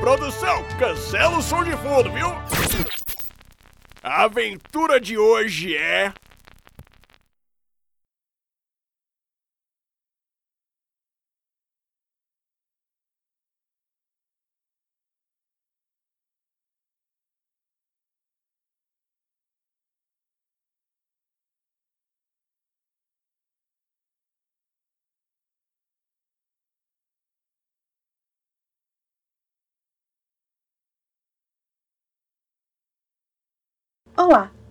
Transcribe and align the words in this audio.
produção, 0.00 0.64
cancela 0.78 1.36
o 1.36 1.42
som 1.42 1.62
de 1.62 1.72
fundo, 1.72 2.10
viu? 2.10 2.28
A 4.02 4.24
aventura 4.24 4.98
de 4.98 5.18
hoje 5.18 5.76
é. 5.76 6.12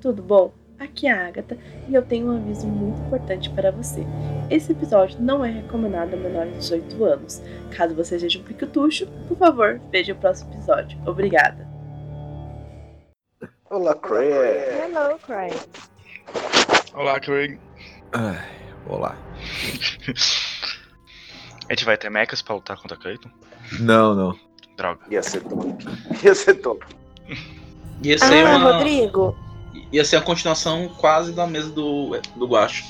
Tudo 0.02 0.22
bom? 0.22 0.54
Aqui 0.80 1.08
é 1.08 1.12
a 1.12 1.28
Agatha 1.28 1.58
e 1.90 1.94
eu 1.94 2.02
tenho 2.02 2.28
um 2.32 2.38
aviso 2.38 2.66
muito 2.66 3.02
importante 3.02 3.50
para 3.50 3.70
você. 3.70 4.02
Esse 4.50 4.72
episódio 4.72 5.20
não 5.20 5.44
é 5.44 5.52
recomendado 5.52 6.14
a 6.14 6.18
menores 6.18 6.54
de 6.54 6.60
18 6.60 7.04
anos. 7.04 7.42
Caso 7.76 7.94
você 7.94 8.18
seja 8.18 8.40
um 8.40 8.44
piquetucho, 8.44 9.06
por 9.28 9.38
favor, 9.38 9.82
veja 9.92 10.14
o 10.14 10.16
próximo 10.16 10.54
episódio. 10.54 10.98
Obrigada. 11.06 11.68
Olá, 13.70 13.94
Craig. 13.94 14.32
Hello, 14.32 15.20
Craig. 15.20 15.54
Olá, 16.94 17.20
Craig. 17.20 17.60
Ai, 18.14 18.48
olá. 18.88 19.18
A 21.68 21.74
gente 21.74 21.86
vai 21.86 21.98
ter 21.98 22.10
mechas 22.10 22.42
pra 22.42 22.56
lutar 22.56 22.78
contra 22.82 22.98
Clayton? 22.98 23.30
Não, 23.80 24.16
não. 24.16 24.40
Droga. 24.78 25.02
Ia 25.12 25.22
ser 25.22 25.42
top. 25.44 25.86
Ia 26.24 26.34
ser 26.34 26.56
top. 26.56 26.86
Ia 28.02 28.18
ser 28.18 28.46
Ah, 28.48 28.58
uma. 28.58 28.72
Rodrigo. 28.74 29.36
Ia 29.92 30.06
ser 30.06 30.18
a 30.18 30.22
continuação 30.22 30.90
quase 30.98 31.32
da 31.32 31.48
mesa 31.48 31.70
do, 31.70 32.20
do 32.36 32.48
Guacho. 32.48 32.86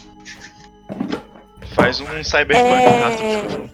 Faz 1.74 2.00
um 2.00 2.24
cyberpunk 2.24 2.58
É... 2.58 3.00
rápido. 3.00 3.70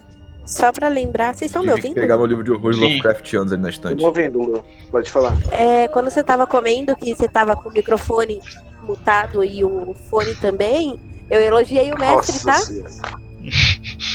Só 0.46 0.70
pra 0.70 0.86
lembrar, 0.88 1.34
vocês 1.34 1.50
estão 1.50 1.64
me 1.64 1.72
ouvindo? 1.72 1.94
pegar 1.94 2.16
meu 2.16 2.26
livro 2.26 2.44
de 2.44 2.52
horror 2.52 2.72
Sim. 2.72 2.80
Lovecraftianos 2.82 3.52
ali 3.52 3.62
na 3.62 3.68
estante. 3.68 3.98
Tô 3.98 4.06
ouvindo, 4.06 4.40
Lu. 4.40 4.64
Pode 4.92 5.10
falar. 5.10 5.36
É, 5.50 5.88
quando 5.88 6.08
você 6.08 6.22
tava 6.22 6.46
comendo, 6.46 6.94
que 6.94 7.12
você 7.12 7.26
tava 7.26 7.56
com 7.56 7.68
o 7.68 7.72
microfone 7.72 8.40
mutado 8.80 9.42
e 9.42 9.64
o 9.64 9.92
fone 10.08 10.36
também, 10.36 11.00
eu 11.28 11.40
elogiei 11.40 11.92
o 11.92 11.98
mestre, 11.98 12.32
Nossa 12.32 12.46
tá? 12.46 12.58
senhora. 12.58 12.90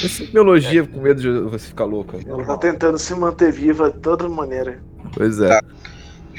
Você 0.01 0.23
me 0.23 0.39
elogia 0.39 0.87
com 0.87 1.01
medo 1.01 1.21
de 1.21 1.29
você 1.49 1.67
ficar 1.67 1.83
louca. 1.83 2.17
Ela 2.25 2.45
tá 2.45 2.57
tentando 2.57 2.97
se 2.97 3.13
manter 3.13 3.51
viva 3.51 3.91
de 3.91 3.99
toda 3.99 4.29
maneira. 4.29 4.81
Pois 5.13 5.39
é. 5.41 5.49
Deixa 5.49 5.65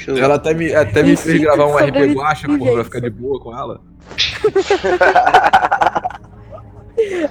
eu- 0.06 0.16
Ela 0.16 0.34
até 0.36 0.54
me, 0.54 0.74
até 0.74 1.02
me 1.02 1.16
fez 1.16 1.40
gravar 1.40 1.66
um 1.66 1.76
de 1.76 1.82
RP 1.90 2.14
Guacha, 2.14 2.46
porra, 2.48 2.72
pra 2.72 2.84
ficar 2.84 3.00
de 3.00 3.10
boa 3.10 3.40
com 3.40 3.56
ela. 3.56 3.80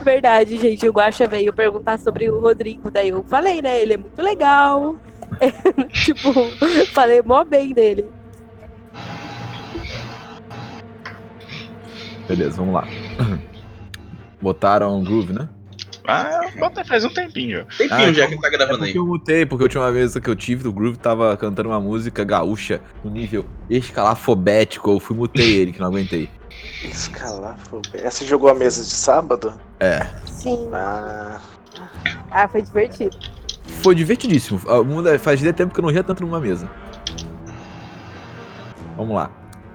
Verdade, 0.03 0.57
gente. 0.57 0.87
O 0.87 0.91
Guaxa 0.91 1.27
veio 1.27 1.53
perguntar 1.53 1.99
sobre 1.99 2.29
o 2.29 2.39
Rodrigo. 2.39 2.89
Daí 2.91 3.09
eu 3.09 3.23
falei, 3.23 3.61
né? 3.61 3.79
Ele 3.81 3.93
é 3.93 3.97
muito 3.97 4.21
legal. 4.21 4.95
tipo, 5.93 6.33
falei 6.93 7.21
mó 7.23 7.43
bem 7.43 7.73
dele. 7.73 8.05
Beleza, 12.27 12.57
vamos 12.57 12.73
lá. 12.73 12.87
Botaram 14.41 15.03
groove, 15.03 15.33
né? 15.33 15.49
Ah, 16.07 16.41
bota 16.59 16.83
faz 16.83 17.05
um 17.05 17.09
tempinho. 17.13 17.65
Tempinho 17.77 17.93
Ah, 18.09 18.13
já 18.13 18.25
então- 18.25 18.29
que 18.37 18.41
tá 18.41 18.47
É 18.47 18.51
gravando 18.51 18.83
aí. 18.83 18.89
porque 18.89 18.97
eu 18.99 19.05
mutei, 19.05 19.45
porque 19.45 19.63
a 19.63 19.65
última 19.65 19.91
vez 19.91 20.13
que 20.15 20.29
eu 20.29 20.35
tive 20.35 20.63
do 20.63 20.73
Groove 20.73 20.97
tava 20.97 21.35
cantando 21.37 21.69
uma 21.69 21.79
música 21.79 22.23
gaúcha 22.23 22.81
no 23.03 23.11
nível 23.11 23.45
escalafobético. 23.69 24.91
Eu 24.91 24.99
fui 24.99 25.15
mutei 25.15 25.55
ele, 25.57 25.71
que 25.71 25.79
não 25.79 25.87
aguentei. 25.87 26.29
Escalafobia. 26.83 28.01
Essa 28.05 28.25
jogou 28.25 28.49
a 28.49 28.53
mesa 28.55 28.81
de 28.83 28.89
sábado? 28.89 29.53
É. 29.79 30.05
Sim. 30.25 30.69
Ah, 30.73 31.39
Ah, 32.29 32.47
foi 32.47 32.61
divertido. 32.61 33.17
Foi 33.81 33.95
divertidíssimo. 33.95 34.61
Ah, 34.67 34.83
muda- 34.83 35.17
Fazia 35.19 35.53
tempo 35.53 35.73
que 35.73 35.79
eu 35.79 35.83
não 35.83 35.89
ria 35.91 36.03
tanto 36.03 36.21
numa 36.23 36.39
mesa. 36.39 36.69
Vamos 38.97 39.15
lá. 39.15 39.29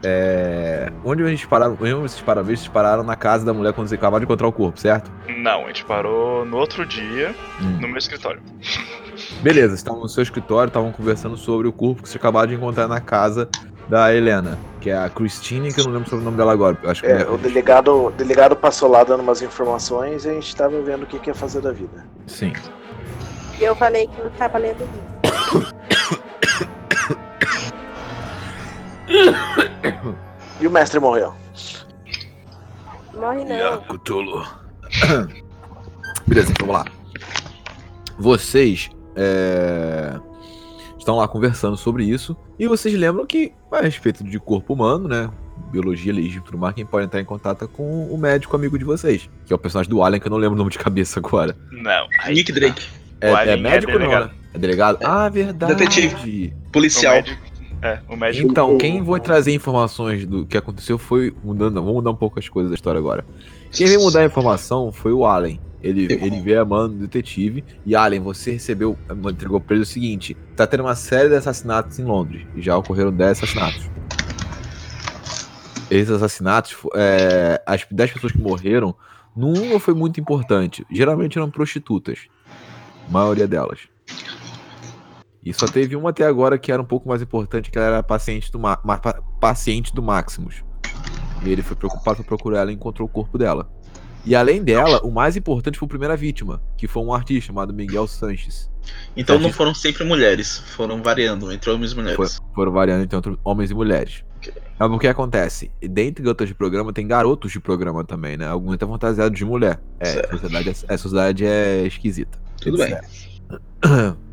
É... 0.08 0.92
Onde 1.04 1.24
a 1.24 1.28
gente 1.28 1.48
pararam? 1.48 1.72
Onde 1.80 1.92
vocês 1.94 2.20
pararam? 2.20 2.46
Vocês 2.46 2.68
pararam 2.68 3.02
na 3.02 3.16
casa 3.16 3.44
da 3.44 3.52
mulher 3.52 3.72
quando 3.72 3.88
você 3.88 3.96
acabava 3.96 4.20
de 4.20 4.24
encontrar 4.24 4.46
o 4.46 4.52
corpo, 4.52 4.78
certo? 4.78 5.10
Não, 5.38 5.64
a 5.64 5.66
gente 5.66 5.84
parou 5.84 6.44
no 6.44 6.56
outro 6.58 6.86
dia 6.86 7.34
Hum. 7.60 7.78
no 7.80 7.88
meu 7.88 7.96
escritório. 7.98 8.40
Beleza, 9.42 9.68
vocês 9.68 9.80
estavam 9.80 10.00
no 10.02 10.08
seu 10.08 10.22
escritório, 10.22 10.68
estavam 10.68 10.92
conversando 10.92 11.36
sobre 11.36 11.66
o 11.66 11.72
corpo 11.72 12.02
que 12.04 12.08
você 12.08 12.18
acabou 12.18 12.46
de 12.46 12.54
encontrar 12.54 12.86
na 12.86 13.00
casa 13.00 13.48
da 13.88 14.14
Helena, 14.14 14.56
que 14.80 14.90
é 14.90 14.96
a 14.96 15.08
Christine, 15.08 15.72
que 15.72 15.80
eu 15.80 15.84
não 15.84 15.92
lembro 15.92 16.08
sobre 16.08 16.22
o 16.22 16.24
nome 16.24 16.36
dela 16.36 16.52
agora. 16.52 16.76
Acho 16.84 17.02
que 17.02 17.08
é, 17.08 17.22
é- 17.22 17.28
o 17.28 17.36
delegado, 17.36 18.06
o 18.06 18.10
delegado 18.12 18.54
passou 18.54 18.88
lá 18.88 19.02
dando 19.02 19.20
umas 19.20 19.42
informações 19.42 20.24
e 20.24 20.28
a 20.30 20.32
gente 20.34 20.54
tava 20.54 20.80
vendo 20.82 21.02
o 21.02 21.06
que, 21.06 21.18
que 21.18 21.30
ia 21.30 21.34
fazer 21.34 21.60
da 21.60 21.72
vida. 21.72 22.04
Sim. 22.26 22.52
E 23.58 23.64
eu 23.64 23.74
falei 23.74 24.06
que 24.06 24.22
não 24.22 24.30
tava 24.30 24.58
lendo 24.58 24.78
livro. 24.80 25.66
E 30.60 30.66
o 30.66 30.70
mestre 30.70 30.98
morreu. 30.98 31.34
Morre 33.14 33.44
não. 33.44 33.82
Cthulhu. 33.82 34.42
Beleza, 36.26 36.50
então 36.50 36.66
vamos 36.66 36.82
lá. 36.82 36.92
Vocês 38.18 38.88
é, 39.14 40.18
estão 40.98 41.16
lá 41.16 41.28
conversando 41.28 41.76
sobre 41.76 42.04
isso. 42.04 42.34
E 42.58 42.66
vocês 42.66 42.94
lembram 42.94 43.26
que, 43.26 43.52
a 43.70 43.82
respeito 43.82 44.24
de 44.24 44.38
corpo 44.38 44.72
humano, 44.72 45.08
né? 45.08 45.30
Biologia, 45.70 46.12
legítima 46.12 46.40
e 46.42 46.44
tudo 46.44 46.58
mais, 46.58 46.74
quem 46.74 46.86
pode 46.86 47.04
entrar 47.06 47.20
em 47.20 47.24
contato 47.24 47.64
é 47.64 47.68
com 47.68 48.06
o 48.06 48.16
médico 48.16 48.56
amigo 48.56 48.78
de 48.78 48.84
vocês. 48.84 49.28
Que 49.44 49.52
é 49.52 49.56
o 49.56 49.58
personagem 49.58 49.90
do 49.90 50.02
Alien, 50.02 50.20
que 50.20 50.26
eu 50.26 50.30
não 50.30 50.38
lembro 50.38 50.54
o 50.54 50.58
nome 50.58 50.70
de 50.70 50.78
cabeça 50.78 51.20
agora. 51.20 51.54
Não. 51.70 52.06
Nick. 52.28 52.50
Drake, 52.52 52.86
É, 53.20 53.30
Alien 53.32 53.58
é 53.58 53.60
médico 53.60 53.92
é 53.92 53.94
ou 53.94 54.00
não, 54.00 54.06
delegado. 54.08 54.28
né? 54.30 54.34
É 54.54 54.58
delegado? 54.58 54.98
Ah, 55.04 55.28
verdade. 55.28 55.74
Detetive. 55.74 56.54
O 56.66 56.70
policial. 56.70 57.22
Médico. 57.86 58.10
É, 58.10 58.14
o 58.14 58.16
médico. 58.16 58.50
Então, 58.50 58.78
quem 58.78 59.02
vai 59.02 59.20
trazer 59.20 59.52
informações 59.54 60.26
do 60.26 60.44
que 60.46 60.56
aconteceu 60.56 60.98
foi. 60.98 61.34
Mudando, 61.44 61.74
vamos 61.74 61.94
mudar 61.94 62.10
um 62.10 62.16
pouco 62.16 62.38
as 62.38 62.48
coisas 62.48 62.70
da 62.70 62.74
história 62.74 62.98
agora. 62.98 63.24
Quem 63.72 63.86
veio 63.86 64.00
mudar 64.00 64.20
a 64.20 64.24
informação 64.24 64.92
foi 64.92 65.12
o 65.12 65.24
Allen. 65.24 65.60
Ele, 65.82 66.06
Eu- 66.12 66.18
ele 66.24 66.40
veio 66.40 66.60
a 66.60 66.64
mano 66.64 66.88
do 66.94 67.00
detetive. 67.00 67.62
E 67.84 67.94
Allen, 67.94 68.20
você 68.20 68.52
recebeu. 68.52 68.96
Entregou 69.30 69.60
pra 69.60 69.74
ele 69.74 69.82
o 69.82 69.86
seguinte: 69.86 70.36
tá 70.56 70.66
tendo 70.66 70.80
uma 70.82 70.94
série 70.94 71.28
de 71.28 71.36
assassinatos 71.36 71.98
em 71.98 72.04
Londres. 72.04 72.46
E 72.56 72.62
já 72.62 72.76
ocorreram 72.76 73.12
10 73.12 73.38
assassinatos. 73.42 73.88
Esses 75.90 76.10
assassinatos, 76.10 76.76
é, 76.94 77.62
as 77.64 77.86
10 77.90 78.12
pessoas 78.12 78.32
que 78.32 78.38
morreram, 78.40 78.94
nenhuma 79.36 79.78
foi 79.78 79.94
muito 79.94 80.18
importante. 80.20 80.84
Geralmente 80.90 81.38
eram 81.38 81.48
prostitutas. 81.50 82.20
A 83.08 83.12
maioria 83.12 83.46
delas. 83.46 83.80
E 85.46 85.54
só 85.54 85.66
teve 85.66 85.94
uma 85.94 86.10
até 86.10 86.24
agora 86.26 86.58
que 86.58 86.72
era 86.72 86.82
um 86.82 86.84
pouco 86.84 87.08
mais 87.08 87.22
importante, 87.22 87.70
que 87.70 87.78
ela 87.78 87.86
era 87.86 88.02
paciente 88.02 88.50
do, 88.50 88.58
Ma 88.58 88.76
ma- 88.84 88.98
pa- 88.98 89.22
paciente 89.40 89.94
do 89.94 90.02
Maximus. 90.02 90.64
E 91.44 91.48
ele 91.50 91.62
foi 91.62 91.76
preocupado 91.76 92.16
pra 92.16 92.24
procurar 92.24 92.62
ela 92.62 92.72
e 92.72 92.74
encontrou 92.74 93.06
o 93.06 93.10
corpo 93.10 93.38
dela. 93.38 93.70
E 94.24 94.34
além 94.34 94.60
dela, 94.60 95.00
o 95.04 95.10
mais 95.12 95.36
importante 95.36 95.78
foi 95.78 95.86
a 95.86 95.88
primeira 95.88 96.16
vítima, 96.16 96.60
que 96.76 96.88
foi 96.88 97.00
um 97.00 97.14
artista 97.14 97.46
chamado 97.46 97.72
Miguel 97.72 98.08
Sanches. 98.08 98.68
Então 99.16 99.38
não 99.38 99.52
foram 99.52 99.72
sempre 99.72 100.02
mulheres, 100.02 100.58
foram 100.58 101.00
variando 101.00 101.52
entre 101.52 101.70
homens 101.70 101.92
e 101.92 101.94
mulheres. 101.94 102.40
Foram 102.52 102.72
variando 102.72 103.04
entre 103.04 103.38
homens 103.44 103.70
e 103.70 103.74
mulheres. 103.74 104.24
Ok. 104.38 104.52
Mas 104.76 104.90
o 104.90 104.98
que 104.98 105.06
acontece? 105.06 105.70
Dentre 105.80 106.24
garotas 106.24 106.48
de 106.48 106.54
programa, 106.56 106.92
tem 106.92 107.06
garotos 107.06 107.52
de 107.52 107.60
programa 107.60 108.02
também, 108.02 108.36
né? 108.36 108.48
Alguns 108.48 108.74
até 108.74 108.84
fantasiados 108.84 109.38
de 109.38 109.44
mulher. 109.44 109.80
É, 110.00 110.26
a 110.26 110.30
sociedade 110.32 110.68
é, 110.68 110.92
a 110.94 110.98
sociedade 110.98 111.46
é 111.46 111.86
esquisita. 111.86 112.36
Tudo 112.60 112.78
bem. 112.78 112.96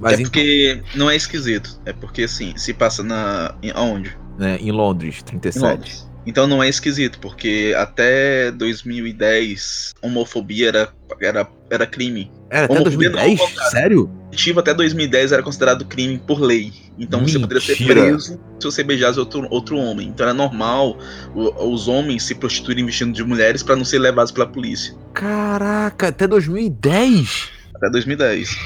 Mas 0.00 0.12
é 0.12 0.14
então, 0.16 0.24
porque 0.30 0.82
não 0.94 1.10
é 1.10 1.16
esquisito. 1.16 1.80
É 1.84 1.92
porque 1.92 2.22
assim, 2.22 2.52
se 2.56 2.72
passa 2.72 3.02
na. 3.02 3.54
Em, 3.62 3.70
aonde? 3.72 4.16
né, 4.38 4.56
em 4.60 4.70
Londres, 4.70 5.18
Em 5.20 5.24
37. 5.38 5.62
Londres. 5.64 6.08
Então 6.26 6.46
não 6.46 6.62
é 6.62 6.68
esquisito, 6.68 7.18
porque 7.20 7.74
até 7.76 8.50
2010 8.52 9.94
homofobia 10.02 10.68
era, 10.68 10.88
era, 11.20 11.48
era 11.70 11.86
crime. 11.86 12.30
Era 12.50 12.66
até 12.66 12.74
Homofobia 12.74 13.08
não, 13.10 13.16
2010? 13.18 13.40
ao 13.40 13.46
contrário. 13.48 13.70
Sério? 13.70 14.10
Ativo 14.32 14.60
até 14.60 14.74
2010 14.74 15.32
era 15.32 15.42
considerado 15.42 15.84
crime 15.86 16.18
por 16.18 16.40
lei. 16.40 16.70
Então 16.98 17.20
você 17.26 17.38
poderia 17.38 17.62
ser 17.62 17.72
Mentira. 17.78 18.02
preso 18.02 18.38
se 18.60 18.64
você 18.64 18.82
beijasse 18.84 19.18
outro, 19.18 19.46
outro 19.50 19.76
homem. 19.78 20.08
Então 20.08 20.24
era 20.26 20.34
normal 20.34 20.98
o- 21.34 21.72
os 21.72 21.88
homens 21.88 22.24
se 22.24 22.34
prostituírem 22.34 22.84
vestindo 22.84 23.12
de 23.12 23.24
mulheres 23.24 23.62
para 23.62 23.74
não 23.76 23.84
ser 23.84 23.98
levados 23.98 24.30
pela 24.30 24.46
polícia. 24.46 24.94
Caraca, 25.14 26.08
até 26.08 26.26
2010? 26.26 27.48
Até 27.74 27.90
2010. 27.90 28.56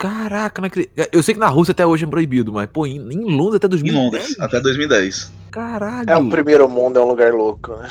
Caraca, 0.00 0.62
não 0.62 0.66
acredito. 0.66 0.92
Eu 1.12 1.22
sei 1.22 1.34
que 1.34 1.40
na 1.40 1.48
Rússia 1.48 1.72
até 1.72 1.84
hoje 1.84 2.04
é 2.06 2.08
proibido, 2.08 2.50
mas, 2.54 2.66
pô, 2.72 2.86
em, 2.86 2.96
em 2.96 3.36
Londres 3.36 3.56
até 3.56 3.66
Em 3.66 3.70
2010? 3.70 4.02
Londres, 4.02 4.40
até 4.40 4.58
2010. 4.58 5.30
Caralho. 5.50 6.08
É 6.10 6.16
um 6.16 6.30
primeiro 6.30 6.66
mundo, 6.70 6.98
é 6.98 7.02
um 7.02 7.08
lugar 7.08 7.34
louco, 7.34 7.76
né? 7.76 7.90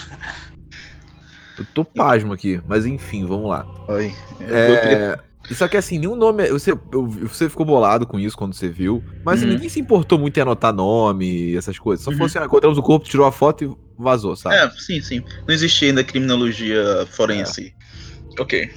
Eu 1.57 1.65
tô 1.73 1.85
pasmo 1.85 2.33
aqui, 2.33 2.59
mas 2.67 2.85
enfim, 2.87 3.25
vamos 3.27 3.47
lá. 3.49 3.63
Oi. 3.89 4.11
É. 4.41 5.19
Só 5.51 5.67
que 5.67 5.77
assim, 5.77 5.99
nenhum 5.99 6.15
nome. 6.15 6.47
Você, 6.49 6.73
você 7.21 7.47
ficou 7.47 7.65
bolado 7.65 8.07
com 8.07 8.19
isso 8.19 8.35
quando 8.35 8.53
você 8.55 8.69
viu. 8.69 9.03
Mas 9.23 9.43
Uhum. 9.43 9.49
ninguém 9.49 9.69
se 9.69 9.79
importou 9.79 10.17
muito 10.17 10.35
em 10.37 10.41
anotar 10.41 10.73
nome, 10.73 11.55
essas 11.55 11.77
coisas. 11.77 12.03
Só 12.03 12.09
Uhum. 12.11 12.17
fosse, 12.17 12.39
ah, 12.39 12.45
encontramos 12.45 12.77
o 12.79 12.81
corpo, 12.81 13.07
tirou 13.07 13.25
a 13.27 13.31
foto 13.31 13.63
e 13.65 14.01
vazou, 14.01 14.35
sabe? 14.35 14.55
É, 14.55 14.69
sim, 14.71 14.99
sim. 15.01 15.23
Não 15.47 15.53
existia 15.53 15.89
ainda 15.89 16.03
criminologia 16.03 17.05
forense. 17.11 17.71
Ok. 18.39 18.71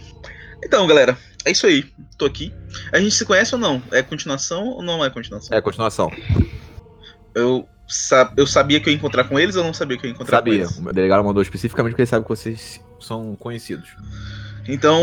Então, 0.65 0.87
galera, 0.87 1.17
é 1.45 1.51
isso 1.51 1.67
aí. 1.67 1.85
Tô 2.19 2.25
aqui. 2.27 2.53
A 2.93 2.99
gente 2.99 3.15
se 3.15 3.25
conhece 3.25 3.55
ou 3.55 3.61
não? 3.61 3.83
É 3.91 4.03
continuação 4.03 4.67
ou 4.69 4.83
não 4.83 5.05
é 5.05 5.11
continuação? 5.11 5.57
É, 5.57 5.61
continuação. 5.61 6.11
Eu, 7.35 7.67
sa 7.89 8.33
eu 8.37 8.47
sabia 8.47 8.81
que 8.81 8.89
eu 8.89 8.93
ia 8.93 8.97
encontrar 8.99 9.25
com 9.25 9.39
eles 9.39 9.57
ou 9.57 9.65
não 9.65 9.73
sabia 9.75 9.97
que 9.99 10.07
eu 10.07 10.11
ia 10.11 10.15
encontrar 10.15 10.39
Sabia. 10.39 10.55
com 10.55 10.61
eles? 10.65 10.79
O 10.79 10.93
delegado 10.93 11.25
mandou 11.25 11.43
especificamente 11.43 11.93
porque 11.93 12.03
ele 12.03 12.07
sabe 12.09 12.25
que 12.25 12.29
vocês 12.29 12.81
são 13.01 13.35
conhecidos. 13.37 13.89
Então, 14.69 15.01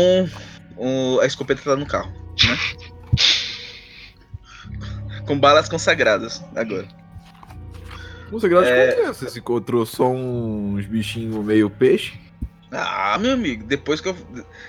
o- 0.76 1.18
a 1.20 1.26
escopeta 1.26 1.60
tá 1.62 1.76
no 1.76 1.86
carro, 1.86 2.10
né? 2.44 2.56
com 5.26 5.38
balas 5.38 5.68
consagradas, 5.68 6.42
agora. 6.54 6.86
Sei 8.38 8.48
grau 8.48 8.62
de 8.62 8.68
É. 8.68 8.92
confiança. 8.92 9.28
Você 9.28 9.38
encontrou 9.40 9.84
só 9.84 10.08
uns 10.08 10.86
bichinhos 10.86 11.44
meio 11.44 11.68
peixe. 11.68 12.12
Ah, 12.72 13.18
meu 13.18 13.32
amigo, 13.32 13.64
depois 13.66 14.00
que 14.00 14.08
eu. 14.08 14.16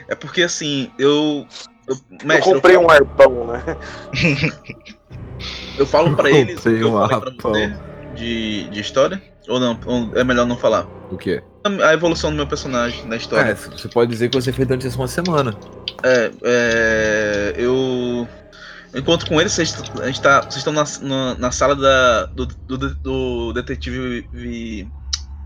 É 0.08 0.16
porque 0.16 0.42
assim, 0.44 0.92
eu. 0.98 1.46
eu 1.88 1.96
Eu 1.96 2.28
mestre, 2.28 2.54
comprei 2.54 2.76
eu, 2.76 2.82
um 2.82 2.90
arpão, 2.90 3.48
né? 3.48 3.64
eu 5.78 5.86
falo 5.86 6.16
pra 6.16 6.30
Eu 6.30 6.36
eles 6.36 6.60
que 6.60 6.70
comprei 6.70 6.84
eu 6.84 6.90
um 6.90 7.08
falei 7.08 7.20
pra 7.20 7.30
arpão. 7.30 7.52
você 7.54 7.92
de, 8.16 8.70
de 8.70 8.80
história? 8.80 9.22
Ou 9.48 9.60
não? 9.60 9.80
Ou 9.86 10.12
é 10.16 10.24
melhor 10.24 10.46
não 10.46 10.58
falar? 10.58 10.88
O 11.12 11.18
quê? 11.18 11.44
A 11.84 11.94
evolução 11.94 12.32
do 12.32 12.38
meu 12.38 12.48
personagem 12.48 13.06
na 13.06 13.16
história. 13.16 13.52
É, 13.52 13.54
você 13.56 13.88
pode 13.88 14.12
dizer 14.12 14.30
que 14.30 14.40
você 14.40 14.52
fez 14.52 14.68
durante 14.68 14.88
essa 14.88 14.98
uma 14.98 15.08
semana. 15.08 15.56
É, 16.04 16.32
é, 16.44 17.54
eu 17.58 18.28
eu 18.94 19.00
encontro 19.00 19.28
com 19.28 19.40
eles, 19.40 19.54
vocês, 19.54 19.74
a 20.02 20.08
gente 20.08 20.22
tá, 20.22 20.42
vocês 20.42 20.58
estão 20.58 20.74
na, 20.74 20.84
na, 21.02 21.36
na 21.36 21.52
sala 21.52 21.76
da, 21.76 22.26
do, 22.26 22.46
do, 22.46 22.96
do 22.96 23.54
detetive. 23.54 24.28
Vi... 24.34 24.88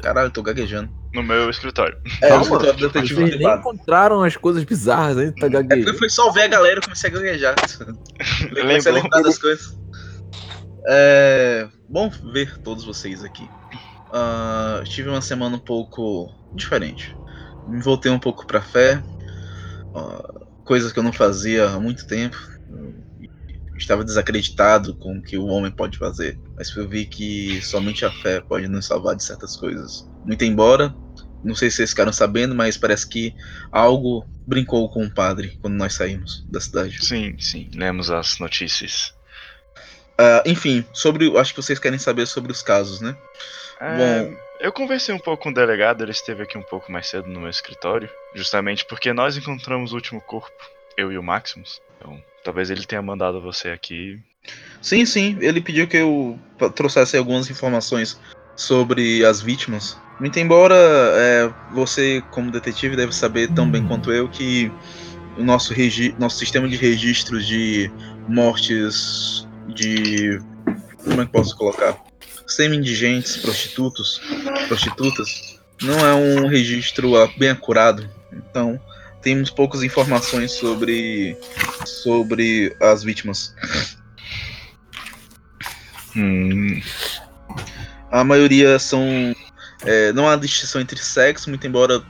Caralho, 0.01 0.27
eu 0.27 0.31
tô 0.31 0.43
gaguejando. 0.43 0.89
No 1.13 1.23
meu 1.23 1.49
escritório. 1.49 1.97
É, 2.21 2.27
Calma, 2.29 2.57
o 2.57 2.63
escritório 2.65 3.07
Vocês 3.07 3.39
nem 3.39 3.55
encontraram 3.55 4.21
as 4.23 4.35
coisas 4.35 4.63
bizarras 4.63 5.17
ainda, 5.17 5.33
tá 5.33 5.47
É 5.47 5.49
porque 5.49 5.63
gaguejando. 5.67 5.97
foi 5.97 6.09
só 6.09 6.29
ver 6.31 6.41
a 6.43 6.47
galera 6.47 6.79
e 6.79 6.83
comecei 6.83 7.09
a 7.09 7.13
gaguejar. 7.13 7.55
Eu 8.55 8.61
comecei 8.61 8.91
a 8.91 8.95
lembrar 8.95 9.21
das 9.21 9.37
coisas. 9.39 9.77
É 10.87 11.67
bom 11.89 12.09
ver 12.31 12.57
todos 12.59 12.83
vocês 12.85 13.23
aqui. 13.23 13.47
Ah, 14.11 14.81
tive 14.85 15.09
uma 15.09 15.21
semana 15.21 15.55
um 15.55 15.59
pouco 15.59 16.31
diferente. 16.53 17.15
Me 17.67 17.81
voltei 17.81 18.11
um 18.11 18.19
pouco 18.19 18.45
pra 18.45 18.61
fé. 18.61 19.01
ah, 19.95 20.33
coisas 20.63 20.91
que 20.91 20.99
eu 20.99 21.03
não 21.03 21.13
fazia 21.13 21.69
há 21.69 21.79
muito 21.79 22.05
tempo. 22.07 22.37
Eu 22.69 23.77
estava 23.77 24.03
desacreditado 24.03 24.95
com 24.97 25.17
o 25.17 25.21
que 25.21 25.37
o 25.37 25.45
homem 25.45 25.71
pode 25.71 25.97
fazer. 25.97 26.39
Mas 26.57 26.73
eu 26.75 26.87
vi 26.87 27.05
que 27.05 27.61
somente 27.61 28.05
a 28.05 28.11
fé 28.11 28.41
pode 28.41 28.67
nos 28.67 28.85
salvar 28.85 29.15
de 29.15 29.23
certas 29.23 29.55
coisas. 29.55 30.07
Muito 30.23 30.43
embora, 30.43 30.95
não 31.43 31.53
sei 31.53 31.69
se 31.69 31.77
vocês 31.77 31.89
ficaram 31.91 32.11
sabendo, 32.11 32.55
mas 32.55 32.77
parece 32.77 33.07
que 33.07 33.35
algo 33.71 34.25
brincou 34.47 34.89
com 34.89 35.03
o 35.03 35.13
padre 35.13 35.57
quando 35.61 35.75
nós 35.75 35.93
saímos 35.93 36.43
da 36.49 36.59
cidade. 36.59 37.03
Sim, 37.05 37.35
sim, 37.39 37.69
lemos 37.75 38.09
as 38.09 38.39
notícias. 38.39 39.13
Ah, 40.17 40.43
enfim, 40.45 40.85
sobre. 40.93 41.37
Acho 41.37 41.53
que 41.53 41.61
vocês 41.61 41.79
querem 41.79 41.99
saber 41.99 42.25
sobre 42.25 42.51
os 42.51 42.61
casos, 42.61 43.01
né? 43.01 43.15
É, 43.79 44.23
Bom. 44.23 44.37
eu 44.59 44.71
conversei 44.71 45.13
um 45.13 45.19
pouco 45.19 45.43
com 45.43 45.49
o 45.49 45.53
delegado, 45.53 46.03
ele 46.03 46.11
esteve 46.11 46.43
aqui 46.43 46.57
um 46.57 46.63
pouco 46.63 46.91
mais 46.91 47.07
cedo 47.07 47.27
no 47.27 47.41
meu 47.41 47.49
escritório, 47.49 48.09
justamente 48.33 48.85
porque 48.85 49.11
nós 49.11 49.35
encontramos 49.35 49.91
o 49.91 49.95
último 49.95 50.21
corpo, 50.21 50.55
eu 50.97 51.11
e 51.11 51.17
o 51.17 51.23
Maximus. 51.23 51.81
Então, 51.97 52.23
talvez 52.43 52.69
ele 52.69 52.85
tenha 52.85 53.01
mandado 53.01 53.41
você 53.41 53.69
aqui. 53.69 54.21
Sim, 54.81 55.05
sim. 55.05 55.37
Ele 55.41 55.61
pediu 55.61 55.87
que 55.87 55.97
eu 55.97 56.39
trouxesse 56.75 57.17
algumas 57.17 57.49
informações 57.49 58.19
sobre 58.55 59.25
as 59.25 59.41
vítimas. 59.41 59.97
Muito 60.19 60.39
embora 60.39 60.75
é, 60.75 61.51
você, 61.73 62.23
como 62.31 62.51
detetive, 62.51 62.95
deve 62.95 63.13
saber 63.13 63.51
tão 63.51 63.69
bem 63.69 63.85
quanto 63.85 64.11
eu 64.11 64.29
que 64.29 64.71
o 65.37 65.43
nosso, 65.43 65.73
nosso 66.17 66.37
sistema 66.37 66.67
de 66.67 66.75
registros 66.75 67.45
de 67.45 67.91
mortes 68.27 69.47
de. 69.67 70.39
Como 71.03 71.21
é 71.21 71.25
que 71.25 71.31
posso 71.31 71.55
colocar? 71.57 71.97
Semi-indigentes, 72.47 73.37
prostitutos, 73.37 74.21
prostitutas, 74.67 75.59
não 75.81 75.99
é 75.99 76.13
um 76.13 76.47
registro 76.47 77.13
bem 77.37 77.49
acurado. 77.49 78.09
Então, 78.31 78.79
temos 79.21 79.49
poucas 79.49 79.83
informações 79.83 80.51
sobre, 80.51 81.37
sobre 81.85 82.75
as 82.79 83.03
vítimas. 83.03 83.53
Hum, 86.15 86.81
A 88.11 88.23
maioria 88.23 88.79
são. 88.79 89.35
é, 89.83 90.13
não 90.13 90.27
há 90.29 90.35
distinção 90.35 90.79
entre 90.81 90.97
sexo, 90.99 91.49
muito 91.49 91.65
embora 91.67 92.01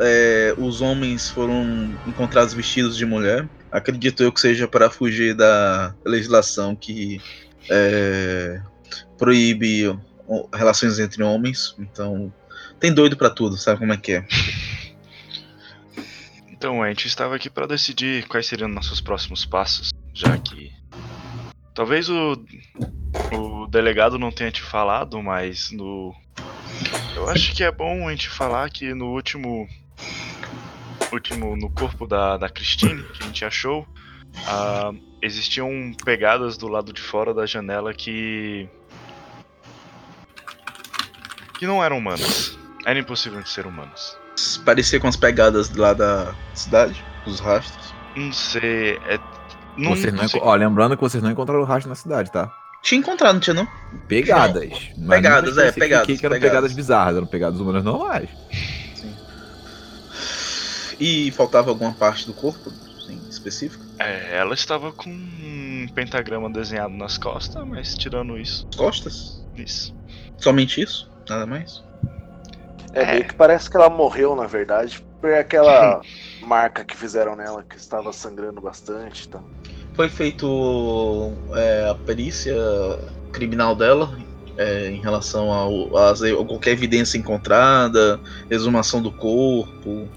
é, 0.00 0.54
os 0.56 0.80
homens 0.80 1.28
foram 1.30 1.94
encontrados 2.06 2.54
vestidos 2.54 2.96
de 2.96 3.04
mulher. 3.04 3.48
Acredito 3.70 4.22
eu 4.22 4.32
que 4.32 4.40
seja 4.40 4.66
para 4.66 4.90
fugir 4.90 5.34
da 5.34 5.94
legislação 6.04 6.74
que 6.74 7.20
é, 7.70 8.60
proíbe 9.18 9.98
relações 10.54 10.98
entre 10.98 11.22
homens. 11.22 11.74
Então, 11.78 12.32
tem 12.80 12.92
doido 12.92 13.16
pra 13.16 13.30
tudo, 13.30 13.56
sabe 13.56 13.78
como 13.78 13.92
é 13.92 13.96
que 13.96 14.12
é? 14.12 14.26
então, 16.48 16.82
a 16.82 16.88
gente 16.88 17.06
estava 17.06 17.36
aqui 17.36 17.50
para 17.50 17.66
decidir 17.66 18.26
quais 18.28 18.46
seriam 18.46 18.68
nossos 18.68 19.00
próximos 19.00 19.44
passos, 19.44 19.90
já 20.14 20.36
que. 20.38 20.72
Talvez 21.74 22.08
o, 22.10 22.36
o 23.32 23.66
delegado 23.66 24.18
não 24.18 24.30
tenha 24.30 24.50
te 24.50 24.62
falado, 24.62 25.22
mas 25.22 25.70
no. 25.70 26.14
Eu 27.14 27.28
acho 27.28 27.54
que 27.54 27.62
é 27.62 27.70
bom 27.70 28.08
a 28.08 28.10
gente 28.10 28.28
falar 28.28 28.68
que 28.70 28.92
no 28.94 29.06
último. 29.12 29.68
Último. 31.12 31.56
No 31.56 31.70
corpo 31.70 32.06
da, 32.06 32.36
da 32.38 32.48
Christine, 32.48 33.02
que 33.02 33.22
a 33.22 33.26
gente 33.26 33.44
achou, 33.44 33.86
ah, 34.46 34.92
existiam 35.20 35.92
pegadas 36.04 36.56
do 36.56 36.68
lado 36.68 36.92
de 36.92 37.00
fora 37.02 37.34
da 37.34 37.44
janela 37.46 37.92
que. 37.92 38.68
que 41.58 41.66
não 41.66 41.82
eram 41.84 41.98
humanas. 41.98 42.58
Era 42.84 42.98
impossível 42.98 43.40
de 43.42 43.48
ser 43.48 43.66
humanas. 43.66 44.18
Parecia 44.64 44.98
com 44.98 45.06
as 45.06 45.16
pegadas 45.16 45.70
lá 45.76 45.92
da 45.92 46.34
cidade, 46.54 47.04
os 47.26 47.38
rastros. 47.38 47.94
Não 48.16 48.32
sei. 48.32 48.96
É, 49.06 49.18
não, 49.76 49.90
Vocês 49.94 50.12
não 50.12 50.26
sei. 50.28 50.40
enco- 50.40 50.48
Ó, 50.48 50.54
lembrando 50.54 50.96
que 50.96 51.02
vocês 51.02 51.22
não 51.22 51.30
encontraram 51.30 51.62
o 51.62 51.66
rastro 51.66 51.88
na 51.90 51.94
cidade, 51.94 52.32
tá? 52.32 52.50
Tinha 52.82 52.98
encontrado, 52.98 53.34
não 53.34 53.40
tinha 53.40 53.54
não? 53.54 53.68
Pegadas. 54.08 54.90
Mas 54.98 55.20
Pegadas, 55.20 55.56
não 55.56 55.62
é, 55.62 55.72
pegadas, 55.72 56.06
que 56.06 56.12
eram 56.12 56.34
pegadas. 56.34 56.40
pegadas 56.40 56.72
bizarras, 56.72 57.16
eram 57.16 57.26
pegadas 57.26 57.60
humanas 57.60 57.84
normais. 57.84 58.28
E 61.00 61.30
faltava 61.32 61.70
alguma 61.70 61.92
parte 61.92 62.26
do 62.26 62.32
corpo, 62.34 62.70
em 63.08 63.16
específico? 63.28 63.84
É, 63.98 64.36
ela 64.36 64.54
estava 64.54 64.92
com 64.92 65.10
um 65.10 65.86
pentagrama 65.94 66.50
desenhado 66.50 66.94
nas 66.94 67.18
costas, 67.18 67.64
mas 67.66 67.94
tirando 67.94 68.38
isso, 68.38 68.66
Costas? 68.76 69.42
isso. 69.56 69.94
Somente 70.38 70.80
isso? 70.80 71.10
Nada 71.28 71.46
mais? 71.46 71.82
É, 72.92 73.02
É. 73.02 73.12
meio 73.12 73.24
que 73.26 73.34
parece 73.34 73.70
que 73.70 73.76
ela 73.76 73.88
morreu, 73.90 74.34
na 74.36 74.46
verdade, 74.46 75.02
Foi 75.20 75.38
aquela 75.38 76.00
marca 76.42 76.84
que 76.84 76.96
fizeram 76.96 77.36
nela 77.36 77.62
que 77.62 77.76
estava 77.76 78.12
sangrando 78.12 78.60
bastante. 78.60 79.28
Tá? 79.28 79.40
Foi 79.94 80.08
feito 80.08 81.32
é, 81.54 81.90
a 81.90 81.94
perícia 81.94 82.54
criminal 83.32 83.74
dela 83.74 84.16
é, 84.56 84.90
em 84.90 85.00
relação 85.00 85.52
ao, 85.52 85.96
a, 85.96 86.12
a 86.12 86.44
qualquer 86.46 86.72
evidência 86.72 87.18
encontrada, 87.18 88.20
exumação 88.50 89.02
do 89.02 89.10
corpo. 89.10 90.08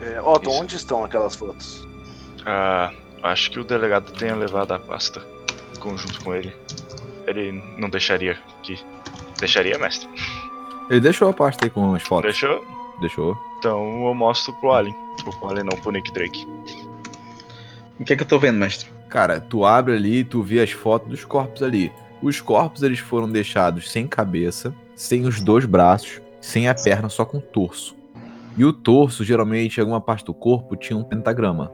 É, 0.00 0.20
Otto, 0.20 0.50
Isso. 0.50 0.60
onde 0.60 0.76
estão 0.76 1.04
aquelas 1.04 1.34
fotos? 1.34 1.86
Ah, 2.44 2.92
acho 3.22 3.50
que 3.50 3.58
o 3.58 3.64
delegado 3.64 4.12
tenha 4.12 4.34
levado 4.36 4.72
a 4.72 4.78
pasta 4.78 5.36
conjunto 5.86 6.22
com 6.24 6.34
ele. 6.34 6.52
Ele 7.26 7.52
não 7.78 7.88
deixaria 7.88 8.36
que. 8.62 8.78
Deixaria, 9.38 9.78
mestre? 9.78 10.08
Ele 10.90 11.00
deixou 11.00 11.28
a 11.28 11.32
pasta 11.32 11.66
aí 11.66 11.70
com 11.70 11.94
as 11.94 12.02
fotos. 12.02 12.24
Deixou? 12.32 12.64
Deixou. 13.00 13.36
Então 13.58 14.06
eu 14.06 14.14
mostro 14.14 14.52
pro 14.54 14.72
Alien. 14.72 14.96
Pro 15.22 15.48
Alien 15.48 15.64
não, 15.64 15.78
pro 15.80 15.92
Nick 15.92 16.10
Drake. 16.12 16.46
O 17.98 18.04
que 18.04 18.12
é 18.12 18.16
que 18.16 18.22
eu 18.22 18.26
tô 18.26 18.38
vendo, 18.38 18.58
mestre? 18.58 18.88
Cara, 19.08 19.40
tu 19.40 19.64
abre 19.64 19.94
ali 19.94 20.18
e 20.18 20.24
tu 20.24 20.42
vê 20.42 20.60
as 20.60 20.70
fotos 20.70 21.08
dos 21.08 21.24
corpos 21.24 21.62
ali. 21.62 21.92
Os 22.22 22.40
corpos 22.40 22.82
eles 22.82 22.98
foram 22.98 23.30
deixados 23.30 23.90
sem 23.90 24.06
cabeça, 24.06 24.74
sem 24.94 25.26
os 25.26 25.40
dois 25.40 25.64
braços, 25.64 26.20
sem 26.40 26.68
a 26.68 26.74
perna, 26.74 27.08
só 27.08 27.24
com 27.24 27.38
o 27.38 27.40
torso. 27.42 27.94
E 28.56 28.64
o 28.64 28.72
torso, 28.72 29.22
geralmente, 29.22 29.78
em 29.78 29.80
alguma 29.80 30.00
parte 30.00 30.24
do 30.24 30.32
corpo 30.32 30.76
tinha 30.76 30.96
um 30.96 31.04
pentagrama. 31.04 31.70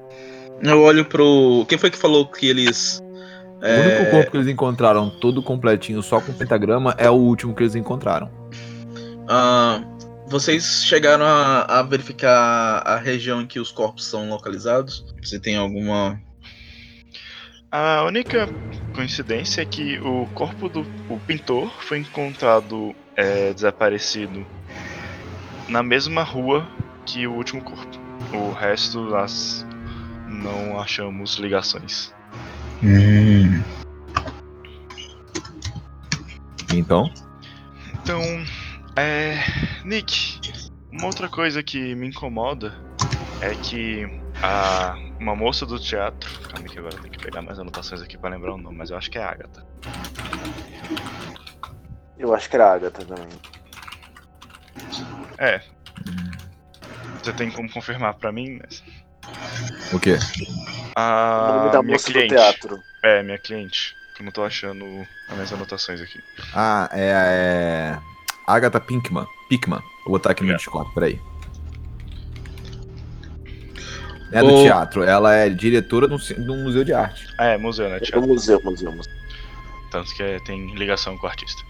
Eu 0.63 0.81
olho 0.83 1.05
pro. 1.05 1.65
Quem 1.69 1.79
foi 1.79 1.91
que 1.91 1.99
falou 1.99 2.27
que 2.27 2.49
eles. 2.49 3.03
O 3.61 3.65
é, 3.65 3.99
único 3.99 4.11
corpo 4.11 4.31
que 4.33 4.37
eles 4.37 4.49
encontraram 4.49 5.09
todo 5.09 5.43
completinho, 5.43 6.03
só 6.03 6.21
com 6.21 6.33
pentagrama, 6.33 6.95
é 6.99 7.09
o 7.09 7.15
último 7.15 7.55
que 7.55 7.63
eles 7.63 7.77
encontraram. 7.77 8.29
ah, 9.29 9.81
vocês 10.27 10.85
chegaram 10.85 11.25
a, 11.25 11.63
a 11.63 11.83
verificar 11.83 12.83
a 12.87 12.97
região 12.97 13.43
em 13.43 13.47
que 13.47 13.61
os 13.61 13.71
corpos 13.71 14.07
são 14.07 14.29
localizados? 14.29 15.05
Se 15.23 15.39
tem 15.39 15.57
alguma. 15.57 16.21
A 17.71 18.05
única 18.05 18.49
coincidência 18.95 19.63
é 19.63 19.65
que 19.65 19.99
o 20.01 20.27
corpo 20.35 20.69
do 20.69 20.81
o 21.09 21.19
pintor 21.21 21.71
foi 21.83 21.99
encontrado 21.99 22.95
é, 23.17 23.53
desaparecido 23.53 24.47
na 25.69 25.83
mesma 25.83 26.23
rua 26.23 26.67
que 27.07 27.27
o 27.27 27.33
último 27.33 27.63
corpo. 27.63 27.99
O 28.33 28.53
resto 28.53 29.01
nós 29.01 29.67
não 30.29 30.79
achamos 30.79 31.37
ligações. 31.37 32.13
Então, 36.75 37.11
Então, 37.95 38.21
é. 38.97 39.39
Nick, 39.85 40.41
uma 40.91 41.07
outra 41.07 41.29
coisa 41.29 41.63
que 41.63 41.95
me 41.95 42.09
incomoda 42.09 42.75
é 43.41 43.55
que 43.55 44.05
a, 44.43 44.95
uma 45.19 45.35
moça 45.35 45.67
do 45.67 45.79
teatro. 45.79 46.31
Calma 46.49 46.69
que 46.69 46.79
agora 46.79 46.95
eu 46.95 47.01
tenho 47.01 47.13
que 47.13 47.23
pegar 47.25 47.43
mais 47.43 47.59
anotações 47.59 48.01
aqui 48.03 48.17
pra 48.17 48.31
lembrar 48.31 48.55
o 48.55 48.59
nome, 48.59 48.77
mas 48.77 48.91
eu 48.91 48.97
acho 48.97 49.11
que 49.11 49.19
é 49.19 49.23
a 49.23 49.31
Agatha. 49.31 49.67
Eu 52.19 52.35
acho 52.35 52.49
que 52.49 52.57
era 52.57 52.67
a 52.67 52.75
Agatha 52.75 53.05
também. 53.05 53.29
É. 55.39 55.61
Você 57.23 57.33
tem 57.33 57.51
como 57.51 57.71
confirmar 57.71 58.15
pra 58.15 58.31
mim? 58.33 58.61
Mas... 58.61 58.83
o 59.93 59.99
quê? 59.99 60.15
o 60.15 60.93
A 60.97 61.53
nome 61.57 61.73
da 61.73 61.79
Ah, 61.79 61.83
minha 61.83 61.95
moça 61.95 62.07
cliente. 62.07 62.29
do 62.29 62.37
teatro. 62.37 62.79
É, 63.03 63.23
minha 63.23 63.39
cliente. 63.39 63.95
Que 64.15 64.23
eu 64.23 64.25
não 64.27 64.33
tô 64.33 64.45
achando 64.45 64.85
as 65.29 65.35
minhas 65.35 65.53
anotações 65.53 66.01
aqui. 66.01 66.21
Ah, 66.55 66.89
é. 66.93 67.11
é... 67.99 68.12
Agatha 68.55 68.81
Pinkman. 68.81 69.27
Pinkman. 69.49 69.81
Vou 70.05 70.13
botar 70.13 70.31
aqui 70.33 70.45
no 70.45 70.53
É. 70.53 70.57
Discord, 70.57 70.91
peraí. 70.95 71.21
É 74.33 74.41
do 74.41 74.47
Ô- 74.55 74.63
teatro. 74.63 75.03
Ela 75.03 75.35
é 75.35 75.49
diretora 75.51 76.09
de 76.09 76.15
um, 76.15 76.17
de 76.19 76.51
um 76.51 76.65
museu 76.65 76.85
de 76.85 76.93
arte. 76.93 77.27
Ah, 77.39 77.47
é, 77.47 77.59
museu, 77.59 77.89
né? 77.89 77.97
É 77.97 77.99
o 77.99 78.01
Teatro. 78.03 78.27
museu, 78.29 78.61
museu, 78.65 78.91
museu. 78.93 79.13
Tanto 79.91 80.15
que 80.15 80.23
é- 80.23 80.39
tem 80.41 80.75
ligação 80.75 81.19
com 81.19 81.27
o 81.27 81.29
artista. 81.31 81.63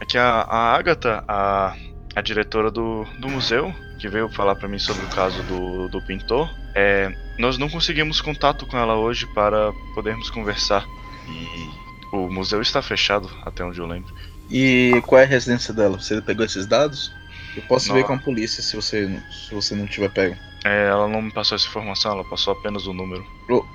É 0.00 0.04
que 0.06 0.16
a, 0.16 0.40
a 0.42 0.74
Agatha, 0.76 1.24
a, 1.28 1.74
a 2.14 2.20
diretora 2.22 2.70
do, 2.70 3.04
do 3.18 3.28
museu, 3.28 3.74
que 3.98 4.08
veio 4.08 4.28
falar 4.28 4.54
pra 4.54 4.68
mim 4.68 4.78
sobre 4.78 5.04
o 5.04 5.08
caso 5.08 5.42
do, 5.44 5.88
do 5.88 6.00
pintor, 6.02 6.48
é, 6.74 7.12
nós 7.38 7.58
não 7.58 7.68
conseguimos 7.68 8.20
contato 8.20 8.66
com 8.66 8.76
ela 8.78 8.94
hoje 8.94 9.26
para 9.34 9.72
podermos 9.94 10.30
conversar. 10.30 10.84
E 11.28 11.83
o 12.16 12.30
museu 12.32 12.60
está 12.62 12.80
fechado, 12.82 13.30
até 13.44 13.64
onde 13.64 13.78
eu 13.78 13.86
lembro. 13.86 14.12
E 14.50 15.00
qual 15.06 15.20
é 15.20 15.24
a 15.24 15.28
residência 15.28 15.72
dela? 15.72 15.98
Você 15.98 16.20
pegou 16.20 16.44
esses 16.44 16.66
dados? 16.66 17.10
Eu 17.56 17.62
posso 17.62 17.88
Não. 17.88 17.94
ver 17.94 18.04
com 18.04 18.14
a 18.14 18.18
polícia 18.18 18.62
se 18.62 18.74
você, 18.76 19.06
não- 19.06 19.22
se 19.30 19.54
você 19.54 19.74
não 19.74 19.86
tiver 19.86 20.10
pego. 20.10 20.36
É, 20.64 20.86
ela 20.88 21.06
não 21.08 21.20
me 21.20 21.30
passou 21.30 21.56
essa 21.56 21.66
informação, 21.66 22.12
ela 22.12 22.24
passou 22.24 22.52
apenas 22.52 22.86
o 22.86 22.92
número. 22.92 23.24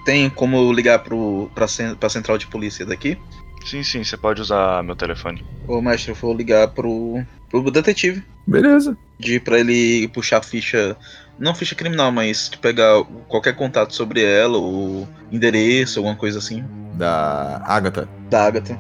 Tem 0.06 0.30
como 0.30 0.72
ligar 0.74 1.00
pro, 1.00 1.50
pra, 1.54 1.68
pra 2.00 2.10
central 2.10 2.38
de 2.38 2.48
polícia 2.48 2.86
daqui? 2.86 3.18
Sim, 3.66 3.84
sim, 3.84 4.04
você 4.04 4.18
pode 4.18 4.42
usar 4.42 4.84
meu 4.84 4.96
telefone. 4.96 5.44
Ô, 5.68 5.82
mestre, 5.82 6.12
eu 6.12 6.16
vou 6.16 6.34
ligar 6.34 6.68
pro, 6.70 7.22
pro 7.50 7.70
detetive. 7.70 8.24
Beleza. 8.48 8.98
De 9.20 9.40
pra 9.40 9.60
ele 9.60 10.08
puxar 10.08 10.38
a 10.38 10.42
ficha. 10.42 10.98
Não 11.40 11.56
ficha 11.56 11.74
criminal, 11.74 12.12
mas 12.12 12.50
pegar 12.62 13.04
qualquer 13.28 13.56
contato 13.56 13.94
sobre 13.96 14.22
ela, 14.24 14.58
ou 14.58 15.08
endereço, 15.32 16.00
alguma 16.00 16.16
coisa 16.16 16.38
assim. 16.40 16.64
Da 16.96 17.62
Agatha. 17.66 18.08
Da 18.30 18.46
Agatha. 18.46 18.78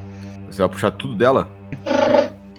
Você 0.51 0.57
vai 0.61 0.69
puxar 0.69 0.91
tudo 0.91 1.15
dela? 1.15 1.49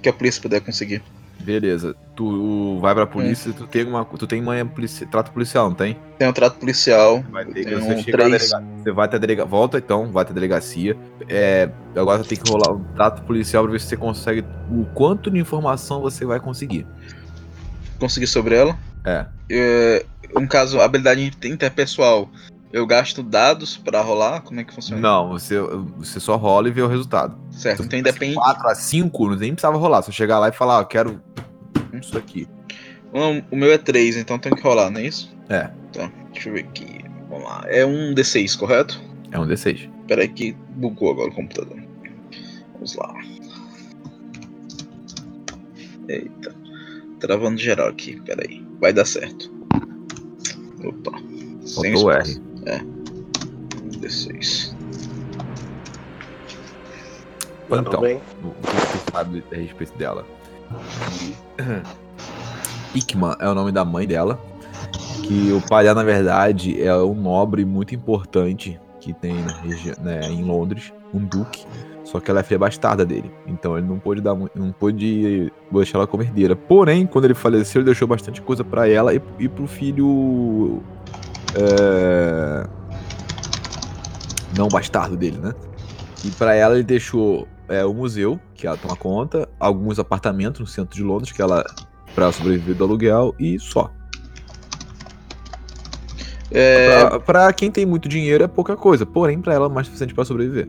Que 0.02 0.09
a 0.09 0.12
polícia 0.12 0.40
puder 0.40 0.61
conseguir. 0.62 1.02
Beleza. 1.40 1.95
Tu 2.16 2.78
vai 2.80 2.95
pra 2.95 3.07
polícia, 3.07 3.52
tu 3.52 3.66
tem 3.66 3.85
uma. 3.85 4.04
Tu 4.04 4.26
tem 4.26 4.42
manhã 4.42 4.66
polici... 4.66 5.07
trato 5.07 5.33
policial, 5.33 5.69
não 5.71 5.75
tem? 5.75 5.97
Tem 6.19 6.28
um 6.28 6.33
trato 6.33 6.59
policial. 6.59 7.23
Vai 7.30 7.45
ter 7.47 7.64
Tem 7.64 7.75
você 7.75 7.95
um 7.95 8.02
três. 8.02 8.50
delega- 8.50 8.64
Você 8.83 8.92
vai 8.92 9.04
até 9.07 9.16
a 9.16 9.19
delega... 9.19 9.45
Volta 9.47 9.78
então, 9.78 10.11
vai 10.12 10.23
até 10.23 10.33
a 10.33 10.35
delegacia. 10.35 10.97
É, 11.28 11.71
agora 11.97 12.23
tem 12.25 12.37
que 12.38 12.50
rolar 12.50 12.73
um 12.75 12.85
trato 12.95 13.23
policial 13.23 13.62
pra 13.64 13.73
ver 13.73 13.80
se 13.80 13.87
você 13.88 13.97
consegue. 13.97 14.45
O 14.71 14.85
quanto 14.95 15.30
de 15.30 15.38
informação 15.38 16.00
você 16.02 16.26
vai 16.26 16.38
conseguir. 16.40 16.87
Conseguir 17.99 18.26
sobre 18.26 18.54
ela. 18.54 18.76
É. 19.04 19.26
É, 19.50 20.07
um 20.37 20.47
caso, 20.47 20.80
habilidade 20.80 21.33
interpessoal. 21.45 22.30
Eu 22.73 22.87
gasto 22.87 23.23
dados 23.23 23.76
pra 23.76 24.00
rolar? 24.00 24.42
Como 24.42 24.61
é 24.61 24.64
que 24.64 24.73
funciona? 24.73 25.02
Não, 25.02 25.28
você, 25.30 25.61
você 25.97 26.21
só 26.21 26.37
rola 26.37 26.69
e 26.69 26.71
vê 26.71 26.83
o 26.83 26.87
resultado. 26.87 27.37
Certo, 27.50 27.83
então 27.83 27.99
independe. 27.99 28.37
4 28.37 28.69
a 28.69 28.75
5, 28.76 29.35
nem 29.37 29.52
precisava 29.52 29.76
rolar. 29.76 30.02
Só 30.02 30.12
chegar 30.12 30.38
lá 30.38 30.49
e 30.49 30.52
falar, 30.52 30.78
ó, 30.78 30.80
eu 30.83 30.87
quero 30.87 31.21
isso 32.00 32.16
aqui. 32.16 32.47
Um, 33.12 33.42
o 33.50 33.57
meu 33.57 33.73
é 33.73 33.78
3, 33.78 34.16
então 34.16 34.38
tem 34.38 34.54
que 34.54 34.62
rolar, 34.62 34.88
não 34.88 35.00
é 35.00 35.07
isso? 35.07 35.35
É. 35.49 35.69
Tá, 35.92 36.12
deixa 36.33 36.49
eu 36.49 36.54
ver 36.54 36.61
aqui. 36.61 37.04
Vamos 37.28 37.45
lá. 37.45 37.64
É 37.66 37.85
um 37.85 38.14
D6, 38.14 38.57
correto? 38.57 39.00
É 39.33 39.38
um 39.38 39.47
D6. 39.47 39.90
Pera 40.07 40.23
aí 40.23 40.28
que 40.28 40.52
bugou 40.71 41.11
agora 41.11 41.30
o 41.30 41.35
computador. 41.35 41.76
Vamos 42.75 42.95
lá. 42.95 43.12
Eita. 46.09 46.60
Travando 47.20 47.58
geral 47.58 47.88
aqui, 47.88 48.20
pera 48.22 48.42
aí. 48.48 48.66
Vai 48.80 48.92
dar 48.92 49.04
certo. 49.04 49.52
Opa. 50.84 51.12
Sem. 51.64 51.92
R. 51.92 52.40
D6. 53.98 54.74
Mandou 57.68 57.92
Então, 57.92 58.00
bem. 58.00 58.20
o 58.42 58.50
que 58.66 58.72
você 58.72 58.98
sabe 59.12 59.44
a 59.52 59.54
respeito 59.54 59.96
dela? 59.96 60.26
Ikman 62.94 63.36
é 63.38 63.48
o 63.48 63.54
nome 63.54 63.70
da 63.70 63.84
mãe 63.84 64.06
dela. 64.06 64.40
Que 65.22 65.52
o 65.52 65.60
pai 65.68 65.84
dela, 65.84 66.02
na 66.02 66.04
verdade, 66.04 66.82
é 66.82 66.96
um 66.96 67.14
nobre 67.14 67.64
muito 67.64 67.94
importante 67.94 68.80
que 69.00 69.12
tem 69.12 69.34
na 69.34 69.52
região, 69.52 69.94
né, 70.00 70.20
em 70.28 70.42
Londres, 70.42 70.92
um 71.14 71.20
duque. 71.24 71.64
Só 72.04 72.18
que 72.18 72.30
ela 72.30 72.40
é 72.40 72.42
filha 72.42 72.58
bastarda 72.58 73.06
dele. 73.06 73.30
Então 73.46 73.78
ele 73.78 73.86
não 73.86 73.98
pôde 73.98 74.20
dar 74.20 74.34
não 74.54 74.72
pôde 74.72 75.52
deixar 75.78 75.98
ela 75.98 76.06
como 76.06 76.22
herdeira. 76.22 76.56
Porém, 76.56 77.06
quando 77.06 77.24
ele 77.26 77.34
faleceu, 77.34 77.80
ele 77.80 77.86
deixou 77.86 78.06
bastante 78.08 78.40
coisa 78.42 78.64
pra 78.64 78.88
ela 78.88 79.14
e, 79.14 79.20
e 79.38 79.48
pro 79.48 79.66
filho. 79.66 80.82
é, 81.54 82.66
Não 84.56 84.68
bastardo 84.68 85.16
dele, 85.16 85.38
né? 85.38 85.54
E 86.24 86.30
pra 86.32 86.54
ela 86.54 86.74
ele 86.74 86.82
deixou 86.84 87.46
é, 87.68 87.84
o 87.84 87.94
museu, 87.94 88.38
que 88.54 88.66
ela 88.66 88.76
toma 88.76 88.96
conta, 88.96 89.48
alguns 89.58 89.98
apartamentos 89.98 90.60
no 90.60 90.66
centro 90.66 90.94
de 90.96 91.02
Londres, 91.02 91.32
que 91.32 91.40
ela. 91.40 91.64
pra 92.14 92.30
sobreviver 92.32 92.74
do 92.74 92.84
aluguel, 92.84 93.34
e 93.38 93.58
só. 93.58 93.90
É, 96.50 97.06
Pra, 97.06 97.20
pra 97.20 97.52
quem 97.52 97.70
tem 97.70 97.86
muito 97.86 98.08
dinheiro 98.08 98.42
é 98.42 98.48
pouca 98.48 98.76
coisa, 98.76 99.06
porém 99.06 99.40
pra 99.40 99.54
ela 99.54 99.66
é 99.66 99.68
mais 99.68 99.86
suficiente 99.86 100.12
pra 100.12 100.24
sobreviver. 100.24 100.68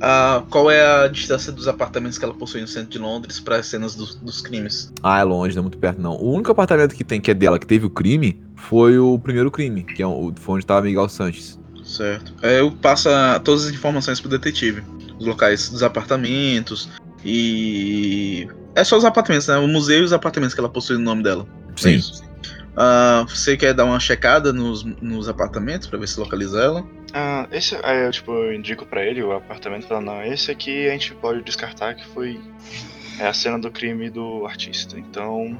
A- 0.00 0.42
qual 0.50 0.70
é 0.70 1.04
a 1.04 1.08
distância 1.08 1.52
dos 1.52 1.66
apartamentos 1.68 2.18
que 2.18 2.24
ela 2.24 2.34
possui 2.34 2.60
no 2.60 2.66
centro 2.68 2.90
de 2.90 2.98
Londres 2.98 3.40
para 3.40 3.56
as 3.56 3.66
cenas 3.66 3.94
dos, 3.94 4.14
dos 4.16 4.40
crimes? 4.40 4.92
Ah, 5.02 5.20
é 5.20 5.24
longe, 5.24 5.54
não 5.54 5.60
é 5.60 5.62
muito 5.62 5.78
perto 5.78 6.00
não. 6.00 6.12
O 6.16 6.32
único 6.34 6.50
apartamento 6.52 6.94
que 6.94 7.04
tem 7.04 7.20
que 7.20 7.30
é 7.30 7.34
dela 7.34 7.58
que 7.58 7.66
teve 7.66 7.86
o 7.86 7.90
crime 7.90 8.40
foi 8.56 8.98
o 8.98 9.18
primeiro 9.18 9.50
crime, 9.50 9.82
que 9.84 10.02
é 10.02 10.06
o, 10.06 10.32
foi 10.36 10.56
onde 10.56 10.66
tava 10.66 10.82
Miguel 10.82 11.08
Sanches. 11.08 11.58
Certo. 11.84 12.32
É, 12.42 12.60
eu 12.60 12.70
passo 12.72 13.08
todas 13.44 13.66
as 13.66 13.72
informações 13.72 14.20
pro 14.20 14.28
detetive. 14.28 14.82
Os 15.18 15.26
locais 15.26 15.68
dos 15.70 15.82
apartamentos 15.82 16.88
e 17.24 18.46
É 18.74 18.84
só 18.84 18.96
os 18.98 19.04
apartamentos, 19.04 19.46
né? 19.48 19.56
O 19.56 19.66
museu 19.68 20.00
e 20.00 20.02
os 20.02 20.12
apartamentos 20.12 20.54
que 20.54 20.60
ela 20.60 20.68
possui 20.68 20.96
no 20.98 21.02
nome 21.04 21.22
dela. 21.22 21.46
É 21.76 21.80
Sim. 21.80 21.94
isso. 21.94 22.22
Ah, 22.76 23.24
você 23.26 23.56
quer 23.56 23.72
dar 23.72 23.86
uma 23.86 23.98
checada 23.98 24.52
nos, 24.52 24.84
nos 25.00 25.28
apartamentos 25.28 25.86
pra 25.88 25.98
ver 25.98 26.06
se 26.06 26.20
localiza 26.20 26.60
ela? 26.60 26.84
Ah, 27.18 27.48
esse, 27.50 27.74
aí 27.82 28.04
eu, 28.04 28.12
tipo, 28.12 28.30
eu 28.30 28.52
indico 28.52 28.84
pra 28.84 29.02
ele 29.02 29.22
o 29.22 29.32
apartamento 29.32 29.86
falando, 29.86 30.04
não, 30.04 30.22
esse 30.22 30.50
aqui 30.50 30.86
a 30.86 30.92
gente 30.92 31.14
pode 31.14 31.42
descartar 31.42 31.94
que 31.94 32.04
foi 32.04 32.38
é 33.18 33.26
a 33.26 33.32
cena 33.32 33.58
do 33.58 33.70
crime 33.70 34.10
do 34.10 34.44
artista. 34.44 34.98
Então, 34.98 35.58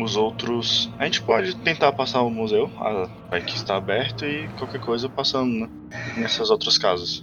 os 0.00 0.16
outros, 0.16 0.90
a 0.98 1.04
gente 1.04 1.20
pode 1.20 1.54
tentar 1.56 1.92
passar 1.92 2.22
o 2.22 2.30
museu, 2.30 2.70
a, 2.78 3.40
que 3.40 3.54
está 3.54 3.76
aberto 3.76 4.24
e 4.24 4.48
qualquer 4.58 4.80
coisa 4.80 5.06
passando 5.06 5.52
né, 5.52 5.68
nessas 6.16 6.48
outras 6.48 6.78
casas. 6.78 7.22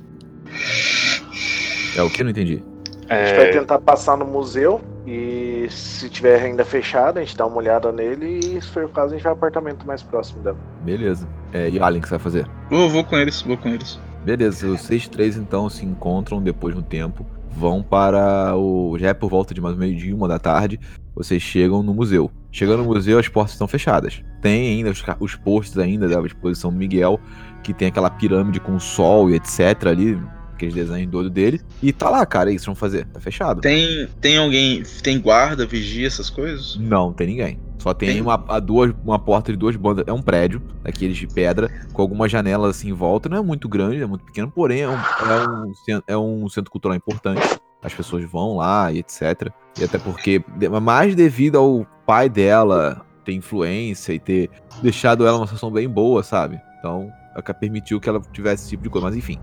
É 1.98 2.04
o 2.04 2.12
que? 2.12 2.24
Não 2.24 2.30
entendi. 2.30 2.64
A 3.10 3.16
gente 3.16 3.36
vai 3.36 3.46
É, 3.48 3.52
tentar 3.52 3.80
passar 3.80 4.18
no 4.18 4.26
museu 4.26 4.82
e 5.06 5.68
se 5.70 6.10
tiver 6.10 6.42
ainda 6.42 6.64
fechado, 6.64 7.18
a 7.18 7.22
gente 7.22 7.36
dá 7.36 7.46
uma 7.46 7.58
olhada 7.58 7.92
nele 7.92 8.40
e 8.40 8.62
se 8.62 8.68
for 8.70 8.86
o 8.86 8.90
caso, 8.90 9.14
a 9.14 9.18
gente 9.18 9.24
vai 9.24 9.32
ao 9.32 9.38
apartamento 9.38 9.86
mais 9.86 10.04
próximo 10.04 10.42
dela. 10.44 10.58
Beleza. 10.82 11.28
É, 11.52 11.70
e 11.70 11.80
o 11.80 11.84
Alien, 11.84 12.00
o 12.00 12.02
que 12.04 12.08
você 12.08 12.16
vai 12.16 12.24
fazer? 12.24 12.48
Vou, 12.70 12.90
vou 12.90 13.04
com 13.04 13.18
eles, 13.18 13.42
vou 13.42 13.58
com 13.58 13.70
eles. 13.70 14.00
Beleza, 14.24 14.68
vocês 14.68 15.08
três 15.08 15.38
então 15.38 15.70
se 15.70 15.86
encontram 15.86 16.42
depois 16.42 16.76
de 16.76 16.82
um 16.82 16.84
tempo, 16.84 17.26
vão 17.50 17.82
para 17.82 18.56
o. 18.56 18.98
Já 19.00 19.10
é 19.10 19.14
por 19.14 19.30
volta 19.30 19.54
de 19.54 19.62
mais 19.62 19.74
ou 19.74 19.80
menos 19.80 20.00
dia, 20.00 20.16
uma 20.16 20.28
da 20.28 20.38
tarde, 20.38 20.80
vocês 21.16 21.42
chegam 21.42 21.82
no 21.82 21.94
museu. 21.94 22.30
Chegando 22.52 22.84
no 22.84 22.90
museu, 22.90 23.18
as 23.18 23.28
portas 23.28 23.54
estão 23.54 23.68
fechadas. 23.68 24.24
Tem 24.42 24.78
ainda 24.78 24.92
os, 24.92 25.04
os 25.20 25.36
posts 25.36 25.78
ainda 25.78 26.08
da 26.08 26.20
exposição 26.22 26.70
Miguel, 26.72 27.20
que 27.64 27.74
tem 27.74 27.88
aquela 27.88 28.10
pirâmide 28.10 28.60
com 28.60 28.80
sol 28.80 29.30
e 29.30 29.36
etc 29.36 29.88
ali, 29.88 30.20
aqueles 30.60 30.76
desenhos 30.76 31.10
doidos 31.10 31.32
dele. 31.32 31.62
E 31.82 31.94
tá 31.94 32.10
lá, 32.10 32.26
cara, 32.26 32.52
e 32.52 32.56
isso 32.56 32.66
vão 32.66 32.76
fazer? 32.76 33.06
Tá 33.08 33.20
fechado. 33.20 33.62
Tem, 33.62 34.08
tem 34.20 34.38
alguém. 34.38 34.84
Tem 35.02 35.20
guarda, 35.20 35.66
vigia, 35.66 36.06
essas 36.06 36.30
coisas? 36.30 36.76
Não, 36.76 37.14
tem 37.14 37.28
ninguém. 37.28 37.60
Só 37.78 37.94
tem, 37.94 38.10
Tem? 38.10 38.22
Uma, 38.22 38.44
a 38.50 38.60
duas, 38.60 38.94
uma 39.06 39.18
porta 39.18 39.54
de 39.54 39.58
duas 39.58 39.76
bandas. 39.78 40.04
É 40.06 40.12
um 40.12 40.22
prédio, 40.22 40.62
daqueles 40.84 41.18
de 41.18 41.26
pedra, 41.28 41.70
com 41.94 42.02
algumas 42.02 42.30
janelas 42.30 42.76
assim 42.76 42.90
em 42.90 42.94
volta. 42.94 43.30
Não 43.30 43.38
é 43.38 43.42
muito 43.42 43.70
grande, 43.70 44.02
é 44.02 44.06
muito 44.06 44.26
pequeno, 44.26 44.52
porém 44.52 44.82
é 44.82 44.90
um, 44.90 44.96
é 44.96 45.96
um, 45.96 46.02
é 46.08 46.18
um 46.18 46.50
centro 46.50 46.70
cultural 46.70 46.98
importante. 46.98 47.42
As 47.82 47.94
pessoas 47.94 48.30
vão 48.30 48.58
lá 48.58 48.92
e 48.92 49.00
etc. 49.00 49.50
E 49.80 49.86
até 49.86 49.98
porque, 49.98 50.44
mais 50.82 51.16
devido 51.16 51.58
ao 51.58 51.88
pai 52.06 52.28
dela 52.28 53.06
ter 53.24 53.32
influência 53.32 54.12
e 54.12 54.20
ter 54.20 54.50
deixado 54.82 55.26
ela 55.26 55.38
numa 55.38 55.48
situação 55.48 55.72
bem 55.72 55.88
boa, 55.88 56.22
sabe? 56.22 56.60
Então, 56.80 57.10
é 57.34 57.40
o 57.40 57.44
que 57.44 57.54
permitiu 57.54 58.02
que 58.02 58.10
ela 58.10 58.20
tivesse 58.34 58.64
esse 58.64 58.72
tipo 58.72 58.84
de 58.84 58.90
coisa. 58.90 59.08
Mas 59.08 59.16
enfim. 59.16 59.40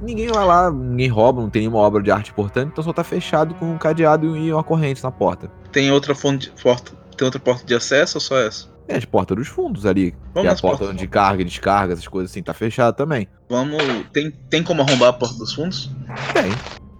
Ninguém 0.00 0.28
vai 0.28 0.44
lá, 0.44 0.70
ninguém 0.70 1.08
rouba, 1.08 1.42
não 1.42 1.50
tem 1.50 1.62
nenhuma 1.62 1.78
obra 1.78 2.02
de 2.02 2.10
arte 2.10 2.30
importante, 2.30 2.70
então 2.72 2.84
só 2.84 2.92
tá 2.92 3.02
fechado 3.02 3.54
com 3.54 3.72
um 3.72 3.78
cadeado 3.78 4.36
e 4.36 4.52
uma 4.52 4.62
corrente 4.62 5.02
na 5.02 5.10
porta. 5.10 5.50
Tem 5.72 5.90
outra 5.90 6.14
fonte. 6.14 6.52
Porta, 6.62 6.92
tem 7.16 7.24
outra 7.24 7.40
porta 7.40 7.66
de 7.66 7.74
acesso 7.74 8.18
ou 8.18 8.20
só 8.20 8.38
essa? 8.38 8.68
É, 8.88 8.96
as 8.96 9.04
portas 9.04 9.36
dos 9.36 9.48
fundos 9.48 9.84
ali. 9.84 10.14
Vamos 10.32 10.42
que 10.42 10.46
é 10.48 10.50
a 10.50 10.70
porta 10.70 10.94
de 10.94 11.06
carga 11.06 11.42
e 11.42 11.44
descarga, 11.44 11.92
essas 11.92 12.08
coisas 12.08 12.30
assim, 12.30 12.42
tá 12.42 12.54
fechada 12.54 12.92
também. 12.92 13.28
Vamos. 13.48 13.82
Tem, 14.12 14.30
tem 14.48 14.62
como 14.62 14.80
arrombar 14.80 15.10
a 15.10 15.12
porta 15.12 15.36
dos 15.36 15.52
fundos? 15.52 15.90
Tem. 16.32 16.50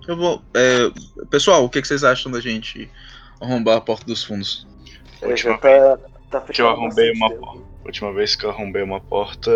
Eu 0.07 0.17
vou. 0.17 0.43
é, 0.55 0.90
pessoal, 1.31 1.64
o 1.64 1.71
que, 1.71 1.81
que 1.81 1.88
vocês 1.88 2.05
acham 2.05 2.31
da 2.31 2.40
gente 2.40 2.90
arrombar 3.40 3.76
a 3.78 3.81
porta 3.81 4.05
dos 4.05 4.23
fundos? 4.23 4.67
É, 5.23 5.28
Última 5.28 5.52
já 5.52 5.59
tá, 5.59 5.99
tá 6.31 6.40
que 6.40 6.45
eu 6.45 6.47
fechado 6.47 6.69
arrombei 6.69 7.12
bastante 7.12 7.17
uma 7.17 7.47
porta. 7.47 7.69
Última 7.85 8.12
vez 8.12 8.37
que 8.37 8.45
eu 8.45 8.50
arrombei 8.50 8.83
uma 8.83 9.00
porta, 9.00 9.50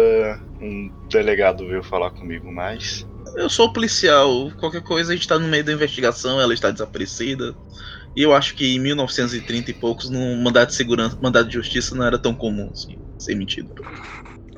um 0.58 0.90
delegado 1.10 1.66
veio 1.66 1.82
falar 1.82 2.10
comigo, 2.12 2.50
mas. 2.50 3.06
Eu 3.34 3.48
sou 3.48 3.72
policial, 3.72 4.50
qualquer 4.60 4.82
coisa 4.82 5.12
a 5.12 5.16
gente 5.16 5.26
tá 5.26 5.38
no 5.38 5.48
meio 5.48 5.64
da 5.64 5.72
investigação, 5.72 6.40
ela 6.40 6.52
está 6.52 6.70
desaparecida. 6.70 7.54
E 8.14 8.22
eu 8.22 8.34
acho 8.34 8.54
que 8.54 8.74
em 8.76 8.78
1930 8.78 9.70
e 9.70 9.74
poucos, 9.74 10.10
no 10.10 10.36
mandado 10.36 10.68
de 10.68 10.74
segurança, 10.74 11.18
mandado 11.20 11.48
de 11.48 11.54
justiça 11.54 11.94
não 11.94 12.04
era 12.04 12.18
tão 12.18 12.34
comum 12.34 12.68
assim, 12.72 12.98
ser 13.18 13.34
mentido. 13.34 13.70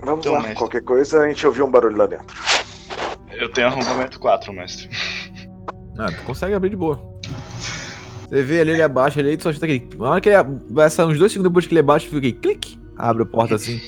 Vamos 0.03 0.21
Então, 0.27 0.33
lá, 0.33 0.41
mestre. 0.41 0.57
qualquer 0.57 0.83
coisa 0.83 1.21
a 1.23 1.29
gente 1.29 1.47
ouviu 1.47 1.65
um 1.67 1.71
barulho 1.71 1.97
lá 1.97 2.07
dentro. 2.07 2.27
Eu 3.33 3.49
tenho 3.51 3.69
arrombamento 3.69 4.19
4, 4.19 4.53
mestre. 4.53 4.89
Ah, 5.99 6.11
tu 6.11 6.23
consegue 6.25 6.55
abrir 6.55 6.71
de 6.71 6.77
boa. 6.77 7.01
Você 8.29 8.43
vê 8.43 8.61
ali, 8.61 8.73
ele 8.73 8.83
abaixa 8.83 9.21
ali, 9.21 9.39
só 9.41 9.51
escuta 9.51 9.67
aquele. 9.67 9.89
Na 9.97 10.11
hora 10.11 10.21
que 10.21 10.29
ele 10.29 10.39
vai 10.71 10.91
sair 10.91 11.07
uns 11.07 11.19
dois 11.19 11.31
segundos 11.31 11.51
depois 11.51 11.67
que 11.67 11.73
ele 11.73 11.81
abaixa, 11.81 12.07
fica 12.07 12.19
aquele 12.19 12.33
clique. 12.33 12.79
Abre 12.97 13.23
a 13.23 13.27
porta 13.27 13.55
assim. 13.55 13.81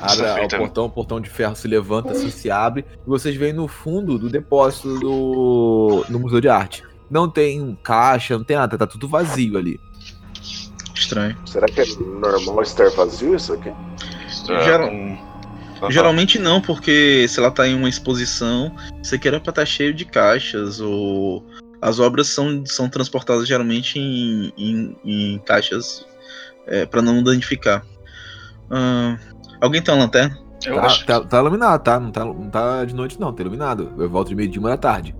Abre 0.00 0.44
o 0.44 0.58
portão, 0.58 0.84
o 0.86 0.90
portão 0.90 1.20
de 1.20 1.28
ferro 1.28 1.56
se 1.56 1.66
levanta 1.68 2.12
assim, 2.12 2.30
se 2.30 2.50
abre. 2.50 2.84
E 3.06 3.08
vocês 3.08 3.34
veem 3.36 3.52
no 3.52 3.66
fundo 3.68 4.18
do 4.18 4.28
depósito 4.28 4.98
do, 4.98 6.04
do 6.08 6.18
Museu 6.20 6.40
de 6.40 6.48
Arte. 6.48 6.82
Não 7.10 7.28
tem 7.28 7.76
caixa, 7.82 8.36
não 8.36 8.44
tem 8.44 8.56
nada, 8.56 8.76
tá 8.78 8.86
tudo 8.86 9.08
vazio 9.08 9.56
ali. 9.58 9.78
Estranho. 10.94 11.36
Será 11.46 11.66
que 11.66 11.80
é 11.80 11.84
normal 12.20 12.62
estar 12.62 12.90
vazio 12.90 13.34
isso 13.34 13.52
aqui? 13.52 13.70
É, 14.50 14.64
Geral- 14.64 14.88
um- 14.90 15.18
Só 15.78 15.90
Geralmente 15.90 16.38
não, 16.38 16.60
porque 16.60 17.26
se 17.28 17.38
ela 17.38 17.50
tá 17.52 17.66
em 17.66 17.74
uma 17.74 17.88
exposição, 17.88 18.74
isso 19.02 19.14
aqui 19.14 19.28
era 19.28 19.38
pra 19.40 19.50
estar 19.50 19.64
cheio 19.64 19.94
de 19.94 20.04
caixas, 20.04 20.80
ou 20.80 21.46
as 21.80 22.00
obras 22.00 22.26
são, 22.28 22.64
são 22.66 22.88
transportadas 22.88 23.46
geralmente 23.46 23.96
em, 23.98 24.52
em, 24.58 24.96
em 25.04 25.38
caixas 25.38 26.04
é, 26.66 26.84
para 26.84 27.00
não 27.00 27.22
danificar. 27.22 27.84
Ah, 28.70 29.16
alguém 29.60 29.82
tem 29.82 29.94
uma 29.94 30.02
lanterna? 30.04 30.38
Eu 30.64 30.74
Tá, 30.74 30.82
acho 30.86 31.06
tá, 31.06 31.20
tá 31.20 31.38
iluminado, 31.38 31.82
tá? 31.82 32.00
Não, 32.00 32.10
tá? 32.10 32.24
não 32.24 32.50
tá 32.50 32.84
de 32.84 32.94
noite, 32.94 33.18
não, 33.20 33.32
tá 33.32 33.42
iluminado. 33.42 33.92
Eu 33.96 34.08
volto 34.10 34.28
de 34.28 34.34
meio-dia, 34.34 34.60
uma 34.60 34.70
da 34.70 34.76
tarde. 34.76 35.14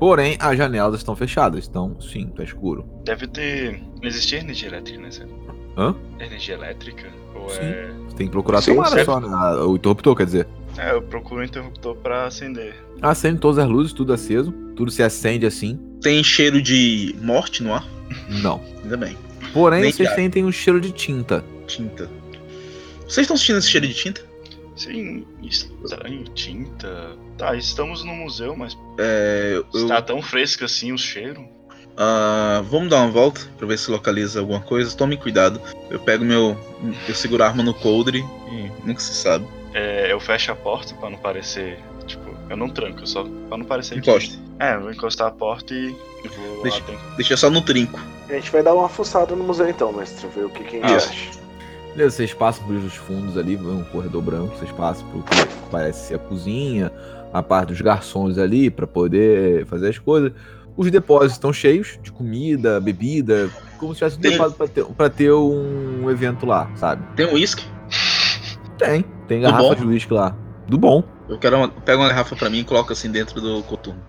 Porém, 0.00 0.36
as 0.40 0.56
janelas 0.56 0.96
estão 1.00 1.14
fechadas, 1.16 1.66
então 1.68 2.00
sim, 2.00 2.26
tá 2.28 2.44
escuro. 2.44 2.88
deve 3.04 3.26
ter. 3.26 3.82
Existir 4.02 4.36
energia 4.36 4.68
elétrica, 4.68 5.00
né? 5.00 5.08
Hã? 5.76 5.94
Energia 6.20 6.54
elétrica? 6.54 7.08
Ou 7.34 7.48
Sim. 7.50 7.60
é. 7.62 7.90
Você 8.08 8.16
tem 8.16 8.26
que 8.26 8.32
procurar 8.32 8.58
a 8.58 8.62
Sim, 8.62 8.74
tomada 8.74 9.04
só, 9.04 9.20
né? 9.20 9.28
O 9.62 9.76
interruptor, 9.76 10.14
quer 10.16 10.24
dizer. 10.26 10.48
É, 10.76 10.92
eu 10.92 11.02
procuro 11.02 11.40
um 11.40 11.44
interruptor 11.44 11.96
pra 11.96 12.26
acender. 12.26 12.74
Acende 13.02 13.38
todas 13.40 13.58
as 13.58 13.68
luzes, 13.68 13.92
tudo 13.92 14.12
aceso. 14.12 14.52
Tudo 14.76 14.90
se 14.90 15.02
acende 15.02 15.44
assim. 15.46 15.78
Tem 16.00 16.22
cheiro 16.22 16.62
de 16.62 17.14
morte 17.20 17.62
no 17.62 17.74
ar? 17.74 17.84
Não. 18.42 18.60
Ainda 18.82 18.96
bem. 18.96 19.16
Porém, 19.52 19.82
Nem 19.82 19.92
vocês 19.92 20.08
sentem 20.14 20.44
um 20.44 20.52
cheiro 20.52 20.80
de 20.80 20.92
tinta. 20.92 21.44
Tinta. 21.66 22.08
Vocês 23.08 23.24
estão 23.24 23.36
sentindo 23.36 23.58
esse 23.58 23.68
cheiro 23.70 23.86
de 23.86 23.94
tinta? 23.94 24.20
Sim, 24.76 25.26
estranho, 25.42 26.24
tinta. 26.34 27.16
Tá, 27.36 27.56
estamos 27.56 28.04
no 28.04 28.12
museu, 28.14 28.54
mas 28.54 28.76
É, 28.98 29.54
eu, 29.74 29.82
está 29.82 30.00
tão 30.02 30.22
fresco 30.22 30.64
assim 30.64 30.92
o 30.92 30.98
cheiro. 30.98 31.48
ah, 31.96 32.62
vamos 32.68 32.88
dar 32.90 32.98
uma 32.98 33.10
volta 33.10 33.40
pra 33.56 33.66
ver 33.66 33.78
se 33.78 33.90
localiza 33.90 34.38
alguma 34.40 34.60
coisa. 34.60 34.96
Tome 34.96 35.16
cuidado. 35.16 35.60
Eu 35.90 35.98
pego 35.98 36.24
meu. 36.24 36.56
Eu 37.08 37.14
seguro 37.14 37.42
a 37.42 37.46
arma 37.48 37.62
no 37.62 37.74
coldre 37.74 38.24
e 38.52 38.70
nunca 38.86 39.00
se 39.00 39.14
sabe. 39.14 39.46
É, 39.74 40.12
eu 40.12 40.20
fecho 40.20 40.52
a 40.52 40.56
porta 40.56 40.94
pra 40.94 41.10
não 41.10 41.18
parecer. 41.18 41.78
Tipo, 42.06 42.30
eu 42.48 42.56
não 42.56 42.68
tranco, 42.70 43.06
só 43.06 43.24
pra 43.48 43.58
não 43.58 43.64
parecer 43.64 44.00
que. 44.00 44.08
Encosta. 44.10 44.36
É, 44.60 44.74
eu 44.76 44.80
vou 44.82 44.92
encostar 44.92 45.26
a 45.28 45.30
porta 45.32 45.74
e 45.74 45.94
e 46.24 46.28
vou 46.28 46.62
Deixa- 46.62 46.80
lá 46.80 46.86
dentro. 46.86 47.16
Deixa 47.16 47.36
só 47.36 47.50
no 47.50 47.62
trinco. 47.62 48.00
A 48.28 48.32
gente 48.34 48.50
vai 48.50 48.62
dar 48.62 48.74
uma 48.74 48.88
fuçada 48.88 49.34
no 49.36 49.42
museu 49.44 49.68
então, 49.68 49.92
mestre, 49.92 50.26
ver 50.34 50.44
o 50.44 50.50
que, 50.50 50.62
que 50.64 50.76
a 50.76 50.80
gente 50.80 50.92
Ah. 50.92 50.96
acha. 50.96 51.47
Beleza, 51.94 52.16
vocês 52.16 52.32
passam 52.34 52.64
por 52.64 52.74
os 52.76 52.94
fundos 52.94 53.36
ali, 53.36 53.56
um 53.56 53.82
corredor 53.84 54.22
branco, 54.22 54.56
vocês 54.56 54.70
passam 54.72 55.06
por 55.08 55.24
que 55.24 55.36
parece 55.70 56.08
ser 56.08 56.14
a 56.14 56.18
cozinha, 56.18 56.92
a 57.32 57.42
parte 57.42 57.70
dos 57.70 57.80
garçons 57.80 58.38
ali 58.38 58.70
pra 58.70 58.86
poder 58.86 59.66
fazer 59.66 59.88
as 59.88 59.98
coisas. 59.98 60.32
Os 60.76 60.88
depósitos 60.92 61.32
estão 61.32 61.52
cheios 61.52 61.98
de 62.00 62.12
comida, 62.12 62.80
bebida, 62.80 63.50
como 63.78 63.92
se 63.94 63.98
tivesse 63.98 64.16
um 64.16 64.20
Tem- 64.20 64.30
depósito 64.32 64.56
pra 64.58 64.68
ter, 64.68 64.84
pra 64.84 65.10
ter 65.10 65.32
um 65.32 66.08
evento 66.08 66.46
lá, 66.46 66.70
sabe? 66.76 67.02
Tem 67.16 67.26
um 67.26 67.32
uísque? 67.32 67.64
Tem, 68.78 69.02
tem 69.26 69.40
Do 69.40 69.50
garrafa 69.50 69.74
de 69.74 69.84
uísque 69.84 70.12
lá. 70.12 70.36
Do 70.68 70.78
bom. 70.78 71.02
Eu 71.28 71.36
quero 71.38 71.56
uma, 71.56 71.68
pego 71.68 72.00
uma 72.00 72.08
garrafa 72.08 72.36
pra 72.36 72.48
mim 72.48 72.58
e 72.58 72.64
coloco 72.64 72.92
assim 72.92 73.10
dentro 73.10 73.40
do 73.40 73.60
coturno. 73.64 74.00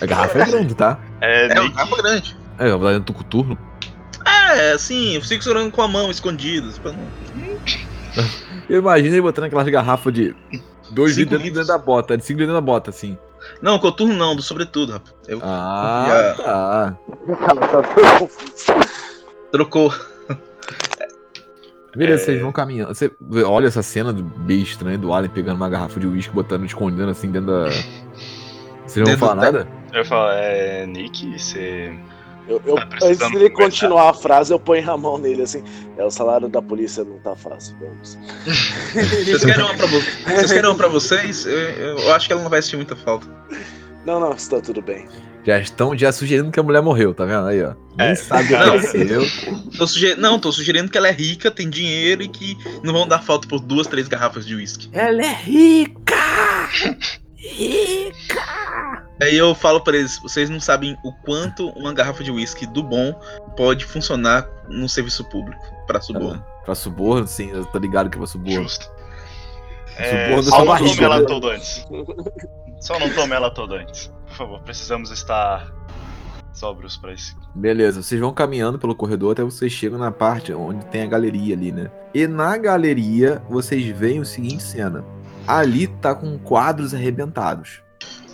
A 0.00 0.06
garrafa 0.06 0.38
é 0.38 0.44
grande, 0.46 0.74
tá? 0.74 1.00
É, 1.20 1.46
É 1.56 1.60
uma 1.60 1.70
garrafa 1.70 1.96
grande. 1.96 2.36
É, 2.60 2.68
eu 2.70 2.78
vou 2.78 2.86
lá 2.86 2.92
dentro 2.92 3.12
do 3.12 3.18
coturno. 3.18 3.58
É, 4.26 4.72
assim, 4.72 5.14
eu 5.14 5.22
fico 5.22 5.42
segurando 5.42 5.70
com 5.70 5.82
a 5.82 5.88
mão, 5.88 6.10
escondidas. 6.10 6.78
pra 6.78 6.92
não- 6.92 7.06
Eu 8.68 8.80
imagino 8.80 9.14
ele 9.14 9.22
botando 9.22 9.44
aquelas 9.44 9.68
garrafas 9.68 10.12
de 10.12 10.34
2 10.90 11.14
Cinco 11.14 11.34
litros 11.34 11.52
dentro 11.52 11.66
da 11.68 11.78
bota, 11.78 12.16
de 12.16 12.24
5 12.24 12.38
litros 12.40 12.48
dentro 12.54 12.54
da 12.54 12.72
bota, 12.72 12.90
assim. 12.90 13.16
Não, 13.62 13.78
coturno 13.78 14.14
não, 14.14 14.34
do 14.34 14.42
sobretudo, 14.42 14.92
rapaz. 14.94 15.14
Eu 15.28 15.38
Ah, 15.42 16.34
Já. 16.36 16.42
tá. 16.42 16.96
trocou. 19.52 19.92
Beleza, 21.94 22.22
É. 22.22 22.24
vocês 22.26 22.42
vão 22.42 22.52
caminhando. 22.52 22.94
Você 22.94 23.10
olha 23.46 23.68
essa 23.68 23.82
cena 23.82 24.12
do 24.12 24.22
bem 24.22 24.60
estranha 24.60 24.98
do 24.98 25.12
Alien 25.14 25.30
pegando 25.32 25.56
uma 25.56 25.68
garrafa 25.68 25.98
de 25.98 26.06
uísque, 26.06 26.34
botando, 26.34 26.64
escondendo 26.66 27.10
assim 27.10 27.30
dentro 27.30 27.46
da. 27.52 27.70
Vocês 28.86 29.06
não 29.08 29.16
vão 29.16 29.28
falar 29.28 29.34
da- 29.36 29.52
nada? 29.52 29.68
eu 29.94 30.04
falo, 30.04 30.30
é. 30.32 30.86
Nick, 30.86 31.38
você. 31.38 31.96
Eu, 32.48 32.62
eu- 32.64 32.76
Tá 32.76 32.84
antes 33.02 33.18
dele 33.18 33.50
conversar. 33.50 33.50
continuar 33.56 34.10
a 34.10 34.14
frase, 34.14 34.52
eu 34.52 34.58
ponho 34.60 34.88
a 34.90 34.96
mão 34.96 35.18
nele 35.18 35.42
assim. 35.42 35.62
É, 35.98 36.04
o 36.04 36.10
salário 36.10 36.48
da 36.48 36.62
polícia 36.62 37.02
não 37.04 37.18
tá 37.18 37.34
fácil, 37.34 37.76
vamos. 37.80 38.16
Vocês 38.94 39.44
querem 39.44 39.64
uma 39.64 39.74
pra, 39.74 39.86
vo- 39.86 40.00
vocês 40.26 40.52
querem 40.52 40.70
uma 40.70 40.76
pra 40.76 40.88
vocês? 40.88 41.44
Eu, 41.46 41.98
eu 41.98 42.14
acho 42.14 42.26
que 42.26 42.32
ela 42.32 42.42
não 42.42 42.50
vai 42.50 42.62
sentir 42.62 42.76
muita 42.76 42.94
falta. 42.96 43.26
Não, 44.04 44.20
não, 44.20 44.32
está 44.32 44.60
tudo 44.60 44.80
bem. 44.80 45.08
Já 45.44 45.58
estão 45.60 45.96
já 45.96 46.10
sugerindo 46.12 46.50
que 46.50 46.58
a 46.58 46.62
mulher 46.62 46.82
morreu, 46.82 47.14
tá 47.14 47.24
vendo 47.24 47.46
aí, 47.46 47.62
ó? 47.62 47.74
Nem 47.96 48.08
É, 48.08 48.14
sabe 48.16 48.44
o 48.44 48.46
que 48.48 48.52
não. 48.56 48.62
aconteceu. 48.74 49.22
Tô 49.78 49.86
suge- 49.86 50.14
Não, 50.16 50.38
tô 50.40 50.50
sugerindo 50.52 50.90
que 50.90 50.98
ela 50.98 51.08
é 51.08 51.12
rica, 51.12 51.50
tem 51.52 51.68
dinheiro 51.70 52.22
e 52.22 52.28
que 52.28 52.56
não 52.82 52.92
vão 52.92 53.06
dar 53.06 53.22
falta 53.22 53.46
por 53.48 53.60
duas, 53.60 53.86
três 53.86 54.08
garrafas 54.08 54.44
de 54.46 54.54
uísque. 54.56 54.88
Ela 54.92 55.22
é 55.22 55.32
rica! 55.34 56.14
Rica! 57.36 58.95
Aí 59.20 59.36
eu 59.36 59.54
falo 59.54 59.80
pra 59.80 59.96
eles, 59.96 60.18
vocês 60.18 60.50
não 60.50 60.60
sabem 60.60 60.96
o 61.02 61.12
quanto 61.12 61.70
uma 61.70 61.92
garrafa 61.92 62.22
de 62.22 62.30
uísque 62.30 62.66
do 62.66 62.82
bom 62.82 63.18
pode 63.56 63.84
funcionar 63.84 64.46
no 64.68 64.88
serviço 64.88 65.24
público 65.24 65.64
pra 65.86 66.00
suborno. 66.00 66.44
Pra 66.64 66.74
suborno, 66.74 67.26
sim, 67.26 67.50
eu 67.50 67.64
tô 67.64 67.78
ligado 67.78 68.10
que 68.10 68.16
é 68.16 68.18
pra 68.18 68.26
suborno. 68.26 68.62
Justo. 68.62 68.90
É, 69.96 70.26
Suborno 70.26 70.42
só 70.42 70.50
da 70.50 70.58
não 70.58 70.66
barriga, 70.66 70.94
tome 70.94 71.04
ela 71.04 71.18
né? 71.20 71.26
toda 71.26 71.48
antes. 71.48 71.86
Só 72.80 72.98
não 72.98 73.10
tome 73.14 73.34
ela 73.34 73.50
toda 73.50 73.76
antes. 73.76 74.12
Por 74.26 74.34
favor, 74.36 74.60
precisamos 74.60 75.10
estar 75.10 75.72
sóbrios 76.52 76.96
pra 76.96 77.12
isso. 77.12 77.34
Beleza, 77.54 78.02
vocês 78.02 78.20
vão 78.20 78.32
caminhando 78.32 78.78
pelo 78.78 78.94
corredor 78.94 79.32
até 79.32 79.42
vocês 79.42 79.72
chegam 79.72 79.98
na 79.98 80.10
parte 80.10 80.52
onde 80.52 80.84
tem 80.86 81.02
a 81.02 81.06
galeria 81.06 81.54
ali, 81.54 81.72
né? 81.72 81.90
E 82.12 82.26
na 82.26 82.56
galeria 82.58 83.42
vocês 83.48 83.86
veem 83.96 84.20
o 84.20 84.26
seguinte 84.26 84.62
cena. 84.62 85.04
Ali 85.46 85.86
tá 85.86 86.14
com 86.14 86.36
quadros 86.38 86.92
arrebentados. 86.92 87.80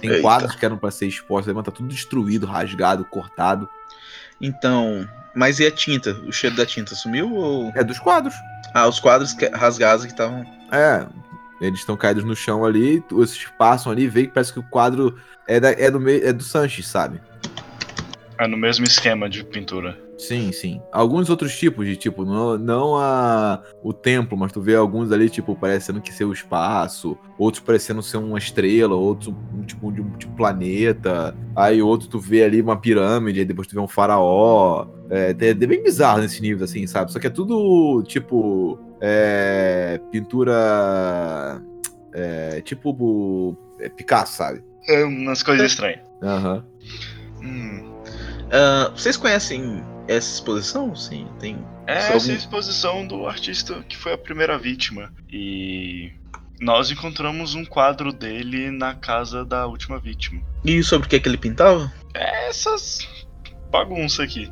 Tem 0.02 0.10
Eita. 0.10 0.22
quadros 0.22 0.54
que 0.56 0.64
eram 0.66 0.76
pra 0.76 0.90
ser 0.90 1.06
expostos, 1.06 1.54
mas 1.54 1.64
tá 1.64 1.70
tudo 1.70 1.88
destruído, 1.88 2.44
rasgado, 2.44 3.04
cortado. 3.04 3.68
Então, 4.40 5.08
mas 5.32 5.60
e 5.60 5.66
a 5.66 5.70
tinta? 5.70 6.12
O 6.26 6.32
cheiro 6.32 6.56
da 6.56 6.66
tinta 6.66 6.94
sumiu 6.96 7.32
ou. 7.32 7.72
É 7.76 7.84
dos 7.84 8.00
quadros. 8.00 8.34
Ah, 8.74 8.88
os 8.88 8.98
quadros 8.98 9.32
que- 9.32 9.48
rasgados 9.48 10.04
que 10.04 10.10
estavam. 10.10 10.44
É, 10.72 11.06
eles 11.60 11.78
estão 11.78 11.96
caídos 11.96 12.24
no 12.24 12.34
chão 12.34 12.64
ali, 12.64 13.02
vocês 13.08 13.46
passam 13.56 13.92
ali, 13.92 14.08
vê 14.08 14.26
que 14.26 14.32
parece 14.32 14.52
que 14.52 14.58
o 14.58 14.64
quadro 14.64 15.16
é, 15.46 15.60
da, 15.60 15.70
é, 15.70 15.88
do, 15.88 16.10
é 16.10 16.32
do 16.32 16.42
Sanches, 16.42 16.88
sabe? 16.88 17.20
É 18.38 18.48
no 18.48 18.56
mesmo 18.56 18.84
esquema 18.84 19.30
de 19.30 19.44
pintura. 19.44 19.96
Sim, 20.22 20.52
sim. 20.52 20.80
Alguns 20.92 21.28
outros 21.28 21.58
tipos 21.58 21.84
de 21.84 21.96
tipo, 21.96 22.24
não, 22.24 22.56
não 22.56 22.96
a, 22.96 23.60
o 23.82 23.92
templo, 23.92 24.38
mas 24.38 24.52
tu 24.52 24.60
vê 24.60 24.76
alguns 24.76 25.10
ali, 25.10 25.28
tipo, 25.28 25.56
parecendo 25.56 26.00
que 26.00 26.12
ser 26.12 26.24
o 26.24 26.32
espaço, 26.32 27.18
outros 27.36 27.60
parecendo 27.60 28.00
ser 28.04 28.18
uma 28.18 28.38
estrela, 28.38 28.94
outros 28.94 29.34
um 29.52 29.62
tipo 29.62 29.90
de 29.90 30.00
um 30.00 30.10
tipo 30.12 30.32
planeta. 30.36 31.36
Aí 31.56 31.82
outro 31.82 32.08
tu 32.08 32.20
vê 32.20 32.44
ali 32.44 32.62
uma 32.62 32.76
pirâmide, 32.76 33.40
aí 33.40 33.44
depois 33.44 33.66
tu 33.66 33.74
vê 33.74 33.80
um 33.80 33.88
faraó. 33.88 34.86
É, 35.10 35.34
é, 35.40 35.48
é 35.48 35.54
bem 35.54 35.82
bizarro 35.82 36.20
nesse 36.20 36.40
nível, 36.40 36.64
assim, 36.64 36.86
sabe? 36.86 37.12
Só 37.12 37.18
que 37.18 37.26
é 37.26 37.30
tudo 37.30 38.04
tipo. 38.04 38.78
É, 39.00 40.00
pintura. 40.12 41.60
É, 42.12 42.60
tipo. 42.60 43.56
É, 43.80 43.88
Picasso, 43.88 44.36
sabe? 44.36 44.62
É 44.88 45.04
umas 45.04 45.42
coisas 45.42 45.66
estranhas. 45.72 46.00
Aham. 46.22 46.64
Hum. 47.42 47.92
Ah, 48.52 48.92
vocês 48.94 49.16
conhecem 49.16 49.82
essa 50.08 50.34
exposição? 50.34 50.94
Sim, 50.94 51.26
tem. 51.38 51.58
É 51.86 51.96
essa 51.98 52.12
algum- 52.14 52.28
é 52.30 52.32
a 52.32 52.36
exposição 52.36 53.06
do 53.06 53.26
artista 53.26 53.82
que 53.88 53.96
foi 53.96 54.12
a 54.12 54.18
primeira 54.18 54.58
vítima. 54.58 55.12
E 55.30 56.10
nós 56.60 56.90
encontramos 56.90 57.54
um 57.54 57.64
quadro 57.64 58.12
dele 58.12 58.70
na 58.70 58.94
casa 58.94 59.44
da 59.44 59.66
última 59.66 59.98
vítima. 59.98 60.40
E 60.64 60.82
sobre 60.82 61.06
o 61.06 61.10
que, 61.10 61.16
é 61.16 61.20
que 61.20 61.28
ele 61.28 61.38
pintava? 61.38 61.92
É 62.14 62.48
essas 62.48 63.06
bagunça 63.70 64.22
aqui. 64.22 64.50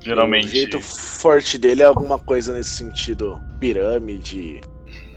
O 0.00 0.04
Geralmente. 0.04 0.48
jeito 0.48 0.80
forte 0.80 1.56
dele 1.58 1.82
é 1.82 1.86
alguma 1.86 2.18
coisa 2.18 2.52
nesse 2.52 2.70
sentido. 2.70 3.40
Pirâmide. 3.58 4.60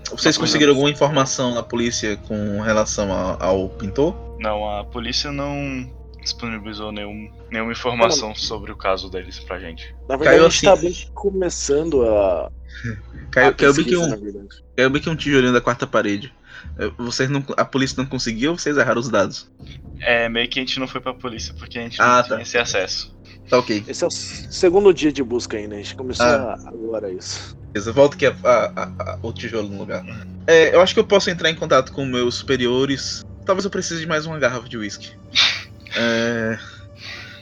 Vocês 0.10 0.38
conseguiram 0.38 0.72
alguma 0.72 0.90
informação 0.90 1.54
na 1.54 1.62
polícia 1.62 2.16
com 2.16 2.62
relação 2.62 3.12
a- 3.12 3.38
ao 3.44 3.68
pintor? 3.70 4.16
Não, 4.40 4.70
a 4.70 4.86
polícia 4.86 5.32
não 5.32 5.92
disponibilizou 6.28 6.92
nenhum, 6.92 7.32
nenhuma 7.50 7.72
informação 7.72 8.36
sobre 8.36 8.72
o 8.72 8.76
caso 8.76 9.10
deles 9.10 9.40
pra 9.40 9.60
gente. 9.60 9.94
Na 10.08 10.16
verdade, 10.18 10.38
Caiu 10.38 10.46
a 10.46 10.50
gente 10.50 10.66
tá 10.66 10.74
assim. 10.74 10.82
bem 10.88 10.96
começando 11.14 12.06
a. 12.06 12.52
Caiu, 13.32 13.50
a 13.50 13.54
caiu 13.54 13.74
bem 13.74 13.86
que 13.86 13.98
um, 13.98 14.48
caiu 14.76 14.90
bem 14.90 15.02
que 15.02 15.10
um 15.10 15.16
tijolinho 15.16 15.52
da 15.54 15.60
quarta 15.62 15.86
parede. 15.86 16.34
Eh, 16.80 16.90
Vocês 16.98 17.30
não, 17.30 17.44
a 17.58 17.66
polícia 17.66 18.02
não 18.02 18.10
conseguiu 18.10 18.52
ou 18.52 18.58
vocês 18.58 18.78
erraram 18.78 19.00
os 19.02 19.10
dados? 19.10 19.52
É, 20.00 20.30
meio 20.30 20.48
que 20.50 20.60
a 20.60 20.64
gente 20.64 20.80
não 20.80 20.88
foi 20.88 21.02
pra 21.02 21.14
polícia 21.14 21.54
porque 21.58 21.78
a 21.78 21.82
gente 21.82 22.02
Ah, 22.02 22.06
não 22.06 22.22
tá. 22.22 22.28
tinha 22.30 22.42
esse 22.42 22.58
acesso. 22.58 23.16
Tá 23.50 23.60
ok. 23.60 23.84
Esse 23.88 24.04
é 24.04 24.08
o 24.08 24.12
segundo 24.12 24.94
dia 24.94 25.12
de 25.12 25.22
busca 25.24 25.58
ainda. 25.58 25.76
A 25.76 25.78
gente 25.78 25.96
começou 25.96 26.26
Ah. 26.26 26.54
a- 26.66 26.70
agora 26.70 27.12
isso. 27.12 27.56
Beleza, 27.74 27.92
volta 27.92 28.16
aqui 28.16 28.26
a- 28.26 28.36
a- 28.44 28.92
a- 29.00 29.20
o 29.22 29.32
tijolo 29.34 29.68
no 29.70 29.78
lugar. 29.78 30.04
É, 30.48 30.74
eu 30.74 30.82
acho 30.82 30.94
que 30.94 31.00
eu 31.00 31.06
posso 31.08 31.30
entrar 31.30 31.50
em 31.50 31.56
contato 31.56 31.92
com 31.92 32.06
meus 32.06 32.36
superiores. 32.36 33.22
Talvez 33.46 33.66
eu 33.66 33.72
precise 33.72 34.02
de 34.02 34.08
mais 34.08 34.26
uma 34.26 34.40
garrafa 34.40 34.68
de 34.70 34.78
uísque. 34.78 35.12
É, 35.98 36.58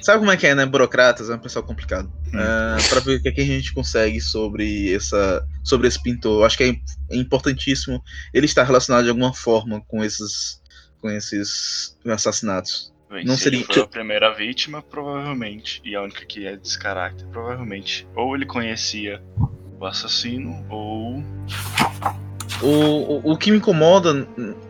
Sabe 0.02 0.20
como 0.20 0.30
é 0.32 0.38
que 0.38 0.46
é, 0.46 0.54
né? 0.54 0.68
Burocratas, 0.68 1.32
é 1.32 1.36
um 1.36 1.40
pessoal 1.40 1.66
complicado. 1.66 2.12
É, 2.32 2.90
pra 2.90 3.00
ver 3.00 3.16
o 3.16 3.22
que, 3.24 3.28
é 3.28 3.32
que 3.32 3.42
a 3.42 3.46
gente 3.46 3.74
consegue 3.74 4.22
sobre, 4.22 4.94
essa, 4.94 5.44
sobre 5.64 5.88
esse 5.88 6.00
pintor. 6.00 6.42
Eu 6.42 6.46
acho 6.46 6.56
que 6.56 6.64
é, 6.64 7.16
é 7.16 7.18
importantíssimo 7.18 8.04
ele 8.32 8.46
estar 8.46 8.64
relacionado 8.64 9.04
de 9.06 9.10
alguma 9.10 9.34
forma 9.34 9.82
com 9.88 10.04
esses, 10.04 10.62
com 11.02 11.10
esses 11.10 11.98
assassinatos. 12.06 12.94
Bem, 13.10 13.26
Não 13.26 13.36
se 13.36 13.46
seria- 13.46 13.60
ele 13.62 13.66
foi 13.66 13.82
a 13.82 13.88
primeira 13.88 14.32
vítima, 14.32 14.80
provavelmente. 14.84 15.82
E 15.84 15.96
a 15.96 16.04
única 16.04 16.24
que 16.24 16.46
é 16.46 16.56
desse 16.56 16.78
caráter, 16.78 17.26
provavelmente. 17.30 18.08
Ou 18.16 18.36
ele 18.36 18.46
conhecia 18.46 19.20
o 19.80 19.86
assassino, 19.88 20.64
ou. 20.70 21.24
O, 22.62 23.32
o, 23.32 23.38
que 23.38 23.52
me 23.52 23.58
incomoda 23.58 24.28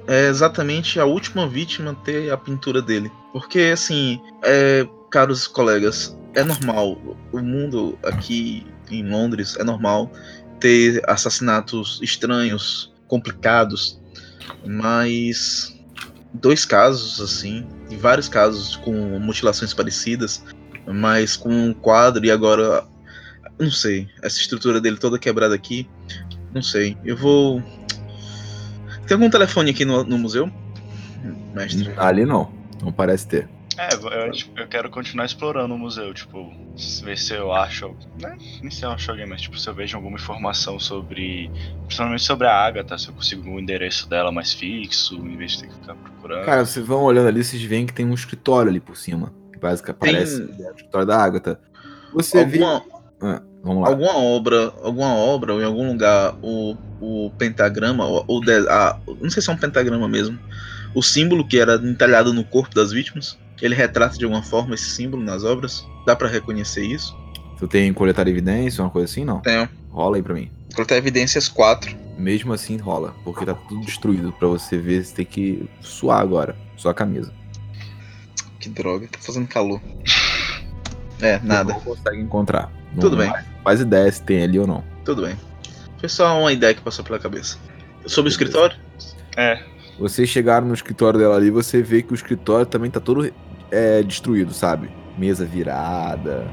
é 0.07 0.27
exatamente 0.27 0.99
a 0.99 1.05
última 1.05 1.47
vítima 1.47 1.95
ter 2.03 2.31
a 2.31 2.37
pintura 2.37 2.81
dele. 2.81 3.11
Porque, 3.31 3.71
assim, 3.73 4.19
é, 4.43 4.87
caros 5.11 5.47
colegas, 5.47 6.17
é 6.33 6.43
normal. 6.43 6.97
O 7.31 7.39
mundo 7.39 7.97
aqui 8.03 8.65
em 8.91 9.07
Londres 9.07 9.55
é 9.57 9.63
normal 9.63 10.11
ter 10.59 11.01
assassinatos 11.07 11.99
estranhos, 12.01 12.93
complicados, 13.07 13.99
mas 14.65 15.75
dois 16.33 16.65
casos, 16.65 17.21
assim, 17.21 17.65
e 17.89 17.95
vários 17.95 18.27
casos 18.27 18.75
com 18.77 18.91
mutilações 19.19 19.73
parecidas, 19.73 20.43
mas 20.85 21.35
com 21.35 21.49
um 21.49 21.73
quadro 21.73 22.25
e 22.25 22.31
agora. 22.31 22.85
Não 23.57 23.71
sei, 23.71 24.09
essa 24.21 24.37
estrutura 24.37 24.81
dele 24.81 24.97
toda 24.97 25.17
quebrada 25.17 25.55
aqui. 25.55 25.87
Não 26.55 26.61
sei. 26.61 26.97
Eu 27.03 27.17
vou. 27.17 27.61
Tem 29.05 29.15
algum 29.15 29.29
telefone 29.29 29.71
aqui 29.71 29.83
no, 29.83 30.05
no 30.05 30.17
museu? 30.17 30.49
Mestre. 31.53 31.91
Ali 31.97 32.25
não. 32.25 32.49
Não 32.81 32.93
parece 32.93 33.27
ter. 33.27 33.49
É, 33.77 33.93
eu, 33.93 34.31
eu 34.55 34.67
quero 34.69 34.89
continuar 34.89 35.25
explorando 35.25 35.75
o 35.75 35.77
museu, 35.77 36.13
tipo, 36.13 36.49
ver 37.03 37.17
se 37.17 37.33
eu 37.33 37.51
acho. 37.51 37.93
Né? 38.21 38.37
Nem 38.61 38.71
se 38.71 38.83
eu 38.83 38.91
acho 38.91 39.11
alguém, 39.11 39.25
mas 39.27 39.41
tipo, 39.41 39.59
se 39.59 39.67
eu 39.69 39.73
vejo 39.73 39.97
alguma 39.97 40.15
informação 40.17 40.79
sobre. 40.79 41.51
Principalmente 41.85 42.23
sobre 42.23 42.47
a 42.47 42.53
Agatha, 42.53 42.97
se 42.97 43.09
eu 43.09 43.13
consigo 43.13 43.49
o 43.49 43.59
endereço 43.59 44.07
dela 44.09 44.31
mais 44.31 44.53
fixo, 44.53 45.15
em 45.15 45.35
vez 45.35 45.51
de 45.53 45.63
ter 45.63 45.67
que 45.67 45.73
ficar 45.73 45.95
procurando. 45.95 46.45
Cara, 46.45 46.65
vocês 46.65 46.85
vão 46.87 47.03
olhando 47.03 47.27
ali, 47.27 47.43
vocês 47.43 47.61
veem 47.63 47.85
que 47.85 47.93
tem 47.93 48.05
um 48.05 48.13
escritório 48.13 48.69
ali 48.71 48.79
por 48.79 48.95
cima. 48.95 49.33
Que 49.51 49.59
basicamente 49.59 49.99
Tem- 49.99 50.13
parece 50.13 50.41
é 50.41 50.71
o 50.71 50.75
escritório 50.75 51.05
da 51.07 51.21
Agatha. 51.21 51.59
Você 52.13 52.45
vê. 52.45 52.63
alguma, 52.63 52.85
Ah, 53.21 53.41
vamos 53.65 53.83
lá. 53.83 53.89
alguma 53.89 54.15
obra, 54.17 54.71
alguma 54.83 55.13
obra 55.15 55.53
ou 55.55 55.61
em 55.61 55.65
algum 55.65 55.87
lugar 55.91 56.35
o, 56.41 56.77
o 57.01 57.31
pentagrama, 57.37 58.05
o, 58.07 58.23
o 58.27 58.39
de- 58.39 58.69
a- 58.69 58.97
não 59.21 59.29
sei 59.29 59.41
se 59.41 59.49
é 59.49 59.53
um 59.53 59.57
pentagrama 59.57 60.07
mesmo, 60.07 60.39
o 60.93 61.01
símbolo 61.01 61.45
que 61.45 61.59
era 61.59 61.75
entalhado 61.75 62.31
no 62.33 62.43
corpo 62.45 62.73
das 62.73 62.91
vítimas, 62.91 63.37
ele 63.61 63.75
retrata 63.75 64.17
de 64.17 64.23
alguma 64.23 64.43
forma 64.43 64.75
esse 64.75 64.89
símbolo 64.91 65.21
nas 65.23 65.43
obras? 65.43 65.85
Dá 66.05 66.15
pra 66.15 66.27
reconhecer 66.29 66.85
isso? 66.85 67.13
Tu 67.57 67.67
tem 67.67 67.91
coletar 67.93 68.27
evidência, 68.27 68.83
uma 68.83 68.89
coisa 68.89 69.11
assim? 69.11 69.25
Não. 69.25 69.39
Tenho. 69.41 69.67
Rola 69.89 70.17
aí 70.17 70.23
pra 70.23 70.33
mim. 70.33 70.51
Coletar 70.75 70.95
evidências 70.97 71.47
4. 71.47 71.95
Mesmo 72.17 72.53
assim 72.53 72.77
rola, 72.77 73.13
porque 73.25 73.45
tá 73.45 73.53
tudo 73.53 73.81
destruído 73.85 74.31
pra 74.33 74.47
você 74.47 74.77
ver, 74.77 75.03
você 75.03 75.15
tem 75.15 75.25
que 75.25 75.69
suar 75.81 76.21
agora. 76.21 76.55
Sua 76.77 76.93
camisa. 76.93 77.33
Que 78.59 78.69
droga, 78.69 79.07
tá 79.07 79.19
fazendo 79.19 79.47
calor. 79.47 79.81
É, 81.21 81.39
nada. 81.43 81.73
Não 81.73 81.79
consegue 81.79 82.21
encontrar. 82.21 82.71
Não 82.95 83.01
Tudo 83.01 83.17
bem. 83.17 83.31
Faz 83.63 83.81
ideia 83.81 84.11
se 84.11 84.21
tem 84.23 84.43
ali 84.43 84.57
ou 84.59 84.65
não. 84.67 84.83
Tudo 85.03 85.23
bem. 85.23 85.35
Foi 85.99 86.09
só 86.09 86.39
uma 86.39 86.51
ideia 86.51 86.73
que 86.73 86.81
passou 86.81 87.03
pela 87.05 87.19
cabeça. 87.19 87.57
Sobre 88.05 88.29
o 88.29 88.31
escritório? 88.31 88.77
É, 89.37 89.59
Vocês 89.99 90.29
chegaram 90.29 90.67
no 90.67 90.73
escritório 90.73 91.19
dela 91.19 91.35
ali, 91.35 91.49
você 91.49 91.81
vê 91.81 92.01
que 92.01 92.13
o 92.13 92.15
escritório 92.15 92.65
também 92.65 92.89
tá 92.91 92.99
todo 92.99 93.31
é, 93.71 94.03
destruído, 94.03 94.53
sabe? 94.53 94.89
Mesa 95.17 95.45
virada. 95.45 96.45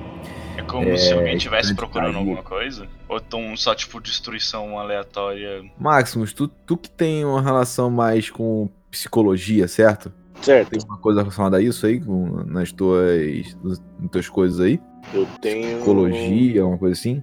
é 0.56 0.62
como 0.62 0.88
É, 0.88 0.96
se 0.96 1.12
alguém 1.12 1.36
estivesse 1.36 1.74
procurando 1.74 2.16
alguma 2.18 2.42
coisa. 2.42 2.86
Ou 3.08 3.20
tão 3.20 3.56
só, 3.56 3.74
tipo, 3.74 4.00
destruição 4.00 4.78
aleatória. 4.78 5.62
Maximus, 5.78 6.32
tu, 6.32 6.48
tu 6.48 6.76
que 6.76 6.88
tem 6.90 7.24
uma 7.24 7.42
relação 7.42 7.90
mais 7.90 8.30
com 8.30 8.68
psicologia, 8.90 9.66
certo? 9.68 10.12
Certo. 10.42 10.70
Tem 10.70 10.80
uma 10.84 10.98
coisa 10.98 11.20
relacionada 11.20 11.56
a 11.56 11.62
isso 11.62 11.86
aí, 11.86 12.00
com, 12.00 12.44
nas 12.44 12.72
tuas, 12.72 13.56
nas 13.62 13.80
tuas 14.10 14.28
coisas 14.28 14.60
aí? 14.60 14.80
Eu 15.14 15.26
tenho. 15.40 15.76
Psicologia, 15.76 16.66
uma 16.66 16.78
coisa 16.78 16.98
assim? 16.98 17.22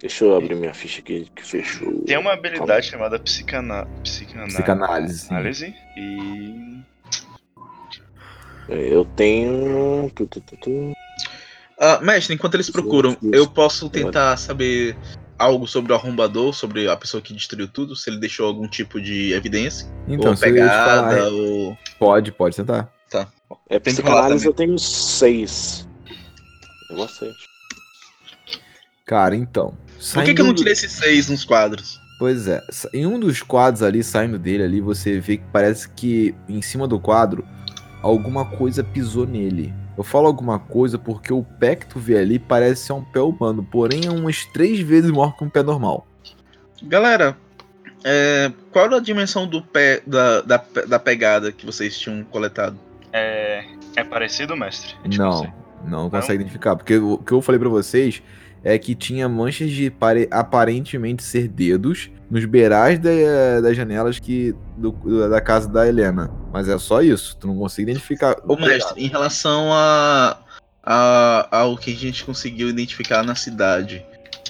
Deixa 0.00 0.24
eu 0.24 0.36
abrir 0.36 0.54
minha 0.54 0.72
ficha 0.72 1.00
aqui 1.00 1.26
que 1.34 1.44
fechou. 1.44 2.02
Tem 2.04 2.16
uma 2.16 2.32
habilidade 2.32 2.86
chamada 2.86 3.18
psicana... 3.18 3.86
psicanálise. 4.02 4.56
Psicanálise. 4.56 5.26
Análise. 5.30 5.74
E. 5.96 6.80
Eu 8.68 9.04
tenho. 9.04 10.10
Ah, 11.78 12.00
mestre, 12.02 12.34
enquanto 12.34 12.54
eles 12.54 12.70
procuram, 12.70 13.16
eu 13.32 13.48
posso 13.48 13.88
tentar 13.90 14.36
saber 14.36 14.96
algo 15.40 15.66
sobre 15.66 15.92
o 15.92 15.96
arrombador, 15.96 16.52
sobre 16.52 16.88
a 16.88 16.96
pessoa 16.96 17.22
que 17.22 17.32
destruiu 17.32 17.66
tudo, 17.66 17.96
se 17.96 18.10
ele 18.10 18.18
deixou 18.18 18.46
algum 18.46 18.68
tipo 18.68 19.00
de 19.00 19.32
evidência, 19.32 19.88
Então, 20.06 20.32
ou 20.32 20.34
eu 20.34 20.38
pegada, 20.38 21.16
falar, 21.16 21.28
ou... 21.28 21.78
pode, 21.98 22.30
pode 22.30 22.56
tentar. 22.56 22.92
É 23.68 23.80
Tem 23.80 23.94
que 23.94 24.02
eu 24.46 24.52
tenho 24.52 24.78
seis. 24.78 25.88
É 26.90 26.94
bastante. 26.96 27.38
Cara, 29.06 29.34
então. 29.34 29.76
Por 30.12 30.24
que, 30.24 30.34
que 30.34 30.40
eu 30.40 30.44
não 30.44 30.50
saindo- 30.50 30.54
tirei 30.58 30.72
esses 30.72 30.92
seis 30.92 31.28
nos 31.28 31.44
quadros? 31.44 31.98
Pois 32.18 32.46
é, 32.46 32.62
em 32.92 33.06
um 33.06 33.18
dos 33.18 33.42
quadros 33.42 33.82
ali, 33.82 34.04
saindo 34.04 34.38
dele 34.38 34.62
ali, 34.62 34.80
você 34.80 35.18
vê 35.18 35.38
que 35.38 35.44
parece 35.50 35.88
que 35.88 36.34
em 36.48 36.60
cima 36.60 36.86
do 36.86 37.00
quadro 37.00 37.46
alguma 38.02 38.44
coisa 38.44 38.84
pisou 38.84 39.26
nele. 39.26 39.72
Eu 40.00 40.04
falo 40.04 40.28
alguma 40.28 40.58
coisa 40.58 40.98
porque 40.98 41.30
o 41.30 41.42
pé 41.42 41.76
que 41.76 41.86
tu 41.86 41.98
vê 41.98 42.16
ali 42.16 42.38
parece 42.38 42.86
ser 42.86 42.94
um 42.94 43.04
pé 43.04 43.20
humano, 43.20 43.62
porém 43.62 44.06
é 44.06 44.10
umas 44.10 44.46
três 44.46 44.80
vezes 44.80 45.10
maior 45.10 45.36
que 45.36 45.44
um 45.44 45.50
pé 45.50 45.62
normal. 45.62 46.06
Galera, 46.84 47.36
é, 48.02 48.50
qual 48.72 48.86
era 48.86 48.96
a 48.96 49.00
dimensão 49.00 49.46
do 49.46 49.60
pé, 49.60 50.00
da, 50.06 50.40
da, 50.40 50.64
da 50.88 50.98
pegada 50.98 51.52
que 51.52 51.66
vocês 51.66 51.98
tinham 51.98 52.24
coletado? 52.24 52.78
É, 53.12 53.66
é 53.94 54.02
parecido, 54.02 54.56
mestre? 54.56 54.96
É 55.04 55.08
tipo 55.10 55.22
Não, 55.22 55.32
assim. 55.32 55.52
não 55.84 56.08
consegue 56.08 56.40
identificar, 56.40 56.76
porque 56.76 56.96
o 56.96 57.18
que 57.18 57.32
eu 57.32 57.42
falei 57.42 57.58
pra 57.58 57.68
vocês 57.68 58.22
é 58.62 58.78
que 58.78 58.94
tinha 58.94 59.28
manchas 59.28 59.70
de 59.70 59.90
pare- 59.90 60.28
aparentemente 60.30 61.22
ser 61.22 61.48
dedos 61.48 62.10
nos 62.30 62.44
beirais 62.44 62.98
da- 62.98 63.60
das 63.62 63.76
janelas 63.76 64.18
que 64.18 64.54
do- 64.76 65.28
da 65.28 65.40
casa 65.40 65.68
da 65.68 65.86
Helena. 65.88 66.30
Mas 66.52 66.68
é 66.68 66.78
só 66.78 67.00
isso, 67.02 67.36
tu 67.38 67.46
não 67.46 67.56
consegue 67.56 67.90
identificar. 67.90 68.36
Ô 68.46 68.56
mestre, 68.56 69.02
em 69.02 69.08
relação 69.08 69.72
a, 69.72 70.38
a 70.82 71.48
ao 71.58 71.76
que 71.76 71.92
a 71.92 71.96
gente 71.96 72.24
conseguiu 72.24 72.68
identificar 72.68 73.22
na 73.22 73.34
cidade, 73.34 74.04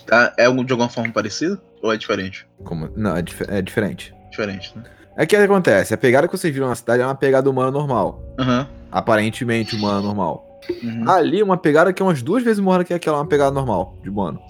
tá? 0.07 0.33
é 0.37 0.45
de 0.51 0.73
alguma 0.73 0.89
forma 0.89 1.13
parecido? 1.13 1.61
Ou 1.83 1.93
é 1.93 1.97
diferente? 1.97 2.47
Como? 2.65 2.91
Não, 2.97 3.17
é, 3.17 3.23
dif- 3.23 3.47
é 3.49 3.63
diferente. 3.63 4.13
Diferente, 4.31 4.73
né? 4.77 4.85
É 5.17 5.27
que 5.27 5.35
o 5.35 5.39
que 5.39 5.45
acontece, 5.45 5.93
a 5.93 5.99
pegada 5.99 6.27
que 6.29 6.37
vocês 6.37 6.53
viram 6.53 6.69
na 6.69 6.75
cidade 6.75 7.03
é 7.03 7.07
uma 7.07 7.15
pegada 7.15 7.49
humana 7.51 7.71
normal. 7.71 8.23
Aham. 8.39 8.67
Aparentemente 8.93 9.75
humana 9.77 10.01
normal. 10.01 10.50
Uhum. 10.69 11.09
Ali, 11.09 11.43
uma 11.43 11.57
pegada 11.57 11.93
que 11.93 12.03
é 12.03 12.05
umas 12.05 12.23
duas 12.23 12.43
vezes 12.43 12.61
maior 12.61 12.85
que 12.85 12.95
aquela, 12.95 13.19
uma 13.19 13.27
pegada 13.27 13.51
normal, 13.51 13.97
de 14.03 14.09
humano. 14.09 14.41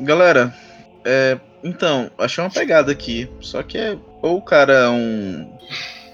Galera, 0.00 0.54
é, 1.04 1.38
então, 1.62 2.10
achei 2.18 2.42
uma 2.42 2.50
pegada 2.50 2.92
aqui. 2.92 3.28
Só 3.40 3.62
que 3.62 3.78
é 3.78 3.98
ou 4.22 4.38
o 4.38 4.42
cara 4.42 4.72
é 4.72 4.88
um, 4.88 5.50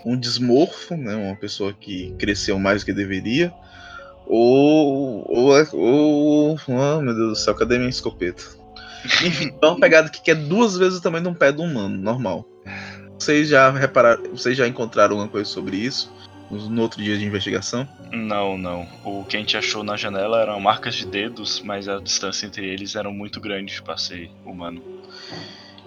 um 0.04 0.16
desmorfo, 0.16 0.96
né? 0.96 1.14
Uma 1.14 1.36
pessoa 1.36 1.72
que 1.72 2.14
cresceu 2.18 2.58
mais 2.58 2.82
do 2.82 2.86
que 2.86 2.92
deveria. 2.92 3.52
Ou. 4.26 5.24
Ou. 5.28 5.58
é- 5.58 5.68
ou 5.72 6.56
oh, 6.68 7.00
meu 7.00 7.14
Deus 7.14 7.28
do 7.30 7.36
céu, 7.36 7.54
cadê 7.54 7.78
minha 7.78 7.90
escopeta? 7.90 8.42
Enfim, 9.24 9.54
é 9.60 9.66
uma 9.66 9.80
pegada 9.80 10.08
aqui 10.08 10.22
que 10.22 10.30
é 10.30 10.34
duas 10.34 10.76
vezes 10.76 10.98
o 10.98 11.02
tamanho 11.02 11.24
de 11.24 11.30
um 11.30 11.34
pé 11.34 11.52
do 11.52 11.62
humano, 11.62 11.96
normal. 11.96 12.46
Vocês 13.18 13.48
já 13.48 13.70
repararam. 13.70 14.22
Vocês 14.30 14.56
já 14.56 14.66
encontraram 14.66 15.12
alguma 15.12 15.28
coisa 15.28 15.48
sobre 15.48 15.76
isso? 15.76 16.12
No 16.68 16.82
outro 16.82 17.02
dia 17.02 17.18
de 17.18 17.24
investigação? 17.24 17.86
Não, 18.12 18.56
não. 18.56 18.86
O 19.04 19.24
que 19.24 19.36
a 19.36 19.40
gente 19.40 19.56
achou 19.56 19.82
na 19.82 19.96
janela 19.96 20.40
eram 20.40 20.60
marcas 20.60 20.94
de 20.94 21.06
dedos, 21.06 21.60
mas 21.64 21.88
a 21.88 21.98
distância 22.00 22.46
entre 22.46 22.66
eles 22.66 22.94
eram 22.94 23.12
muito 23.12 23.40
grande 23.40 23.82
para 23.82 23.96
ser 23.96 24.30
humano. 24.44 24.82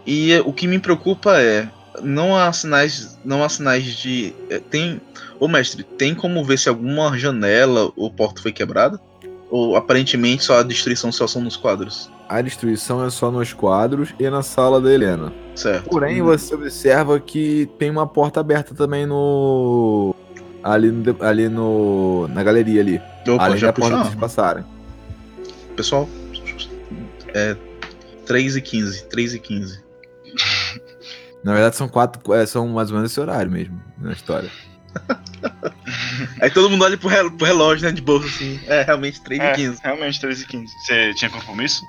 E 0.05 0.33
eh, 0.33 0.41
o 0.41 0.53
que 0.53 0.67
me 0.67 0.79
preocupa 0.79 1.39
é 1.41 1.69
não 2.01 2.35
há 2.35 2.51
sinais, 2.53 3.17
não 3.23 3.43
há 3.43 3.49
sinais 3.49 3.83
de 3.83 4.33
eh, 4.49 4.59
tem, 4.59 5.01
ô 5.39 5.47
mestre, 5.47 5.83
tem 5.83 6.13
como 6.13 6.43
ver 6.43 6.57
se 6.57 6.69
alguma 6.69 7.17
janela 7.17 7.91
ou 7.95 8.11
porta 8.11 8.41
foi 8.41 8.51
quebrada? 8.51 8.99
Ou 9.49 9.75
aparentemente 9.75 10.43
só 10.43 10.59
a 10.59 10.63
destruição 10.63 11.11
só 11.11 11.25
são 11.25 11.41
nos 11.41 11.55
quadros? 11.55 12.09
A 12.27 12.41
destruição 12.41 13.05
é 13.05 13.09
só 13.09 13.31
nos 13.31 13.53
quadros 13.53 14.13
e 14.19 14.29
na 14.29 14.43
sala 14.43 14.81
da 14.81 14.93
Helena. 14.93 15.31
Certo. 15.55 15.89
Porém, 15.89 16.21
você 16.21 16.53
observa 16.53 17.19
que 17.19 17.69
tem 17.79 17.89
uma 17.89 18.05
porta 18.05 18.41
aberta 18.41 18.75
também 18.75 19.05
no. 19.05 20.13
Ali 20.63 20.91
no. 20.91 21.23
Ali 21.23 21.49
no. 21.49 22.27
Na 22.29 22.43
galeria 22.43 22.81
ali. 22.81 23.01
Opa, 23.27 23.45
além 23.45 23.57
já 23.57 23.67
da 23.67 23.73
porta 23.73 23.97
que 23.97 24.03
vocês 24.03 24.15
passarem. 24.15 24.63
Pessoal, 25.75 26.09
é 27.33 27.55
3 28.25 28.55
e 28.57 28.61
15, 28.61 29.05
3 29.05 29.33
e 29.35 29.39
15. 29.39 29.83
Na 31.43 31.53
verdade, 31.53 31.75
são 31.75 31.87
quatro. 31.87 32.33
é, 32.33 32.45
são 32.45 32.67
mais 32.67 32.89
ou 32.89 32.95
menos 32.97 33.11
esse 33.11 33.19
horário 33.19 33.51
mesmo 33.51 33.79
na 33.99 34.11
história. 34.11 34.49
Aí 36.41 36.49
todo 36.49 36.69
mundo 36.69 36.83
olha 36.83 36.97
pro, 36.97 37.07
rel- 37.07 37.31
pro 37.31 37.45
relógio, 37.45 37.85
né, 37.85 37.91
de 37.91 38.01
bolsa 38.01 38.27
assim. 38.27 38.59
É, 38.65 38.81
realmente 38.83 39.21
3 39.21 39.39
É, 39.41 39.51
e 39.51 39.55
15. 39.55 39.79
realmente 39.83 40.19
3 40.19 40.41
e 40.41 40.47
15. 40.47 40.73
Você 40.79 41.13
tinha 41.13 41.29
compromisso? 41.29 41.83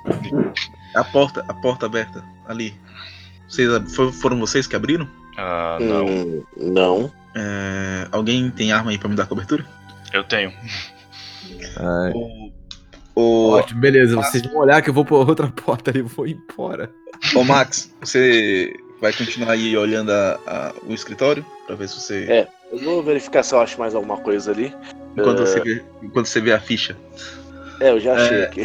A 0.94 1.04
porta, 1.04 1.44
a 1.48 1.54
porta 1.54 1.86
aberta 1.86 2.22
ali. 2.46 2.74
Vocês, 3.48 3.68
foram 4.20 4.38
vocês 4.38 4.66
que 4.66 4.76
abriram? 4.76 5.08
Ah, 5.38 5.78
não. 5.80 6.06
Hum, 6.06 6.42
não. 6.56 7.12
É, 7.38 8.08
alguém 8.10 8.50
tem 8.50 8.72
arma 8.72 8.90
aí 8.90 8.98
pra 8.98 9.08
me 9.08 9.14
dar 9.14 9.26
cobertura? 9.26 9.64
Eu 10.12 10.24
tenho. 10.24 10.50
É, 10.50 12.12
O, 12.14 12.50
o, 13.14 13.50
Ótimo, 13.52 13.80
beleza. 13.80 14.16
Vocês 14.16 14.42
vão 14.44 14.56
olhar 14.58 14.82
que 14.82 14.90
eu 14.90 14.94
vou 14.94 15.04
pra 15.04 15.16
outra 15.16 15.46
porta 15.64 15.90
ali 15.90 16.00
e 16.00 16.02
vou 16.02 16.26
embora. 16.26 16.90
Ô 17.34 17.44
Max, 17.44 17.92
você 18.00 18.72
vai 19.00 19.12
continuar 19.12 19.52
aí 19.52 19.76
olhando 19.76 20.10
a- 20.10 20.38
a- 20.46 20.72
o 20.86 20.92
escritório 20.92 21.44
pra 21.66 21.76
ver 21.76 21.88
se 21.88 22.00
você. 22.00 22.24
É. 22.28 22.48
Eu 22.70 22.78
vou 22.80 23.02
verificar 23.02 23.42
se 23.42 23.54
eu 23.54 23.60
acho 23.60 23.78
mais 23.78 23.94
alguma 23.94 24.18
coisa 24.18 24.50
ali. 24.50 24.74
Enquanto, 25.16 25.42
é. 25.42 25.46
você 25.46 25.60
vê, 25.60 25.84
enquanto 26.02 26.26
você 26.26 26.40
vê 26.40 26.52
a 26.52 26.60
ficha. 26.60 26.96
É, 27.80 27.90
eu 27.90 28.00
já 28.00 28.14
achei 28.14 28.38
É. 28.40 28.44
aqui. 28.44 28.62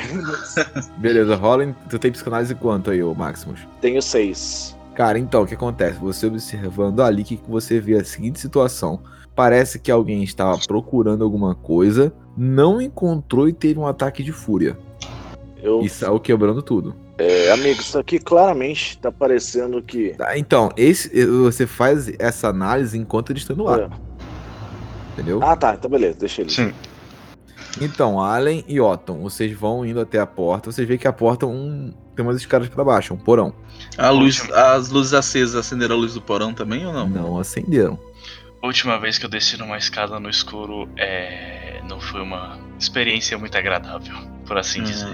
Beleza, 0.98 1.36
rola. 1.36 1.64
em- 1.64 1.76
Tu 1.90 1.98
tem 2.00 2.12
psicanálise 2.12 2.54
quanto 2.56 2.92
aí, 2.92 3.02
ô 3.04 3.14
Maximus? 3.14 3.60
Tenho 3.80 4.02
seis. 4.02 4.76
Cara, 4.96 5.18
então, 5.18 5.42
o 5.44 5.48
que 5.48 5.56
acontece? 5.56 5.98
Você 6.00 6.28
observando 6.28 7.02
ali, 7.02 7.24
que 7.24 7.38
que 7.38 7.50
você 7.50 7.80
vê 7.80 7.96
a 7.96 8.04
seguinte 8.06 8.40
situação. 8.40 9.00
Parece 9.36 9.80
que 9.80 9.90
alguém 9.92 10.24
estava 10.24 10.58
procurando 10.68 11.24
alguma 11.24 11.56
coisa, 11.56 12.14
não 12.38 12.80
encontrou 12.80 13.50
e 13.50 13.54
teve 13.54 13.80
um 13.80 13.88
ataque 13.88 14.22
de 14.22 14.32
fúria. 14.32 14.78
Eu, 15.62 15.82
E 15.82 15.90
saiu 15.90 16.20
quebrando 16.20 16.62
tudo. 16.62 16.96
é, 17.18 17.52
amigo, 17.52 17.82
isso 17.82 17.98
aqui 17.98 18.20
claramente 18.20 18.98
tá 19.00 19.12
parecendo 19.12 19.82
que. 19.82 20.10
Tá, 20.10 20.38
então, 20.38 20.70
esse, 20.78 21.26
você 21.26 21.66
faz 21.66 22.12
essa 22.20 22.50
análise 22.50 22.96
enquanto 22.98 23.32
eles 23.32 23.42
estão 23.42 23.56
no 23.56 23.68
ar, 23.68 23.80
É. 23.82 23.90
entendeu? 25.14 25.40
Ah, 25.42 25.56
tá. 25.56 25.74
Então 25.74 25.90
beleza, 25.90 26.20
deixa 26.20 26.42
ele. 26.42 26.52
Sim. 26.52 26.72
Então, 27.82 28.20
Allen 28.20 28.64
e 28.68 28.80
Otton, 28.80 29.20
vocês 29.22 29.52
vão 29.58 29.84
indo 29.84 30.00
até 30.00 30.20
a 30.20 30.28
porta, 30.28 30.72
vocês 30.72 30.88
veem 30.88 31.00
que 31.00 31.08
a 31.08 31.14
porta 31.14 31.48
um, 31.48 31.92
tem 32.16 32.24
umas 32.24 32.38
escadas 32.38 32.70
pra 32.70 32.84
baixo, 32.84 33.14
um 33.14 33.18
porão. 33.18 33.54
A 33.98 34.10
luz, 34.10 34.50
as 34.52 34.90
luzes 34.90 35.14
acesas 35.14 35.56
acenderam 35.56 35.96
a 35.96 35.98
luz 36.00 36.14
do 36.14 36.22
porão 36.22 36.54
também 36.54 36.86
ou 36.86 36.94
não? 36.94 37.08
Não 37.08 37.40
acenderam. 37.40 38.00
A 38.62 38.68
última 38.68 38.98
vez 38.98 39.18
que 39.18 39.26
eu 39.26 39.30
desci 39.30 39.58
numa 39.58 39.78
escada 39.78 40.20
no 40.20 40.30
escuro, 40.30 40.88
é... 40.96 41.82
não 41.88 42.00
foi 42.00 42.22
uma 42.22 42.58
experiência 42.80 43.38
muito 43.38 43.58
agradável, 43.58 44.16
por 44.46 44.58
assim 44.58 44.84
dizer. 44.84 45.14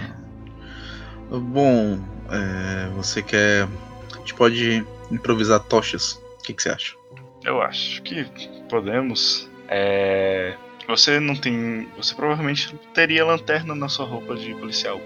Hum. 1.31 1.39
Bom, 1.39 1.99
é, 2.29 2.89
você 2.95 3.21
quer. 3.21 3.67
A 4.13 4.17
gente 4.19 4.33
pode 4.33 4.85
improvisar 5.12 5.59
tochas. 5.62 6.13
O 6.39 6.43
que, 6.43 6.53
que 6.53 6.62
você 6.62 6.69
acha? 6.69 6.95
Eu 7.43 7.62
acho 7.62 8.01
que 8.03 8.25
podemos. 8.69 9.49
É... 9.67 10.55
Você 10.88 11.19
não 11.19 11.35
tem. 11.35 11.88
Você 11.97 12.15
provavelmente 12.15 12.75
teria 12.93 13.25
lanterna 13.25 13.75
na 13.75 13.88
sua 13.88 14.05
roupa 14.05 14.35
de 14.35 14.53
policial. 14.55 14.99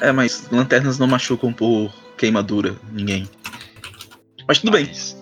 É, 0.00 0.12
mas 0.12 0.48
lanternas 0.50 0.98
não 0.98 1.06
machucam 1.06 1.52
por 1.52 1.92
queimadura 2.16 2.76
ninguém. 2.92 3.28
Mas 4.46 4.58
tudo 4.58 4.72
bem. 4.72 4.86
Mas 4.86 5.16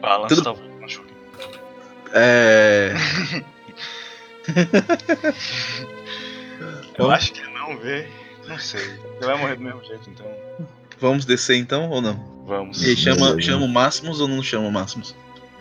Balas 0.00 0.28
Tudo- 0.28 0.42
talvez 0.42 0.80
machuquem. 0.80 1.14
É. 2.12 2.94
Eu 6.98 7.10
acho 7.10 7.32
que 7.32 7.40
não 7.52 7.78
vê. 7.78 8.08
Não 8.46 8.58
sei. 8.58 8.80
Você 9.18 9.26
vai 9.26 9.38
morrer 9.38 9.56
do 9.56 9.62
mesmo 9.62 9.82
jeito, 9.84 10.10
então. 10.10 10.26
Vamos 10.98 11.24
descer 11.24 11.56
então 11.56 11.88
ou 11.90 12.02
não? 12.02 12.44
Vamos. 12.46 12.82
E 12.82 12.96
chama, 12.96 13.40
chama 13.40 13.64
o 13.64 13.68
Máximos 13.68 14.20
ou 14.20 14.28
não 14.28 14.42
chama 14.42 14.68
o 14.68 14.72
Máximos? 14.72 15.14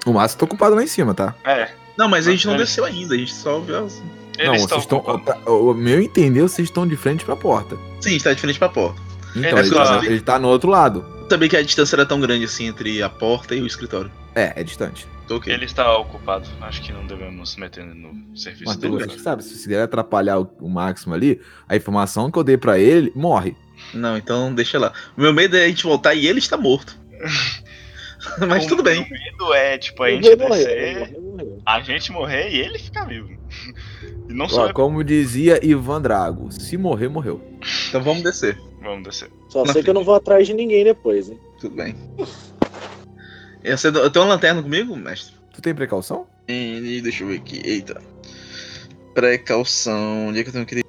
O 0.05 0.13
Márcio 0.13 0.39
tá 0.39 0.45
ocupado 0.45 0.75
lá 0.75 0.84
em 0.84 0.88
cima, 0.88 1.13
tá? 1.13 1.36
É. 1.43 1.69
Não, 1.97 2.08
mas 2.08 2.27
a 2.27 2.32
gente 2.32 2.47
não 2.47 2.58
desceu 2.58 2.86
ainda, 2.86 3.13
a 3.13 3.17
gente 3.17 3.34
só 3.34 3.60
viu 3.60 3.86
as. 3.86 4.01
Eles 4.38 4.47
não, 4.47 4.55
estão 4.55 4.79
vocês 4.79 4.84
estão. 4.84 5.69
O 5.69 5.73
meu 5.73 6.01
entender, 6.01 6.41
vocês 6.41 6.67
estão 6.67 6.88
de 6.88 6.95
frente 6.95 7.25
pra 7.25 7.36
porta. 7.36 7.77
Sim, 8.00 8.16
está 8.16 8.34
de 8.34 8.42
frente 8.42 8.58
pra 8.60 8.70
porta. 8.70 9.02
Então, 9.36 9.58
É 9.58 9.62
ele, 9.62 9.70
tá, 9.70 10.06
ele 10.06 10.22
tá 10.22 10.40
no 10.40 10.48
outro 10.48 10.70
lado. 10.70 11.02
Também 11.28 11.48
que 11.48 11.56
a 11.56 11.62
distância 11.62 11.96
era 11.96 12.06
tão 12.06 12.20
grande 12.20 12.46
assim 12.46 12.66
entre 12.66 13.04
a 13.04 13.10
porta 13.10 13.54
e 13.54 13.62
o 13.62 13.68
escritório. 13.68 14.12
É, 14.34 14.54
é 14.60 14.64
distante. 14.64 15.06
Tô 15.28 15.38
ok. 15.38 15.54
Ele 15.54 15.66
está 15.66 15.96
ocupado. 15.98 16.48
Acho 16.62 16.82
que 16.82 16.92
não 16.92 17.06
devemos 17.06 17.56
meter 17.56 17.86
no 17.86 18.36
serviço 18.36 18.66
Mas 18.66 18.78
dele. 18.78 19.06
que 19.08 19.20
sabe, 19.22 19.44
se 19.44 19.50
você 19.50 19.64
quiser 19.68 19.84
atrapalhar 19.84 20.40
o, 20.40 20.50
o 20.60 20.70
máximo 20.70 21.14
ali, 21.14 21.40
a 21.68 21.76
informação 21.76 22.32
que 22.32 22.40
eu 22.40 22.44
dei 22.44 22.58
pra 22.58 22.80
ele 22.80 23.12
morre. 23.16 23.56
Não, 23.94 24.18
então 24.18 24.54
deixa 24.54 24.80
lá. 24.80 24.92
O 25.16 25.22
meu 25.22 25.32
medo 25.32 25.56
é 25.56 25.66
a 25.66 25.68
gente 25.68 25.84
voltar 25.84 26.16
e 26.16 26.26
ele 26.26 26.40
está 26.40 26.58
morto. 26.58 26.98
mas 28.47 28.65
O 28.65 28.67
tudo 28.69 28.84
bem. 28.84 29.01
meu 29.01 29.10
medo 29.10 29.53
é, 29.53 29.77
tipo, 29.77 30.03
a 30.03 30.12
gente 30.12 30.36
descer. 30.36 31.15
a 31.65 31.82
gente 31.82 32.12
morrer 32.12 32.49
e 32.51 32.60
ele 32.60 32.77
ficar 32.79 33.05
vivo. 33.05 33.29
E 34.29 34.34
não 34.34 34.47
só 34.49 34.67
Ó, 34.67 34.73
como 34.73 35.03
dizia 35.03 35.60
Ivan 35.65 36.01
Drago, 36.01 36.51
se 36.51 36.77
morrer, 36.77 37.08
morreu. 37.08 37.41
Então 37.88 38.01
vamos 38.03 38.21
descer. 38.23 38.60
Vamos 38.82 39.03
descer. 39.03 39.29
Só 39.49 39.63
Na 39.65 39.73
sei 39.73 39.84
que 39.84 39.89
eu 39.89 39.93
não 39.93 40.03
vou 40.03 40.15
atrás 40.15 40.45
de 40.47 40.53
ninguém 40.53 40.84
depois, 40.84 41.29
hein? 41.29 41.39
Tudo 41.60 41.75
bem. 41.75 41.95
Eu 43.63 43.77
sei- 43.77 43.91
eu 43.91 44.10
tenho 44.10 44.25
uma 44.25 44.34
lanterna 44.36 44.62
comigo, 44.62 44.95
mestre? 44.95 45.34
Tu 45.53 45.62
tem 45.62 45.73
precaução? 45.75 46.27
E, 46.47 47.01
deixa 47.01 47.23
eu 47.23 47.27
ver 47.29 47.38
aqui. 47.38 47.62
Eita. 47.65 48.01
Precaução. 49.13 50.27
Onde 50.27 50.39
é 50.39 50.43
que 50.43 50.49
eu 50.49 50.53
tenho 50.53 50.65
que 50.65 50.84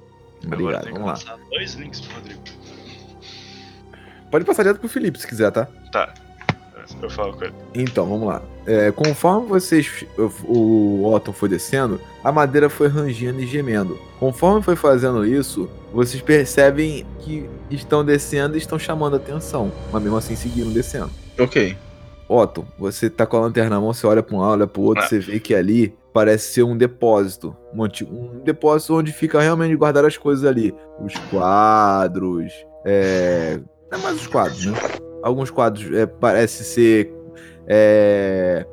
Obrigado, 0.45 0.89
vamos 0.91 1.23
lá. 1.25 1.37
dois 1.51 1.73
links 1.75 2.01
pro 2.01 2.15
Rodrigo. 2.15 2.41
Pode 4.31 4.45
passar 4.45 4.63
direto 4.63 4.79
pro 4.79 4.89
Felipe 4.89 5.19
se 5.19 5.27
quiser, 5.27 5.51
tá? 5.51 5.65
Tá. 5.91 6.13
Eu 7.01 7.09
falo 7.09 7.33
com 7.33 7.43
ele. 7.45 7.53
Então, 7.75 8.05
vamos 8.07 8.27
lá. 8.27 8.41
É, 8.65 8.91
conforme 8.91 9.47
vocês. 9.47 10.05
O 10.45 11.11
Otton 11.13 11.33
foi 11.33 11.49
descendo, 11.49 11.99
a 12.23 12.31
madeira 12.31 12.69
foi 12.69 12.87
rangendo 12.87 13.39
e 13.41 13.45
gemendo. 13.47 13.97
Conforme 14.19 14.61
foi 14.61 14.75
fazendo 14.75 15.25
isso, 15.25 15.69
vocês 15.93 16.21
percebem 16.21 17.05
que 17.19 17.49
estão 17.69 18.03
descendo 18.05 18.55
e 18.55 18.59
estão 18.59 18.77
chamando 18.79 19.13
a 19.15 19.17
atenção. 19.17 19.71
Mas 19.91 20.01
mesmo 20.03 20.17
assim 20.17 20.35
seguiram 20.35 20.71
descendo. 20.71 21.09
Ok. 21.39 21.75
Otton, 22.29 22.63
você 22.79 23.09
tá 23.09 23.25
com 23.25 23.37
a 23.37 23.41
lanterna 23.41 23.71
na 23.71 23.81
mão, 23.81 23.93
você 23.93 24.07
olha 24.07 24.23
pra 24.23 24.35
um 24.35 24.39
lado, 24.39 24.51
olha 24.53 24.67
pro 24.67 24.81
outro, 24.83 25.03
Ah. 25.03 25.07
você 25.07 25.19
vê 25.19 25.39
que 25.39 25.53
ali 25.53 25.93
parece 26.13 26.53
ser 26.53 26.63
um 26.63 26.77
depósito. 26.77 27.55
Um, 27.73 27.83
antigo- 27.83 28.15
um 28.15 28.39
depósito 28.43 28.95
onde 28.95 29.11
fica 29.11 29.41
realmente 29.41 29.75
guardar 29.75 30.05
as 30.05 30.17
coisas 30.17 30.45
ali. 30.45 30.73
Os 31.03 31.13
quadros. 31.29 32.53
É. 32.85 33.59
Não 33.91 33.99
é 33.99 34.01
mais 34.01 34.15
os 34.21 34.27
quadros, 34.27 34.65
né? 34.65 34.73
Alguns 35.23 35.49
quadros 35.49 35.91
é, 35.93 36.05
parece 36.05 36.63
ser. 36.63 37.13
É, 37.67 38.65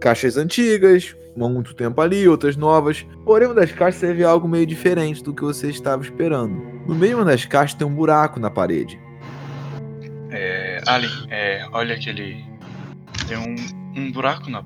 caixas 0.00 0.36
antigas, 0.36 1.14
há 1.36 1.48
muito 1.48 1.74
tempo 1.74 2.00
ali, 2.00 2.26
outras 2.28 2.56
novas. 2.56 3.06
Porém, 3.24 3.48
uma 3.48 3.54
das 3.54 3.72
caixas 3.72 4.16
vê 4.16 4.24
algo 4.24 4.48
meio 4.48 4.66
diferente 4.66 5.22
do 5.22 5.34
que 5.34 5.42
você 5.42 5.68
estava 5.68 6.02
esperando. 6.02 6.54
No 6.86 6.94
meio 6.94 7.24
das 7.24 7.44
caixas 7.44 7.76
tem 7.76 7.86
um 7.86 7.94
buraco 7.94 8.38
na 8.40 8.50
parede. 8.50 8.98
É, 10.30 10.80
Ali, 10.86 11.08
é, 11.30 11.66
olha 11.72 11.94
aquele. 11.94 12.44
Tem 13.28 13.36
um, 13.36 13.56
um 14.00 14.12
buraco 14.12 14.50
na. 14.50 14.62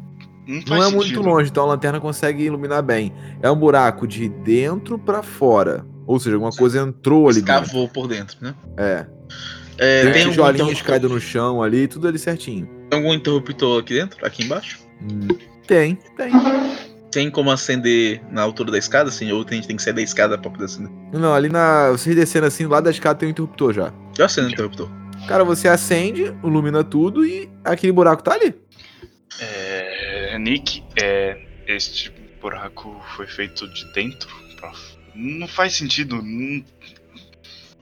Não, 0.46 0.76
Não 0.76 0.82
é 0.82 0.90
muito 0.90 1.08
sentido. 1.08 1.22
longe, 1.22 1.50
então 1.50 1.64
a 1.64 1.66
lanterna 1.66 2.00
consegue 2.00 2.42
iluminar 2.44 2.82
bem. 2.82 3.12
É 3.40 3.50
um 3.50 3.56
buraco 3.56 4.06
de 4.06 4.28
dentro 4.28 4.98
pra 4.98 5.22
fora. 5.22 5.86
Ou 6.06 6.18
seja, 6.18 6.34
alguma 6.34 6.50
coisa 6.50 6.80
entrou 6.80 7.28
ali 7.28 7.40
dentro. 7.40 7.62
Escavou 7.62 7.88
por 7.88 8.08
dentro, 8.08 8.36
né? 8.40 8.54
É. 8.76 9.06
É, 9.82 10.02
Tem, 10.02 10.12
tem, 10.12 10.22
algum 10.22 10.30
tijolinhos 10.32 10.82
caídos 10.82 11.10
no 11.10 11.18
chão 11.20 11.62
ali, 11.62 11.88
tudo 11.88 12.06
ali 12.06 12.18
certinho. 12.18 12.68
tem 12.90 12.98
algum 12.98 13.14
interruptor 13.14 13.80
aqui 13.80 13.94
dentro? 13.94 14.24
Aqui 14.26 14.44
embaixo? 14.44 14.78
Hum, 15.02 15.28
tem, 15.66 15.98
tem. 16.16 16.30
Tem 17.10 17.30
como 17.30 17.50
acender 17.50 18.20
na 18.30 18.42
altura 18.42 18.70
da 18.70 18.78
escada, 18.78 19.08
assim? 19.08 19.32
Ou 19.32 19.44
a 19.48 19.54
gente 19.54 19.66
tem 19.66 19.76
que 19.76 19.82
sair 19.82 19.94
da 19.94 20.02
escada 20.02 20.36
pra 20.38 20.50
poder 20.50 20.66
acender? 20.66 20.92
Não, 21.12 21.34
ali 21.34 21.48
na. 21.48 21.90
Vocês 21.90 22.14
descendo 22.14 22.46
assim, 22.46 22.64
do 22.64 22.70
lado 22.70 22.84
da 22.84 22.90
escada 22.90 23.18
tem 23.18 23.28
um 23.28 23.32
interruptor 23.32 23.72
já. 23.72 23.92
Já 24.16 24.26
acendo 24.26 24.48
o 24.48 24.50
interruptor. 24.52 24.88
Cara, 25.26 25.42
você 25.44 25.66
acende, 25.66 26.24
ilumina 26.44 26.84
tudo 26.84 27.24
e 27.26 27.50
aquele 27.64 27.92
buraco 27.92 28.22
tá 28.22 28.34
ali. 28.34 28.54
É, 29.40 30.38
Nick, 30.38 30.82
é, 31.00 31.36
este 31.66 32.12
buraco 32.40 33.00
foi 33.16 33.26
feito 33.26 33.66
de 33.72 33.92
dentro. 33.92 34.28
Não 35.14 35.48
faz 35.48 35.74
sentido. 35.74 36.16
não- 36.22 36.62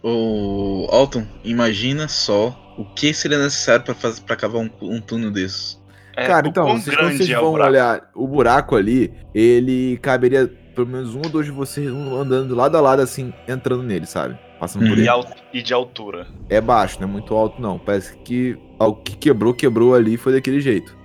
Ô, 0.03 0.87
Alton, 0.91 1.27
imagina 1.45 2.09
só 2.09 2.57
o 2.79 2.85
que 2.85 3.13
seria 3.13 3.39
necessário 3.39 3.85
pra, 3.85 3.95
fazer, 3.95 4.21
pra 4.23 4.37
cavar 4.37 4.63
um, 4.63 4.71
um 4.81 5.01
túnel 5.01 5.31
desses. 5.31 5.79
É, 6.17 6.27
Cara, 6.27 6.47
o 6.47 6.51
então, 6.51 6.67
vocês, 6.79 6.97
vocês 6.97 7.31
é 7.31 7.39
o 7.39 7.43
vão 7.43 7.51
buraco? 7.53 7.71
olhar 7.71 8.11
o 8.15 8.27
buraco 8.27 8.77
ali, 8.77 9.13
ele 9.35 9.99
caberia 10.03 10.49
pelo 10.75 10.87
menos 10.87 11.15
um 11.15 11.19
ou 11.25 11.29
dois 11.31 11.47
de 11.47 11.53
vocês 11.53 11.89
andando 11.89 12.55
lado 12.55 12.77
a 12.77 12.81
lado, 12.81 13.03
assim, 13.03 13.33
entrando 13.49 13.83
nele, 13.83 14.07
sabe? 14.07 14.39
Passando 14.61 14.83
por 14.83 14.93
Uhum. 14.99 15.05
ele. 15.05 15.09
E, 15.53 15.59
e 15.59 15.63
de 15.63 15.73
altura. 15.75 16.27
É 16.49 16.61
baixo, 16.61 16.99
não 17.01 17.09
é 17.09 17.11
muito 17.11 17.35
alto, 17.35 17.61
não. 17.61 17.79
Parece 17.79 18.17
que 18.19 18.57
o 18.79 18.95
que 18.95 19.17
quebrou, 19.17 19.53
quebrou 19.55 19.95
ali 19.95 20.17
foi 20.17 20.33
daquele 20.33 20.61
jeito. 20.61 20.97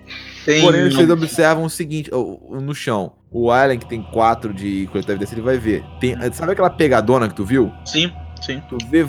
Tem 0.46 0.62
Porém, 0.62 0.90
vocês 0.92 1.10
observam 1.10 1.64
o 1.64 1.70
seguinte: 1.70 2.10
o- 2.14 2.40
o- 2.50 2.60
no 2.62 2.76
chão, 2.76 3.14
o 3.32 3.50
Alien, 3.52 3.80
que 3.80 3.86
tem 3.88 4.02
4 4.02 4.54
de 4.54 4.88
coletividade, 4.92 5.34
ele 5.34 5.42
vai 5.42 5.58
ver. 5.58 5.84
Tem, 6.00 6.16
sabe 6.34 6.52
aquela 6.52 6.70
pegadona 6.70 7.28
que 7.30 7.36
tu 7.36 7.46
viu? 7.46 7.72
Sim, 7.86 8.12
sim. 8.46 8.62
Tu 8.70 8.78
vê 8.90 9.06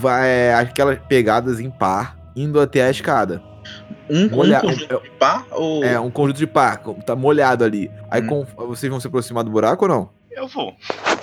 vai, 0.00 0.52
aquelas 0.54 0.98
pegadas 1.08 1.60
em 1.60 1.70
par 1.70 2.16
indo 2.34 2.60
até 2.60 2.82
a 2.82 2.90
escada. 2.90 3.42
Um, 4.08 4.28
Molha- 4.30 4.58
um 4.58 4.68
conjunto 4.68 5.02
de 5.02 5.10
pá 5.18 5.44
ou. 5.50 5.84
É, 5.84 5.98
um 5.98 6.10
conjunto 6.10 6.36
de 6.38 6.46
par, 6.46 6.78
tá 7.04 7.16
molhado 7.16 7.64
ali. 7.64 7.90
Aí 8.10 8.22
Hum. 8.22 8.44
com- 8.46 8.66
vocês 8.68 8.88
vão 8.90 9.00
se 9.00 9.06
aproximar 9.08 9.42
do 9.42 9.50
buraco 9.50 9.84
ou 9.84 9.88
não? 9.88 10.10
Eu 10.30 10.46
vou. 10.48 10.74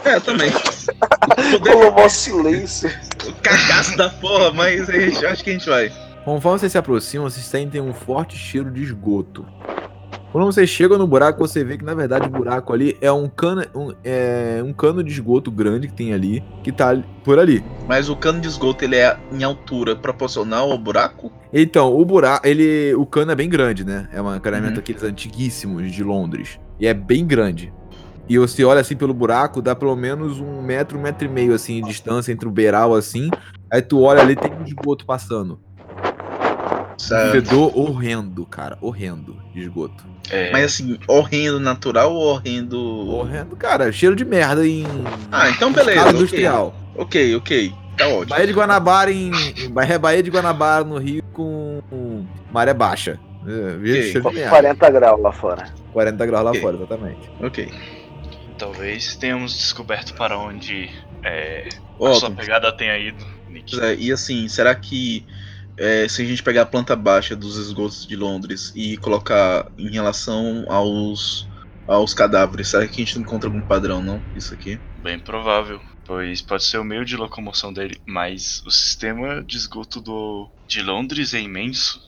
É, 0.04 0.20
também. 0.20 0.50
Colou 1.62 1.92
mó 1.94 2.10
silêncio. 2.10 2.90
O 3.28 3.34
cagaço 3.42 3.96
da 3.96 4.10
porra, 4.10 4.52
mas 4.52 4.88
gente, 4.88 5.26
acho 5.26 5.44
que 5.44 5.50
a 5.52 5.54
gente 5.54 5.70
vai. 5.70 5.92
Conforme 6.26 6.60
vocês 6.60 6.72
se 6.72 6.78
aproximam, 6.78 7.30
vocês 7.30 7.46
sentem 7.46 7.80
um 7.80 7.94
forte 7.94 8.36
cheiro 8.38 8.72
de 8.72 8.82
esgoto. 8.82 9.46
Quando 10.34 10.46
vocês 10.48 10.68
chegam 10.68 10.98
no 10.98 11.06
buraco, 11.06 11.48
você 11.48 11.64
vê 11.64 11.78
que 11.78 11.86
na 11.86 11.94
verdade 11.94 12.26
o 12.26 12.30
buraco 12.32 12.74
ali 12.74 12.98
é 13.00 13.12
um 13.12 13.30
cano, 13.30 13.64
um, 13.76 13.94
é, 14.04 14.64
um 14.66 14.74
cano 14.74 15.04
de 15.04 15.12
esgoto 15.12 15.52
grande 15.52 15.88
que 15.88 15.94
tem 15.94 16.12
ali, 16.12 16.44
que 16.64 16.72
tá 16.72 17.00
por 17.24 17.38
ali. 17.38 17.64
Mas 17.88 18.10
o 18.10 18.16
cano 18.16 18.42
de 18.42 18.48
esgoto 18.48 18.84
ele 18.84 18.96
é 18.96 19.16
em 19.32 19.44
altura 19.44 19.96
proporcional 19.96 20.72
ao 20.72 20.78
buraco? 20.80 21.32
Então, 21.54 21.96
o 21.96 22.04
buraco, 22.04 22.48
ele. 22.48 22.96
O 22.96 23.06
cano 23.06 23.32
é 23.32 23.36
bem 23.36 23.48
grande, 23.48 23.86
né? 23.86 24.10
É 24.12 24.20
um 24.20 24.36
encanamento 24.36 24.74
Uhum. 24.74 24.80
aqueles 24.80 25.04
antiguíssimos 25.04 25.92
de 25.92 26.04
Londres. 26.04 26.60
E 26.80 26.88
é 26.88 26.96
bem 26.96 27.28
grande. 27.28 27.72
E 28.28 28.40
você 28.40 28.64
olha 28.64 28.82
assim 28.82 28.96
pelo 28.96 29.14
buraco, 29.14 29.62
dá 29.62 29.76
pelo 29.76 29.96
menos 29.96 30.40
um 30.40 30.64
metro, 30.64 30.98
um 30.98 31.02
metro 31.02 31.28
e 31.28 31.30
meio 31.30 31.54
assim 31.54 31.80
de 31.80 31.90
distância 31.90 32.32
entre 32.32 32.48
o 32.48 32.52
beiral 32.52 32.96
assim. 32.96 33.30
Aí 33.70 33.84
tu 33.84 34.02
olha 34.02 34.22
ali, 34.22 34.36
tem 34.36 34.52
um 34.52 34.64
esgoto 34.64 35.06
passando. 35.06 35.60
Um 37.12 37.32
fedor 37.32 37.78
horrendo, 37.78 38.46
cara. 38.46 38.78
Horrendo 38.82 39.38
de 39.54 39.62
esgoto. 39.62 40.04
É, 40.30 40.52
Mas 40.52 40.66
assim, 40.66 40.98
horrendo 41.08 41.60
natural 41.60 42.14
ou 42.14 42.24
horrendo. 42.34 42.80
Horrendo, 43.10 43.56
cara. 43.56 43.92
Cheiro 43.92 44.16
de 44.16 44.24
merda 44.24 44.66
em. 44.68 44.86
Ah, 45.32 45.50
então 45.50 45.72
beleza. 45.72 46.02
ok. 46.02 46.12
industrial. 46.14 46.76
Ok, 46.96 47.36
ok. 47.36 47.74
Tá 47.98 48.08
ótimo. 48.08 48.26
Baía 48.30 48.48
de 48.48 48.54
Guanabara 48.54 49.12
em. 49.12 49.32
em 49.58 49.70
Baía, 50.00 50.24
de 50.24 50.30
Guanabara 50.32 50.84
no 50.84 50.98
Rio 50.98 51.24
com, 51.34 51.82
com 51.90 52.26
maré 52.52 52.74
baixa. 52.74 53.20
É, 53.46 53.76
veja 53.78 54.00
Ok. 54.00 54.12
cheiro 54.12 54.30
de 54.30 54.36
merda. 54.36 54.50
40 54.50 54.90
graus 54.92 55.22
lá 55.22 55.32
fora. 55.32 55.66
40 55.92 56.26
graus 56.26 56.44
lá 56.46 56.52
Ok. 56.52 56.62
fora, 56.62 56.76
exatamente. 56.78 57.30
Ok. 57.42 57.70
talvez 58.58 59.16
tenhamos 59.18 59.54
descoberto 59.54 60.14
para 60.14 60.38
onde 60.38 60.90
é, 61.24 61.68
a 62.02 62.14
sua 62.14 62.32
pegada 62.32 62.72
tenha 62.72 62.98
ido, 62.98 63.24
Nick. 63.50 63.78
É, 63.80 63.96
e 63.96 64.12
assim, 64.12 64.48
será 64.48 64.74
que 64.74 65.26
é, 65.78 66.08
se 66.08 66.22
a 66.22 66.26
gente 66.26 66.44
pegar 66.44 66.64
a 66.64 66.66
planta 66.66 66.96
baixa 66.96 67.36
dos 67.36 67.58
esgotos 67.58 68.06
de 68.08 68.16
Londres 68.16 68.72
e 68.76 68.98
colocar 68.98 69.68
em 69.78 69.90
relação 69.90 70.66
aos, 70.68 71.48
aos 71.88 72.14
cadáveres, 72.14 72.70
será 72.70 72.88
que 72.88 73.02
a 73.02 73.06
gente 73.06 73.16
não 73.16 73.24
encontra 73.24 73.50
algum 73.50 73.62
padrão, 73.62 74.02
não? 74.02 74.22
Isso 74.36 74.54
aqui? 74.54 74.80
Bem 75.02 75.20
provável, 75.20 75.82
pois 76.06 76.42
pode 76.42 76.64
ser 76.64 76.78
o 76.78 76.84
meio 76.84 77.04
de 77.04 77.18
locomoção 77.18 77.74
dele, 77.74 78.00
mas 78.06 78.62
o 78.66 78.72
sistema 78.72 79.44
de 79.44 79.58
esgoto 79.58 80.00
do, 80.00 80.50
de 80.68 80.82
Londres 80.82 81.34
é 81.34 81.40
imenso. 81.40 82.00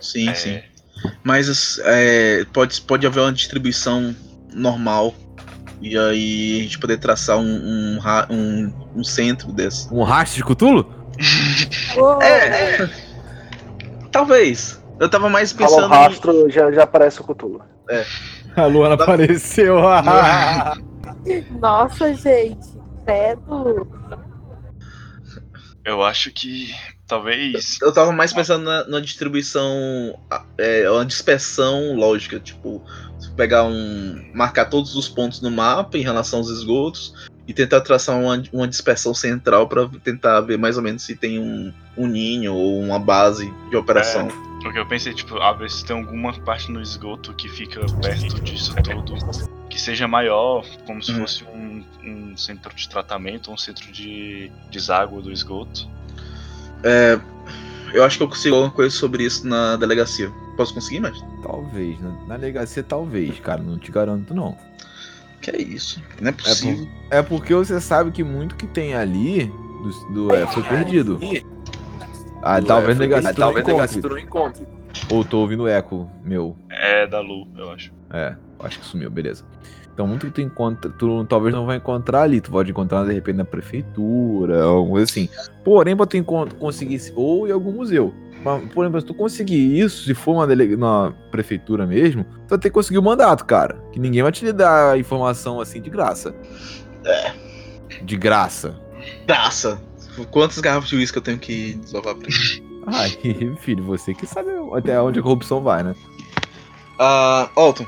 Sim, 0.00 0.28
É, 0.28 0.34
sim. 0.34 0.60
Mas 1.24 1.78
é, 1.80 2.44
pode, 2.52 2.80
pode 2.82 3.06
haver 3.06 3.20
uma 3.20 3.32
distribuição 3.32 4.14
normal. 4.52 5.14
E 5.80 5.98
aí 5.98 6.60
a 6.60 6.62
gente 6.62 6.78
poder 6.78 6.98
traçar 6.98 7.36
um, 7.36 7.42
um, 7.42 7.98
um, 8.30 8.72
um 8.96 9.04
centro 9.04 9.52
desse. 9.52 9.92
Um 9.92 10.02
rastro 10.02 10.38
de 10.38 10.44
Cthulhu? 10.44 11.04
Uou, 11.96 12.22
É, 12.22 13.03
Talvez. 14.14 14.80
Eu 15.00 15.08
tava 15.08 15.28
mais 15.28 15.50
Fala 15.50 15.64
o 15.66 15.68
pensando. 15.74 15.92
em- 15.92 15.98
rastro, 15.98 16.48
já, 16.50 16.70
já 16.70 16.84
aparece 16.84 17.20
o 17.20 17.24
Cthulhu. 17.24 17.60
A 18.56 18.64
Luana 18.66 18.94
apareceu. 18.94 19.74
Nossa, 21.60 22.14
gente. 22.14 22.64
Credo. 23.04 23.88
Eu 25.84 26.02
acho 26.02 26.30
que 26.30 26.72
talvez. 27.08 27.78
Eu 27.82 27.92
tava 27.92 28.12
mais 28.12 28.32
pensando 28.32 28.64
na, 28.64 28.86
na 28.86 29.00
distribuição, 29.00 29.68
é, 30.56 30.88
uma 30.88 31.04
dispersão 31.04 31.96
lógica, 31.96 32.38
tipo, 32.38 32.80
pegar 33.36 33.64
um. 33.64 34.30
marcar 34.32 34.66
todos 34.66 34.94
os 34.94 35.08
pontos 35.08 35.40
no 35.42 35.50
mapa 35.50 35.98
em 35.98 36.02
relação 36.02 36.38
aos 36.38 36.48
esgotos 36.50 37.12
e 37.46 37.52
tentar 37.52 37.80
traçar 37.82 38.18
uma, 38.18 38.42
uma 38.52 38.66
dispersão 38.68 39.12
central 39.14 39.68
pra 39.68 39.88
tentar 40.02 40.40
ver 40.40 40.58
mais 40.58 40.76
ou 40.76 40.82
menos 40.82 41.02
se 41.02 41.14
tem 41.14 41.38
um, 41.38 41.72
um 41.96 42.06
ninho 42.06 42.54
ou 42.54 42.80
uma 42.80 42.98
base 42.98 43.52
de 43.70 43.76
operação. 43.76 44.28
Porque 44.62 44.78
eu 44.78 44.86
pensei, 44.86 45.12
tipo, 45.12 45.36
ah, 45.38 45.52
ver 45.52 45.70
se 45.70 45.84
tem 45.84 45.94
alguma 45.96 46.32
parte 46.40 46.72
no 46.72 46.80
esgoto 46.80 47.34
que 47.34 47.48
fica 47.48 47.80
perto 48.00 48.40
disso 48.40 48.74
tudo. 48.82 49.14
Que 49.68 49.78
seja 49.78 50.08
maior, 50.08 50.64
como 50.86 51.02
se 51.02 51.12
Hum. 51.12 51.18
fosse 51.20 51.44
um, 51.44 51.84
um 52.02 52.36
centro 52.36 52.74
de 52.74 52.88
tratamento, 52.88 53.50
um 53.50 53.58
centro 53.58 53.90
de 53.92 54.50
deságua 54.70 55.20
do 55.20 55.30
esgoto. 55.30 55.86
Eu 57.92 58.04
acho 58.04 58.16
que 58.16 58.22
eu 58.24 58.28
consigo 58.28 58.56
alguma 58.56 58.72
coisa 58.72 58.94
sobre 58.94 59.24
isso 59.24 59.46
na 59.46 59.76
delegacia. 59.76 60.30
Posso 60.56 60.74
conseguir, 60.74 61.00
mestre? 61.00 61.24
Talvez, 61.42 62.00
na, 62.00 62.10
na 62.26 62.36
delegacia 62.36 62.82
talvez, 62.82 63.38
cara, 63.40 63.62
não 63.62 63.78
te 63.78 63.90
garanto 63.92 64.34
não. 64.34 64.56
Que 65.44 65.50
é 65.50 65.60
isso? 65.60 66.02
Não 66.20 66.30
é 66.30 66.32
possível. 66.32 66.88
É 67.10 67.22
porque 67.22 67.54
você 67.54 67.78
sabe 67.80 68.10
que 68.10 68.24
muito 68.24 68.56
que 68.56 68.66
tem 68.66 68.94
ali 68.94 69.44
do, 69.82 70.12
do- 70.28 70.34
é, 70.34 70.46
foi 70.46 70.62
perdido. 70.62 71.20
Ah, 72.42 72.60
talvez 72.62 72.96
delegacia 72.98 73.34
tu 73.34 73.40
não 73.40 73.48
encontre. 73.58 74.00
não 74.08 74.18
encontre. 74.18 74.66
Ou 75.10 75.24
tô 75.24 75.38
ouvindo 75.40 75.68
eco 75.68 76.08
meu. 76.24 76.56
É 76.70 77.06
da 77.06 77.20
Lu, 77.20 77.46
eu 77.58 77.70
acho. 77.70 77.92
É, 78.10 78.34
acho 78.60 78.78
que 78.80 78.86
sumiu, 78.86 79.10
beleza. 79.10 79.44
Então, 79.92 80.06
muito 80.06 80.26
que 80.26 80.32
tu 80.32 80.40
encontra, 80.40 80.90
tu 80.90 81.24
talvez 81.26 81.54
não 81.54 81.66
vai 81.66 81.76
encontrar 81.76 82.22
ali, 82.22 82.40
tu 82.40 82.50
pode 82.50 82.70
encontrar 82.70 83.04
de 83.04 83.12
repente 83.12 83.36
na 83.36 83.44
prefeitura, 83.44 84.64
alguma 84.64 84.92
coisa 84.96 85.04
assim. 85.10 85.28
Porém, 85.64 85.96
pra 85.96 86.06
tu 86.06 86.16
conseguir, 86.58 87.00
ou 87.14 87.46
em 87.46 87.52
algum 87.52 87.70
museu. 87.72 88.12
Mas, 88.44 88.72
porém, 88.72 88.90
pra 88.90 89.00
tu 89.00 89.14
conseguir 89.14 89.78
isso, 89.78 90.04
se 90.04 90.14
for 90.14 90.32
uma 90.34 90.46
dele- 90.46 90.76
na 90.76 91.12
prefeitura 91.30 91.86
mesmo, 91.86 92.24
tu 92.24 92.50
vai 92.50 92.58
ter 92.58 92.68
que 92.68 92.74
conseguir 92.74 92.98
o 92.98 93.02
mandato, 93.02 93.44
cara. 93.44 93.82
Que 93.92 93.98
ninguém 93.98 94.22
vai 94.22 94.30
te 94.32 94.52
dar 94.52 94.98
informação 94.98 95.60
assim 95.60 95.80
de 95.80 95.88
graça. 95.90 96.34
É. 97.04 97.32
De 98.02 98.16
graça. 98.16 98.78
Graça! 99.26 99.80
Quantas 100.30 100.58
garrafas 100.58 100.88
de 100.88 100.96
uísque 100.96 101.18
eu 101.18 101.22
tenho 101.22 101.38
que 101.38 101.74
desovar 101.74 102.14
pra 102.14 102.28
Ai, 102.86 103.10
filho, 103.60 103.82
você 103.82 104.12
que 104.14 104.26
sabe 104.26 104.50
até 104.74 105.00
onde 105.00 105.18
a 105.18 105.22
corrupção 105.22 105.62
vai, 105.62 105.82
né? 105.82 105.94
Ah, 106.98 107.48
Alton, 107.56 107.86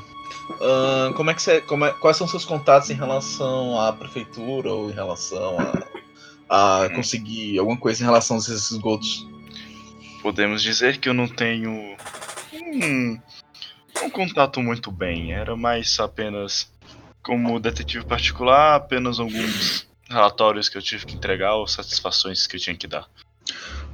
ah, 0.61 1.13
como 1.17 1.31
é 1.31 1.35
que 1.35 1.43
você, 1.43 1.61
como 1.61 1.85
é- 1.85 1.93
quais 2.01 2.17
são 2.17 2.27
seus 2.27 2.45
contatos 2.45 2.91
em 2.91 2.95
relação 2.95 3.79
à 3.81 3.93
prefeitura 3.93 4.73
ou 4.73 4.91
em 4.91 4.93
relação 4.95 5.57
a, 6.49 6.85
a 6.85 6.89
conseguir 6.91 7.59
alguma 7.59 7.77
coisa 7.79 8.03
em 8.03 8.07
relação 8.07 8.37
a 8.37 8.41
esses 8.41 8.71
esgotos? 8.71 9.29
Podemos 10.27 10.61
dizer 10.61 10.97
que 10.97 11.09
eu 11.09 11.15
não 11.15 11.29
tenho 11.29 11.71
um, 12.53 13.21
um 14.03 14.11
contato 14.11 14.61
muito 14.61 14.91
bem. 14.91 15.33
Era 15.33 15.55
mais 15.55 16.01
apenas 16.01 16.69
como 17.23 17.61
detetive 17.61 18.05
particular, 18.05 18.75
apenas 18.75 19.21
alguns 19.21 19.87
relatórios 20.11 20.69
que 20.69 20.77
eu 20.77 20.83
tive 20.83 21.07
que 21.07 21.15
entregar 21.15 21.55
ou 21.55 21.69
satisfações 21.69 22.49
que 22.49 22.57
eu 22.57 22.61
tinha 22.61 22.75
que 22.75 22.89
dar. 22.89 23.09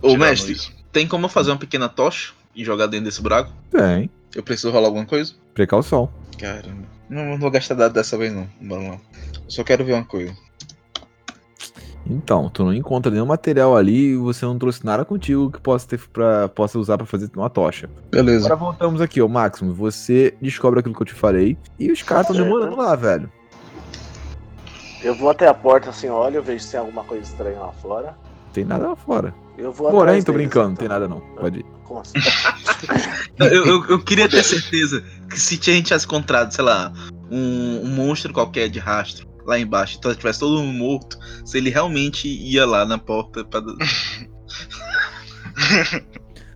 Ô 0.00 0.08
Tirando 0.08 0.20
mestre, 0.20 0.52
isso. 0.52 0.72
tem 0.90 1.06
como 1.06 1.26
eu 1.26 1.28
fazer 1.28 1.50
uma 1.50 1.58
pequena 1.58 1.86
tocha 1.86 2.32
e 2.56 2.64
jogar 2.64 2.86
dentro 2.86 3.04
desse 3.04 3.20
buraco? 3.20 3.52
Tem. 3.70 4.08
Eu 4.34 4.42
preciso 4.42 4.70
rolar 4.70 4.86
alguma 4.86 5.04
coisa? 5.04 5.34
Precaução. 5.52 6.10
Caramba. 6.38 6.88
Não, 7.10 7.26
não 7.26 7.38
vou 7.38 7.50
gastar 7.50 7.74
dado 7.74 7.92
dessa 7.92 8.16
vez 8.16 8.32
não. 8.32 8.48
Vamos 8.58 8.88
lá. 8.88 9.00
Eu 9.34 9.50
só 9.50 9.62
quero 9.62 9.84
ver 9.84 9.92
uma 9.92 10.04
coisa. 10.06 10.34
Então, 12.04 12.48
tu 12.48 12.64
não 12.64 12.74
encontra 12.74 13.10
nenhum 13.12 13.26
material 13.26 13.76
ali 13.76 14.12
e 14.12 14.16
você 14.16 14.44
não 14.44 14.58
trouxe 14.58 14.84
nada 14.84 15.04
contigo 15.04 15.50
que 15.50 15.60
possa, 15.60 15.86
ter 15.86 16.00
pra, 16.12 16.48
possa 16.48 16.78
usar 16.78 16.96
pra 16.98 17.06
fazer 17.06 17.30
uma 17.36 17.48
tocha. 17.48 17.88
Beleza. 18.10 18.46
Agora 18.46 18.56
voltamos 18.56 19.00
aqui, 19.00 19.22
ó, 19.22 19.28
Máximo. 19.28 19.72
Você 19.72 20.34
descobre 20.40 20.80
aquilo 20.80 20.94
que 20.94 21.02
eu 21.02 21.06
te 21.06 21.14
falei 21.14 21.56
e 21.78 21.92
os 21.92 22.02
caras 22.02 22.24
estão 22.28 22.36
Certo. 22.36 22.48
demorando 22.48 22.76
lá, 22.76 22.96
velho. 22.96 23.30
Eu 25.02 25.14
vou 25.14 25.30
até 25.30 25.46
a 25.48 25.54
porta 25.54 25.90
assim, 25.90 26.08
olho, 26.08 26.36
eu 26.36 26.42
vejo 26.42 26.64
se 26.64 26.72
tem 26.72 26.80
alguma 26.80 27.02
coisa 27.04 27.24
estranha 27.24 27.58
lá 27.58 27.72
fora. 27.72 28.16
Tem 28.52 28.64
nada 28.64 28.88
lá 28.88 28.96
fora. 28.96 29.34
Eu 29.56 29.72
vou 29.72 29.90
Porém, 29.90 30.22
tô 30.22 30.32
brincando, 30.32 30.66
não 30.66 30.72
então. 30.72 30.80
tem 30.80 30.88
nada 30.88 31.08
não. 31.08 31.20
Pode 31.36 31.60
ir. 31.60 31.66
Como 31.84 32.00
assim? 32.00 32.12
Eu, 33.38 33.66
eu, 33.66 33.84
eu 33.88 33.98
queria 33.98 34.28
ter 34.28 34.42
certeza 34.44 35.02
que 35.28 35.40
se 35.40 35.54
a 35.54 35.74
gente 35.74 35.86
tivesse 35.86 36.04
encontrado, 36.04 36.52
sei 36.52 36.62
lá, 36.62 36.92
um, 37.30 37.80
um 37.82 37.88
monstro 37.88 38.32
qualquer 38.32 38.68
de 38.68 38.78
rastro 38.78 39.26
lá 39.44 39.58
embaixo, 39.58 39.96
então 39.98 40.14
tivesse 40.14 40.40
todo 40.40 40.60
mundo 40.60 40.78
morto, 40.78 41.18
se 41.44 41.58
ele 41.58 41.70
realmente 41.70 42.28
ia 42.28 42.66
lá 42.66 42.84
na 42.84 42.98
porta 42.98 43.44
pra. 43.44 43.62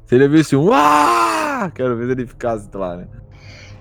Se 0.06 0.14
ele 0.14 0.28
visse 0.28 0.54
um. 0.54 0.72
Ah! 0.72 1.70
Quero 1.74 1.96
ver 1.96 2.06
se 2.06 2.12
ele 2.12 2.26
ficasse 2.26 2.68
lá, 2.72 2.96
né? 2.96 3.08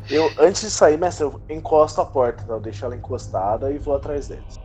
Eu, 0.09 0.31
antes 0.39 0.61
de 0.61 0.71
sair, 0.71 0.97
mestre, 0.97 1.23
eu 1.23 1.41
encosto 1.49 2.01
a 2.01 2.05
porta, 2.05 2.43
tá? 2.43 2.53
eu 2.53 2.59
deixo 2.59 2.85
ela 2.85 2.95
encostada 2.95 3.71
e 3.71 3.77
vou 3.77 3.95
atrás 3.95 4.27
deles. 4.27 4.59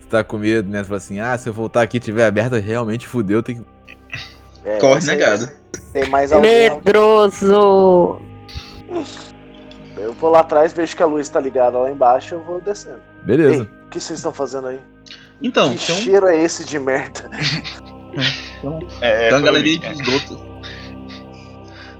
Você 0.00 0.08
tá 0.08 0.24
com 0.24 0.38
medo, 0.38 0.68
né? 0.68 0.78
Você 0.78 0.84
fala 0.84 0.98
assim: 0.98 1.20
ah, 1.20 1.36
se 1.36 1.48
eu 1.48 1.52
voltar 1.52 1.82
aqui 1.82 1.96
e 1.96 2.00
tiver 2.00 2.26
aberta, 2.26 2.58
realmente 2.58 3.06
fudeu, 3.06 3.42
tem 3.42 3.56
que. 3.56 3.66
É, 4.64 4.78
Corre 4.78 5.04
negado. 5.06 5.50
Tem 5.92 6.08
mais 6.08 6.32
alguém. 6.32 6.70
Medroso! 6.70 8.20
Eu 10.06 10.12
vou 10.12 10.30
lá 10.30 10.40
atrás, 10.40 10.72
vejo 10.72 10.96
que 10.96 11.02
a 11.02 11.06
luz 11.06 11.28
tá 11.28 11.40
ligada 11.40 11.76
lá 11.78 11.90
embaixo, 11.90 12.36
eu 12.36 12.40
vou 12.40 12.60
descendo. 12.60 13.00
Ei, 13.20 13.24
Beleza. 13.26 13.68
o 13.86 13.88
que 13.90 14.00
vocês 14.00 14.18
estão 14.20 14.32
fazendo 14.32 14.68
aí? 14.68 14.80
Então, 15.42 15.68
que 15.76 15.92
um- 15.92 15.96
cheiro 15.96 16.26
é 16.28 16.40
esse 16.40 16.64
de 16.64 16.78
merda? 16.78 17.28
É, 19.02 19.28
tem 19.28 19.32
uma 19.32 19.40
foi- 19.40 19.42
galeria 19.42 19.78
de 19.78 19.86
esgotos. 19.92 20.38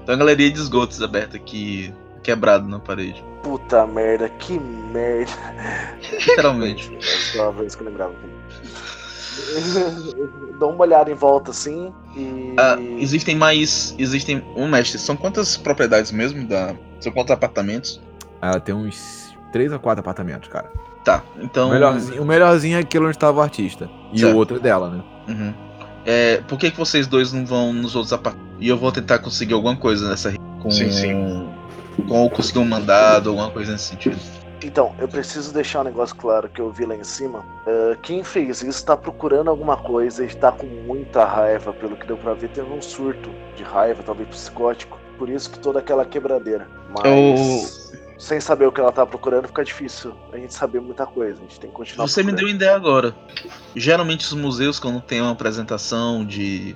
Tem 0.05 0.15
uma 0.15 0.15
galeria 0.15 0.49
de 0.51 0.59
esgotos 0.59 1.01
aberta 1.03 1.37
aqui, 1.37 1.93
quebrado 2.23 2.67
na 2.67 2.79
parede. 2.79 3.23
Puta 3.43 3.85
merda, 3.85 4.27
que 4.27 4.57
merda. 4.59 5.31
Literalmente. 6.11 6.91
É 7.37 7.41
uma 7.41 7.51
vez 7.51 7.75
que 7.75 7.83
eu 7.83 7.87
lembrava. 7.87 8.13
Dou 10.59 10.71
uma 10.71 10.81
olhada 10.81 11.11
em 11.11 11.13
volta 11.13 11.51
assim 11.51 11.93
e. 12.15 12.55
Ah, 12.57 12.77
existem 12.99 13.35
mais. 13.35 13.95
Existem. 13.97 14.43
Um 14.55 14.67
mestre, 14.67 14.97
são 14.99 15.15
quantas 15.15 15.55
propriedades 15.55 16.11
mesmo? 16.11 16.45
Da, 16.47 16.73
são 16.99 17.11
quantos 17.11 17.31
apartamentos? 17.31 18.01
Ela 18.41 18.59
tem 18.59 18.73
uns 18.73 19.35
3 19.51 19.73
a 19.73 19.79
4 19.79 19.99
apartamentos, 19.99 20.49
cara. 20.49 20.71
Tá, 21.03 21.23
então. 21.39 21.69
O, 21.69 21.71
melhorzinho, 21.71 22.21
o 22.21 22.25
melhorzinho 22.25 22.77
é 22.77 22.81
aquele 22.81 23.05
onde 23.05 23.17
tava 23.17 23.39
o 23.39 23.41
artista. 23.41 23.89
E 24.11 24.19
Certo. 24.19 24.33
o 24.33 24.37
outro 24.37 24.57
é 24.57 24.59
dela, 24.59 24.89
né? 24.89 25.03
Uhum. 25.27 25.53
É, 26.05 26.41
por 26.47 26.57
que, 26.57 26.71
que 26.71 26.77
vocês 26.77 27.07
dois 27.07 27.31
não 27.31 27.45
vão 27.45 27.71
nos 27.71 27.95
outros 27.95 28.13
apartamentos? 28.13 28.57
E 28.59 28.67
eu 28.67 28.77
vou 28.77 28.91
tentar 28.91 29.19
conseguir 29.19 29.53
alguma 29.53 29.75
coisa 29.75 30.09
nessa 30.09 30.33
com, 30.61 30.71
Sim, 30.71 30.91
sim. 30.91 31.49
Com 32.07 32.29
conseguir 32.29 32.59
um 32.59 32.65
mandado, 32.65 33.29
alguma 33.29 33.49
coisa 33.51 33.73
nesse 33.73 33.85
sentido. 33.85 34.17
Então, 34.63 34.95
eu 34.97 35.07
preciso 35.07 35.53
deixar 35.53 35.81
um 35.81 35.83
negócio 35.83 36.15
claro 36.15 36.49
que 36.49 36.59
eu 36.59 36.71
vi 36.71 36.85
lá 36.85 36.95
em 36.95 37.03
cima. 37.03 37.45
Ah, 37.65 37.95
quem 38.01 38.23
fez 38.23 38.61
isso 38.61 38.85
tá 38.85 38.97
procurando 38.97 39.49
alguma 39.49 39.77
coisa 39.77 40.25
e 40.25 40.27
tá 40.35 40.51
com 40.51 40.65
muita 40.65 41.25
raiva, 41.25 41.71
pelo 41.73 41.95
que 41.95 42.07
deu 42.07 42.17
pra 42.17 42.33
ver, 42.33 42.49
teve 42.49 42.71
um 42.71 42.81
surto 42.81 43.29
de 43.55 43.63
raiva, 43.63 44.01
talvez 44.03 44.27
psicótico. 44.29 44.97
Por 45.17 45.29
isso 45.29 45.49
que 45.49 45.59
toda 45.59 45.79
aquela 45.79 46.05
quebradeira. 46.05 46.67
Mas 46.89 47.91
sem 48.17 48.39
saber 48.39 48.65
o 48.65 48.71
que 48.71 48.79
ela 48.79 48.91
tá 48.91 49.05
procurando, 49.05 49.47
fica 49.47 49.63
difícil 49.63 50.13
a 50.33 50.37
gente 50.37 50.53
saber 50.53 50.79
muita 50.79 51.05
coisa. 51.05 51.37
A 51.39 51.41
gente 51.41 51.59
tem 51.59 51.69
que 51.69 51.75
continuar 51.75 52.07
Você 52.07 52.21
me 52.23 52.31
deu 52.31 52.37
procurando. 52.37 52.51
uma 52.51 52.55
ideia 52.55 52.75
agora. 52.75 53.15
Geralmente 53.75 54.25
os 54.25 54.33
museus, 54.33 54.79
quando 54.79 54.99
tem 55.01 55.21
uma 55.21 55.31
apresentação 55.31 56.25
de 56.25 56.75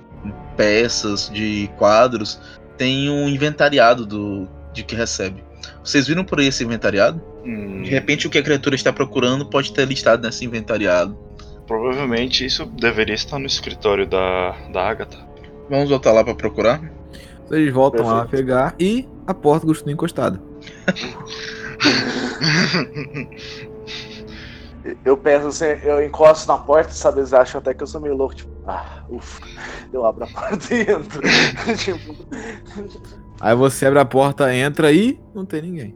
peças, 0.56 1.28
de 1.30 1.68
quadros, 1.78 2.40
tem 2.76 3.10
um 3.10 3.28
inventariado 3.28 4.06
do, 4.06 4.48
de 4.72 4.84
que 4.84 4.94
recebe. 4.94 5.44
Vocês 5.82 6.06
viram 6.06 6.24
por 6.24 6.38
aí 6.38 6.46
esse 6.46 6.64
inventariado? 6.64 7.20
Hum, 7.44 7.82
De 7.82 7.90
repente 7.90 8.26
o 8.26 8.30
que 8.30 8.38
a 8.38 8.42
criatura 8.42 8.74
está 8.74 8.92
procurando 8.92 9.46
pode 9.46 9.72
ter 9.72 9.86
listado 9.86 10.22
nesse 10.26 10.44
inventariado. 10.44 11.16
provavelmente 11.66 12.44
isso 12.44 12.66
deveria 12.66 13.14
estar 13.14 13.38
no 13.38 13.46
escritório 13.46 14.06
da, 14.06 14.50
da 14.72 14.88
Agatha. 14.88 15.18
Vamos 15.70 15.88
voltar 15.90 16.12
lá 16.12 16.24
para 16.24 16.34
procurar? 16.34 16.80
Vocês 17.46 17.72
voltam 17.72 18.06
lá 18.06 18.22
a 18.22 18.26
Perfeito. 18.26 18.46
pegar 18.46 18.74
e 18.78 19.08
a 19.26 19.34
porta 19.34 19.66
continua 19.66 19.92
encostada. 19.92 20.40
Eu 25.04 25.16
penso 25.16 25.46
assim, 25.46 25.64
eu 25.84 26.04
encosto 26.04 26.48
na 26.48 26.58
porta, 26.58 26.90
sabe? 26.90 27.20
Eles 27.20 27.32
acham 27.32 27.60
até 27.60 27.72
que 27.72 27.84
eu 27.84 27.86
sou 27.86 28.00
meio 28.00 28.16
louco, 28.16 28.34
tipo, 28.34 28.50
ah, 28.66 29.04
ufa. 29.08 29.40
Eu 29.92 30.04
abro 30.04 30.24
a 30.24 30.26
porta 30.26 30.74
e 30.74 30.80
entro. 30.80 31.22
tipo, 31.78 32.16
Aí 33.40 33.54
você 33.54 33.86
abre 33.86 34.00
a 34.00 34.04
porta, 34.04 34.52
entra 34.52 34.90
e 34.90 35.20
não 35.32 35.44
tem 35.46 35.62
ninguém. 35.62 35.94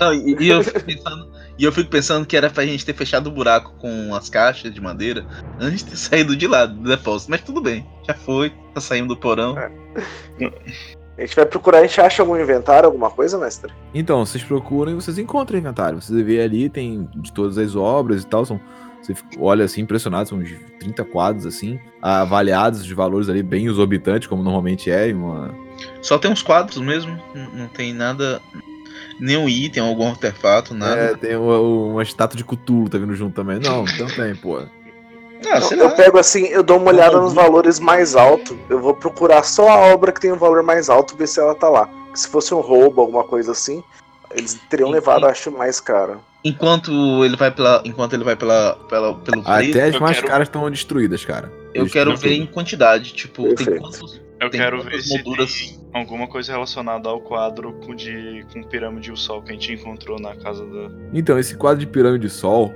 Não, 0.00 0.12
e, 0.12 0.36
e 0.40 0.48
eu 0.48 0.62
fico 0.62 0.80
pensando, 0.84 1.28
e 1.58 1.64
eu 1.64 1.72
fico 1.72 1.90
pensando 1.90 2.26
que 2.26 2.36
era 2.36 2.50
pra 2.50 2.66
gente 2.66 2.84
ter 2.84 2.94
fechado 2.94 3.28
o 3.28 3.30
buraco 3.30 3.72
com 3.78 4.14
as 4.14 4.28
caixas 4.28 4.72
de 4.72 4.80
madeira 4.80 5.24
antes 5.60 5.84
de 5.84 5.90
ter 5.90 5.96
saído 5.96 6.36
de 6.36 6.46
lá 6.46 6.66
do 6.66 6.88
depósito. 6.88 7.30
Mas 7.30 7.40
tudo 7.42 7.60
bem, 7.60 7.86
já 8.06 8.14
foi, 8.14 8.52
tá 8.74 8.80
saindo 8.80 9.08
do 9.08 9.16
porão. 9.16 9.56
a 9.56 11.20
gente 11.20 11.36
vai 11.36 11.46
procurar, 11.46 11.78
a 11.78 11.86
gente 11.86 12.00
acha 12.00 12.22
algum 12.22 12.36
inventário, 12.36 12.86
alguma 12.86 13.10
coisa, 13.10 13.38
mestre? 13.38 13.72
Então, 13.94 14.24
vocês 14.26 14.42
procuram 14.42 14.92
e 14.92 14.94
vocês 14.94 15.18
encontram 15.18 15.58
inventário. 15.58 16.00
Você 16.00 16.22
vê 16.22 16.40
ali, 16.40 16.68
tem 16.68 17.08
de 17.16 17.32
todas 17.32 17.56
as 17.56 17.76
obras 17.76 18.22
e 18.22 18.26
tal. 18.26 18.44
São, 18.44 18.60
você 19.00 19.14
fica- 19.14 19.36
olha 19.38 19.64
assim, 19.64 19.82
impressionado, 19.82 20.28
são 20.28 20.38
uns 20.38 20.50
30 20.80 21.04
quadros 21.04 21.46
assim, 21.46 21.78
avaliados 22.02 22.84
de 22.84 22.94
valores 22.94 23.28
ali 23.28 23.42
bem 23.42 23.66
exorbitantes, 23.66 24.26
como 24.26 24.42
normalmente 24.42 24.90
é. 24.90 25.12
Uma... 25.12 25.54
Só 26.02 26.18
tem 26.18 26.30
uns 26.30 26.42
quadros 26.42 26.78
mesmo, 26.78 27.16
não 27.54 27.68
tem 27.68 27.92
nada. 27.94 28.40
Nenhum 29.20 29.48
item, 29.48 29.82
algum 29.82 30.08
artefato, 30.08 30.74
nada. 30.74 31.00
É, 31.00 31.14
tem 31.16 31.36
uma, 31.36 31.58
uma 31.60 32.02
estátua 32.02 32.36
de 32.36 32.44
Cthulhu 32.44 32.88
tá 32.88 32.98
vindo 32.98 33.14
junto 33.14 33.34
também. 33.34 33.58
Não, 33.60 33.84
não 33.84 34.06
tem, 34.06 34.34
pô. 34.34 34.58
Ah, 35.46 35.58
eu 35.72 35.84
lá. 35.84 35.90
pego 35.90 36.18
assim, 36.18 36.46
eu 36.46 36.62
dou 36.62 36.78
uma 36.78 36.90
olhada 36.90 37.20
nos 37.20 37.34
valores 37.34 37.78
mais 37.78 38.16
altos. 38.16 38.56
Eu 38.68 38.80
vou 38.80 38.94
procurar 38.94 39.42
só 39.42 39.68
a 39.68 39.76
obra 39.92 40.10
que 40.10 40.20
tem 40.20 40.32
o 40.32 40.36
valor 40.36 40.62
mais 40.62 40.88
alto, 40.88 41.16
ver 41.16 41.26
se 41.28 41.38
ela 41.38 41.54
tá 41.54 41.68
lá. 41.68 41.88
Se 42.14 42.28
fosse 42.28 42.54
um 42.54 42.60
roubo, 42.60 43.00
alguma 43.00 43.24
coisa 43.24 43.52
assim, 43.52 43.82
Eles 44.34 44.58
teriam 44.68 44.88
E- 44.88 44.92
levado, 44.92 45.26
acho, 45.26 45.50
mais 45.52 45.78
caro. 45.80 46.20
Enquanto 46.44 46.90
ele 47.24 47.36
vai 47.36 47.50
pela. 47.52 47.80
Enquanto 47.84 48.14
ele 48.14 48.24
vai 48.24 48.34
pela, 48.36 48.74
pela, 48.88 49.14
pelo 49.14 49.42
preço, 49.42 49.70
Até 49.70 49.84
as 49.84 49.94
eu 49.94 50.00
mais 50.00 50.16
quero- 50.16 50.28
caras 50.28 50.48
estão 50.48 50.68
destruídas, 50.70 51.24
cara. 51.24 51.52
eu 51.72 51.82
Eles 51.82 51.92
quero 51.92 52.16
ver 52.16 52.32
em 52.34 52.44
quantidade. 52.46 53.12
Tipo, 53.12 53.44
tem 53.44 53.54
Perfeito. 53.54 53.80
quantos. 53.80 54.20
Eu 54.44 54.50
Tem 54.50 54.60
quero 54.60 54.82
ver 54.82 55.00
se 55.02 55.14
molduras? 55.14 55.52
tem 55.54 55.78
alguma 55.94 56.26
coisa 56.26 56.52
relacionada 56.52 57.08
ao 57.08 57.20
quadro 57.20 57.72
com, 57.84 57.94
de, 57.94 58.44
com 58.52 58.62
pirâmide 58.62 59.08
e 59.10 59.12
o 59.12 59.16
sol 59.16 59.40
que 59.42 59.50
a 59.50 59.52
gente 59.54 59.72
encontrou 59.72 60.18
na 60.20 60.34
casa 60.36 60.64
da. 60.66 60.90
Então, 61.12 61.38
esse 61.38 61.56
quadro 61.56 61.78
de 61.80 61.86
pirâmide 61.86 62.26
de 62.26 62.32
sol. 62.32 62.72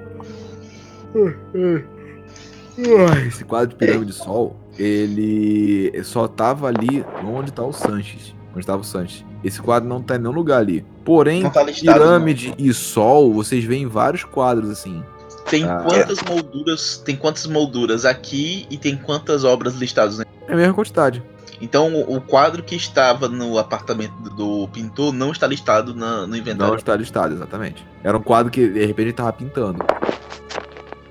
Esse 3.27 3.45
quadro 3.45 3.69
de 3.71 3.75
pirâmide 3.75 4.13
de 4.13 4.17
sol, 4.17 4.57
ele 4.79 5.93
só 6.05 6.29
tava 6.29 6.69
ali 6.69 7.05
onde 7.25 7.53
tá 7.53 7.65
o 7.65 7.73
Sanches. 7.73 8.35
Onde 8.55 8.67
tava 8.67 8.81
o 8.83 8.85
Sanches. 8.85 9.25
Esse 9.45 9.61
quadro 9.61 9.89
não 9.89 10.01
tá 10.03 10.17
em 10.17 10.19
nenhum 10.19 10.33
lugar 10.33 10.61
ali. 10.61 10.85
Porém, 11.05 11.43
Não 11.43 11.51
tá 11.51 11.63
listado, 11.63 11.99
pirâmide 11.99 12.55
e 12.59 12.73
sol, 12.73 13.33
vocês 13.33 13.65
veem 13.65 13.87
vários 13.87 14.25
quadros 14.25 14.71
assim. 14.71 15.03
Tem 15.51 15.65
Ah. 15.65 15.85
quantas 15.87 16.23
molduras. 16.23 16.99
Tem 17.05 17.17
quantas 17.17 17.47
molduras 17.47 18.05
aqui 18.05 18.67
e 18.71 18.77
tem 18.77 18.97
quantas 18.97 19.45
obras 19.45 19.75
listadas, 19.75 20.19
né? 20.19 20.25
É 20.47 20.53
a 20.53 20.57
mesma 20.57 20.75
quantidade. 20.75 21.23
Então 21.61 22.01
o 22.09 22.21
quadro 22.21 22.63
que 22.63 22.77
estava 22.77 23.29
no 23.29 23.59
apartamento 23.59 24.13
do 24.31 24.69
pintor 24.69 25.13
não 25.13 25.33
está 25.33 25.47
listado 25.47 25.95
na- 25.95 26.23
no 26.23 26.29
Não 26.29 26.37
inventário. 26.37 26.77
está 26.77 26.95
listado, 26.95 27.35
exatamente. 27.35 27.85
Era 28.05 28.17
um 28.17 28.23
quadro 28.23 28.51
que 28.51 28.69
de 28.69 28.81
repente 28.87 29.07
ele 29.07 29.13
tava 29.13 29.33
pintando. 29.33 29.85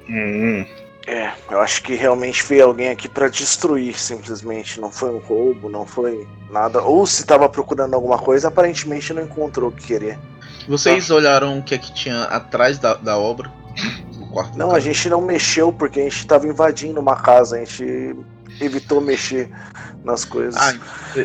Hum, 0.10 0.66
É, 1.10 1.32
eu 1.50 1.62
acho 1.62 1.84
que 1.84 1.96
realmente 1.96 2.44
veio 2.46 2.66
alguém 2.66 2.90
aqui 2.90 3.08
pra 3.08 3.30
destruir, 3.30 3.98
simplesmente. 3.98 4.78
Não 4.82 4.92
foi 4.92 5.10
um 5.10 5.20
roubo, 5.20 5.70
não 5.70 5.86
foi 5.86 6.28
nada. 6.52 6.82
Ou 6.82 7.06
se 7.08 7.26
tava 7.26 7.48
procurando 7.48 7.94
alguma 7.94 8.18
coisa, 8.18 8.50
aparentemente 8.50 9.14
não 9.14 9.24
encontrou 9.24 9.70
o 9.70 9.72
que 9.72 9.88
queria. 9.88 10.20
Vocês 10.68 11.10
olharam 11.10 11.60
o 11.60 11.64
que 11.64 11.76
é 11.76 11.78
que 11.78 11.94
tinha 11.94 12.24
atrás 12.24 12.78
da, 12.78 12.94
da 12.96 13.18
obra? 13.18 13.50
No 14.18 14.28
quarto 14.28 14.52
do 14.52 14.58
Não, 14.58 14.72
a 14.72 14.82
gente 14.82 15.08
não 15.08 15.22
mexeu 15.22 15.72
porque 15.72 16.02
a 16.02 16.04
gente 16.04 16.28
tava 16.28 16.46
invadindo 16.46 17.00
uma 17.00 17.16
casa, 17.16 17.56
a 17.56 17.60
gente 17.60 18.14
evitou 18.60 19.00
mexer 19.00 19.50
nas 20.08 20.26
coisas. 20.26 20.56
Ah, 20.60 20.74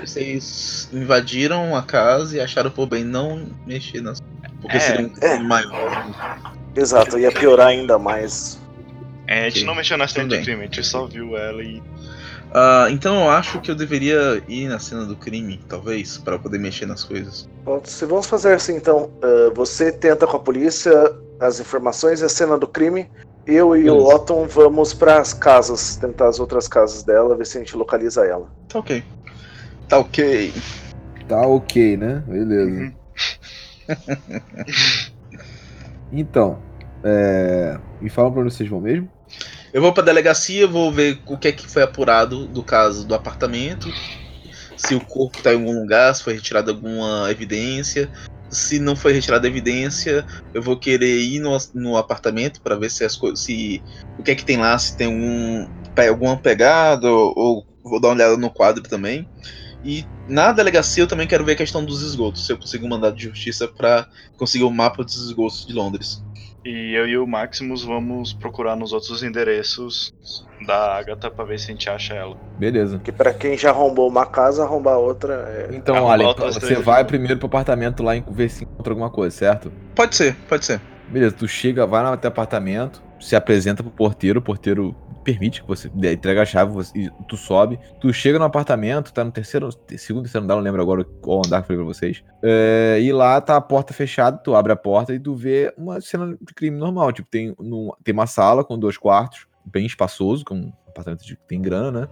vocês 0.05 0.89
invadiram 0.93 1.74
a 1.76 1.83
casa 1.83 2.37
e 2.37 2.41
acharam 2.41 2.70
por 2.70 2.87
bem 2.87 3.05
não 3.05 3.47
mexer 3.66 4.03
nas. 4.03 4.20
Porque 4.61 4.76
É, 4.76 4.80
seria 4.80 5.07
um 5.07 5.11
é. 5.20 5.30
crime 5.30 5.45
maior. 5.49 6.47
Exato, 6.76 7.18
ia 7.18 7.33
piorar 7.33 7.68
ainda 7.68 7.99
mais. 7.99 8.59
é, 9.26 9.43
a 9.47 9.49
gente 9.49 9.59
Ok. 9.59 9.66
não 9.66 9.74
mexeu 9.74 9.97
na 9.97 10.07
cena 10.09 10.28
de 10.28 10.37
bem. 10.37 10.45
crime, 10.45 10.61
a 10.61 10.64
gente 10.64 10.83
só 10.85 11.07
viu 11.07 11.37
ela 11.37 11.62
e. 11.62 11.83
Ah, 12.55 12.87
então 12.91 13.24
eu 13.24 13.30
acho 13.30 13.61
que 13.62 13.70
eu 13.70 13.74
deveria 13.74 14.43
ir 14.47 14.68
na 14.68 14.78
cena 14.78 15.07
do 15.07 15.16
crime, 15.16 15.59
talvez, 15.68 16.18
para 16.18 16.39
poder 16.39 16.59
mexer 16.59 16.85
nas 16.87 17.03
coisas. 17.03 17.49
Bom, 17.64 17.80
se 17.85 18.05
vamos 18.05 18.26
fazer 18.26 18.53
assim 18.55 18.76
então, 18.76 19.11
ah, 19.22 19.51
você 19.55 19.91
tenta 19.91 20.26
com 20.26 20.37
a 20.37 20.41
polícia 20.41 20.93
as 21.41 21.59
informações 21.61 22.20
e 22.20 22.24
a 22.24 22.28
cena 22.28 22.59
do 22.59 22.68
crime. 22.68 23.11
Eu 23.47 23.76
e 23.76 23.90
o 23.90 23.97
Beleza. 23.97 24.14
Otton 24.14 24.47
vamos 24.47 24.95
para 24.95 25.20
as 25.20 25.34
casas, 25.34 25.97
tentar 25.97 26.28
as 26.28 26.38
outras 26.38 26.68
casas 26.68 27.03
dela, 27.03 27.36
ver 27.36 27.47
se 27.47 27.59
a 27.59 27.61
gente 27.61 27.76
localiza 27.76 28.24
ela. 28.24 28.49
Tá 28.68 28.78
ok. 28.78 29.03
Tá 29.88 29.99
ok. 29.99 30.55
Tá 31.28 31.47
ok, 31.47 31.97
né? 31.97 32.22
Beleza. 32.26 32.70
Uhum. 32.70 32.93
Então, 36.14 36.59
é... 37.03 37.78
me 37.99 38.11
falam 38.11 38.30
pra 38.30 38.43
onde 38.43 38.53
vocês 38.53 38.68
vão 38.68 38.82
mesmo? 38.82 39.09
Eu 39.72 39.80
vou 39.80 39.95
pra 39.95 40.03
delegacia, 40.03 40.66
vou 40.66 40.93
ver 40.93 41.18
o 41.26 41.38
que 41.38 41.49
é 41.49 41.53
que 41.53 41.66
foi 41.66 41.82
apurado 41.82 42.47
do 42.47 42.62
caso 42.62 43.07
do 43.07 43.14
apartamento. 43.14 43.88
Se 44.76 44.95
o 44.95 45.01
corpo 45.01 45.43
tá 45.43 45.53
em 45.55 45.57
algum 45.57 45.80
lugar, 45.80 46.14
se 46.14 46.22
foi 46.22 46.34
retirada 46.34 46.70
alguma 46.70 47.30
evidência. 47.30 48.11
Se 48.53 48.78
não 48.78 48.94
foi 48.96 49.12
retirada 49.12 49.46
evidência, 49.48 50.26
eu 50.53 50.62
vou 50.62 50.78
querer 50.78 51.20
ir 51.22 51.40
no, 51.40 51.57
no 51.74 51.96
apartamento 51.96 52.61
para 52.62 52.76
ver 52.76 52.90
se 52.90 53.05
as 53.05 53.16
coisas. 53.16 53.42
se 53.44 53.82
o 54.16 54.22
que 54.22 54.30
é 54.32 54.36
que 54.36 54.44
tem 54.44 54.59
lá, 54.59 54.78
se 54.78 54.96
tem 54.96 55.11
pe- 55.94 56.09
alguma 56.09 56.40
pegada, 56.40 57.11
ou, 57.11 57.32
ou 57.36 57.66
vou 57.82 58.00
dar 58.00 58.09
uma 58.09 58.14
olhada 58.14 58.36
no 58.36 58.50
quadro 58.53 58.82
também. 58.82 59.28
E 59.84 60.07
na 60.26 60.53
delegacia 60.53 61.03
eu 61.05 61.09
também 61.09 61.28
quero 61.28 61.44
ver 61.44 61.53
a 61.53 61.57
questão 61.57 61.84
dos 61.84 62.03
esgotos, 62.03 62.46
se 62.46 62.53
eu 62.53 62.59
consigo 62.59 62.88
mandar 62.88 63.12
de 63.12 63.24
justiça 63.24 63.68
para 63.68 64.09
conseguir 64.36 64.64
o 64.64 64.70
mapa 64.70 65.05
dos 65.05 65.16
esgotos 65.16 65.64
de 65.66 65.72
Londres. 65.74 66.24
E 66.64 66.94
eu 66.94 67.08
e 67.08 67.18
o 67.18 67.26
Maximus 67.26 67.82
vamos 67.82 68.32
procurar 68.32 68.76
nos 68.76 68.92
outros 68.92 69.22
endereços 69.22 70.14
da 70.64 70.96
Agatha 70.96 71.30
pra 71.30 71.44
ver 71.44 71.58
se 71.58 71.66
a 71.66 71.72
gente 71.72 71.90
acha 71.90 72.14
ela. 72.14 72.36
Beleza. 72.56 73.00
Que 73.02 73.10
para 73.10 73.34
quem 73.34 73.58
já 73.58 73.70
arrombou 73.70 74.08
uma 74.08 74.24
casa, 74.24 74.62
arrombar 74.62 74.98
outra 74.98 75.34
é. 75.48 75.74
Então, 75.74 76.04
outras 76.04 76.54
você 76.54 76.76
vai 76.76 77.04
primeiro 77.04 77.38
pro 77.38 77.46
apartamento 77.46 78.02
lá 78.02 78.14
e 78.14 78.24
ver 78.30 78.48
se 78.48 78.64
encontra 78.64 78.92
alguma 78.92 79.10
coisa, 79.10 79.36
certo? 79.36 79.72
Pode 79.94 80.14
ser, 80.14 80.36
pode 80.48 80.64
ser. 80.64 80.80
Beleza, 81.08 81.34
tu 81.34 81.48
chega, 81.48 81.84
vai 81.84 82.04
até 82.04 82.28
o 82.28 82.30
apartamento, 82.30 83.02
se 83.20 83.34
apresenta 83.34 83.82
pro 83.82 83.90
porteiro, 83.90 84.38
o 84.38 84.42
porteiro 84.42 84.94
permite 85.23 85.62
que 85.62 85.68
você 85.68 85.91
entrega 86.12 86.43
a 86.43 86.45
chave, 86.45 86.73
você, 86.73 87.11
tu 87.29 87.37
sobe, 87.37 87.79
tu 88.01 88.12
chega 88.12 88.39
no 88.39 88.45
apartamento, 88.45 89.12
tá 89.12 89.25
no 89.25 89.31
terceiro, 89.33 89.68
segundo, 89.97 90.23
terceiro 90.25 90.45
andar, 90.45 90.57
não 90.57 90.62
lembro 90.62 90.83
agora 90.83 91.05
qual 91.05 91.43
andar 91.45 91.62
que 91.62 91.64
eu 91.73 91.77
falei 91.77 91.85
pra 91.85 91.95
vocês, 91.95 92.25
é, 92.43 92.99
e 93.01 93.12
lá 93.12 93.41
tá 93.41 93.57
a 93.57 93.61
porta 93.61 93.93
fechada, 93.95 94.37
tu 94.39 94.55
abre 94.55 94.73
a 94.73 94.77
porta 94.77 95.14
e 95.14 95.18
tu 95.20 95.35
vê 95.35 95.73
uma 95.79 96.01
cena 96.01 96.37
de 96.41 96.55
crime 96.55 96.77
normal, 96.79 97.12
tipo, 97.12 97.29
tem, 97.31 97.55
num- 97.59 97.91
tem 98.03 98.12
uma 98.12 98.27
sala 98.27 98.64
com 98.64 98.79
dois 98.79 98.97
quartos, 98.97 99.47
bem 99.64 99.87
espaçoso, 99.87 100.45
com 100.45 100.55
um 100.57 100.73
apartamento 100.89 101.25
de, 101.25 101.37
tem 101.49 101.61
grana, 101.62 102.03
né? 102.03 102.09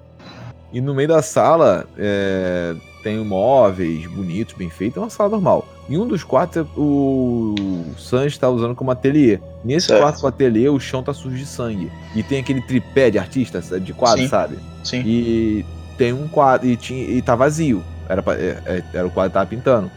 E 0.72 0.80
no 0.80 0.94
meio 0.94 1.08
da 1.08 1.20
sala 1.22 1.86
é, 1.98 2.74
tem 3.02 3.18
móveis 3.24 4.06
bonitos, 4.06 4.54
bem 4.54 4.70
feitos, 4.70 4.96
é 4.96 5.00
uma 5.00 5.10
sala 5.10 5.30
normal. 5.30 5.66
Em 5.88 5.98
um 5.98 6.06
dos 6.06 6.22
quartos 6.22 6.66
o 6.76 7.54
Sanji 7.98 8.28
está 8.28 8.48
usando 8.48 8.74
como 8.76 8.90
ateliê. 8.92 9.40
Nesse 9.64 9.88
Certo. 9.88 10.00
quarto 10.00 10.20
com 10.20 10.26
ateliê, 10.28 10.68
o 10.68 10.78
chão 10.78 11.02
tá 11.02 11.12
sujo 11.12 11.36
de 11.36 11.44
sangue. 11.46 11.90
E 12.14 12.22
tem 12.22 12.38
aquele 12.40 12.60
tripé 12.62 13.10
de 13.10 13.18
artista, 13.18 13.60
sabe, 13.60 13.80
de 13.80 13.92
quadro, 13.92 14.22
Sim. 14.22 14.28
sabe? 14.28 14.58
Sim. 14.84 15.02
E 15.04 15.64
tem 15.98 16.12
um 16.12 16.28
quadro, 16.28 16.68
e, 16.68 16.76
tinha, 16.76 17.02
e 17.02 17.20
tá 17.20 17.34
vazio. 17.34 17.82
Era, 18.08 18.22
pra- 18.22 18.34
é- 18.34 18.62
é- 18.64 18.82
era 18.94 19.06
o 19.06 19.10
quadro 19.10 19.30
que 19.30 19.34
tava 19.34 19.46
pintando. 19.46 19.90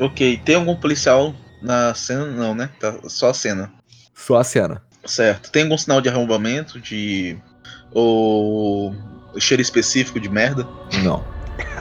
Ok, 0.00 0.40
tem 0.44 0.54
algum 0.54 0.74
policial 0.74 1.34
na 1.60 1.94
cena? 1.94 2.24
Não, 2.26 2.54
né? 2.54 2.70
Tá 2.80 2.94
só 3.08 3.28
a 3.30 3.34
cena. 3.34 3.70
Só 4.14 4.38
a 4.38 4.44
cena. 4.44 4.82
Certo. 5.04 5.50
Tem 5.50 5.64
algum 5.64 5.76
sinal 5.76 6.00
de 6.00 6.08
arrombamento, 6.08 6.80
de. 6.80 7.36
ou 7.92 8.94
cheiro 9.40 9.62
específico 9.62 10.18
de 10.20 10.28
merda? 10.28 10.66
Não. 11.02 11.24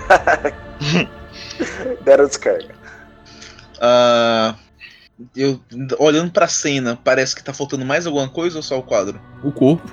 Deram 2.03 2.25
descarga. 2.25 2.73
Ah, 3.79 4.55
eu 5.35 5.59
olhando 5.99 6.31
pra 6.31 6.47
cena, 6.47 6.97
parece 7.03 7.35
que 7.35 7.43
tá 7.43 7.53
faltando 7.53 7.85
mais 7.85 8.05
alguma 8.07 8.27
coisa 8.29 8.57
ou 8.57 8.63
só 8.63 8.79
o 8.79 8.83
quadro? 8.83 9.19
O 9.43 9.51
corpo. 9.51 9.91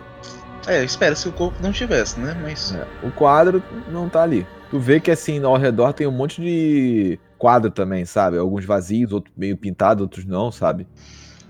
É, 0.66 0.84
espera 0.84 1.14
se 1.14 1.28
o 1.28 1.32
corpo 1.32 1.56
não 1.62 1.72
tivesse, 1.72 2.18
né? 2.20 2.36
Mas. 2.42 2.74
É, 2.74 2.86
o 3.06 3.10
quadro 3.10 3.62
não 3.90 4.08
tá 4.08 4.22
ali. 4.22 4.46
Tu 4.70 4.78
vê 4.78 5.00
que 5.00 5.10
assim, 5.10 5.42
ao 5.42 5.56
redor 5.56 5.92
tem 5.94 6.06
um 6.06 6.10
monte 6.12 6.40
de 6.42 7.18
quadro 7.38 7.70
também, 7.70 8.04
sabe? 8.04 8.36
Alguns 8.36 8.64
vazios, 8.66 9.12
outros 9.12 9.32
meio 9.36 9.56
pintados, 9.56 10.02
outros 10.02 10.26
não, 10.26 10.52
sabe? 10.52 10.86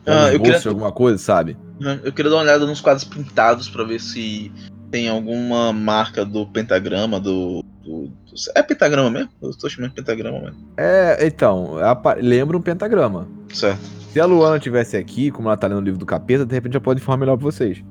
Ah, 0.06 0.32
eu 0.32 0.40
queria- 0.40 0.60
alguma 0.66 0.92
coisa, 0.92 1.18
sabe? 1.18 1.56
Eu 2.04 2.12
queria 2.12 2.30
dar 2.30 2.36
uma 2.36 2.42
olhada 2.42 2.64
nos 2.66 2.80
quadros 2.80 3.04
pintados 3.04 3.68
pra 3.68 3.82
ver 3.84 4.00
se 4.00 4.52
tem 4.90 5.08
alguma 5.08 5.72
marca 5.72 6.24
do 6.24 6.46
pentagrama, 6.46 7.18
do. 7.20 7.62
do- 7.84 8.06
do- 8.08 8.34
É 8.54 8.62
pentagrama 8.62 9.10
mesmo? 9.10 9.30
Eu 9.42 9.50
tô 9.56 9.68
chamando 9.68 9.90
de 9.90 9.96
pentagrama 9.96 10.40
mesmo. 10.40 10.56
É, 10.76 11.26
então, 11.26 11.76
lembra 12.20 12.56
um 12.56 12.60
pentagrama. 12.62 13.26
Certo. 13.52 13.80
Se 14.12 14.18
a 14.20 14.24
Luana 14.24 14.58
tivesse 14.58 14.96
aqui, 14.96 15.30
como 15.30 15.48
ela 15.48 15.56
tá 15.56 15.66
lendo 15.66 15.78
o 15.78 15.84
livro 15.84 15.98
do 15.98 16.06
capeta, 16.06 16.44
de 16.46 16.54
repente 16.54 16.72
já 16.72 16.80
pode 16.80 17.00
informar 17.00 17.18
melhor 17.18 17.36
pra 17.36 17.44
vocês. 17.44 17.82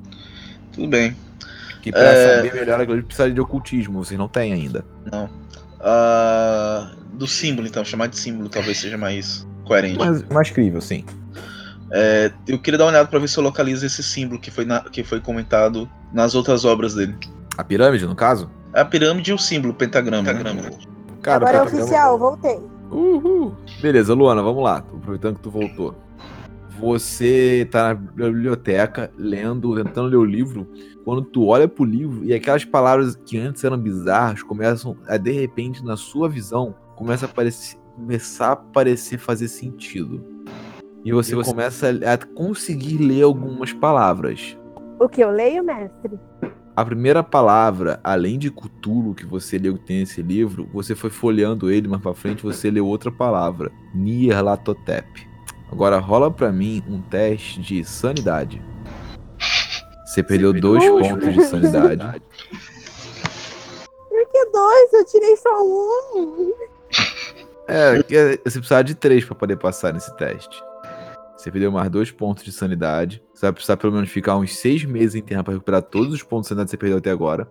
Tudo 0.73 0.87
bem. 0.87 1.15
Que 1.81 1.91
pra 1.91 2.01
É. 2.01 2.35
saber 2.37 2.53
melhor 2.53 2.81
aquilo 2.81 3.03
precisa 3.03 3.29
de 3.31 3.39
ocultismo, 3.39 4.03
vocês 4.03 4.17
não 4.19 4.27
têm 4.27 4.51
ainda. 4.53 4.83
Não. 5.11 5.29
Ah, 5.79 6.91
do 7.13 7.27
símbolo, 7.27 7.67
então. 7.67 7.83
Chamar 7.85 8.07
de 8.07 8.17
símbolo 8.17 8.49
talvez 8.49 8.77
seja 8.79 8.97
mais 8.97 9.47
coerente. 9.63 9.97
Mas 9.97 10.23
mais 10.29 10.49
crível, 10.49 10.81
sim. 10.81 11.05
É, 11.91 12.31
eu 12.47 12.59
queria 12.59 12.77
dar 12.77 12.83
uma 12.85 12.91
olhada 12.91 13.07
pra 13.07 13.19
ver 13.19 13.29
se 13.29 13.37
eu 13.37 13.43
localizo 13.43 13.85
esse 13.85 14.03
símbolo 14.03 14.39
que 14.41 14.51
foi, 14.51 14.65
na- 14.65 14.81
que 14.81 15.03
foi 15.03 15.21
comentado 15.21 15.89
nas 16.13 16.35
outras 16.35 16.65
obras 16.65 16.95
dele. 16.95 17.15
A 17.57 17.63
pirâmide, 17.63 18.05
no 18.05 18.15
caso? 18.15 18.49
A 18.73 18.85
pirâmide 18.85 19.31
e 19.31 19.33
o 19.33 19.37
símbolo, 19.37 19.73
o 19.73 19.75
pentagrama. 19.75 20.31
né? 20.31 20.33
Cara, 21.21 21.37
Agora 21.37 21.57
é 21.57 21.59
pentagrama- 21.61 21.65
oficial, 21.65 22.17
voltei. 22.19 22.59
Uhul. 22.91 23.53
Beleza, 23.81 24.13
Luana, 24.13 24.41
vamos 24.41 24.63
lá. 24.63 24.81
Tô 24.81 24.95
Aproveitando 24.97 25.35
que 25.35 25.41
tu 25.41 25.49
voltou. 25.51 25.95
Você 26.79 27.67
tá 27.71 27.87
na 27.89 27.93
biblioteca, 27.95 29.11
lendo, 29.17 29.75
tentando 29.83 30.07
ler 30.09 30.17
o 30.17 30.23
livro. 30.25 30.67
Quando 31.03 31.23
tu 31.23 31.47
olha 31.47 31.67
pro 31.67 31.83
livro 31.83 32.23
e 32.23 32.33
aquelas 32.33 32.63
palavras 32.65 33.15
que 33.25 33.37
antes 33.37 33.63
eram 33.63 33.77
bizarras 33.77 34.43
começam 34.43 34.95
a, 35.07 35.17
de 35.17 35.31
repente, 35.31 35.83
na 35.83 35.97
sua 35.97 36.29
visão, 36.29 36.75
começa 36.95 37.25
a 37.25 37.29
parecer, 37.29 37.77
começar 37.95 38.51
a 38.51 38.55
parecer 38.55 39.17
fazer 39.17 39.47
sentido. 39.47 40.23
E 41.03 41.11
você, 41.11 41.35
começa 41.41 41.87
a 41.89 42.17
conseguir 42.35 42.97
ler 42.97 43.23
algumas 43.23 43.71
palavras. 43.73 44.57
O 44.99 45.07
que 45.07 45.21
eu 45.21 45.29
leio, 45.29 45.63
mestre? 45.63 46.19
a 46.75 46.85
primeira 46.85 47.23
palavra, 47.23 47.99
além 48.03 48.37
de 48.37 48.51
Cthulhu, 48.51 49.15
que 49.15 49.25
você 49.25 49.57
leu 49.57 49.77
que 49.79 49.85
tem 49.85 50.03
esse 50.03 50.21
livro, 50.21 50.69
você 50.71 50.93
foi 50.93 51.09
folheando 51.09 51.71
ele 51.71 51.87
mais 51.87 52.01
pra 52.03 52.13
frente, 52.13 52.43
você 52.43 52.69
leu 52.69 52.85
outra 52.85 53.11
palavra, 53.11 53.71
Nyarlathotep. 53.95 55.27
Agora 55.71 55.97
rola 55.97 56.29
pra 56.29 56.51
mim 56.51 56.83
um 56.87 57.01
teste 57.01 57.59
de 57.59 57.83
sanidade. 57.83 58.61
Você 60.05 60.21
perdeu 60.21 60.53
dois 60.53 60.87
pontos 60.87 61.33
de 61.33 61.43
sanidade. 61.45 62.21
Por 64.07 64.31
que 64.31 64.45
dois? 64.51 64.93
Eu 64.93 65.05
tirei 65.05 65.35
só 65.35 65.63
um. 65.63 66.53
É, 67.67 67.97
é- 67.99 68.37
você 68.45 68.59
precisava 68.59 68.83
de 68.83 68.93
três 68.95 69.25
pra 69.25 69.35
poder 69.35 69.57
passar 69.57 69.91
nesse 69.93 70.15
teste. 70.15 70.61
Você 71.35 71.51
perdeu 71.51 71.71
mais 71.71 71.89
dois 71.89 72.11
pontos 72.11 72.43
de 72.43 72.51
sanidade. 72.51 73.21
Você 73.37 73.45
vai 73.45 73.53
precisar 73.53 73.77
pelo 73.77 73.93
menos 73.93 74.09
ficar 74.09 74.35
uns 74.35 74.55
seis 74.55 74.83
meses 74.83 75.13
em 75.13 75.21
terra 75.21 75.43
pra 75.43 75.53
recuperar 75.53 75.83
todos 75.83 76.11
os 76.11 76.23
pontos 76.23 76.49
que 76.49 76.55
você 76.55 76.75
perdeu 76.75 76.97
até 76.97 77.11
agora. 77.11 77.47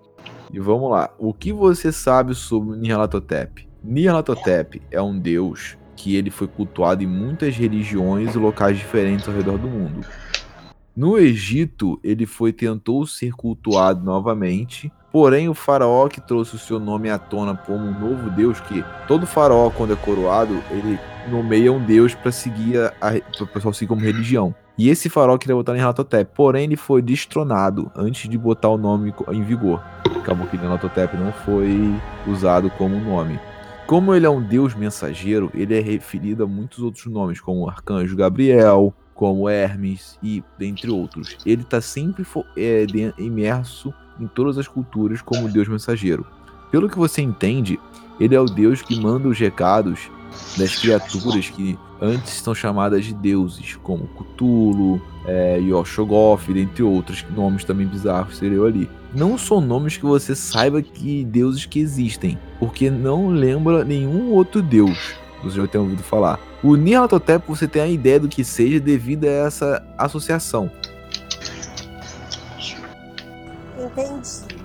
E 0.53 0.59
vamos 0.59 0.91
lá. 0.91 1.14
O 1.16 1.32
que 1.32 1.53
você 1.53 1.93
sabe 1.93 2.34
sobre 2.34 2.76
Nyarlathotep? 2.76 3.68
Nyarlathotep 3.84 4.82
é 4.91 5.01
um 5.01 5.16
deus 5.16 5.78
que 5.95 6.16
ele 6.16 6.28
foi 6.28 6.49
cultuado 6.49 7.05
em 7.05 7.07
muitas 7.07 7.57
religiões 7.57 8.34
e 8.34 8.39
locais 8.39 8.76
diferentes 8.76 9.28
ao 9.28 9.34
redor 9.34 9.59
do 9.59 9.68
mundo. 9.68 10.05
No 10.97 11.16
Egito, 11.16 12.01
ele 12.03 12.26
foi 12.26 12.53
tentou 12.53 13.07
ser 13.07 13.30
cultuado 13.34 14.05
novamente, 14.05 14.91
porém 15.12 15.49
o 15.49 15.55
faraó 15.55 16.09
que 16.09 16.20
trouxe 16.20 16.57
o 16.57 16.59
seu 16.59 16.80
nome 16.80 17.11
à 17.11 17.16
tona 17.16 17.57
como 17.57 17.84
um 17.84 17.97
novo 17.97 18.28
deus, 18.30 18.59
que 18.59 18.84
todo 19.07 19.24
faraó 19.24 19.70
quando 19.70 19.93
é 19.93 19.97
coroado, 19.97 20.61
ele 20.68 20.99
nomeia 21.30 21.72
um 21.72 21.78
deus 21.78 22.12
para 22.12 22.32
seguir 22.32 22.76
a, 22.80 22.93
a 23.01 23.12
para 23.20 23.47
pessoal 23.47 23.72
seguir 23.72 23.87
como 23.87 24.01
religião. 24.01 24.53
E 24.79 24.91
esse 24.91 25.09
faraó 25.09 25.39
queria 25.39 25.57
botar 25.57 25.72
em 25.72 25.77
Nyarlathotep, 25.77 26.33
porém 26.35 26.64
ele 26.64 26.77
foi 26.77 27.01
destronado 27.01 27.91
antes 27.97 28.29
de 28.29 28.37
botar 28.37 28.68
o 28.68 28.77
nome 28.77 29.14
em 29.33 29.43
vigor. 29.43 29.83
Acabou 30.16 30.47
que 30.47 30.59
Nyarlathotep 30.59 31.16
não 31.16 31.33
foi 31.33 31.95
usado 32.27 32.68
como 32.70 33.01
nome. 33.01 33.41
Como 33.87 34.14
ele 34.14 34.27
é 34.27 34.31
um 34.31 34.43
deus 34.43 34.74
mensageiro, 34.74 35.51
ele 35.55 35.79
é 35.79 35.81
referido 35.81 36.45
a 36.45 36.47
muitos 36.47 36.81
outros 36.81 37.07
nomes, 37.07 37.41
como 37.41 37.68
Arcanjo 37.68 38.16
Gabriel, 38.16 38.93
como 39.14 39.49
Hermes 39.49 40.18
e 40.22 40.45
dentre 40.59 40.91
outros. 40.91 41.39
Ele 41.47 41.62
está 41.62 41.81
sempre 41.81 42.27
é, 42.57 42.85
imerso 43.16 43.95
em 44.20 44.27
todas 44.27 44.59
as 44.59 44.68
culturas 44.68 45.22
como 45.22 45.49
deus 45.49 45.68
mensageiro. 45.68 46.27
Pelo 46.70 46.89
que 46.89 46.99
você 46.99 47.22
entende, 47.22 47.81
ele 48.20 48.35
é 48.35 48.41
o 48.41 48.45
deus 48.45 48.83
que 48.83 49.01
manda 49.01 49.29
os 49.29 49.39
recados 49.39 50.11
das 50.59 50.77
criaturas 50.77 51.49
que 51.49 51.79
antes 52.01 52.34
são 52.34 52.55
chamadas 52.55 53.05
de 53.05 53.14
deuses, 53.14 53.76
como 53.82 54.09
Cthulhu, 54.09 55.01
é, 55.26 55.59
Yoshogoth, 55.59 56.47
dentre 56.49 56.82
outros 56.82 57.24
nomes 57.34 57.64
também 57.64 57.86
bizarros 57.86 58.36
seriam 58.38 58.64
ali. 58.64 58.88
Não 59.14 59.36
são 59.38 59.61
nomes 59.61 59.97
que 59.97 60.05
você 60.05 60.34
saiba 60.34 60.82
que 60.82 61.24
deuses 61.24 61.64
que 61.66 61.80
existem, 61.80 62.38
porque 62.59 62.90
não 62.90 63.28
lembra 63.28 63.84
nenhum 63.84 64.32
outro 64.32 64.62
deus. 64.62 65.14
Você 65.42 65.57
já 65.57 65.66
tem 65.66 65.80
ouvido 65.80 66.03
falar. 66.03 66.40
O 66.62 66.74
Nyarlathotep 66.76 67.47
você 67.47 67.68
tem 67.68 67.82
a 67.82 67.88
ideia 67.88 68.18
do 68.18 68.28
que 68.28 68.42
seja 68.42 68.80
devido 68.80 69.24
a 69.24 69.28
essa 69.28 69.86
associação. 69.99 70.70
Entendi. 73.78 74.57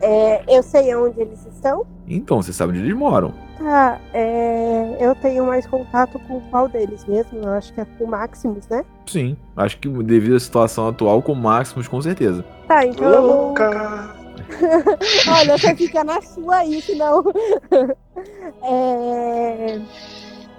É, 0.00 0.56
eu 0.56 0.62
sei 0.62 0.94
onde 0.94 1.20
eles 1.20 1.44
estão. 1.46 1.86
Então, 2.06 2.42
você 2.42 2.52
sabe 2.52 2.72
onde 2.72 2.82
eles 2.82 2.96
moram. 2.96 3.34
Tá, 3.58 3.98
é, 4.12 4.96
eu 5.00 5.14
tenho 5.14 5.46
mais 5.46 5.66
contato 5.66 6.18
com 6.28 6.40
qual 6.50 6.68
deles 6.68 7.04
mesmo? 7.06 7.38
Eu 7.42 7.48
acho 7.52 7.72
que 7.72 7.80
é 7.80 7.86
com 7.98 8.04
o 8.04 8.08
Maximus, 8.08 8.68
né? 8.68 8.84
Sim, 9.06 9.36
acho 9.56 9.78
que 9.78 9.88
devido 9.88 10.36
à 10.36 10.40
situação 10.40 10.88
atual, 10.88 11.22
com 11.22 11.34
Maximus, 11.34 11.88
com 11.88 12.00
certeza. 12.02 12.44
Tá, 12.68 12.84
então 12.84 13.08
eu 13.08 13.22
vou. 13.22 13.36
Louca! 13.46 14.14
Olha, 15.40 15.56
você 15.58 15.74
fica 15.74 16.04
na 16.04 16.20
sua 16.20 16.56
aí, 16.56 16.80
senão. 16.82 17.24
é... 18.62 19.80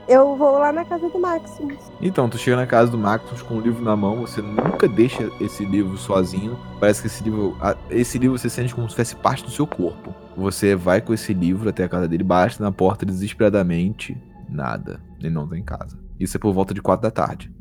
Eu 0.07 0.37
vou 0.37 0.53
lá 0.57 0.71
na 0.71 0.85
casa 0.85 1.09
do 1.09 1.19
Maximus. 1.19 1.77
Então, 2.01 2.29
tu 2.29 2.37
chega 2.37 2.55
na 2.55 2.65
casa 2.65 2.89
do 2.89 2.97
Maximus 2.97 3.41
com 3.41 3.55
o 3.55 3.59
livro 3.59 3.83
na 3.83 3.93
mão, 3.95 4.21
você 4.21 4.41
nunca 4.41 4.87
deixa 4.87 5.29
esse 5.41 5.65
livro 5.65 5.97
sozinho. 5.97 6.57
Parece 6.79 7.01
que 7.01 7.07
esse 7.07 7.23
livro, 7.25 7.57
a- 7.61 7.75
esse 7.89 8.17
livro 8.17 8.37
você 8.37 8.49
sente 8.49 8.73
como 8.73 8.89
se 8.89 8.95
fosse 8.95 9.15
parte 9.17 9.43
do 9.43 9.51
seu 9.51 9.67
corpo. 9.67 10.15
Você 10.37 10.75
vai 10.75 11.01
com 11.01 11.15
esse 11.15 11.33
livro 11.33 11.67
até 11.67 11.83
a 11.83 11.89
casa 11.89 12.07
dele, 12.07 12.23
bate 12.23 12.61
na 12.61 12.71
porta 12.71 13.03
desesperadamente, 13.03 14.15
nada. 14.47 15.01
Ele 15.19 15.31
não 15.31 15.47
tá 15.47 15.57
em 15.57 15.63
casa. 15.63 15.97
Isso 16.19 16.37
é 16.37 16.39
por 16.39 16.53
volta 16.53 16.75
de 16.75 16.81
quatro 16.81 17.01
da 17.01 17.11
tarde. 17.11 17.51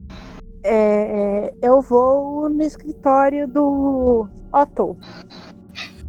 É, 0.63 1.55
eu 1.63 1.81
vou 1.81 2.51
no 2.51 2.63
escritório 2.63 3.49
do 3.49 4.29
Otto. 4.53 4.95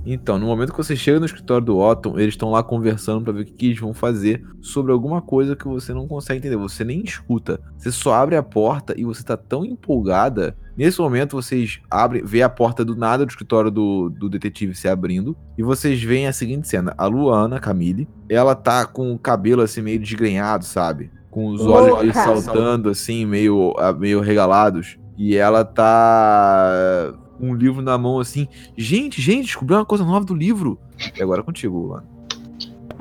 Então, 0.05 0.37
no 0.37 0.45
momento 0.45 0.71
que 0.71 0.77
você 0.77 0.95
chega 0.95 1.19
no 1.19 1.25
escritório 1.25 1.65
do 1.65 1.77
Otton, 1.77 2.17
eles 2.17 2.33
estão 2.33 2.51
lá 2.51 2.63
conversando 2.63 3.23
pra 3.23 3.33
ver 3.33 3.41
o 3.41 3.45
que, 3.45 3.51
que 3.51 3.65
eles 3.67 3.79
vão 3.79 3.93
fazer 3.93 4.41
sobre 4.61 4.91
alguma 4.91 5.21
coisa 5.21 5.55
que 5.55 5.67
você 5.67 5.93
não 5.93 6.07
consegue 6.07 6.39
entender. 6.39 6.55
Você 6.57 6.83
nem 6.83 7.01
escuta. 7.01 7.61
Você 7.77 7.91
só 7.91 8.13
abre 8.13 8.35
a 8.35 8.43
porta 8.43 8.93
e 8.97 9.05
você 9.05 9.23
tá 9.23 9.37
tão 9.37 9.63
empolgada. 9.65 10.55
Nesse 10.77 11.01
momento, 11.01 11.35
vocês 11.35 11.79
abrem, 11.89 12.23
vê 12.23 12.43
a 12.43 12.49
porta 12.49 12.85
do 12.85 12.95
nada 12.95 13.25
do 13.25 13.29
escritório 13.29 13.71
do, 13.71 14.09
do 14.09 14.29
detetive 14.29 14.75
se 14.75 14.87
abrindo. 14.87 15.35
E 15.57 15.63
vocês 15.63 16.01
veem 16.03 16.27
a 16.27 16.33
seguinte 16.33 16.67
cena: 16.67 16.93
a 16.95 17.07
Luana, 17.07 17.59
Camille, 17.59 18.07
ela 18.29 18.53
tá 18.53 18.85
com 18.85 19.11
o 19.11 19.17
cabelo 19.17 19.63
assim 19.63 19.81
meio 19.81 19.99
desgrenhado, 19.99 20.63
sabe? 20.63 21.11
Com 21.31 21.47
os 21.47 21.61
olhos 21.61 21.89
Louca. 21.89 22.01
meio 22.03 22.13
saltando, 22.13 22.89
assim, 22.89 23.25
meio, 23.25 23.73
ah, 23.79 23.91
meio 23.91 24.21
regalados. 24.21 24.99
E 25.17 25.35
ela 25.35 25.65
tá 25.65 27.11
com 27.39 27.49
um 27.49 27.55
livro 27.55 27.81
na 27.81 27.97
mão 27.97 28.19
assim. 28.19 28.47
Gente, 28.77 29.19
gente, 29.19 29.45
descobri 29.45 29.73
uma 29.73 29.85
coisa 29.85 30.05
nova 30.05 30.25
do 30.25 30.35
livro. 30.35 30.79
E 31.17 31.23
agora 31.23 31.41
é 31.41 31.43
contigo, 31.43 31.75
Luana. 31.75 32.05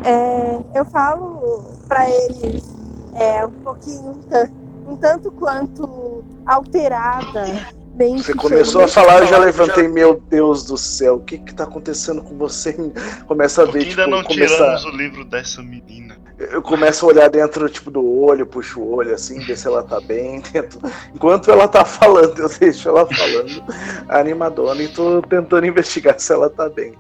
É, 0.02 0.78
eu 0.78 0.84
falo 0.86 1.62
pra 1.86 2.08
eles 2.08 2.74
é, 3.14 3.44
um 3.44 3.50
pouquinho, 3.50 4.14
um 4.86 4.96
tan- 4.96 5.16
tanto 5.16 5.30
quanto 5.32 6.24
alterada. 6.44 7.44
bem 7.94 8.18
Você 8.18 8.34
começou 8.34 8.82
a 8.82 8.88
falar, 8.88 9.20
eu 9.20 9.26
já 9.26 9.38
levantei, 9.38 9.88
meu 9.88 10.20
Deus 10.28 10.64
do 10.64 10.76
céu, 10.76 11.16
o 11.16 11.20
que 11.20 11.38
que 11.38 11.54
tá 11.54 11.64
acontecendo 11.64 12.22
com 12.22 12.36
você? 12.36 12.74
Começa 13.26 13.62
a 13.62 13.64
ver, 13.64 13.80
ainda 13.80 14.04
tipo, 14.04 14.10
não 14.10 14.22
começa, 14.22 14.54
tiramos 14.54 14.84
o 14.84 14.90
livro 14.90 15.24
dessa 15.24 15.62
menina? 15.62 16.16
eu 16.38 16.60
começo 16.60 17.06
a 17.06 17.08
olhar 17.08 17.30
dentro, 17.30 17.66
tipo, 17.68 17.90
do 17.90 18.04
olho, 18.22 18.46
puxo 18.46 18.80
o 18.80 18.94
olho, 18.96 19.14
assim, 19.14 19.38
ver 19.40 19.56
se 19.56 19.66
ela 19.66 19.82
tá 19.82 19.98
bem, 20.00 20.40
tento, 20.52 20.78
enquanto 21.14 21.50
ela 21.50 21.66
tá 21.66 21.84
falando, 21.84 22.38
eu 22.38 22.48
deixo 22.48 22.88
ela 22.90 23.06
falando, 23.06 23.64
animadona, 24.08 24.82
e 24.82 24.88
tô 24.88 25.22
tentando 25.22 25.64
investigar 25.66 26.20
se 26.20 26.32
ela 26.32 26.50
tá 26.50 26.68
bem. 26.68 26.94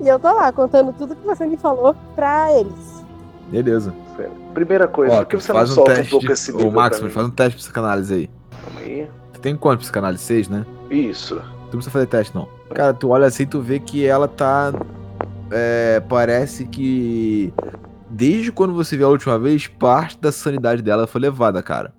E 0.00 0.08
eu 0.08 0.18
tô 0.18 0.32
lá 0.32 0.50
contando 0.52 0.94
tudo 0.94 1.14
que 1.14 1.26
você 1.26 1.46
me 1.46 1.56
falou 1.58 1.94
pra 2.14 2.52
eles. 2.58 2.99
Beleza. 3.50 3.92
Primeira 4.54 4.86
coisa, 4.86 5.14
Ó, 5.14 5.18
por 5.18 5.26
que 5.26 5.36
você 5.36 5.52
não 5.52 5.58
faz 5.58 5.70
um 5.70 5.74
solta 5.74 5.92
um 5.92 5.94
teste 5.94 6.10
pouco 6.10 6.26
de... 6.26 6.32
esse 6.32 6.52
Ô, 6.52 6.70
Max, 6.70 6.98
faz 6.98 7.26
um 7.26 7.30
teste 7.30 7.56
de 7.56 7.62
psicanálise 7.62 8.14
aí. 8.14 8.30
Calma 8.64 8.80
aí. 8.80 9.08
Tu 9.32 9.40
tem 9.40 9.56
quanto 9.56 9.80
psicanálise? 9.80 10.22
6, 10.22 10.48
né? 10.48 10.66
Isso. 10.90 11.36
Tu 11.36 11.40
não 11.40 11.70
precisa 11.70 11.90
fazer 11.90 12.06
teste, 12.06 12.34
não. 12.34 12.48
Cara, 12.74 12.94
tu 12.94 13.08
olha 13.08 13.26
assim, 13.26 13.46
tu 13.46 13.60
vê 13.60 13.80
que 13.80 14.04
ela 14.06 14.28
tá. 14.28 14.72
é, 15.50 16.00
parece 16.08 16.64
que. 16.66 17.52
Desde 18.08 18.50
quando 18.50 18.74
você 18.74 18.96
viu 18.96 19.06
a 19.06 19.10
última 19.10 19.38
vez, 19.38 19.66
parte 19.68 20.18
da 20.18 20.32
sanidade 20.32 20.82
dela 20.82 21.06
foi 21.06 21.20
levada, 21.20 21.62
cara. 21.62 21.92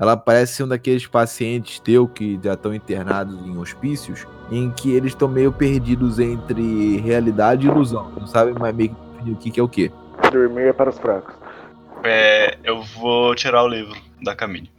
Ela 0.00 0.16
parece 0.16 0.54
ser 0.54 0.62
um 0.62 0.68
daqueles 0.68 1.06
pacientes 1.06 1.80
teu 1.80 2.06
que 2.06 2.38
já 2.42 2.54
estão 2.54 2.72
internados 2.72 3.34
em 3.44 3.58
hospícios, 3.58 4.26
em 4.50 4.70
que 4.70 4.92
eles 4.92 5.12
estão 5.12 5.28
meio 5.28 5.52
perdidos 5.52 6.18
entre 6.20 6.98
realidade 6.98 7.66
e 7.66 7.70
ilusão. 7.70 8.12
Não 8.16 8.26
sabem 8.26 8.54
mais 8.54 8.74
meio 8.74 8.94
que 9.24 9.32
o 9.32 9.52
que 9.52 9.60
é 9.60 9.62
o 9.62 9.68
que. 9.68 9.92
Dormir 10.30 10.68
é 10.68 10.72
para 10.72 10.90
os 10.90 10.98
fracos. 10.98 11.34
É, 12.04 12.56
eu 12.62 12.82
vou 12.82 13.34
tirar 13.34 13.64
o 13.64 13.68
livro 13.68 13.96
da 14.22 14.34
Camille. 14.34 14.70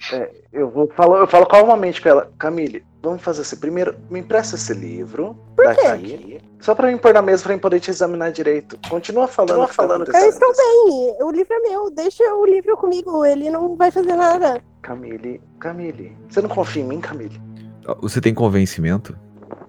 Eu 0.54 0.70
vou 0.70 0.88
falar, 0.96 1.20
eu 1.20 1.28
falo 1.28 1.46
calmamente 1.46 2.02
pra 2.02 2.12
ela, 2.12 2.32
Camille, 2.38 2.84
vamos 3.02 3.22
fazer 3.22 3.42
assim. 3.42 3.58
Primeiro, 3.58 3.96
me 4.10 4.20
empresta 4.20 4.56
esse 4.56 4.74
livro 4.74 5.38
daqui. 5.56 6.40
Só 6.60 6.76
pra 6.76 6.88
mim 6.88 6.98
pôr 6.98 7.14
na 7.14 7.22
mesa 7.22 7.44
pra 7.44 7.54
mim 7.54 7.60
poder 7.60 7.80
te 7.80 7.90
examinar 7.90 8.32
direito. 8.32 8.78
Continua 8.90 9.28
falando, 9.28 9.68
falando. 9.68 10.08
Eles 10.08 10.34
estão 10.34 10.52
bem, 10.52 11.16
o 11.22 11.32
livro 11.32 11.54
é 11.54 11.60
meu, 11.70 11.92
deixa 11.92 12.24
o 12.36 12.46
livro 12.46 12.78
comigo, 12.78 13.26
ele 13.26 13.50
não 13.50 13.76
vai 13.76 13.92
fazer 13.92 14.16
nada. 14.16 14.62
Camille, 14.82 15.42
Camille, 15.60 16.16
você 16.30 16.42
não 16.42 16.50
confia 16.50 16.84
em 16.84 16.86
mim, 16.86 17.02
Camille? 17.02 17.40
Você 18.02 18.22
tem 18.22 18.34
convencimento? 18.34 19.16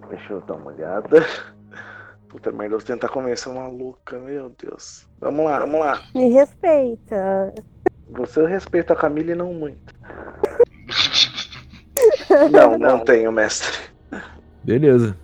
Deixa 0.09 0.35
eu 0.35 0.41
dar 0.43 0.55
uma 0.55 0.73
olhada. 0.73 1.27
Puta 2.31 2.53
merda, 2.53 2.77
eu 2.77 2.79
vou 2.79 2.87
tentar 2.87 3.09
convencer 3.09 3.53
uma 3.53 3.63
maluca, 3.63 4.17
meu 4.21 4.53
Deus. 4.57 5.05
Vamos 5.21 5.45
lá, 5.45 5.59
vamos 5.59 5.81
lá. 5.81 6.01
Me 6.15 6.31
respeita. 6.31 7.53
Você 8.11 8.47
respeita 8.47 8.93
a 8.93 8.97
Camille 8.97 9.35
não 9.35 9.53
muito. 9.53 9.93
Não, 12.53 12.79
não 12.79 13.01
tenho, 13.01 13.33
mestre. 13.33 13.77
Beleza. 14.63 15.17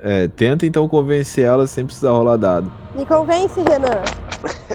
É, 0.00 0.28
tenta 0.28 0.64
então 0.64 0.88
convencer 0.88 1.44
ela 1.44 1.66
sem 1.66 1.84
precisar 1.84 2.10
rolar 2.10 2.36
dado. 2.38 2.72
Me 2.94 3.04
convence, 3.04 3.60
Renan. 3.60 4.02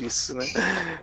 difícil, 0.00 0.36
né? 0.36 0.46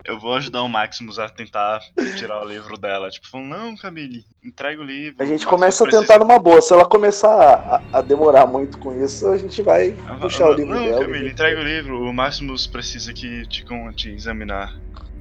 Eu 0.04 0.20
vou 0.20 0.34
ajudar 0.36 0.64
o 0.64 0.70
Maximus 0.70 1.20
a 1.20 1.30
tentar 1.30 1.82
tirar 2.18 2.44
o 2.44 2.48
livro 2.48 2.78
dela. 2.78 3.10
Tipo, 3.10 3.30
falando, 3.30 3.50
não, 3.50 3.78
Camille, 3.78 4.26
entrega 4.44 4.82
o 4.82 4.86
livro. 4.86 5.24
A 5.24 5.26
gente 5.26 5.46
começa 5.46 5.86
a 5.86 5.90
tentar 5.90 6.20
numa 6.20 6.40
boa. 6.40 6.62
Se 6.62 6.74
ela 6.74 6.86
começar 6.86 7.30
a, 7.30 8.00
a 8.00 8.02
demorar 8.02 8.46
muito 8.46 8.78
com 8.80 8.94
isso, 9.04 9.28
a 9.28 9.38
gente 9.38 9.62
vai 9.62 9.96
puxar 10.20 10.50
o 10.50 10.54
livro 10.54 10.74
não, 10.74 10.84
dela. 10.84 11.06
Camille, 11.06 11.30
entrega 11.30 11.60
o 11.60 11.64
livro. 11.64 12.02
O 12.02 12.14
Maximus 12.14 12.68
precisa 12.68 13.14
que 13.14 13.46
te, 13.48 13.66
te 13.96 14.10
examinar 14.10 14.74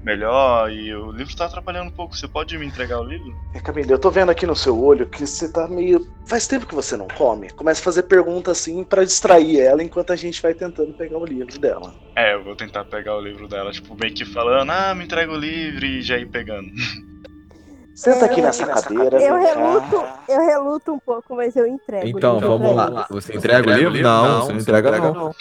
melhor 0.06 0.70
e 0.70 0.94
o 0.94 1.10
livro 1.10 1.34
tá 1.34 1.46
atrapalhando 1.46 1.88
um 1.88 1.92
pouco. 1.92 2.16
Você 2.16 2.28
pode 2.28 2.56
me 2.56 2.64
entregar 2.64 3.00
o 3.00 3.04
livro? 3.04 3.34
É, 3.52 3.58
Camille, 3.58 3.90
eu 3.90 3.98
tô 3.98 4.08
vendo 4.08 4.30
aqui 4.30 4.46
no 4.46 4.54
seu 4.54 4.80
olho 4.80 5.04
que 5.04 5.26
você 5.26 5.50
tá 5.50 5.66
meio. 5.66 6.00
Faz 6.28 6.46
tempo 6.46 6.64
que 6.66 6.74
você 6.74 6.96
não 6.96 7.08
come. 7.08 7.50
Começa 7.50 7.80
a 7.80 7.84
fazer 7.84 8.04
perguntas 8.04 8.60
assim 8.60 8.84
pra 8.84 9.04
distrair 9.04 9.58
ela 9.58 9.82
enquanto 9.82 10.12
a 10.12 10.16
gente 10.16 10.40
vai 10.40 10.54
tentando 10.54 10.94
pegar 10.94 11.18
o 11.18 11.24
livro 11.24 11.58
dela. 11.58 11.92
É, 12.16 12.34
eu 12.34 12.44
vou 12.44 12.54
tentar 12.54 12.84
pegar 12.84 13.16
o 13.16 13.20
livro 13.20 13.48
dela, 13.48 13.72
tipo, 13.72 13.96
meio 14.00 14.14
que 14.14 14.24
falando, 14.24 14.70
ah, 14.70 14.94
me 14.94 15.04
entrega 15.04 15.32
o 15.32 15.36
livro 15.36 15.84
e 15.84 16.00
já 16.00 16.16
ir 16.16 16.30
pegando. 16.30 16.68
Senta 17.96 18.18
Eu- 18.18 18.24
aqui 18.26 18.42
nessa 18.42 18.66
cadeira. 18.66 19.18
Eu 19.22 19.40
reluto, 19.40 20.04
eu 20.28 20.40
reluto 20.46 20.92
um 20.92 20.98
pouco, 20.98 21.34
mas 21.34 21.56
eu 21.56 21.66
entrego. 21.66 22.06
Então, 22.06 22.34
livro 22.34 22.48
vamos 22.58 22.76
lá. 22.76 23.06
Você 23.08 23.34
entrega 23.34 23.70
o 23.70 23.74
livro? 23.74 24.02
Não, 24.02 24.42
você 24.42 24.52
não 24.52 24.60
entrega 24.60 24.90
não. 25.00 25.14
Não. 25.14 25.34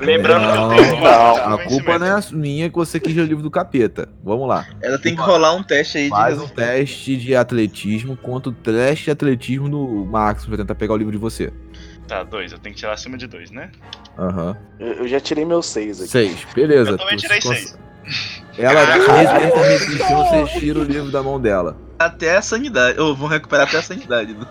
Lembrando 0.00 0.42
Não, 0.46 0.68
que 0.68 0.80
eu 0.80 0.84
tenho 0.84 1.00
não. 1.02 1.34
A 1.54 1.64
culpa 1.64 1.98
não 1.98 2.06
é 2.06 2.20
minha 2.32 2.68
que 2.70 2.76
você 2.76 3.00
quis 3.00 3.16
o 3.16 3.22
livro 3.24 3.42
do 3.42 3.50
capeta. 3.50 4.08
Vamos 4.22 4.46
lá. 4.48 4.64
Ela 4.80 4.96
tem 4.96 5.16
que 5.16 5.20
rolar 5.20 5.54
um 5.54 5.62
teste 5.64 5.98
aí 5.98 6.04
de 6.04 6.10
Faz 6.10 6.40
um 6.40 6.46
teste 6.48 7.16
de 7.16 7.34
atletismo 7.34 8.16
contra 8.16 8.50
o 8.50 8.52
teste 8.54 9.06
de 9.06 9.10
atletismo 9.10 9.68
do 9.68 9.86
Max 10.06 10.46
pra 10.46 10.56
tentar 10.56 10.76
pegar 10.76 10.94
o 10.94 10.96
livro 10.96 11.12
de 11.12 11.18
você. 11.18 11.52
Tá, 12.06 12.22
dois, 12.22 12.52
eu 12.52 12.58
tenho 12.58 12.74
que 12.74 12.80
tirar 12.80 12.92
acima 12.94 13.18
de 13.18 13.26
dois, 13.26 13.50
né? 13.50 13.70
Aham. 14.16 14.56
Eu 14.78 14.86
eu 14.94 15.08
já 15.08 15.18
tirei 15.20 15.44
meus 15.44 15.66
seis 15.66 16.00
aqui. 16.00 16.10
Seis, 16.10 16.46
beleza. 16.54 16.90
Eu 16.92 16.98
também 16.98 17.16
tirei 17.16 17.40
cons- 17.40 17.56
seis. 17.56 17.78
Ela 18.56 18.86
Caraca. 18.86 19.38
tenta 19.38 19.58
resistir, 19.62 19.98
você 20.14 20.58
tira 20.58 20.78
o 20.80 20.82
livro 20.84 21.10
da 21.12 21.22
mão 21.22 21.40
dela. 21.40 21.76
até 21.98 22.36
a 22.36 22.42
sanidade. 22.42 22.98
Ou 23.00 23.14
vão 23.14 23.28
recuperar 23.28 23.66
até 23.68 23.78
a 23.78 23.82
sanidade. 23.82 24.34
né? 24.34 24.46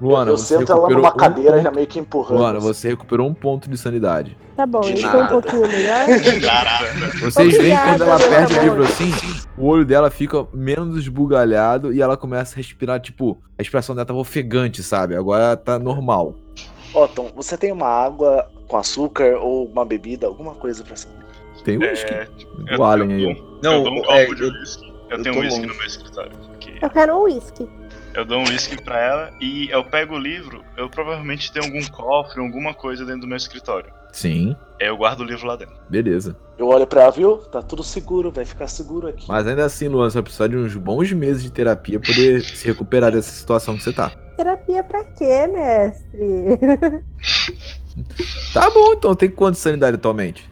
Luana, 0.00 0.30
eu 0.30 0.36
você 0.36 0.58
sento 0.58 0.70
ela 0.70 0.80
recuperou 0.80 1.02
numa 1.02 1.14
um 1.14 1.16
cadeira, 1.16 1.56
já 1.56 1.62
ponto. 1.64 1.74
meio 1.76 1.86
que 1.86 1.98
empurrando. 1.98 2.38
Luana, 2.38 2.60
você 2.60 2.88
recuperou 2.88 3.26
um 3.26 3.32
ponto 3.32 3.68
de 3.70 3.78
sanidade. 3.78 4.36
Tá 4.54 4.66
bom, 4.66 4.80
isso 4.82 5.08
foi 5.10 5.22
um 5.22 5.26
pouquinho 5.26 5.66
melhor. 5.66 6.06
Caraca. 6.44 7.18
Vocês 7.22 7.56
veem 7.56 7.76
quando 7.78 8.02
ela 8.02 8.18
perde 8.18 8.58
o 8.58 8.62
livro 8.62 8.82
assim, 8.82 9.10
o 9.56 9.66
olho 9.66 9.86
dela 9.86 10.10
fica 10.10 10.46
menos 10.52 10.98
esbugalhado 10.98 11.94
e 11.94 12.02
ela 12.02 12.14
começa 12.16 12.54
a 12.54 12.58
respirar, 12.58 13.00
tipo, 13.00 13.38
a 13.58 13.62
expressão 13.62 13.94
dela 13.94 14.04
tava 14.06 14.18
ofegante, 14.18 14.82
sabe? 14.82 15.16
Agora 15.16 15.56
tá 15.56 15.78
normal. 15.78 16.34
Otton, 16.92 17.30
você 17.34 17.56
tem 17.56 17.72
uma 17.72 17.88
água 17.88 18.46
com 18.68 18.76
açúcar 18.76 19.38
ou 19.38 19.66
uma 19.66 19.84
bebida, 19.84 20.26
alguma 20.26 20.54
coisa 20.54 20.84
pra 20.84 20.94
você? 20.94 21.08
Tem 21.66 21.76
um 21.78 21.80
whisky. 21.80 22.14
É, 22.14 22.28
O 22.78 22.84
Allen 22.84 23.12
aí, 23.12 23.24
eu 23.24 23.58
Não, 23.62 23.82
dou 23.82 23.92
um 23.92 23.98
é, 24.10 24.24
copo 24.24 24.34
de 24.36 24.42
eu- 24.44 24.50
whisky. 24.52 24.86
Eu 25.10 25.18
eu 25.18 25.22
tenho 25.22 25.34
um 25.36 25.42
longe. 25.42 25.60
no 25.66 25.74
meu 25.74 25.86
escritório. 25.86 26.32
aqui. 26.54 26.78
Eu 26.80 26.90
quero 26.90 27.14
um 27.16 27.22
uísque. 27.24 27.68
Eu 28.14 28.24
dou 28.24 28.38
um 28.38 28.44
whisky 28.44 28.82
pra 28.82 28.98
ela 29.00 29.30
e 29.40 29.68
eu 29.70 29.84
pego 29.84 30.14
o 30.14 30.18
livro. 30.18 30.64
Eu 30.76 30.88
provavelmente 30.88 31.52
tenho 31.52 31.64
algum 31.66 31.84
cofre, 31.88 32.40
alguma 32.40 32.72
coisa 32.72 33.04
dentro 33.04 33.20
do 33.22 33.26
meu 33.26 33.36
escritório. 33.36 33.90
Sim, 34.12 34.56
Aí 34.80 34.86
eu 34.88 34.96
guardo 34.96 35.20
o 35.20 35.24
livro 35.24 35.46
lá 35.46 35.56
dentro. 35.56 35.74
beleza. 35.90 36.34
Eu 36.56 36.68
olho 36.68 36.86
pra 36.86 37.02
ela, 37.02 37.10
viu? 37.12 37.36
Tá 37.38 37.60
tudo 37.60 37.82
seguro, 37.84 38.30
vai 38.30 38.44
ficar 38.46 38.66
seguro 38.68 39.08
aqui. 39.08 39.26
Mas 39.28 39.46
ainda 39.46 39.64
assim, 39.66 39.88
Luana, 39.88 40.08
você 40.10 40.14
vai 40.14 40.22
precisar 40.22 40.46
de 40.48 40.56
uns 40.56 40.74
bons 40.74 41.12
meses 41.12 41.42
de 41.42 41.50
terapia 41.52 42.00
pra 42.00 42.08
poder 42.14 42.40
se 42.42 42.66
recuperar 42.66 43.12
dessa 43.12 43.30
situação 43.30 43.76
que 43.76 43.82
você 43.82 43.92
tá. 43.92 44.10
Terapia 44.36 44.82
pra 44.82 45.04
quê, 45.04 45.46
mestre? 45.46 47.02
Tá 48.52 48.68
bom, 48.70 48.92
então 48.92 49.14
tem 49.14 49.30
quanto 49.30 49.54
de 49.54 49.60
sanidade 49.60 49.94
atualmente? 49.96 50.48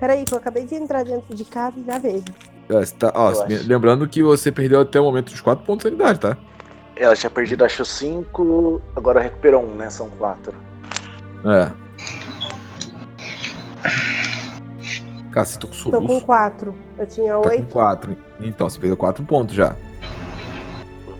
Peraí, 0.00 0.24
que 0.24 0.32
eu 0.32 0.38
acabei 0.38 0.64
de 0.64 0.74
entrar 0.74 1.04
dentro 1.04 1.34
de 1.34 1.44
casa 1.44 1.74
e 1.78 1.84
já 1.84 1.98
vejo. 1.98 2.24
É, 2.70 2.72
você 2.84 2.94
tá- 2.94 3.12
ó, 3.14 3.30
Eu 3.32 3.46
me- 3.46 3.54
acho. 3.56 3.68
lembrando 3.68 4.08
que 4.08 4.22
você 4.22 4.50
perdeu 4.50 4.80
até 4.80 4.98
o 4.98 5.04
momento 5.04 5.28
os 5.28 5.40
4 5.40 5.64
pontos 5.64 5.84
de 5.84 5.90
sanidade, 5.96 6.18
tá? 6.20 6.36
Ela 6.96 7.14
tinha 7.14 7.30
perdido, 7.30 7.64
acho, 7.64 7.84
cinco, 7.84 8.80
agora 8.96 9.20
recuperou 9.20 9.62
um, 9.62 9.74
né? 9.74 9.90
São 9.90 10.08
quatro. 10.10 10.54
É. 11.44 11.70
Cara, 15.32 15.46
você 15.46 15.58
tá 15.58 15.66
com 15.66 15.72
Tô 15.74 15.90
com 15.90 16.06
soluço. 16.06 16.26
quatro. 16.26 16.74
Eu 16.98 17.06
tinha 17.06 17.34
Tá 17.34 17.40
com 17.42 17.48
oito. 17.48 17.72
4. 17.72 18.16
Então, 18.40 18.68
você 18.68 18.78
perdeu 18.78 18.96
4 18.96 19.22
pontos 19.24 19.54
já. 19.54 19.76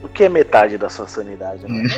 O 0.03 0.09
que 0.09 0.25
é 0.25 0.29
metade 0.29 0.77
da 0.77 0.89
sua 0.89 1.07
sanidade, 1.07 1.65
né? 1.71 1.89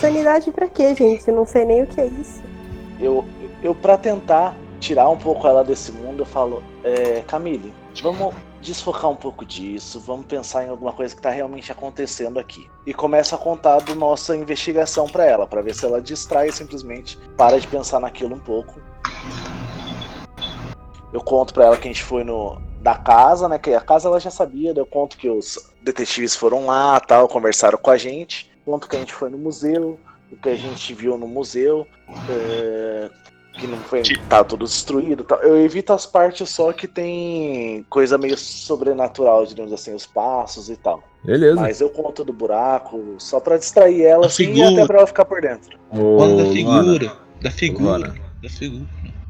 Sanidade 0.00 0.50
pra 0.50 0.68
quê, 0.68 0.94
gente? 0.94 1.26
Eu 1.28 1.36
não 1.36 1.46
sei 1.46 1.64
nem 1.64 1.82
o 1.82 1.86
que 1.86 2.00
é 2.00 2.06
isso. 2.06 2.42
Eu, 3.00 3.24
eu 3.62 3.74
pra 3.74 3.96
tentar 3.96 4.54
tirar 4.84 5.08
um 5.08 5.16
pouco 5.16 5.46
ela 5.48 5.64
desse 5.64 5.90
mundo, 5.90 6.20
eu 6.20 6.26
falo, 6.26 6.62
é, 6.82 7.22
Camille, 7.22 7.72
vamos 8.02 8.34
desfocar 8.60 9.10
um 9.10 9.16
pouco 9.16 9.42
disso, 9.42 9.98
vamos 9.98 10.26
pensar 10.26 10.66
em 10.66 10.68
alguma 10.68 10.92
coisa 10.92 11.16
que 11.16 11.22
tá 11.22 11.30
realmente 11.30 11.72
acontecendo 11.72 12.38
aqui. 12.38 12.68
E 12.84 12.92
começo 12.92 13.34
a 13.34 13.38
contar 13.38 13.80
da 13.80 13.94
nossa 13.94 14.36
investigação 14.36 15.08
pra 15.08 15.24
ela, 15.24 15.46
pra 15.46 15.62
ver 15.62 15.74
se 15.74 15.86
ela 15.86 16.02
distrai 16.02 16.52
simplesmente, 16.52 17.16
para 17.34 17.58
de 17.58 17.66
pensar 17.66 17.98
naquilo 17.98 18.34
um 18.34 18.38
pouco. 18.38 18.78
Eu 21.10 21.22
conto 21.22 21.54
pra 21.54 21.64
ela 21.64 21.76
que 21.78 21.88
a 21.88 21.90
gente 21.90 22.02
foi 22.02 22.22
no 22.22 22.60
da 22.82 22.94
casa, 22.94 23.48
né? 23.48 23.58
Que 23.58 23.72
a 23.72 23.80
casa 23.80 24.08
ela 24.08 24.20
já 24.20 24.30
sabia, 24.30 24.74
eu 24.76 24.84
conto 24.84 25.16
que 25.16 25.30
os 25.30 25.72
detetives 25.80 26.36
foram 26.36 26.66
lá, 26.66 27.00
tal, 27.00 27.26
conversaram 27.26 27.78
com 27.78 27.90
a 27.90 27.96
gente. 27.96 28.50
Conto 28.66 28.86
que 28.86 28.96
a 28.96 28.98
gente 28.98 29.14
foi 29.14 29.30
no 29.30 29.38
museu, 29.38 29.98
o 30.30 30.36
que 30.36 30.50
a 30.50 30.56
gente 30.56 30.92
viu 30.92 31.16
no 31.16 31.26
museu, 31.26 31.86
é, 32.28 33.10
que 33.54 33.66
não 33.66 33.78
foi 33.78 34.02
tá 34.28 34.42
tudo 34.42 34.64
destruído, 34.64 35.24
tal. 35.24 35.38
Eu 35.40 35.56
evito 35.64 35.92
as 35.92 36.04
partes 36.06 36.48
só 36.50 36.72
que 36.72 36.88
tem 36.88 37.84
coisa 37.88 38.18
meio 38.18 38.36
sobrenatural, 38.36 39.46
digamos 39.46 39.72
assim, 39.72 39.94
os 39.94 40.06
passos 40.06 40.68
e 40.68 40.76
tal. 40.76 41.02
Beleza. 41.24 41.60
Mas 41.60 41.80
eu 41.80 41.88
conto 41.88 42.24
do 42.24 42.32
buraco 42.32 43.14
só 43.18 43.40
pra 43.40 43.56
distrair 43.56 44.02
ela 44.02 44.24
A 44.24 44.26
assim 44.26 44.52
e 44.52 44.62
até 44.62 44.86
pra 44.86 44.98
ela 44.98 45.06
ficar 45.06 45.24
por 45.24 45.40
dentro. 45.40 45.78
Ô, 45.90 46.36
da 46.36 46.44
figura. 46.50 47.16
Da 47.40 47.50
figura. 47.50 48.14
Da 48.42 48.48
figura. 48.48 48.86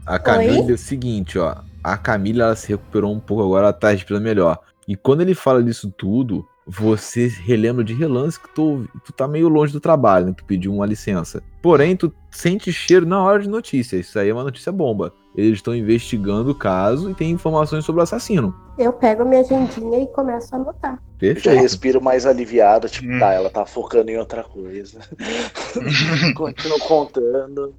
A 0.07 0.19
Camila 0.19 0.71
é 0.71 0.75
o 0.75 0.79
seguinte, 0.79 1.39
ó. 1.39 1.57
A 1.83 1.97
Camila 1.97 2.45
ela 2.45 2.57
se 2.57 2.69
recuperou 2.69 3.13
um 3.13 3.21
pouco 3.21 3.43
agora, 3.43 3.67
ela 3.67 3.73
tá 3.73 3.91
respirando 3.91 4.25
melhor. 4.25 4.59
E 4.89 4.97
quando 4.97 5.21
ele 5.21 5.35
fala 5.35 5.63
disso 5.63 5.93
tudo, 5.97 6.47
você 6.67 7.27
relembra 7.27 7.85
de 7.85 7.93
relance 7.95 8.41
que 8.41 8.49
tu, 8.55 8.89
tu 9.05 9.13
tá 9.13 9.29
meio 9.29 9.49
longe 9.49 9.73
do 9.73 9.81
trabalho, 9.81 10.27
né? 10.27 10.35
Tu 10.37 10.45
pediu 10.45 10.73
uma 10.73 10.87
licença. 10.87 11.43
Porém, 11.63 11.97
tu 11.97 12.13
sente 12.31 12.73
cheiro 12.73 13.05
na 13.07 13.23
hora 13.23 13.41
de 13.43 13.49
notícia. 13.49 13.97
Isso 13.97 14.19
aí 14.19 14.29
é 14.31 14.33
uma 14.33 14.45
notícia 14.45 14.73
bomba. 14.73 15.13
Eles 15.37 15.55
estão 15.59 15.75
investigando 15.75 16.51
o 16.53 16.55
caso 16.55 17.11
e 17.11 17.15
tem 17.15 17.31
informações 17.31 17.85
sobre 17.85 18.01
o 18.01 18.03
assassino. 18.05 18.55
Eu 18.79 18.93
pego 18.93 19.23
a 19.23 19.25
minha 19.25 19.41
agendinha 19.41 20.03
e 20.03 20.07
começo 20.07 20.55
a 20.55 20.59
anotar. 20.59 20.93
Eu 21.21 21.29
já 21.35 21.35
Perfeito. 21.35 21.61
respiro 21.63 22.01
mais 22.03 22.25
aliviado, 22.27 22.89
tipo, 22.89 23.09
Hum. 23.13 23.19
tá, 23.19 23.33
ela 23.33 23.51
tá 23.51 23.67
focando 23.67 24.11
em 24.11 24.19
outra 24.19 24.43
coisa. 24.45 25.01
Continuo 26.37 26.79
contando. 26.81 27.75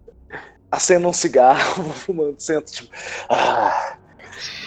Acendo 0.71 1.07
um 1.07 1.13
cigarro, 1.13 1.83
vou 1.83 1.93
fumando, 1.93 2.35
sento, 2.39 2.71
tipo, 2.71 2.89
ah. 3.29 3.97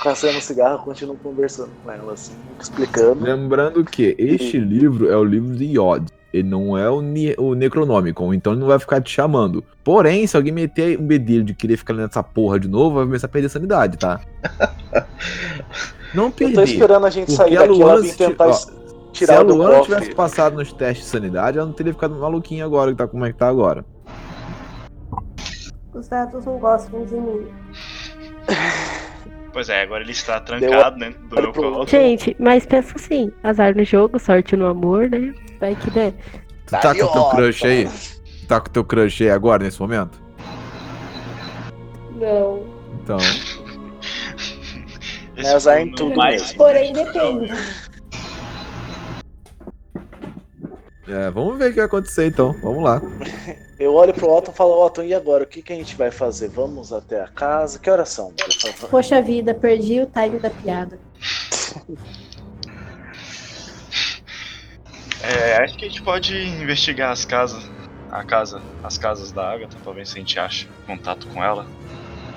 Um 0.06 0.40
cigarro, 0.40 0.84
continuo 0.84 1.16
conversando 1.16 1.70
com 1.84 1.90
ela, 1.90 2.12
assim, 2.12 2.32
explicando. 2.60 3.22
Lembrando 3.22 3.84
que 3.84 4.14
este 4.18 4.58
livro 4.58 5.10
é 5.10 5.16
o 5.16 5.24
livro 5.24 5.54
de 5.56 5.64
Yod. 5.78 6.06
Ele 6.32 6.48
não 6.48 6.76
é 6.76 6.88
o, 6.90 7.00
ne 7.00 7.34
o 7.38 7.54
Necronomicon, 7.54 8.34
então 8.34 8.52
ele 8.52 8.60
não 8.60 8.68
vai 8.68 8.78
ficar 8.78 9.00
te 9.00 9.10
chamando. 9.10 9.64
Porém, 9.82 10.26
se 10.26 10.36
alguém 10.36 10.52
meter 10.52 10.98
um 10.98 11.06
bedelho 11.06 11.42
de 11.42 11.54
querer 11.54 11.76
ficar 11.78 11.94
nessa 11.94 12.22
porra 12.22 12.60
de 12.60 12.68
novo, 12.68 12.96
vai 12.96 13.04
começar 13.06 13.26
a 13.26 13.30
perder 13.30 13.48
sanidade, 13.48 13.96
tá? 13.96 14.20
Não 16.14 16.26
Eu 16.26 16.30
perder. 16.32 16.54
tô 16.54 16.62
esperando 16.62 17.06
a 17.06 17.10
gente 17.10 17.26
Porque 17.34 17.36
sair 17.42 17.56
a 17.56 17.60
daqui, 17.60 17.80
ela 17.80 17.84
Luana 17.92 18.00
vir 18.02 18.08
se- 18.10 18.16
tentar 18.16 18.46
ó, 18.48 18.52
Se 18.52 18.70
a 18.70 19.12
tirar 19.12 19.40
o 19.42 19.44
do 19.44 19.54
Luana 19.56 19.82
tivesse 19.82 20.14
passado 20.14 20.56
nos 20.56 20.72
testes 20.72 21.04
de 21.04 21.10
sanidade, 21.10 21.58
ela 21.58 21.66
não 21.66 21.74
teria 21.74 21.92
ficado 21.92 22.14
maluquinha 22.14 22.64
agora, 22.64 22.90
que 22.92 22.96
tá 22.98 23.06
como 23.06 23.24
é 23.26 23.32
que 23.32 23.38
tá 23.38 23.48
agora. 23.48 23.84
Os 25.92 26.08
dados 26.08 26.44
não 26.46 26.58
gostam 26.58 27.04
de 27.04 27.14
mim. 27.14 27.46
Pois 29.58 29.68
é, 29.70 29.82
agora 29.82 30.04
ele 30.04 30.12
está 30.12 30.38
trancado 30.38 31.00
dentro 31.00 31.20
do 31.20 31.34
meu 31.34 31.52
colo. 31.52 31.84
Gente, 31.84 32.36
mas 32.38 32.64
pensa 32.64 32.92
assim, 32.94 33.32
azar 33.42 33.76
no 33.76 33.82
jogo, 33.82 34.16
sorte 34.16 34.54
no 34.54 34.66
amor, 34.66 35.10
né? 35.10 35.34
Vai 35.58 35.74
que 35.74 35.90
né? 35.90 36.14
Tu 36.64 36.70
tá 36.70 36.94
com 36.94 37.02
o 37.02 37.12
teu 37.12 37.24
crush 37.24 37.66
aí? 37.66 37.88
Tu 37.88 38.46
tá 38.46 38.60
com 38.60 38.68
o 38.68 38.70
teu 38.70 38.84
crush 38.84 39.24
aí 39.24 39.30
agora, 39.30 39.64
nesse 39.64 39.80
momento? 39.80 40.22
Não. 42.14 42.64
Então, 43.02 43.18
Esse 45.36 45.48
É 45.48 45.52
azar 45.52 45.80
em 45.80 45.90
tudo 45.90 46.14
mais-. 46.14 46.52
Porém, 46.52 46.92
depende. 46.92 47.52
É, 51.08 51.30
vamos 51.30 51.58
ver 51.58 51.66
o 51.66 51.70
que 51.70 51.76
vai 51.76 51.86
acontecer 51.86 52.26
então. 52.26 52.52
Vamos 52.62 52.82
lá. 52.82 53.00
Eu 53.78 53.94
olho 53.94 54.12
pro 54.12 54.28
Otton 54.28 54.50
e 54.50 54.54
falo, 54.54 54.84
Otton, 54.84 55.04
e 55.04 55.14
agora? 55.14 55.44
O 55.44 55.46
que, 55.46 55.62
que 55.62 55.72
a 55.72 55.76
gente 55.76 55.94
vai 55.94 56.10
fazer? 56.10 56.48
Vamos 56.48 56.92
até 56.92 57.22
a 57.22 57.28
casa? 57.28 57.78
Que 57.78 57.88
horas 57.88 58.08
são, 58.08 58.32
por 58.32 58.52
favor? 58.52 58.90
Poxa 58.90 59.22
vida, 59.22 59.54
perdi 59.54 60.00
o 60.00 60.06
time 60.06 60.38
da 60.38 60.50
piada. 60.50 60.98
É, 65.20 65.56
acho 65.64 65.76
que 65.76 65.84
a 65.84 65.88
gente 65.88 66.02
pode 66.02 66.34
investigar 66.34 67.10
as 67.10 67.24
casas. 67.24 67.68
A 68.10 68.24
casa, 68.24 68.62
as 68.82 68.96
casas 68.96 69.30
da 69.32 69.52
Agatha, 69.52 69.76
pra 69.82 69.92
ver 69.92 70.06
se 70.06 70.14
a 70.14 70.18
gente 70.20 70.38
acha 70.38 70.66
contato 70.86 71.26
com 71.26 71.44
ela. 71.44 71.66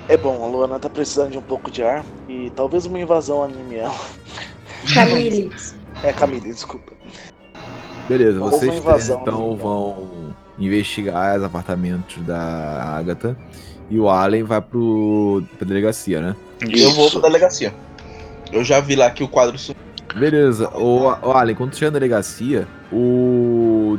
É 0.08 0.16
bom, 0.16 0.44
a 0.44 0.46
Luana 0.46 0.78
tá 0.78 0.90
precisando 0.90 1.30
de 1.30 1.38
um 1.38 1.42
pouco 1.42 1.70
de 1.70 1.82
ar 1.82 2.04
e 2.28 2.50
talvez 2.50 2.84
uma 2.84 3.00
invasão 3.00 3.42
anime 3.42 3.76
ela. 3.76 3.94
Camille. 4.92 5.50
É, 6.02 6.12
Camille, 6.12 6.52
desculpa. 6.52 6.92
Beleza, 8.08 8.38
vocês 8.40 8.74
invasão, 8.76 9.20
três, 9.22 9.34
então 9.34 9.50
né? 9.52 9.56
vão 9.62 10.34
investigar 10.58 11.38
os 11.38 11.44
apartamentos 11.44 12.22
da 12.24 12.96
Agatha 12.98 13.36
e 13.90 13.98
o 13.98 14.08
Allen 14.08 14.42
vai 14.42 14.60
pro, 14.60 15.42
pra 15.58 15.66
delegacia, 15.66 16.20
né? 16.20 16.36
Eu 16.60 16.90
vou 16.92 17.10
pra 17.10 17.20
delegacia. 17.20 17.74
Eu 18.50 18.62
já 18.64 18.80
vi 18.80 18.96
lá 18.96 19.10
que 19.10 19.22
o 19.24 19.28
quadro. 19.28 19.56
Beleza, 20.14 20.68
o, 20.76 21.06
o 21.06 21.30
Allen, 21.32 21.54
quando 21.56 21.70
tu 21.70 21.76
chega 21.78 21.90
na 21.90 21.98
delegacia, 21.98 22.66
o. 22.92 23.98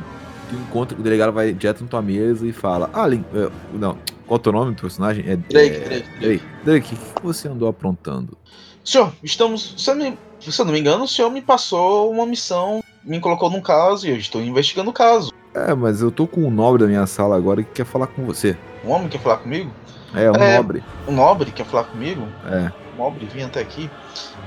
Tu 0.49 0.55
encontra, 0.55 0.97
o 0.97 1.01
delegado 1.01 1.31
vai 1.31 1.51
direto 1.53 1.81
na 1.81 1.87
tua 1.89 2.01
mesa 2.01 2.45
e 2.47 2.51
fala: 2.51 2.89
Allen, 2.93 3.25
é, 3.33 3.49
não, 3.73 3.97
qual 4.27 4.35
é 4.37 4.39
o 4.39 4.39
teu 4.39 4.51
nome 4.51 4.75
do 4.75 4.81
personagem? 4.81 5.25
É, 5.27 5.35
Drake, 5.35 5.75
é, 5.75 5.79
Drake, 5.79 6.09
Drake. 6.19 6.43
Drake, 6.63 6.93
o 6.93 6.97
que 6.97 7.13
que 7.15 7.23
você 7.23 7.47
andou 7.47 7.67
aprontando? 7.67 8.37
Senhor, 8.85 9.11
estamos. 9.23 9.73
Se 9.77 9.89
eu, 9.89 9.95
me- 9.95 10.17
se 10.39 10.59
eu 10.61 10.65
não 10.65 10.73
me 10.73 10.79
engano, 10.79 11.05
o 11.05 11.07
senhor 11.07 11.29
me 11.31 11.41
passou 11.41 12.11
uma 12.11 12.25
missão, 12.25 12.83
me 13.03 13.19
colocou 13.19 13.49
num 13.49 13.61
caso 13.61 14.07
e 14.07 14.09
eu 14.09 14.17
estou 14.17 14.41
investigando 14.41 14.89
o 14.89 14.93
caso. 14.93 15.31
É, 15.53 15.73
mas 15.73 16.01
eu 16.01 16.11
tô 16.11 16.25
com 16.25 16.41
um 16.45 16.49
nobre 16.49 16.81
da 16.83 16.87
minha 16.87 17.05
sala 17.05 17.35
agora 17.35 17.61
que 17.63 17.71
quer 17.71 17.85
falar 17.85 18.07
com 18.07 18.25
você. 18.25 18.57
Um 18.83 18.89
homem 18.89 19.07
quer 19.07 19.19
falar 19.21 19.37
comigo? 19.37 19.71
É, 20.15 20.31
um 20.31 20.35
É. 20.35 20.57
nobre. 20.57 20.83
Um 21.07 21.11
nobre 21.13 21.51
quer 21.51 21.65
falar 21.65 21.83
comigo? 21.85 22.27
É. 22.45 22.71
Um 22.93 23.03
nobre 23.03 23.25
vinha 23.25 23.45
até 23.47 23.61
aqui. 23.61 23.89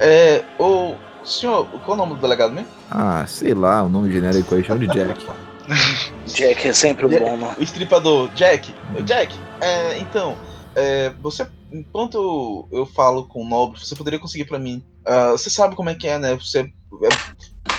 É. 0.00 0.44
O. 0.58 0.94
Senhor, 1.24 1.66
qual 1.84 1.90
é 1.90 1.92
o 1.94 1.96
nome 1.96 2.14
do 2.14 2.20
delegado 2.20 2.52
mesmo? 2.52 2.68
Ah, 2.88 3.24
sei 3.26 3.52
lá, 3.52 3.82
o 3.82 3.88
nome 3.88 4.12
genérico 4.12 4.54
aí 4.54 4.62
chama 4.62 4.78
de 4.80 4.86
Jack. 4.86 5.26
Jack 6.26 6.68
é 6.68 6.72
sempre 6.72 7.08
bom, 7.08 7.36
né? 7.36 7.56
O 7.58 7.62
estripador, 7.62 8.28
Jack. 8.34 8.72
Jack, 9.04 9.34
é, 9.60 9.98
então, 9.98 10.36
é, 10.76 11.10
você, 11.20 11.44
enquanto 11.72 12.68
eu 12.70 12.86
falo 12.86 13.26
com 13.26 13.42
o 13.42 13.48
Nobre, 13.48 13.80
você 13.80 13.96
poderia 13.96 14.20
conseguir 14.20 14.44
pra 14.44 14.56
mim. 14.56 14.84
ah, 15.04 15.32
você 15.32 15.50
sabe 15.50 15.74
como 15.74 15.90
é 15.90 15.96
que 15.96 16.06
é, 16.06 16.16
né? 16.16 16.36
Você, 16.36 16.60
é, 16.60 17.08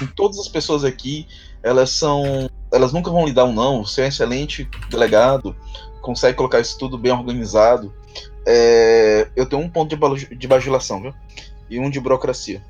todas 0.05 0.37
as 0.39 0.47
pessoas 0.47 0.83
aqui, 0.83 1.27
elas 1.63 1.89
são. 1.89 2.49
Elas 2.71 2.93
nunca 2.93 3.09
vão 3.09 3.25
lhe 3.25 3.33
dar 3.33 3.45
um 3.45 3.53
não. 3.53 3.85
Você 3.85 4.01
é 4.01 4.05
um 4.05 4.07
excelente 4.07 4.69
delegado, 4.89 5.55
consegue 6.01 6.37
colocar 6.37 6.59
isso 6.59 6.77
tudo 6.77 6.97
bem 6.97 7.11
organizado. 7.11 7.93
É, 8.45 9.29
eu 9.35 9.45
tenho 9.45 9.61
um 9.61 9.69
ponto 9.69 9.95
de, 10.15 10.35
de 10.35 10.47
bajulação, 10.47 11.01
viu? 11.01 11.13
E 11.69 11.79
um 11.79 11.89
de 11.89 11.99
burocracia. 11.99 12.63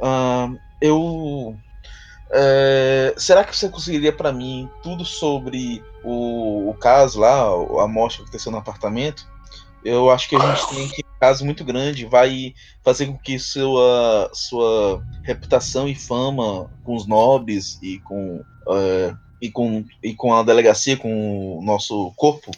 Ah, 0.00 0.50
eu. 0.80 1.56
É, 2.34 3.14
será 3.18 3.44
que 3.44 3.56
você 3.56 3.68
conseguiria 3.68 4.12
pra 4.12 4.32
mim 4.32 4.68
tudo 4.82 5.04
sobre 5.04 5.84
o, 6.02 6.70
o 6.70 6.74
caso 6.74 7.20
lá, 7.20 7.44
a 7.82 7.86
morte 7.86 8.16
que 8.16 8.22
aconteceu 8.22 8.50
no 8.50 8.58
apartamento? 8.58 9.30
Eu 9.84 10.10
acho 10.10 10.28
que 10.28 10.36
a 10.36 10.38
gente 10.54 10.68
tem 10.74 10.88
que 10.88 11.02
um 11.02 11.18
caso 11.20 11.44
muito 11.44 11.64
grande, 11.64 12.04
vai 12.06 12.54
fazer 12.84 13.06
com 13.06 13.16
que 13.18 13.38
sua 13.38 14.30
sua 14.32 15.02
reputação 15.24 15.88
e 15.88 15.94
fama 15.94 16.70
com 16.84 16.94
os 16.94 17.06
nobres 17.06 17.78
e 17.82 17.98
com 18.00 18.40
é, 18.70 19.14
e 19.40 19.50
com 19.50 19.84
e 20.02 20.14
com 20.14 20.34
a 20.34 20.42
delegacia, 20.42 20.96
com 20.96 21.58
o 21.58 21.62
nosso 21.64 22.12
corpo 22.16 22.50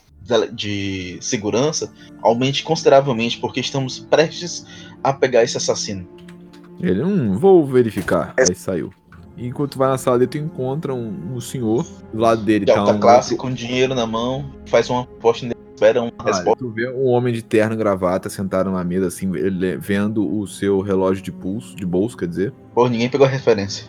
de- 0.53 1.19
segurança 1.21 1.93
aumente 2.23 2.63
consideravelmente, 2.63 3.39
porque 3.39 3.61
estamos 3.61 3.99
prestes 3.99 4.67
a 5.03 5.13
pegar 5.13 5.43
esse 5.45 5.57
assassino. 5.57 6.07
Ele, 6.81 7.03
hum, 7.03 7.39
vou 7.39 7.65
verificar. 7.67 8.35
Aí 8.39 8.55
saiu. 8.55 8.93
Enquanto 9.37 9.73
tu 9.73 9.79
vai 9.79 9.89
na 9.89 9.99
sala 9.99 10.19
dele, 10.19 10.31
tu 10.31 10.39
encontra 10.39 10.95
um, 10.95 11.35
um 11.35 11.41
senhor. 11.41 11.85
Do 12.13 12.21
lado 12.21 12.43
dele 12.43 12.65
De 12.65 12.73
tá 12.73 12.81
alta 12.81 12.93
um. 12.93 13.01
classe, 13.01 13.37
com 13.37 13.51
dinheiro 13.53 13.95
na 13.95 14.07
mão, 14.07 14.51
faz 14.67 14.89
uma 14.89 15.03
aposta 15.03 15.54
e 15.75 15.77
espera 15.77 16.03
uma 16.03 16.13
Ah, 16.19 16.25
resposta. 16.27 16.57
tu 16.65 16.71
vê 16.71 16.89
um 16.91 17.07
homem 17.07 17.35
de 17.35 17.43
terno 17.43 17.75
e 17.75 17.77
gravata 17.77 18.29
sentado 18.31 18.71
numa 18.71 18.85
mesa, 18.85 19.09
assim, 19.09 19.31
vendo 19.81 20.27
o 20.39 20.47
seu 20.47 20.81
relógio 20.81 21.23
de 21.23 21.33
pulso, 21.33 21.75
de 21.77 21.85
bolso, 21.85 22.17
quer 22.17 22.29
dizer. 22.29 22.53
Pô, 22.75 22.89
ninguém 22.89 23.09
pegou 23.09 23.27
a 23.27 23.31
referência. 23.31 23.87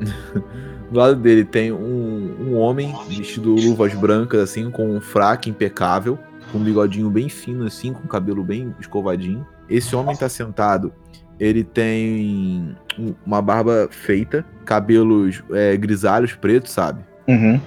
Do 0.90 0.98
lado 0.98 1.16
dele 1.16 1.44
tem 1.44 1.70
um, 1.72 2.34
um 2.40 2.56
homem 2.56 2.92
vestido 3.08 3.54
luvas 3.54 3.94
brancas, 3.94 4.40
assim, 4.40 4.70
com 4.70 4.96
um 4.96 5.00
fraque 5.00 5.48
impecável, 5.48 6.18
com 6.50 6.58
um 6.58 6.64
bigodinho 6.64 7.08
bem 7.08 7.28
fino, 7.28 7.64
assim, 7.64 7.92
com 7.92 8.08
cabelo 8.08 8.42
bem 8.42 8.74
escovadinho. 8.80 9.46
Esse 9.68 9.94
homem 9.94 10.16
tá 10.16 10.28
sentado, 10.28 10.92
ele 11.38 11.62
tem 11.62 12.76
um- 12.98 13.14
uma 13.24 13.40
barba 13.40 13.88
feita, 13.90 14.44
cabelos 14.64 15.44
é, 15.52 15.76
grisalhos 15.76 16.34
pretos, 16.34 16.72
sabe? 16.72 17.04
Uhum. 17.28 17.60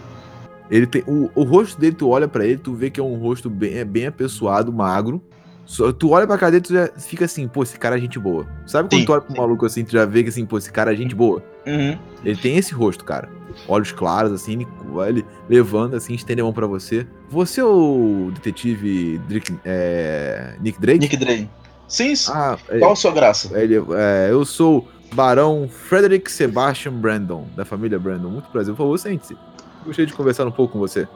Ele 0.72 0.88
tem 0.88 1.04
o, 1.08 1.30
o 1.36 1.44
rosto 1.44 1.80
dele, 1.80 1.96
tu 1.96 2.10
olha 2.10 2.28
pra 2.28 2.46
ele, 2.46 2.58
tu 2.58 2.74
vê 2.74 2.90
que 2.90 3.00
é 3.00 3.04
um 3.04 3.16
rosto 3.16 3.50
bem, 3.50 3.76
é 3.78 3.86
bem 3.86 4.08
apessoado, 4.08 4.72
magro. 4.72 5.22
Só, 5.66 5.94
tu 5.94 6.10
olha 6.10 6.28
pra 6.28 6.38
cara 6.38 6.52
dele, 6.52 6.64
tu 6.64 6.74
já 6.74 6.88
fica 6.98 7.24
assim, 7.26 7.48
pô, 7.48 7.64
esse 7.64 7.80
cara 7.80 7.98
é 7.98 8.00
gente 8.00 8.20
boa. 8.20 8.46
Sabe 8.66 8.90
quando 8.90 9.00
Sim, 9.00 9.06
tu 9.06 9.12
olha 9.14 9.22
pro 9.22 9.38
maluco 9.38 9.66
assim, 9.66 9.84
tu 9.86 9.92
já 9.94 10.06
vê 10.06 10.22
que 10.24 10.30
assim, 10.30 10.46
pô, 10.46 10.58
esse 10.58 10.72
cara 10.72 10.92
é 10.94 10.96
gente 10.96 11.16
boa. 11.16 11.42
Uhum. 11.66 11.98
Ele 12.24 12.36
tem 12.38 12.58
esse 12.58 12.74
rosto, 12.74 13.06
cara. 13.06 13.30
Olhos 13.68 13.92
claros, 13.92 14.32
assim, 14.34 14.54
ele, 14.54 14.68
ele 15.08 15.26
levando, 15.48 15.96
assim, 15.96 16.14
estende 16.14 16.42
a 16.42 16.44
mão 16.44 16.52
pra 16.52 16.68
você. 16.68 17.08
Você 17.30 17.62
é 17.62 17.64
o 17.66 18.32
detetive 18.34 19.20
Drake- 19.30 19.56
é, 19.64 20.56
Nick 20.60 20.80
Drake? 20.82 21.00
Nick 21.00 21.16
Drake. 21.18 21.50
Sim, 21.88 22.16
sim. 22.16 22.32
Ah, 22.34 22.58
é, 22.70 22.80
Qual 22.80 22.92
a 22.92 22.96
sua 22.96 23.12
graça? 23.12 23.58
ele, 23.58 23.76
é, 23.76 24.30
eu 24.32 24.44
sou 24.44 24.88
Barão 25.14 25.70
Frederick 25.70 26.30
Sebastian 26.32 26.94
Brandon, 26.94 27.46
da 27.56 27.64
família 27.64 27.98
Brandon. 28.00 28.30
Muito 28.30 28.50
prazer. 28.50 28.74
Por 28.74 28.80
favor, 28.84 28.98
sente-se. 28.98 29.38
Gostaria 29.86 30.06
de 30.08 30.14
conversar 30.14 30.46
um 30.48 30.52
pouco 30.52 30.74
com 30.74 30.80
você. 30.80 31.08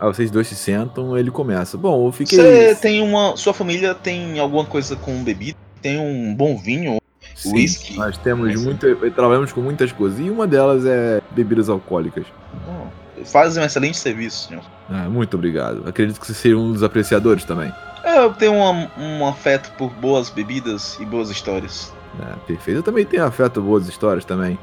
Aí 0.00 0.06
vocês 0.06 0.30
dois 0.30 0.46
se 0.46 0.54
sentam, 0.54 1.16
ele 1.18 1.30
começa. 1.30 1.76
Bom, 1.76 2.06
eu 2.06 2.12
fiquei. 2.12 2.38
Você 2.38 2.74
tem 2.76 3.02
uma. 3.02 3.36
Sua 3.36 3.52
família 3.52 3.94
tem 3.94 4.38
alguma 4.38 4.64
coisa 4.64 4.94
com 4.96 5.22
bebida? 5.24 5.58
Tem 5.82 5.98
um 5.98 6.34
bom 6.34 6.56
vinho? 6.56 6.98
Sim, 7.34 7.52
whisky? 7.54 7.96
Nós 7.96 8.16
temos 8.18 8.56
Sim. 8.58 8.64
muita. 8.64 8.94
Trabalhamos 9.10 9.52
com 9.52 9.60
muitas 9.60 9.90
coisas. 9.92 10.18
E 10.20 10.30
uma 10.30 10.46
delas 10.46 10.84
é 10.86 11.20
bebidas 11.32 11.68
alcoólicas. 11.68 12.24
Bom, 12.66 12.88
Fazem 13.24 13.60
um 13.60 13.66
excelente 13.66 13.98
serviço, 13.98 14.46
senhor. 14.48 14.62
Ah, 14.88 15.08
muito 15.08 15.34
obrigado. 15.36 15.82
Acredito 15.88 16.20
que 16.20 16.26
você 16.26 16.34
seja 16.34 16.56
um 16.56 16.72
dos 16.72 16.84
apreciadores 16.84 17.42
também. 17.44 17.72
É, 18.04 18.18
Eu 18.20 18.32
tenho 18.32 18.54
uma- 18.54 18.88
um 18.96 19.26
afeto 19.26 19.72
por 19.76 19.90
boas 19.90 20.30
bebidas 20.30 20.96
e 21.00 21.04
boas 21.04 21.28
histórias. 21.28 21.92
Ah, 22.20 22.36
perfeito. 22.46 22.78
Eu 22.78 22.82
também 22.84 23.04
tenho 23.04 23.24
afeto 23.24 23.58
a 23.58 23.62
boas 23.62 23.88
histórias 23.88 24.24
também. 24.24 24.56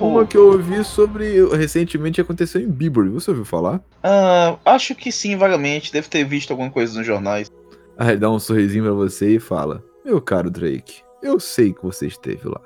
Uma 0.00 0.26
que 0.26 0.36
eu 0.36 0.52
ouvi 0.52 0.82
sobre. 0.84 1.44
Recentemente 1.54 2.20
aconteceu 2.20 2.60
em 2.60 2.68
Bibury. 2.68 3.08
Você 3.10 3.30
ouviu 3.30 3.44
falar? 3.44 3.80
ah, 4.02 4.56
acho 4.64 4.94
que 4.94 5.10
sim, 5.12 5.36
vagamente. 5.36 5.92
Deve 5.92 6.08
ter 6.08 6.24
visto 6.24 6.50
alguma 6.50 6.70
coisa 6.70 6.96
nos 6.96 7.06
jornais. 7.06 7.50
Aí 7.98 8.10
ele 8.10 8.16
dá 8.18 8.30
um 8.30 8.38
sorrisinho 8.38 8.84
pra 8.84 8.92
você 8.92 9.36
e 9.36 9.40
fala: 9.40 9.82
Meu 10.04 10.20
caro 10.20 10.50
Drake, 10.50 11.02
eu 11.22 11.38
sei 11.38 11.72
que 11.72 11.82
você 11.82 12.06
esteve 12.06 12.48
lá. 12.48 12.60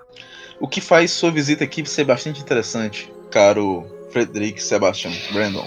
O 0.61 0.69
que 0.69 0.81
faz 0.81 1.11
sua 1.11 1.31
visita 1.31 1.65
aqui 1.65 1.85
ser 1.89 2.05
bastante 2.05 2.41
interessante, 2.41 3.13
caro 3.31 3.85
Frederick 4.11 4.63
Sebastian 4.63 5.13
Brandon. 5.33 5.67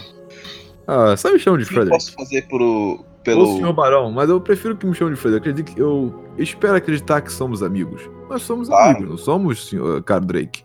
Ah, 0.87 1.15
só 1.15 1.31
me 1.31 1.37
chama 1.37 1.57
de 1.57 1.63
eu 1.63 1.67
Frederick. 1.67 1.91
posso 1.91 2.13
fazer 2.13 2.47
pro, 2.47 2.57
Ou 2.97 3.05
pelo. 3.23 3.57
senhor 3.57 3.73
Barão, 3.73 4.11
mas 4.11 4.29
eu 4.29 4.41
prefiro 4.41 4.75
que 4.75 4.87
me 4.87 4.95
chame 4.95 5.13
de 5.13 5.17
Frederick. 5.19 5.47
Acredito 5.49 5.75
que 5.75 5.79
eu 5.81 6.25
espero 6.37 6.75
acreditar 6.75 7.21
que 7.21 7.31
somos 7.31 7.61
amigos. 7.61 8.01
Nós 8.27 8.41
somos 8.41 8.67
Claro. 8.69 8.97
amigos, 8.97 9.09
não 9.09 9.17
somos, 9.17 9.67
senhor, 9.67 10.01
caro 10.03 10.25
Drake. 10.25 10.63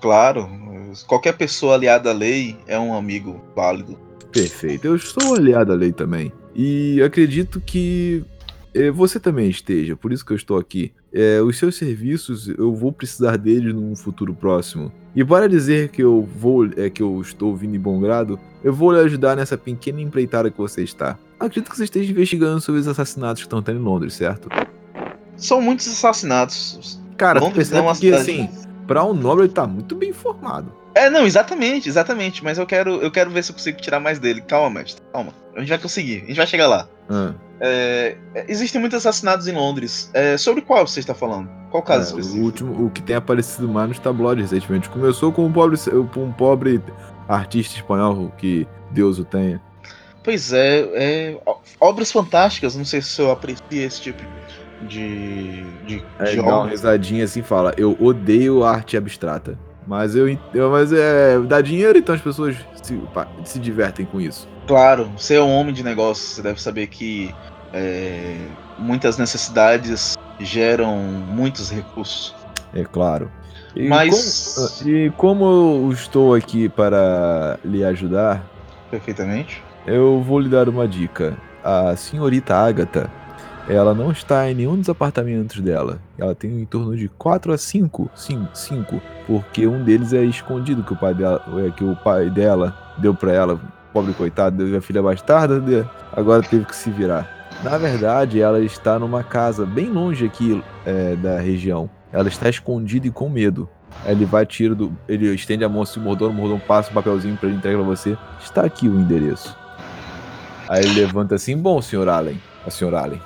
Claro, 0.00 0.48
qualquer 1.06 1.36
pessoa 1.36 1.74
aliada 1.74 2.10
à 2.10 2.12
lei 2.12 2.56
é 2.66 2.78
um 2.78 2.94
amigo 2.94 3.40
válido. 3.54 3.98
Perfeito. 4.32 4.86
Eu 4.86 4.98
sou 4.98 5.34
aliado 5.34 5.72
à 5.72 5.74
lei 5.76 5.92
também. 5.92 6.32
E 6.54 7.00
acredito 7.02 7.60
que 7.60 8.24
eh, 8.74 8.90
você 8.90 9.18
também 9.20 9.48
esteja, 9.48 9.96
por 9.96 10.12
isso 10.12 10.24
que 10.24 10.32
eu 10.32 10.36
estou 10.36 10.56
aqui. 10.58 10.92
Eh, 11.12 11.40
os 11.42 11.58
seus 11.58 11.76
serviços, 11.76 12.48
eu 12.48 12.74
vou 12.74 12.92
precisar 12.92 13.36
deles 13.36 13.74
num 13.74 13.94
futuro 13.96 14.32
próximo. 14.34 14.92
E 15.14 15.24
para 15.24 15.48
dizer 15.48 15.88
que 15.88 16.02
eu 16.02 16.22
vou, 16.22 16.66
é 16.76 16.88
que 16.88 17.02
eu 17.02 17.20
estou 17.20 17.56
vindo 17.56 17.74
em 17.74 17.80
bom 17.80 18.00
grado, 18.00 18.38
eu 18.62 18.72
vou 18.72 18.92
lhe 18.92 19.00
ajudar 19.00 19.36
nessa 19.36 19.58
pequena 19.58 20.00
empreitada 20.00 20.50
que 20.50 20.58
você 20.58 20.82
está. 20.82 21.18
Acredito 21.38 21.70
que 21.70 21.76
você 21.76 21.84
esteja 21.84 22.12
investigando 22.12 22.60
sobre 22.60 22.80
os 22.80 22.86
assassinatos 22.86 23.42
que 23.42 23.46
estão 23.46 23.60
tendo 23.62 23.80
em 23.80 23.82
Londres, 23.82 24.14
certo? 24.14 24.48
São 25.36 25.60
muitos 25.60 25.88
assassinatos. 25.88 27.00
Cara, 27.16 27.40
tu 27.40 27.44
Londres 27.46 27.68
percebe 27.68 27.88
é 27.88 27.90
que 27.90 27.96
cidade- 27.96 28.22
assim, 28.22 28.48
para 28.90 29.04
um 29.04 29.14
nobre 29.14 29.44
ele 29.44 29.52
tá 29.52 29.68
muito 29.68 29.94
bem 29.94 30.08
informado. 30.08 30.74
É, 30.96 31.08
não, 31.08 31.24
exatamente, 31.24 31.88
exatamente. 31.88 32.42
Mas 32.42 32.58
eu 32.58 32.66
quero, 32.66 32.96
eu 32.96 33.08
quero 33.08 33.30
ver 33.30 33.44
se 33.44 33.52
eu 33.52 33.54
consigo 33.54 33.80
tirar 33.80 34.00
mais 34.00 34.18
dele. 34.18 34.40
Calma, 34.40 34.80
mestre. 34.80 35.00
Calma. 35.12 35.32
A 35.54 35.60
gente 35.60 35.68
vai 35.68 35.78
conseguir. 35.78 36.22
A 36.24 36.26
gente 36.26 36.36
vai 36.36 36.46
chegar 36.48 36.66
lá. 36.66 36.88
Ah, 37.08 37.32
É, 37.60 38.16
existem 38.48 38.80
muitos 38.80 38.98
assassinatos 38.98 39.46
em 39.46 39.52
Londres. 39.52 40.10
É, 40.12 40.36
sobre 40.36 40.62
qual 40.62 40.88
você 40.88 40.98
está 40.98 41.14
falando? 41.14 41.48
Qual 41.70 41.84
caso 41.84 42.16
é, 42.16 42.20
específico? 42.20 42.40
o 42.40 42.44
último, 42.44 42.86
o 42.86 42.90
que 42.90 43.00
tem 43.00 43.14
aparecido 43.14 43.68
mais 43.68 43.90
nos 43.90 44.00
tabloides 44.00 44.50
recentemente. 44.50 44.90
Começou 44.90 45.30
com 45.30 45.46
um 45.46 45.52
pobre, 45.52 45.78
um 46.16 46.32
pobre 46.32 46.82
artista 47.28 47.76
espanhol 47.76 48.32
que 48.36 48.66
Deus 48.90 49.20
o 49.20 49.24
tenha. 49.24 49.62
Pois 50.24 50.52
é, 50.52 50.80
é, 50.94 51.40
obras 51.78 52.10
fantásticas. 52.10 52.74
Não 52.74 52.84
sei 52.84 53.00
se 53.00 53.22
eu 53.22 53.30
aprecio 53.30 53.62
esse 53.70 54.00
tipo 54.00 54.20
de, 54.20 54.28
de, 54.82 55.62
de 55.86 56.04
ele 56.20 56.42
dá 56.42 56.58
uma 56.58 56.68
risadinha 56.68 57.24
assim 57.24 57.40
e 57.40 57.42
fala: 57.42 57.72
Eu 57.76 57.96
odeio 58.00 58.64
arte 58.64 58.96
abstrata. 58.96 59.58
Mas 59.86 60.14
eu, 60.14 60.28
eu 60.54 60.70
mas 60.70 60.92
é 60.92 61.38
dá 61.40 61.60
dinheiro, 61.60 61.98
então 61.98 62.14
as 62.14 62.20
pessoas 62.20 62.54
se, 62.82 62.94
pá, 63.12 63.26
se 63.44 63.58
divertem 63.58 64.06
com 64.06 64.20
isso. 64.20 64.46
Claro, 64.66 65.10
você 65.16 65.34
é 65.34 65.42
um 65.42 65.50
homem 65.50 65.74
de 65.74 65.82
negócio, 65.82 66.24
você 66.28 66.42
deve 66.42 66.60
saber 66.62 66.86
que 66.86 67.34
é, 67.72 68.36
muitas 68.78 69.18
necessidades 69.18 70.16
geram 70.38 70.96
muitos 70.96 71.70
recursos. 71.70 72.34
É 72.74 72.84
claro. 72.84 73.30
E 73.74 73.88
Mas- 73.88 74.54
como, 74.80 74.90
e 74.90 75.10
como 75.10 75.44
eu 75.44 75.92
estou 75.92 76.34
aqui 76.34 76.68
para 76.68 77.58
lhe 77.64 77.84
ajudar, 77.84 78.44
Perfeitamente. 78.90 79.62
eu 79.86 80.20
vou 80.22 80.38
lhe 80.38 80.48
dar 80.48 80.68
uma 80.68 80.86
dica. 80.86 81.36
A 81.64 81.94
senhorita 81.96 82.54
Agatha, 82.56 83.10
ela 83.74 83.94
não 83.94 84.10
está 84.10 84.50
em 84.50 84.54
nenhum 84.54 84.76
dos 84.78 84.88
apartamentos 84.88 85.60
dela. 85.60 85.98
Ela 86.18 86.34
tem 86.34 86.60
em 86.60 86.64
torno 86.64 86.96
de 86.96 87.08
4 87.08 87.52
a 87.52 87.58
5, 87.58 88.10
sim, 88.14 88.46
5, 88.52 89.00
porque 89.26 89.66
um 89.66 89.82
deles 89.84 90.12
é 90.12 90.22
escondido 90.24 90.82
que 90.82 90.92
o 90.92 90.96
pai 90.96 91.14
dela, 91.14 91.42
é, 91.66 91.70
que 91.70 91.84
o 91.84 91.94
pai 91.96 92.28
dela 92.30 92.76
deu 92.98 93.14
para 93.14 93.32
ela, 93.32 93.60
pobre 93.92 94.12
coitado, 94.12 94.56
deu 94.64 94.78
a 94.78 94.80
filha 94.80 95.02
bastarda, 95.02 95.60
de- 95.60 95.84
agora 96.12 96.42
teve 96.42 96.64
que 96.64 96.74
se 96.76 96.90
virar. 96.90 97.48
Na 97.62 97.76
verdade, 97.76 98.40
ela 98.40 98.60
está 98.60 98.98
numa 98.98 99.22
casa 99.22 99.66
bem 99.66 99.86
longe 99.90 100.24
aqui 100.24 100.62
é, 100.86 101.14
da 101.16 101.38
região. 101.38 101.90
Ela 102.12 102.28
está 102.28 102.48
escondida 102.48 103.06
e 103.06 103.10
com 103.10 103.28
medo. 103.28 103.68
Ele 104.06 104.24
vai 104.24 104.46
tira 104.46 104.74
do. 104.74 104.96
Ele 105.06 105.26
estende 105.34 105.62
a 105.64 105.68
mão 105.68 105.82
assim, 105.82 106.00
o 106.00 106.02
mordomo, 106.02 106.30
o 106.30 106.34
mordomo 106.34 106.62
o 106.66 106.92
papelzinho 106.94 107.36
pra 107.36 107.48
ele 107.48 107.58
entrega 107.58 107.76
pra 107.76 107.86
você. 107.86 108.16
Está 108.40 108.62
aqui 108.62 108.88
o 108.88 108.98
endereço. 108.98 109.54
Aí 110.68 110.82
ele 110.84 111.00
levanta 111.00 111.34
assim, 111.34 111.56
bom, 111.56 111.82
senhor 111.82 112.08
Allen. 112.08 112.40
A 112.66 112.70
senhor 112.70 112.94
Allen. 112.94 113.20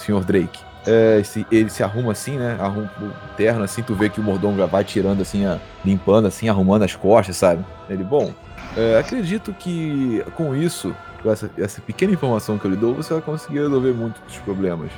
Senhor 0.00 0.24
Drake. 0.24 0.58
É, 0.86 1.18
esse- 1.20 1.46
ele 1.52 1.68
se 1.68 1.82
arruma 1.82 2.12
assim, 2.12 2.38
né? 2.38 2.56
Arruma 2.58 2.90
o 3.02 3.10
terno 3.36 3.62
assim, 3.62 3.82
tu 3.82 3.94
vê 3.94 4.08
que 4.08 4.18
o 4.18 4.22
mordomo 4.22 4.56
já 4.56 4.66
vai 4.66 4.82
tirando 4.82 5.20
assim, 5.20 5.44
a- 5.44 5.58
limpando 5.84 6.26
assim, 6.26 6.48
arrumando 6.48 6.82
as 6.84 6.94
costas, 6.96 7.36
sabe? 7.36 7.62
Ele, 7.88 8.02
bom, 8.02 8.32
é, 8.76 8.98
acredito 8.98 9.52
que 9.58 10.24
com 10.34 10.56
isso, 10.56 10.94
com 11.22 11.30
essa, 11.30 11.50
essa 11.58 11.82
pequena 11.82 12.12
informação 12.14 12.56
que 12.56 12.64
eu 12.64 12.70
lhe 12.70 12.76
dou, 12.78 12.94
você 12.94 13.12
vai 13.12 13.22
conseguir 13.22 13.58
resolver 13.58 13.92
muitos 13.92 14.22
dos 14.22 14.38
problemas. 14.38 14.90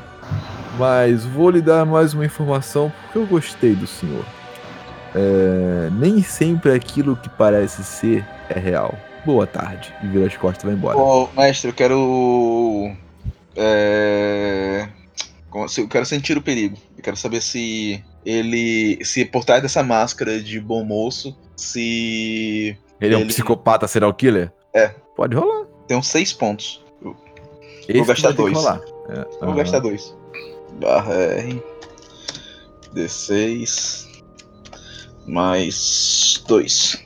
Mas 0.78 1.24
vou 1.24 1.50
lhe 1.50 1.61
dar 1.61 1.84
mais 1.84 2.14
uma 2.14 2.24
informação 2.24 2.92
porque 3.03 3.18
eu 3.18 3.26
gostei 3.26 3.74
do 3.74 3.86
senhor. 3.86 4.24
É, 5.14 5.90
nem 5.92 6.22
sempre 6.22 6.72
aquilo 6.72 7.16
que 7.16 7.28
parece 7.28 7.82
ser 7.84 8.24
é 8.48 8.59
real. 8.59 8.94
Boa 9.26 9.46
tarde. 9.46 9.92
E 10.03 10.07
vira 10.07 10.26
as 10.26 10.36
costas 10.36 10.62
e 10.62 10.66
vai 10.66 10.74
embora. 10.74 10.96
Ô, 10.96 11.28
mestre, 11.36 11.70
eu 11.70 11.74
quero. 11.74 12.90
É... 13.57 14.88
Eu 15.76 15.86
quero 15.88 16.07
sentir 16.07 16.36
o 16.38 16.42
perigo. 16.42 16.76
Eu 16.96 17.03
quero 17.03 17.16
saber 17.16 17.42
se 17.42 18.03
ele. 18.24 19.05
Se 19.05 19.24
por 19.24 19.44
trás 19.44 19.61
dessa 19.61 19.82
máscara 19.82 20.40
de 20.42 20.59
bom 20.59 20.82
moço, 20.84 21.36
se. 21.57 22.76
Ele 23.00 23.14
é 23.14 23.16
um 23.18 23.20
ele- 23.20 23.28
psicopata 23.28 23.86
serial 23.86 24.14
killer? 24.14 24.50
É. 24.74 24.88
Pode 25.14 25.36
rolar. 25.36 25.66
Tem 25.86 25.96
uns 25.96 26.09
seis 26.09 26.32
pontos. 26.32 26.82
Esse 27.86 27.98
Vou 27.98 28.07
gastar 28.07 28.30
dois. 28.32 28.57
É, 28.57 28.62
Eu 28.62 29.26
Vou 29.40 29.48
aham. 29.50 29.57
gastar 29.57 29.80
dois. 29.80 30.16
Barra 30.80 31.12
R. 31.14 31.62
D6. 32.94 34.07
Mais 35.26 36.42
dois. 36.48 36.98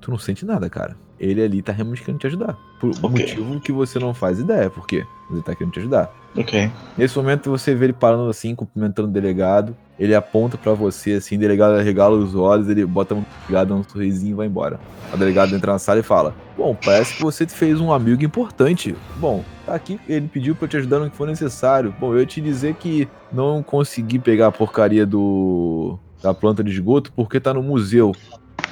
Tu 0.00 0.10
não 0.10 0.18
sente 0.18 0.44
nada, 0.46 0.70
cara. 0.70 0.96
Ele 1.20 1.42
ali 1.42 1.60
tá 1.62 1.72
realmente 1.72 2.02
querendo 2.02 2.20
te 2.20 2.26
ajudar. 2.28 2.56
Por 2.80 2.88
um 2.90 2.92
Ok. 3.02 3.08
motivo 3.10 3.60
que 3.60 3.72
você 3.72 3.98
não 3.98 4.14
faz 4.14 4.38
ideia, 4.38 4.70
por 4.70 4.86
quê? 4.86 5.04
Ele 5.30 5.42
tá 5.42 5.54
querendo 5.54 5.72
te 5.72 5.80
ajudar. 5.80 6.10
Ok. 6.36 6.70
Nesse 6.96 7.16
momento 7.16 7.50
você 7.50 7.74
vê 7.74 7.86
ele 7.86 7.92
parando 7.92 8.28
assim, 8.28 8.54
cumprimentando 8.54 9.08
o 9.08 9.10
delegado. 9.10 9.76
Ele 9.98 10.14
aponta 10.14 10.56
pra 10.56 10.72
você 10.72 11.14
assim, 11.14 11.36
o 11.36 11.40
delegado 11.40 11.76
regala 11.82 12.16
os 12.16 12.34
olhos, 12.34 12.68
ele 12.68 12.86
bota 12.86 13.14
no 13.14 13.26
delegado, 13.46 13.74
um 13.74 13.82
sorrisinho 13.82 14.32
e 14.32 14.34
vai 14.34 14.46
embora. 14.46 14.78
O 15.12 15.16
delegado 15.16 15.54
entra 15.54 15.72
na 15.72 15.78
sala 15.78 16.00
e 16.00 16.02
fala: 16.02 16.34
Bom, 16.56 16.76
parece 16.82 17.16
que 17.16 17.22
você 17.22 17.46
fez 17.46 17.80
um 17.80 17.92
amigo 17.92 18.22
importante. 18.24 18.94
Bom, 19.16 19.44
tá 19.66 19.74
aqui, 19.74 19.98
ele 20.08 20.28
pediu 20.28 20.54
pra 20.54 20.66
eu 20.66 20.68
te 20.68 20.76
ajudar 20.76 21.00
no 21.00 21.10
que 21.10 21.16
for 21.16 21.26
necessário. 21.26 21.94
Bom, 21.98 22.12
eu 22.12 22.20
ia 22.20 22.26
te 22.26 22.40
dizer 22.40 22.74
que 22.74 23.08
não 23.32 23.62
consegui 23.62 24.18
pegar 24.18 24.46
a 24.46 24.52
porcaria 24.52 25.04
do. 25.04 25.98
da 26.22 26.32
planta 26.32 26.62
de 26.62 26.70
esgoto 26.70 27.12
porque 27.14 27.40
tá 27.40 27.52
no 27.52 27.62
museu. 27.62 28.12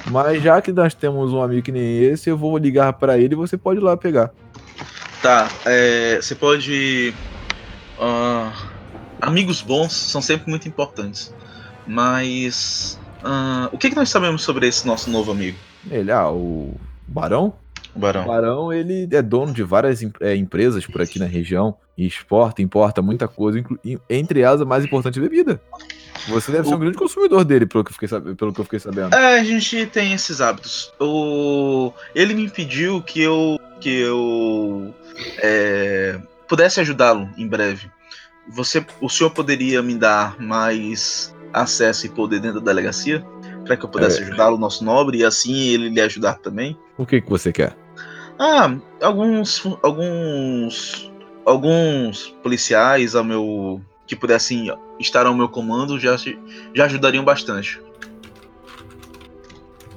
Mas 0.09 0.41
já 0.41 0.61
que 0.61 0.71
nós 0.71 0.93
temos 0.93 1.33
um 1.33 1.41
amigo 1.41 1.61
que 1.61 1.71
nem 1.71 2.03
esse, 2.03 2.29
eu 2.29 2.37
vou 2.37 2.57
ligar 2.57 2.93
pra 2.93 3.17
ele 3.17 3.33
e 3.33 3.37
você 3.37 3.57
pode 3.57 3.79
ir 3.79 3.83
lá 3.83 3.97
pegar. 3.97 4.31
Tá, 5.21 5.47
é, 5.65 6.17
você 6.17 6.35
pode. 6.35 7.13
ah, 7.99 8.53
amigos 9.21 9.61
bons 9.61 9.93
são 9.93 10.21
sempre 10.21 10.49
muito 10.49 10.67
importantes. 10.67 11.33
Mas. 11.85 12.97
ah, 13.23 13.69
o 13.71 13.77
que, 13.77 13.89
que 13.89 13.95
nós 13.95 14.09
sabemos 14.09 14.43
sobre 14.43 14.67
esse 14.67 14.85
nosso 14.85 15.09
novo 15.09 15.31
amigo? 15.31 15.57
Ele, 15.89 16.11
ah, 16.11 16.29
o 16.29 16.73
Barão? 17.07 17.53
O 17.95 17.99
Barão. 17.99 18.23
O 18.23 18.27
Barão, 18.27 18.73
ele 18.73 19.07
é 19.11 19.21
dono 19.21 19.53
de 19.53 19.63
várias 19.63 20.01
é, 20.21 20.35
empresas 20.35 20.85
por 20.85 21.01
aqui 21.01 21.17
na 21.19 21.25
região 21.25 21.75
e 21.97 22.05
exporta, 22.05 22.61
importa 22.61 23.01
muita 23.01 23.27
coisa, 23.27 23.63
entre 24.09 24.41
elas 24.41 24.61
a 24.61 24.65
mais 24.65 24.85
importante 24.85 25.19
bebida. 25.19 25.59
Você 26.27 26.51
deve 26.51 26.67
ser 26.67 26.73
um 26.73 26.77
O- 26.77 26.79
grande 26.79 26.97
consumidor 26.97 27.43
dele, 27.43 27.65
pelo 27.65 27.83
que 27.83 27.91
eu 27.91 27.93
fiquei, 27.93 28.35
pelo 28.35 28.53
que 28.53 28.59
eu 28.59 28.63
fiquei 28.65 28.79
sabendo. 28.79 29.15
É, 29.15 29.39
a 29.39 29.43
gente 29.43 29.85
tem 29.87 30.13
esses 30.13 30.41
hábitos. 30.41 30.91
O... 30.99 31.91
Ele 32.13 32.33
me 32.33 32.49
pediu 32.49 33.01
que 33.01 33.21
eu. 33.21 33.57
que 33.79 33.89
eu. 33.89 34.93
é, 35.41 36.19
pudesse 36.47 36.79
ajudá-lo 36.79 37.29
em 37.37 37.47
breve. 37.47 37.89
Você, 38.49 38.85
o 39.01 39.09
senhor 39.09 39.31
poderia 39.31 39.81
me 39.81 39.95
dar 39.95 40.39
mais 40.39 41.35
acesso 41.51 42.05
e 42.05 42.09
poder 42.09 42.39
dentro 42.39 42.59
da 42.61 42.67
delegacia? 42.71 43.25
Para 43.67 43.77
que 43.77 43.85
eu 43.85 43.89
pudesse 43.89 44.21
É. 44.21 44.23
ajudá-lo, 44.23 44.57
nosso 44.57 44.83
nobre, 44.83 45.19
e 45.19 45.25
assim 45.25 45.55
ele 45.67 45.89
lhe 45.89 46.01
ajudar 46.01 46.35
também? 46.39 46.77
O 46.97 47.05
que, 47.05 47.21
que 47.21 47.29
você 47.29 47.51
quer? 47.51 47.75
Ah, 48.39 48.75
alguns. 49.01 49.63
alguns. 49.83 51.11
alguns 51.45 52.29
policiais 52.41 53.15
ao 53.15 53.23
meu. 53.23 53.81
que 54.05 54.15
pudessem 54.15 54.71
estar 54.99 55.25
ao 55.25 55.35
meu 55.35 55.49
comando 55.49 55.99
já, 55.99 56.15
já 56.73 56.85
ajudariam 56.85 57.23
bastante. 57.23 57.81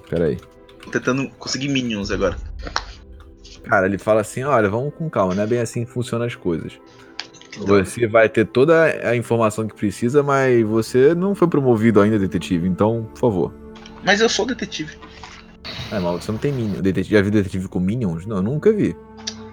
Peraí. 0.08 0.38
Tô 0.82 0.90
tentando 0.90 1.28
conseguir 1.38 1.68
minions 1.68 2.10
agora. 2.10 2.36
Cara, 3.62 3.86
ele 3.86 3.98
fala 3.98 4.22
assim: 4.22 4.42
olha, 4.42 4.68
vamos 4.68 4.92
com 4.94 5.08
calma, 5.08 5.34
não 5.34 5.44
é 5.44 5.46
bem 5.46 5.60
assim 5.60 5.84
que 5.84 5.92
funcionam 5.92 6.26
as 6.26 6.34
coisas. 6.34 6.72
Você 7.59 8.07
vai 8.07 8.28
ter 8.28 8.46
toda 8.46 8.84
a 9.09 9.16
informação 9.16 9.66
que 9.66 9.74
precisa, 9.74 10.22
mas 10.22 10.64
você 10.66 11.14
não 11.14 11.34
foi 11.34 11.48
promovido 11.48 12.01
ainda, 12.01 12.18
detetive, 12.18 12.68
então, 12.68 13.09
por 13.14 13.18
favor. 13.18 13.55
Mas 14.05 14.20
eu 14.20 14.28
sou 14.28 14.46
detetive. 14.46 14.96
É, 15.92 15.98
mas 15.98 16.24
você 16.24 16.32
não 16.32 16.38
tem 16.38 16.53
Minion. 16.53 16.80
Detetive, 16.80 17.14
já 17.16 17.20
viu 17.22 17.30
detetive 17.30 17.68
com 17.68 17.80
Minions? 17.80 18.24
Não, 18.26 18.36
eu 18.36 18.42
nunca 18.42 18.72
vi. 18.72 18.96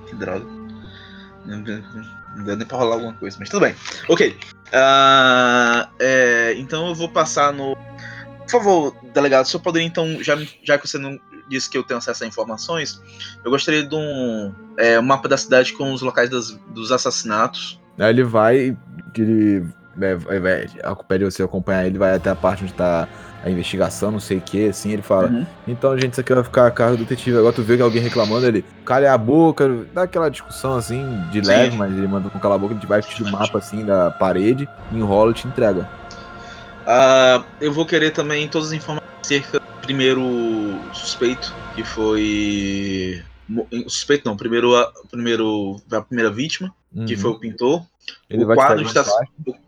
Que 0.08 0.16
droga. 0.16 0.46
Não, 1.46 1.58
não- 1.60 2.44
deu 2.46 2.56
nem 2.56 2.68
pra 2.68 2.78
rolar 2.78 2.96
alguma 2.96 3.14
coisa, 3.14 3.36
mas 3.40 3.50
tudo 3.50 3.62
bem. 3.62 3.74
Ok. 4.08 4.38
Ah, 4.72 5.90
é, 6.00 6.54
então 6.58 6.88
eu 6.88 6.96
vou 6.96 7.10
passar 7.10 7.52
no. 7.54 7.76
Por 8.40 8.50
favor, 8.52 8.96
delegado, 9.14 9.46
o 9.46 9.48
senhor 9.50 9.62
poderia 9.62 9.88
então, 9.88 10.24
já, 10.24 10.38
já 10.64 10.78
que 10.78 10.88
você 10.88 10.98
não 10.98 11.20
disse 11.50 11.70
que 11.70 11.78
eu 11.78 11.84
tenho 11.84 11.98
acesso 11.98 12.24
a 12.24 12.28
informações, 12.28 13.02
eu 13.44 13.52
gostaria 13.52 13.84
de 13.84 13.94
um 13.96 14.54
é, 14.78 14.98
um 15.00 15.04
mapa 15.04 15.28
da 15.28 15.38
cidade 15.38 15.74
com 15.74 15.92
os 15.94 16.02
locais 16.02 16.30
das- 16.30 16.52
dos 16.70 16.92
assassinatos. 16.92 17.80
Aí 17.98 18.10
ele 18.10 18.24
vai, 18.24 18.78
que 19.14 19.22
ele 19.22 19.66
é, 20.00 20.16
vai, 20.16 20.40
vai, 20.40 20.66
pede 21.08 21.26
você 21.26 21.44
acompanhar 21.44 21.86
ele, 21.86 21.98
vai 21.98 22.14
até 22.16 22.30
a 22.30 22.36
parte 22.36 22.64
onde 22.64 22.74
tá 22.74 23.08
a 23.44 23.50
investigação, 23.50 24.12
não 24.12 24.20
sei 24.20 24.38
o 24.38 24.42
que, 24.42 24.68
assim, 24.70 24.92
ele 24.92 25.02
fala, 25.02 25.28
Uhum. 25.30 25.46
então, 25.68 25.98
gente, 25.98 26.14
isso 26.14 26.22
aqui 26.22 26.34
vai 26.34 26.44
ficar 26.44 26.68
a 26.68 26.72
cargo 26.72 26.98
do 26.98 27.04
detetive. 27.04 27.38
Agora 27.38 27.54
tu 27.54 27.62
vê 27.64 27.78
que 27.78 27.82
alguém 27.84 28.02
reclamando, 28.02 28.46
ele 28.46 28.66
calha 28.84 29.14
a 29.14 29.18
boca, 29.18 29.86
dá 29.94 30.04
aquela 30.04 30.30
discussão 30.30 30.76
assim, 30.76 31.06
de 31.32 31.44
Sim. 31.44 31.48
leve, 31.48 31.78
mas 31.78 31.92
ele 31.92 32.08
manda 32.08 32.30
com 32.30 32.40
cala 32.40 32.56
a 32.56 32.58
boca, 32.58 32.74
a 32.74 32.76
gente 32.76 32.88
vai 32.88 33.02
tira 33.02 33.30
o 33.30 33.32
mapa 33.32 33.58
assim 33.58 33.86
da 33.86 34.12
parede, 34.12 34.68
enrola 34.92 35.32
e 35.32 35.34
te 35.36 35.48
entrega. 35.48 35.88
Ah, 36.86 37.44
eu 37.60 37.72
vou 37.72 37.86
querer 37.86 38.12
também 38.12 38.48
todas 38.48 38.70
as 38.70 38.74
informações 38.74 39.08
acerca 39.22 39.60
do 39.60 39.66
primeiro 39.82 40.80
suspeito, 40.94 41.54
que 41.76 41.84
foi. 41.84 43.22
Suspeito 43.88 44.28
não, 44.28 44.36
primeiro, 44.36 44.76
a- 44.76 44.92
primeiro, 45.10 45.80
a 45.92 46.02
primeira 46.02 46.30
vítima, 46.32 46.74
que 47.06 47.14
Uhum. 47.16 47.20
foi 47.20 47.32
o 47.32 47.40
pintor. 47.40 47.84
Ele 48.30 48.44
o 48.46 48.48
quadro 48.54 48.84
está-. 48.86 49.06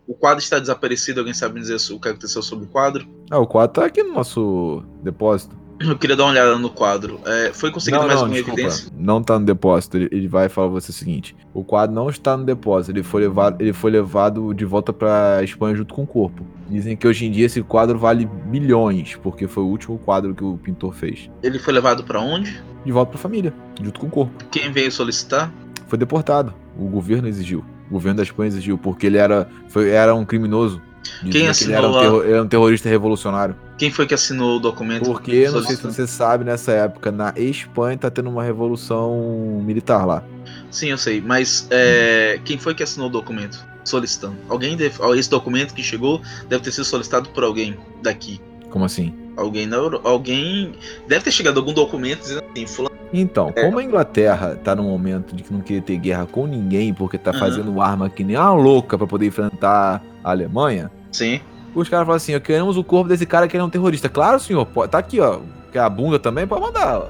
O, 0.07 0.13
quadro 0.13 0.41
está 0.43 0.59
desaparecido, 0.59 1.19
alguém 1.19 1.33
sabe 1.33 1.59
dizer 1.59 1.77
o 1.93 1.99
que 1.99 2.07
aconteceu 2.07 2.41
sobre 2.41 2.65
o 2.65 2.67
quadro? 2.69 3.05
Ah, 3.29 3.39
o 3.39 3.45
quadro 3.47 3.73
tá 3.81 3.85
aqui 3.85 4.01
no 4.03 4.13
nosso 4.13 4.83
depósito. 5.03 5.55
Eu 5.79 5.97
queria 5.97 6.15
dar 6.15 6.23
uma 6.25 6.31
olhada 6.31 6.57
no 6.57 6.69
quadro. 6.69 7.21
É, 7.25 7.51
foi 7.53 7.71
conseguido 7.71 8.01
não, 8.01 8.07
mais 8.07 8.19
não, 8.19 8.25
alguma 8.25 8.37
desculpa, 8.37 8.59
evidência? 8.59 8.91
Não 8.97 9.23
tá 9.23 9.39
no 9.39 9.45
depósito. 9.45 9.97
Ele, 9.97 10.09
ele 10.11 10.27
vai 10.27 10.49
falar 10.49 10.67
pra 10.67 10.81
você 10.81 10.91
o 10.91 10.93
seguinte: 10.93 11.35
o 11.53 11.63
quadro 11.63 11.95
não 11.95 12.09
está 12.09 12.35
no 12.35 12.43
depósito. 12.43 12.91
Ele 12.91 13.03
foi 13.03 13.21
levado, 13.21 13.61
ele 13.61 13.71
foi 13.71 13.91
levado 13.91 14.53
de 14.53 14.65
volta 14.65 14.91
pra 14.91 15.41
Espanha 15.43 15.75
junto 15.75 15.93
com 15.93 16.03
o 16.03 16.07
corpo. 16.07 16.45
Dizem 16.69 16.97
que 16.97 17.07
hoje 17.07 17.25
em 17.25 17.31
dia 17.31 17.45
esse 17.45 17.61
quadro 17.63 17.97
vale 17.97 18.25
bilhões, 18.25 19.15
porque 19.15 19.47
foi 19.47 19.63
o 19.63 19.67
último 19.67 19.97
quadro 19.97 20.35
que 20.35 20.43
o 20.43 20.57
pintor 20.57 20.93
fez. 20.93 21.29
Ele 21.41 21.57
foi 21.57 21.73
levado 21.73 22.03
pra 22.03 22.19
onde? 22.19 22.61
De 22.85 22.91
volta 22.91 23.11
pra 23.11 23.19
família, 23.19 23.53
junto 23.81 23.99
com 23.99 24.07
o 24.07 24.09
corpo. 24.09 24.45
Quem 24.51 24.71
veio 24.71 24.91
solicitar? 24.91 25.51
Foi 25.87 25.97
deportado. 25.97 26.53
O 26.77 26.87
governo 26.87 27.27
exigiu. 27.27 27.63
O 27.89 27.93
governo 27.93 28.17
da 28.17 28.23
Espanha 28.23 28.47
exigiu, 28.47 28.77
porque 28.77 29.07
ele 29.07 29.17
era, 29.17 29.49
foi, 29.67 29.89
era 29.89 30.13
um 30.13 30.23
criminoso. 30.23 30.81
Quem 31.21 31.31
que 31.31 31.37
ele 31.63 31.73
era 31.73 31.87
um, 31.87 31.95
assinou 31.97 32.23
ele 32.23 32.33
era 32.33 32.43
um 32.43 32.47
terrorista 32.47 32.89
revolucionário. 32.89 33.55
Quem 33.77 33.91
foi 33.91 34.05
que 34.05 34.13
assinou 34.13 34.57
o 34.57 34.59
documento? 34.59 35.05
Porque, 35.05 35.49
não 35.49 35.63
sei 35.63 35.75
se 35.75 35.83
você 35.83 36.05
sabe, 36.05 36.43
nessa 36.43 36.71
época, 36.71 37.11
na 37.11 37.33
Espanha 37.35 37.97
tá 37.97 38.09
tendo 38.09 38.29
uma 38.29 38.43
revolução 38.43 39.61
militar 39.63 40.05
lá. 40.05 40.23
Sim, 40.69 40.89
eu 40.89 40.97
sei, 40.97 41.21
mas 41.21 41.67
é, 41.69 42.39
quem 42.43 42.57
foi 42.57 42.73
que 42.75 42.83
assinou 42.83 43.07
o 43.07 43.11
documento? 43.11 43.65
Solicitando. 43.83 44.35
Alguém 44.49 44.75
deve. 44.75 44.95
Esse 45.17 45.29
documento 45.29 45.73
que 45.73 45.81
chegou 45.81 46.21
deve 46.47 46.63
ter 46.63 46.71
sido 46.71 46.85
solicitado 46.85 47.29
por 47.29 47.43
alguém 47.43 47.75
daqui. 48.03 48.39
Como 48.69 48.85
assim? 48.85 49.13
Alguém 49.35 49.65
na 49.65 49.77
Euro... 49.77 50.01
Alguém. 50.03 50.73
Deve 51.07 51.23
ter 51.23 51.31
chegado 51.31 51.57
algum 51.59 51.73
documento 51.73 52.19
dizendo 52.19 52.43
assim, 52.51 52.67
fulano. 52.67 52.95
Então, 53.11 53.51
É. 53.55 53.63
como 53.63 53.79
a 53.79 53.83
Inglaterra 53.83 54.59
tá 54.63 54.75
num 54.75 54.83
momento 54.83 55.35
de 55.35 55.41
que 55.41 55.51
não 55.51 55.61
queria 55.61 55.81
ter 55.81 55.97
guerra 55.97 56.27
com 56.27 56.45
ninguém, 56.45 56.93
porque 56.93 57.17
tá 57.17 57.31
Aham. 57.31 57.39
fazendo 57.39 57.81
arma 57.81 58.09
que 58.09 58.23
nem 58.23 58.35
uma 58.35 58.53
louca 58.53 58.97
pra 58.97 59.07
poder 59.07 59.25
enfrentar 59.25 60.03
a 60.23 60.29
Alemanha, 60.29 60.91
Sim. 61.11 61.41
os 61.75 61.87
caras 61.89 62.05
falam 62.05 62.17
assim: 62.17 62.35
ó, 62.35 62.39
queremos 62.39 62.77
o 62.77 62.83
corpo 62.83 63.09
desse 63.09 63.25
cara 63.25 63.47
que 63.47 63.55
ele 63.55 63.61
é 63.61 63.65
um 63.65 63.69
terrorista. 63.69 64.09
Claro, 64.09 64.39
senhor, 64.39 64.65
pode, 64.65 64.91
tá 64.91 64.97
aqui, 64.99 65.19
ó. 65.19 65.39
Quer 65.71 65.79
a 65.79 65.89
bunda 65.89 66.17
também? 66.19 66.47
Pode 66.47 66.61
mandar. 66.61 66.97
ó. 66.99 67.09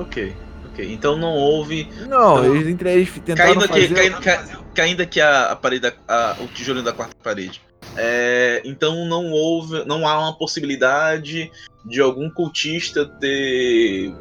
Ok. 0.00 0.32
Ok. 0.72 0.92
Então 0.92 1.16
não 1.16 1.32
houve. 1.34 1.88
Não, 2.08 2.38
Então, 2.38 2.54
eles, 2.56 2.68
entre 2.68 2.92
eles 2.92 3.10
tentaram 3.24 3.54
Caindo 3.54 3.64
aqui, 3.64 3.80
fazer... 3.88 3.94
caindo, 3.94 4.20
ca- 4.20 4.44
caindo 4.74 5.00
aqui 5.02 5.20
a, 5.20 5.52
a 5.52 5.56
parede, 5.56 5.92
a- 6.06 6.36
o 6.40 6.46
tijolinho 6.48 6.84
da 6.84 6.92
quarta 6.92 7.14
parede. 7.22 7.60
É, 7.96 8.60
então 8.64 9.06
não 9.06 9.30
houve, 9.30 9.84
não 9.86 10.06
há 10.06 10.18
uma 10.18 10.36
possibilidade 10.36 11.50
de 11.84 12.00
algum 12.00 12.28
cultista 12.28 13.06
ter 13.06 14.12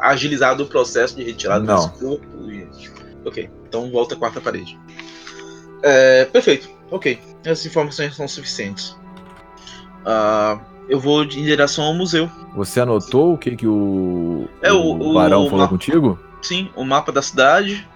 agilizado 0.00 0.62
o 0.62 0.66
processo 0.66 1.16
de 1.16 1.24
retirada 1.24 1.64
Não. 1.64 1.88
desse 1.88 1.98
corpo. 2.00 2.26
Ok, 3.24 3.50
então 3.68 3.90
volta 3.90 4.14
à 4.14 4.18
quarta 4.18 4.40
parede. 4.40 4.78
É, 5.82 6.24
perfeito, 6.26 6.68
ok. 6.90 7.18
Essas 7.44 7.66
informações 7.66 8.14
são 8.16 8.26
suficientes. 8.28 8.96
Ah, 10.04 10.58
eu 10.88 10.98
vou 10.98 11.22
em 11.24 11.28
direção 11.28 11.84
ao 11.84 11.94
museu. 11.94 12.30
Você 12.54 12.80
anotou 12.80 13.34
o 13.34 13.38
que 13.38 13.56
que 13.56 13.66
o, 13.66 14.48
É, 14.62 14.72
o- 14.72 14.94
o- 15.10 15.14
Barão 15.14 15.42
o 15.46 15.50
falou 15.50 15.64
ma- 15.64 15.68
contigo? 15.68 16.18
Sim, 16.42 16.70
o 16.74 16.84
mapa 16.84 17.12
da 17.12 17.20
cidade, 17.22 17.86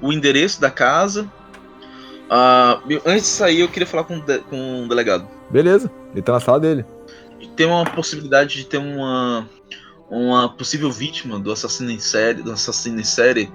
o 0.00 0.12
endereço 0.12 0.60
da 0.60 0.70
casa. 0.70 1.30
Eu- 2.88 3.02
antes 3.04 3.22
de 3.24 3.28
sair, 3.28 3.60
eu 3.60 3.68
queria 3.68 3.86
falar 3.86 4.04
com, 4.04 4.16
o 4.16 4.20
de- 4.20 4.38
com 4.40 4.84
o 4.84 4.88
delegado. 4.88 5.26
Beleza, 5.50 5.90
ele 6.12 6.22
tá 6.22 6.32
na 6.32 6.40
sala 6.40 6.60
dele. 6.60 6.84
Tem 7.56 7.66
uma 7.66 7.84
possibilidade 7.84 8.54
de 8.56 8.64
ter 8.64 8.78
uma, 8.78 9.48
uma 10.08 10.48
possível 10.48 10.90
vítima 10.90 11.38
do 11.38 11.50
assassino 11.52 11.90
em 11.90 11.98
série, 11.98 12.42
do 12.42 12.52
assassino 12.52 13.00
em 13.00 13.04
série 13.04 13.50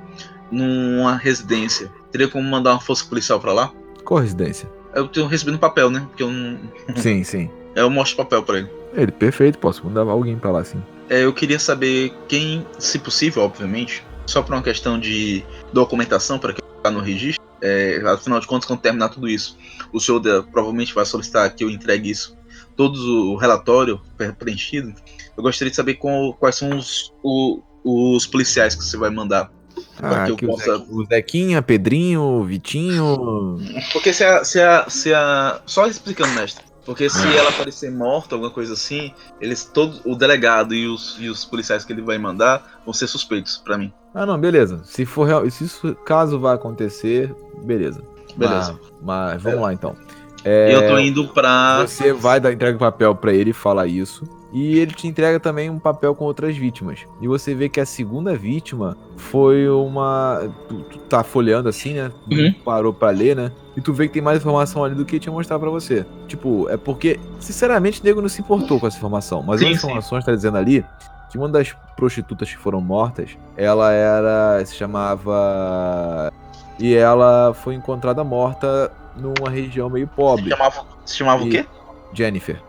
numa 0.51 1.15
residência. 1.15 1.89
Teria 2.11 2.27
como 2.27 2.43
mandar 2.47 2.71
uma 2.73 2.79
força 2.81 3.05
policial 3.05 3.39
pra 3.39 3.53
lá? 3.53 3.71
Qual 4.03 4.19
residência? 4.19 4.69
Eu 4.95 5.07
tenho 5.07 5.27
recebido 5.27 5.55
um 5.55 5.59
papel, 5.59 5.89
né? 5.89 6.05
Porque 6.07 6.23
eu 6.23 6.31
não. 6.31 6.57
sim, 6.95 7.23
sim. 7.23 7.49
Eu 7.75 7.89
mostro 7.89 8.17
papel 8.17 8.41
pra 8.41 8.59
ele. 8.59 8.69
Ele, 8.93 9.11
perfeito, 9.11 9.59
posso 9.59 9.85
mandar 9.85 10.01
alguém 10.01 10.37
pra 10.37 10.51
lá, 10.51 10.63
sim. 10.63 10.81
É, 11.09 11.23
eu 11.25 11.33
queria 11.33 11.59
saber 11.59 12.13
quem, 12.27 12.65
se 12.79 12.97
possível, 12.97 13.43
obviamente, 13.43 14.03
só 14.25 14.41
por 14.41 14.53
uma 14.53 14.63
questão 14.63 14.97
de 14.97 15.43
documentação 15.73 16.39
para 16.39 16.53
que 16.53 16.61
eu 16.61 16.65
vá 16.83 16.89
no 16.89 17.01
registro. 17.01 17.43
É, 17.61 18.01
afinal 18.05 18.39
de 18.39 18.47
contas, 18.47 18.65
quando 18.67 18.79
terminar 18.79 19.09
tudo 19.09 19.27
isso, 19.27 19.57
o 19.91 19.99
senhor 19.99 20.21
provavelmente 20.51 20.93
vai 20.93 21.05
solicitar 21.05 21.53
que 21.53 21.63
eu 21.63 21.69
entregue 21.69 22.09
isso, 22.09 22.35
todo 22.75 22.95
o 23.31 23.35
relatório 23.35 23.99
pre- 24.17 24.31
preenchido. 24.33 24.93
Eu 25.35 25.43
gostaria 25.43 25.69
de 25.69 25.75
saber 25.75 25.95
qual- 25.95 26.33
quais 26.33 26.55
são 26.55 26.77
os, 26.77 27.11
o- 27.23 27.61
os 27.83 28.25
policiais 28.25 28.75
que 28.75 28.83
você 28.83 28.95
vai 28.97 29.09
mandar. 29.09 29.51
Para 29.97 30.25
Ah, 30.25 30.31
que 30.31 30.45
possa. 30.45 30.77
Zequinha, 30.77 30.87
o 30.89 31.05
Zequinha, 31.05 31.61
Pedrinho, 31.61 32.43
Vitinho. 32.43 33.59
Porque 33.93 34.13
se 34.13 34.23
a, 34.23 34.43
se 34.43 34.61
a, 34.61 34.85
se 34.89 35.13
a. 35.13 35.61
Só 35.65 35.87
explicando, 35.87 36.33
mestre. 36.33 36.63
Porque 36.85 37.09
se 37.09 37.35
ela 37.35 37.49
aparecer 37.49 37.91
morta, 37.91 38.35
alguma 38.35 38.51
coisa 38.51 38.73
assim, 38.73 39.11
eles 39.41 39.63
todos, 39.65 40.01
o 40.05 40.15
delegado 40.15 40.75
e 40.75 40.87
os, 40.87 41.17
e 41.19 41.29
os 41.29 41.43
policiais 41.43 41.83
que 41.83 41.91
ele 41.91 42.03
vai 42.03 42.19
mandar 42.19 42.79
vão 42.85 42.93
ser 42.93 43.07
suspeitos 43.07 43.57
pra 43.57 43.75
mim. 43.75 43.91
Ah, 44.13 44.23
não, 44.25 44.37
beleza. 44.37 44.81
Se 44.85 45.03
for 45.03 45.23
real, 45.25 45.49
se 45.49 45.63
isso 45.63 45.95
caso 46.05 46.39
vai 46.39 46.53
acontecer, 46.53 47.33
beleza. 47.63 48.03
Beleza. 48.37 48.79
Mas, 49.01 49.33
mas 49.33 49.41
vamos 49.41 49.61
lá 49.61 49.73
então. 49.73 49.95
É, 50.43 50.75
Eu 50.75 50.87
tô 50.87 50.99
indo 50.99 51.27
pra. 51.29 51.81
Você 51.81 52.13
vai 52.13 52.39
dar 52.39 52.53
entrega 52.53 52.75
o 52.75 52.79
papel 52.79 53.15
pra 53.15 53.33
ele 53.33 53.49
e 53.49 53.53
fala 53.53 53.87
isso. 53.87 54.23
E 54.57 54.79
ele 54.79 54.93
te 54.93 55.05
entrega 55.05 55.37
também 55.37 55.69
um 55.69 55.77
papel 55.77 56.15
com 56.15 56.23
outras 56.23 56.55
vítimas. 56.55 56.99
E 57.19 57.27
você 57.27 57.53
vê 57.53 57.67
que 57.67 57.77
a 57.81 57.85
segunda 57.85 58.33
vítima 58.37 58.95
foi 59.17 59.67
uma. 59.67 60.49
Tu, 60.69 60.75
tu 60.83 60.97
tá 60.99 61.25
folheando 61.25 61.67
assim, 61.67 61.93
né? 61.95 62.09
Uhum. 62.31 62.53
Parou 62.63 62.93
pra 62.93 63.09
ler, 63.09 63.35
né? 63.35 63.51
E 63.75 63.81
tu 63.81 63.91
vê 63.93 64.07
que 64.07 64.13
tem 64.13 64.21
mais 64.21 64.37
informação 64.39 64.85
ali 64.85 64.95
do 64.95 65.03
que 65.03 65.19
tinha 65.19 65.33
mostrado 65.33 65.59
pra 65.59 65.69
você. 65.69 66.05
Tipo, 66.29 66.69
é 66.69 66.77
porque, 66.77 67.19
sinceramente, 67.37 67.99
o 67.99 68.05
nego 68.05 68.21
não 68.21 68.29
se 68.29 68.39
importou 68.39 68.79
com 68.79 68.87
essa 68.87 68.95
informação. 68.95 69.43
Mas 69.43 69.59
Sim, 69.59 69.65
as 69.65 69.71
sim. 69.81 69.87
informações 69.87 70.23
tá 70.23 70.33
dizendo 70.33 70.57
ali 70.57 70.85
que 71.29 71.37
uma 71.37 71.49
das 71.49 71.75
prostitutas 71.97 72.49
que 72.49 72.57
foram 72.57 72.79
mortas, 72.79 73.31
ela 73.57 73.91
era. 73.91 74.63
se 74.65 74.73
chamava. 74.75 76.31
E 76.79 76.93
ela 76.95 77.53
foi 77.53 77.73
encontrada 77.75 78.23
morta 78.23 78.89
numa 79.17 79.49
região 79.49 79.89
meio 79.89 80.07
pobre. 80.07 80.49
Chamava, 80.49 80.85
se 81.05 81.17
chamava 81.17 81.43
o 81.43 81.47
E- 81.47 81.51
quê? 81.51 81.65
Jennifer. 82.13 82.61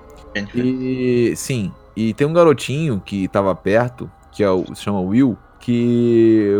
E 0.55 1.35
sim, 1.37 1.73
e 1.97 2.13
tem 2.15 2.27
um 2.27 2.33
garotinho 2.33 3.01
que 3.05 3.29
tava 3.29 3.55
perto, 3.55 4.11
que 4.33 4.43
é 4.43 4.51
o, 4.51 4.65
se 4.75 4.83
chama 4.83 5.01
Will, 5.01 5.37
que 5.61 6.53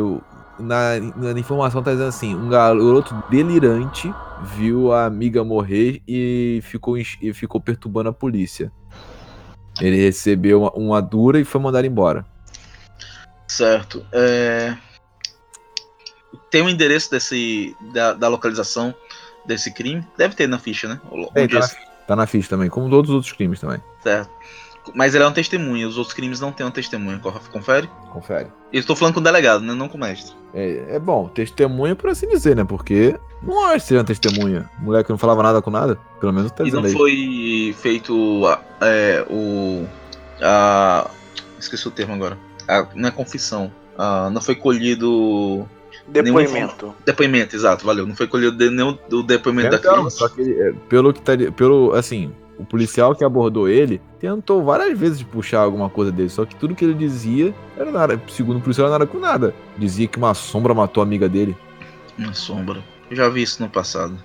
na, 0.59 0.99
na 1.17 1.39
informação 1.39 1.83
tá 1.83 1.91
dizendo 1.91 2.09
assim, 2.09 2.35
um 2.35 2.49
garoto 2.49 3.15
delirante 3.31 4.13
viu 4.57 4.93
a 4.93 5.05
amiga 5.07 5.45
morrer 5.45 6.03
e 6.07 6.61
ficou, 6.63 6.97
e 6.99 7.33
ficou 7.33 7.61
perturbando 7.61 8.09
a 8.09 8.13
polícia. 8.13 8.73
Ele 9.81 9.97
recebeu 9.97 10.63
uma, 10.63 10.71
uma 10.73 11.03
dura 11.03 11.39
e 11.39 11.45
foi 11.45 11.61
mandado 11.61 11.87
embora. 11.87 12.25
Certo. 13.47 14.05
É... 14.13 14.77
Tem 16.51 16.63
o 16.63 16.69
endereço 16.69 17.11
desse 17.11 17.77
da, 17.93 18.15
da 18.15 18.29
localização 18.29 18.95
desse 19.45 19.73
crime? 19.73 20.07
Deve 20.17 20.35
ter 20.35 20.47
na 20.47 20.59
ficha, 20.59 20.89
né? 20.89 21.01
Tem, 21.35 21.45
onde 21.45 21.53
tá, 21.53 21.59
na, 21.59 21.65
esse- 21.65 21.77
tá 22.07 22.15
na 22.17 22.27
ficha 22.27 22.49
também, 22.49 22.69
como 22.69 22.89
todos 22.91 23.11
os 23.11 23.17
outros 23.17 23.33
crimes 23.33 23.61
também. 23.61 23.81
Certo. 24.03 24.31
Mas 24.95 25.15
ele 25.15 25.25
é 25.25 25.27
uma 25.27 25.33
testemunha, 25.33 25.89
os 25.89 25.99
outros 25.99 26.15
crimes 26.15 26.39
não 26.39 26.53
têm 26.53 26.65
uma 26.65 26.71
testemunha, 26.73 27.19
cor- 27.19 27.41
confere? 27.51 27.91
Confere. 28.13 28.47
Eu 28.73 28.79
estou 28.79 28.95
falando 28.95 29.15
com 29.15 29.21
o 29.21 29.23
delegado, 29.23 29.61
né? 29.63 29.75
Não 29.75 29.89
com 29.89 29.97
o 29.97 30.01
mestre. 30.01 30.33
É, 30.55 30.95
é 30.95 30.99
bom, 31.01 31.27
testemunha 31.29 31.97
por 31.97 32.09
assim 32.11 32.29
dizer, 32.29 32.55
né? 32.55 32.63
Porque 32.65 33.19
não 33.43 33.65
acho 33.67 33.81
que 33.81 33.89
seja 33.89 33.99
uma 34.01 34.05
testemunha. 34.07 34.71
Mulher 34.79 35.03
que 35.03 35.11
não 35.11 35.19
falava 35.19 35.43
nada 35.43 35.61
com 35.61 35.71
nada, 35.73 35.99
pelo 36.21 36.33
menos 36.33 36.53
tá 36.53 36.65
E 36.65 36.71
não 36.71 36.83
dizendo 36.83 36.87
aí. 37.05 37.73
foi 37.73 37.83
feito 37.83 38.47
a- 38.47 38.61
é, 38.81 39.27
o. 39.29 39.85
A, 40.41 41.11
esqueci 41.59 41.89
o 41.89 41.91
termo 41.91 42.15
agora. 42.15 42.39
A- 42.69 42.87
não 42.95 43.09
é 43.09 43.11
confissão. 43.13 43.73
Ah, 43.99 44.31
não 44.31 44.41
foi 44.41 44.55
colhido. 44.55 45.69
Depoimento. 46.09 46.95
Depoimento, 47.05 47.57
exato, 47.57 47.85
valeu. 47.85 48.07
Não 48.07 48.15
foi 48.15 48.27
colhido 48.27 48.57
de- 48.57 48.71
nenhum 48.71 48.97
do 49.09 49.23
depoimento 49.23 49.71
da 49.71 49.77
Então, 49.77 50.03
crise. 50.03 50.17
só 50.19 50.29
que 50.29 50.43
é, 50.61 50.73
pelo 50.89 51.13
que 51.13 51.21
tá 51.21 51.33
pelo 51.57 51.93
assim, 51.95 52.33
o 52.59 52.65
policial 52.65 53.15
que 53.15 53.25
abordou 53.25 53.69
ele 53.69 54.01
tentou 54.21 54.65
várias 54.65 54.99
vezes 54.99 55.23
puxar 55.23 55.61
alguma 55.61 55.91
coisa 55.91 56.11
dele, 56.13 56.29
só 56.29 56.45
que 56.45 56.55
tudo 56.57 56.75
que 56.75 56.85
ele 56.85 56.95
dizia 56.95 57.55
era 57.77 57.91
nada, 57.91 58.21
segundo 58.29 58.59
o 58.59 58.61
policial, 58.61 58.87
era 58.87 58.99
nada 58.99 59.07
com 59.11 59.19
nada. 59.19 59.55
Dizia 59.77 60.07
que 60.07 60.17
uma 60.19 60.33
sombra 60.35 60.73
matou 60.73 61.03
a 61.03 61.05
amiga 61.07 61.29
dele. 61.29 61.57
Uma 62.19 62.33
sombra. 62.35 62.83
Eu 63.11 63.17
já 63.17 63.29
vi 63.29 63.43
isso 63.43 63.63
no 63.63 63.69
passado. 63.69 64.17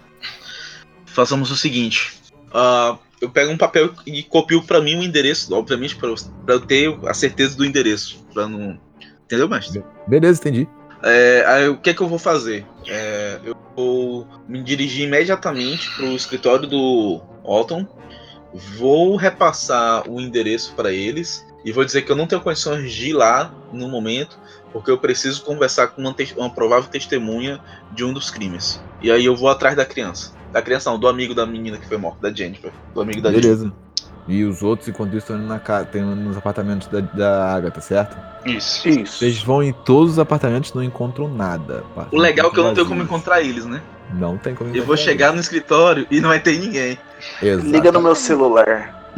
Façamos 1.06 1.52
o 1.52 1.56
seguinte. 1.56 2.14
ah, 2.54 2.98
eu 3.22 3.30
pego 3.30 3.52
um 3.52 3.58
papel 3.58 3.92
e 4.06 4.24
copio 4.24 4.64
pra 4.64 4.82
mim 4.82 4.96
o 4.98 5.04
endereço, 5.04 5.54
obviamente, 5.54 5.96
pra 5.96 6.10
eu, 6.10 6.60
ter 6.62 6.98
a 7.06 7.14
certeza 7.14 7.56
do 7.56 7.64
endereço. 7.64 8.26
Pra 8.34 8.48
não. 8.48 8.80
Entendeu, 9.26 9.48
mestre? 9.48 9.84
Beleza, 10.08 10.40
entendi. 10.42 10.68
É, 11.04 11.43
aí, 11.47 11.70
o 11.70 11.78
que 11.78 11.89
é 11.89 11.93
que 11.93 12.02
eu 12.02 12.08
vou 12.08 12.20
fazer? 12.20 12.66
É, 12.88 13.39
eu 13.43 13.56
vou 13.76 14.28
me 14.47 14.62
dirigir 14.64 15.08
imediatamente 15.08 15.89
pro 15.95 16.16
escritório 16.16 16.68
do 16.68 17.22
Alton. 17.43 17.86
Vou 18.78 19.15
repassar 19.15 20.10
o 20.10 20.19
endereço 20.19 20.73
para 20.76 20.91
eles 20.91 21.45
e 21.64 21.72
vou 21.72 21.86
dizer 21.86 22.02
que 22.02 22.11
eu 22.11 22.15
não 22.15 22.28
tenho 22.28 22.41
condições 22.41 22.91
de 22.91 23.10
ir 23.10 23.14
lá 23.14 23.53
no 23.72 23.88
momento, 23.88 24.38
porque 24.73 24.91
eu 24.91 24.98
preciso 24.98 25.44
conversar 25.44 25.88
com 25.88 26.02
uma, 26.02 26.14
te- 26.14 26.34
uma 26.36 26.49
provável 26.49 26.90
testemunha 26.90 27.61
de 27.94 28.03
um 28.03 28.11
dos 28.14 28.30
crimes. 28.30 28.82
E 29.02 29.10
aí 29.10 29.26
eu 29.26 29.36
vou 29.36 29.49
atrás 29.49 29.76
da 29.76 29.86
criança. 29.86 30.34
Da 30.52 30.61
criança 30.61 30.91
não, 30.91 30.99
do 30.99 31.07
amigo 31.07 31.34
da 31.34 31.45
menina 31.45 31.78
que 31.78 31.88
foi 31.88 31.98
morta, 31.98 32.30
da 32.30 32.36
Jennifer. 32.36 32.72
Do 32.94 33.02
amigo 33.02 33.22
da 33.22 33.32
Jennifer. 33.32 33.72
E 34.32 34.45
os 34.45 34.64
outros, 34.64 34.88
enquanto 34.88 35.10
isso, 35.10 35.18
estão 35.18 35.36
indo 35.36 35.45
na 35.45 35.60
casa, 35.60 35.86
tem 35.88 36.02
nos 36.02 36.38
apartamentos 36.38 36.88
da, 36.88 37.02
da 37.02 37.53
Agatha, 37.53 37.82
certo? 37.82 38.16
Isso. 38.45 38.88
Isso. 38.88 39.18
Vocês 39.18 39.44
vão 39.44 39.62
em 39.62 39.74
todos 39.74 40.14
os 40.14 40.20
apartamentos 40.20 40.70
e 40.72 40.76
não 40.76 40.82
encontram 40.82 41.28
nada. 41.28 41.84
O 42.12 42.18
legal 42.18 42.48
é 42.48 42.49
que 42.53 42.58
eu 42.58 42.64
não 42.64 42.74
tenho 42.74 42.88
como 42.88 43.03
encontrar 43.03 43.41
eles, 43.41 43.66
né? 43.66 43.82
Não 44.14 44.38
tem 44.38 44.56
como 44.56 44.70
Eu 44.70 44.86
vou 44.86 44.95
encontrar 44.95 45.03
chegar 45.03 45.34
no 45.34 45.41
escritório 45.41 46.08
e 46.10 46.22
não 46.22 46.30
vai 46.30 46.40
ter 46.40 46.58
ninguém. 46.58 46.98
Exato. 47.41 47.68
Liga 47.68 47.91
no 47.91 48.02
meu 48.02 48.16
celular. 48.16 49.12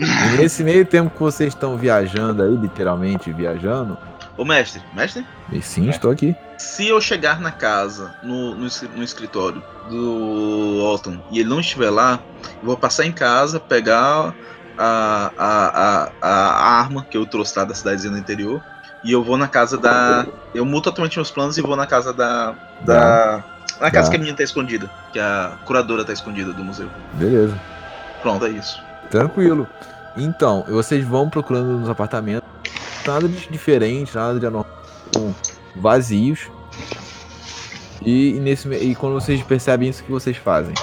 E 0.00 0.36
nesse 0.36 0.64
meio 0.64 0.84
tempo 0.84 1.10
que 1.10 1.20
vocês 1.20 1.54
estão 1.54 1.76
viajando 1.76 2.42
aí, 2.42 2.56
literalmente 2.56 3.32
viajando, 3.32 3.96
Ô 4.36 4.44
mestre, 4.44 4.82
mestre? 4.92 5.24
e 5.52 5.62
sim, 5.62 5.88
estou 5.88 6.10
aqui. 6.10 6.34
Se 6.58 6.88
eu 6.88 7.00
chegar 7.00 7.40
na 7.40 7.52
casa, 7.52 8.14
no, 8.22 8.54
no, 8.54 8.68
no 8.96 9.02
escritório 9.02 9.62
do 9.88 10.82
Alton, 10.84 11.18
e 11.30 11.38
ele 11.40 11.48
não 11.48 11.60
estiver 11.60 11.90
lá, 11.90 12.18
eu 12.60 12.66
vou 12.66 12.76
passar 12.76 13.06
em 13.06 13.12
casa, 13.12 13.60
pegar 13.60 14.34
a, 14.76 15.30
a, 15.38 16.10
a, 16.20 16.28
a 16.28 16.80
arma 16.80 17.06
que 17.08 17.16
eu 17.16 17.24
trouxe 17.26 17.56
lá 17.58 17.64
da 17.64 17.74
cidadezinha 17.74 18.12
do 18.12 18.18
interior. 18.18 18.60
E 19.04 19.12
eu 19.12 19.22
vou 19.22 19.36
na 19.36 19.46
casa 19.46 19.78
da. 19.78 20.26
Eu 20.52 20.64
mudo 20.64 20.82
totalmente 20.84 21.16
meus 21.16 21.30
planos 21.30 21.56
e 21.56 21.62
vou 21.62 21.76
na 21.76 21.86
casa 21.86 22.12
da. 22.12 22.54
Da. 22.80 23.44
Na 23.80 23.90
casa 23.92 24.06
Tá. 24.06 24.10
que 24.10 24.16
a 24.16 24.18
menina 24.18 24.36
tá 24.36 24.42
escondida. 24.42 24.90
Que 25.12 25.20
a 25.20 25.56
curadora 25.64 26.04
tá 26.04 26.12
escondida 26.12 26.52
do 26.52 26.64
museu. 26.64 26.90
Beleza. 27.12 27.56
Pronto, 28.22 28.44
é 28.44 28.48
isso. 28.50 28.82
Tranquilo. 29.08 29.68
Então, 30.16 30.64
vocês 30.68 31.04
vão 31.06 31.30
procurando 31.30 31.78
nos 31.78 31.88
apartamentos. 31.88 32.48
Nada 33.06 33.28
de 33.28 33.48
diferente, 33.48 34.16
nada 34.16 34.40
de 34.40 34.44
anormal. 34.46 34.76
Vazios. 35.78 36.50
E, 38.02 38.36
e 38.36 38.40
nesse, 38.40 38.68
e 38.68 38.94
quando 38.94 39.14
vocês 39.14 39.42
percebem 39.42 39.88
isso, 39.88 40.02
o 40.02 40.06
que 40.06 40.12
vocês 40.12 40.36
fazem? 40.36 40.74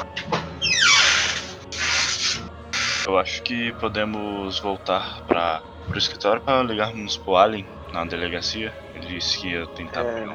Eu 3.08 3.18
acho 3.18 3.44
que 3.44 3.72
podemos 3.74 4.60
voltar 4.60 5.22
para 5.28 5.62
o 5.94 5.98
escritório 5.98 6.42
para 6.42 6.64
ligarmos 6.64 7.18
pro 7.18 7.36
Allen 7.36 7.66
na 7.94 8.04
delegacia. 8.04 8.74
Ele 8.96 9.06
disse 9.06 9.40
que 9.40 9.50
ia 9.50 9.68
tentar. 9.68 10.02
É, 10.02 10.28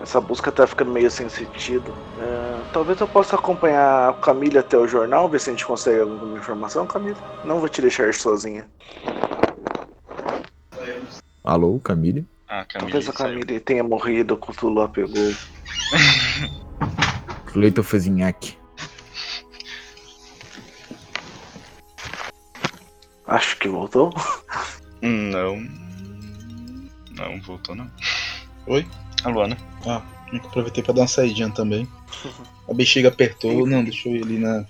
essa 0.00 0.20
busca 0.20 0.52
tá 0.52 0.66
ficando 0.66 0.92
meio 0.92 1.10
sem 1.10 1.28
sentido. 1.28 1.92
É, 2.20 2.60
talvez 2.72 3.00
eu 3.00 3.08
possa 3.08 3.36
acompanhar 3.36 4.10
a 4.10 4.12
Camila 4.12 4.60
até 4.60 4.76
o 4.76 4.86
jornal, 4.86 5.28
ver 5.28 5.40
se 5.40 5.50
a 5.50 5.52
gente 5.52 5.66
consegue 5.66 6.00
alguma 6.00 6.38
informação, 6.38 6.86
Camila. 6.86 7.16
Não 7.44 7.58
vou 7.58 7.68
te 7.68 7.80
deixar 7.80 8.12
sozinha. 8.12 8.66
Alô, 11.42 11.80
Camille? 11.82 12.26
Ah, 12.48 12.64
Camille. 12.64 12.92
Talvez 12.92 13.08
a 13.08 13.12
saiu. 13.12 13.40
Camila 13.40 13.60
tenha 13.60 13.84
morrido, 13.84 14.34
o 14.34 14.38
Cthulhu 14.38 14.80
a 14.80 14.88
pegou. 14.88 15.12
Cleiton 17.46 17.82
Fezinhac. 17.82 18.56
Acho 23.26 23.58
que 23.58 23.68
voltou. 23.68 24.14
Não. 25.02 25.56
Não, 27.10 27.40
voltou 27.42 27.74
não. 27.74 27.90
Oi? 28.66 28.86
A 29.24 29.28
Luana. 29.28 29.56
Ah, 29.86 30.02
aproveitei 30.46 30.82
pra 30.82 30.94
dar 30.94 31.02
uma 31.02 31.08
saidinha 31.08 31.50
também. 31.50 31.86
A 32.68 32.74
bexiga 32.74 33.08
apertou. 33.08 33.66
Não, 33.66 33.82
deixa 33.82 34.08
eu 34.08 34.16
ir 34.16 34.22
ali 34.22 34.38
na. 34.38 34.66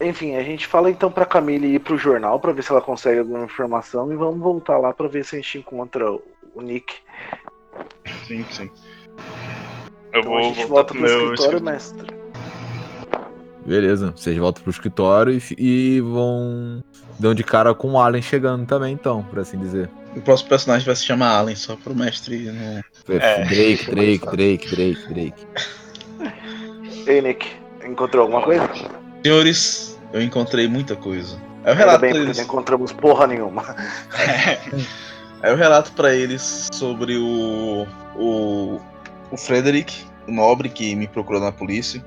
Enfim, 0.00 0.36
a 0.36 0.42
gente 0.42 0.66
fala 0.66 0.90
então 0.90 1.10
pra 1.10 1.26
Camila 1.26 1.66
ir 1.66 1.80
pro 1.80 1.98
jornal 1.98 2.40
pra 2.40 2.52
ver 2.52 2.62
se 2.62 2.70
ela 2.70 2.80
consegue 2.80 3.18
alguma 3.18 3.44
informação 3.44 4.10
e 4.12 4.16
vamos 4.16 4.38
voltar 4.38 4.78
lá 4.78 4.94
pra 4.94 5.08
ver 5.08 5.24
se 5.24 5.36
a 5.36 5.40
gente 5.40 5.58
encontra 5.58 6.06
o 6.54 6.62
Nick. 6.62 6.94
Sim, 8.26 8.44
sim. 8.50 8.70
Eu 10.12 10.20
Então 10.20 10.36
a 10.36 10.40
vou 10.40 10.42
gente 10.42 10.64
voltar 10.64 10.68
volta 10.68 10.92
pro 10.94 11.02
meu 11.02 11.34
escritório, 11.34 11.62
mestre. 11.62 12.06
Beleza, 13.66 14.12
vocês 14.16 14.36
voltam 14.38 14.62
pro 14.62 14.70
escritório 14.70 15.34
e, 15.34 15.42
e 15.58 16.00
vão. 16.00 16.82
Dão 17.18 17.34
de 17.34 17.44
cara 17.44 17.74
com 17.74 17.92
o 17.92 17.98
Allen 17.98 18.22
chegando 18.22 18.64
também, 18.64 18.94
então, 18.94 19.22
por 19.24 19.38
assim 19.40 19.58
dizer. 19.58 19.90
O 20.16 20.20
próximo 20.22 20.48
personagem 20.48 20.86
vai 20.86 20.96
se 20.96 21.04
chamar 21.04 21.36
Allen, 21.36 21.54
só 21.54 21.76
pro 21.76 21.94
mestre. 21.94 22.50
Né? 22.50 22.82
É. 23.08 23.44
Drake, 23.44 23.90
Drake, 23.90 24.26
Drake, 24.26 24.68
Drake, 24.70 25.12
Drake. 25.12 25.46
Ei, 27.06 27.20
Nick, 27.20 27.46
encontrou 27.84 28.22
alguma 28.22 28.42
coisa? 28.42 28.68
Senhores, 29.22 29.98
eu 30.12 30.22
encontrei 30.22 30.66
muita 30.68 30.96
coisa. 30.96 31.36
Eu 31.64 31.72
Ainda 31.72 31.74
relato 31.74 32.00
bem, 32.00 32.16
eles. 32.16 32.36
não 32.38 32.44
encontramos 32.44 32.92
porra 32.92 33.26
nenhuma. 33.26 33.64
Aí 35.42 35.50
eu 35.50 35.56
relato 35.56 35.92
pra 35.92 36.14
eles 36.14 36.68
sobre 36.72 37.16
o, 37.16 37.86
o 38.16 38.80
o 39.30 39.36
Frederick, 39.36 40.04
o 40.26 40.32
nobre 40.32 40.68
que 40.68 40.94
me 40.94 41.06
procurou 41.06 41.40
na 41.40 41.52
polícia. 41.52 42.04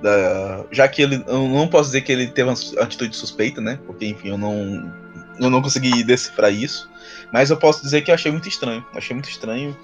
Da, 0.00 0.64
já 0.70 0.88
que 0.88 1.00
ele, 1.00 1.22
eu 1.26 1.48
não 1.48 1.68
posso 1.68 1.90
dizer 1.90 2.00
que 2.00 2.10
ele 2.10 2.26
teve 2.26 2.48
uma 2.48 2.82
atitude 2.82 3.14
suspeita, 3.14 3.60
né? 3.60 3.78
Porque 3.86 4.06
enfim, 4.06 4.30
eu 4.30 4.38
não 4.38 4.92
eu 5.38 5.48
não 5.48 5.62
consegui 5.62 6.02
decifrar 6.02 6.52
isso. 6.52 6.90
Mas 7.32 7.50
eu 7.50 7.56
posso 7.56 7.82
dizer 7.82 8.02
que 8.02 8.10
eu 8.10 8.14
achei 8.14 8.30
muito 8.30 8.48
estranho. 8.48 8.84
Achei 8.94 9.14
muito 9.14 9.28
estranho 9.28 9.76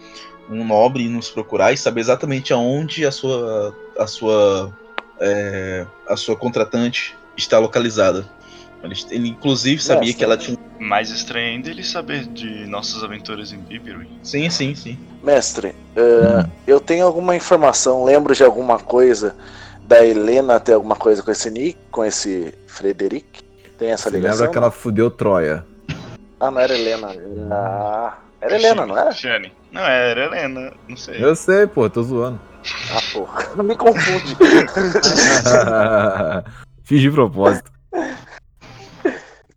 um 0.50 0.64
nobre 0.64 1.08
nos 1.08 1.30
procurar 1.30 1.72
e 1.72 1.76
saber 1.76 2.00
exatamente 2.00 2.52
aonde 2.52 3.06
a 3.06 3.12
sua 3.12 3.74
a 3.98 4.06
sua 4.06 4.72
é, 5.20 5.86
a 6.08 6.16
sua 6.16 6.36
contratante 6.36 7.16
está 7.36 7.58
localizada. 7.58 8.28
Ele, 8.82 8.94
ele 9.10 9.28
inclusive 9.28 9.82
sabia 9.82 10.02
Nossa. 10.02 10.18
que 10.18 10.24
ela 10.24 10.36
tinha 10.36 10.56
Mais 10.78 11.10
estranho 11.10 11.56
ainda 11.56 11.68
ele 11.68 11.82
saber 11.82 12.26
de 12.26 12.66
nossas 12.66 13.02
aventuras 13.02 13.52
em 13.52 13.58
Bibiru. 13.58 14.06
Sim, 14.22 14.48
sim, 14.50 14.74
sim. 14.74 14.96
Mestre, 15.22 15.74
eh, 15.96 16.46
eu 16.66 16.80
tenho 16.80 17.04
alguma 17.04 17.34
informação, 17.34 18.04
lembro 18.04 18.34
de 18.34 18.44
alguma 18.44 18.78
coisa 18.78 19.34
da 19.82 20.04
Helena 20.06 20.60
ter 20.60 20.74
alguma 20.74 20.94
coisa 20.94 21.22
com 21.22 21.30
esse 21.30 21.50
Nick, 21.50 21.78
com 21.90 22.04
esse 22.04 22.54
Frederic? 22.68 23.42
Tem 23.78 23.90
essa 23.90 24.10
Você 24.10 24.16
ligação? 24.16 24.38
lembra 24.38 24.52
que 24.52 24.58
ela 24.58 24.70
fudeu 24.70 25.10
Troia? 25.10 25.64
Ah, 26.38 26.50
não 26.50 26.60
era 26.60 26.74
Helena. 26.76 27.12
Era... 27.12 28.18
Era 28.40 28.54
Helena, 28.54 28.86
não 28.86 28.96
era? 28.96 29.10
Shane. 29.12 29.52
Não, 29.72 29.82
era 29.82 30.24
Helena, 30.26 30.72
não 30.88 30.96
sei. 30.96 31.22
Eu 31.22 31.34
sei, 31.34 31.66
pô, 31.66 31.90
tô 31.90 32.02
zoando. 32.02 32.40
Ah, 32.92 33.00
porra. 33.12 33.44
Não 33.56 33.64
me 33.64 33.76
confunde. 33.76 34.36
Fiz 36.84 37.00
de 37.00 37.10
propósito. 37.10 37.70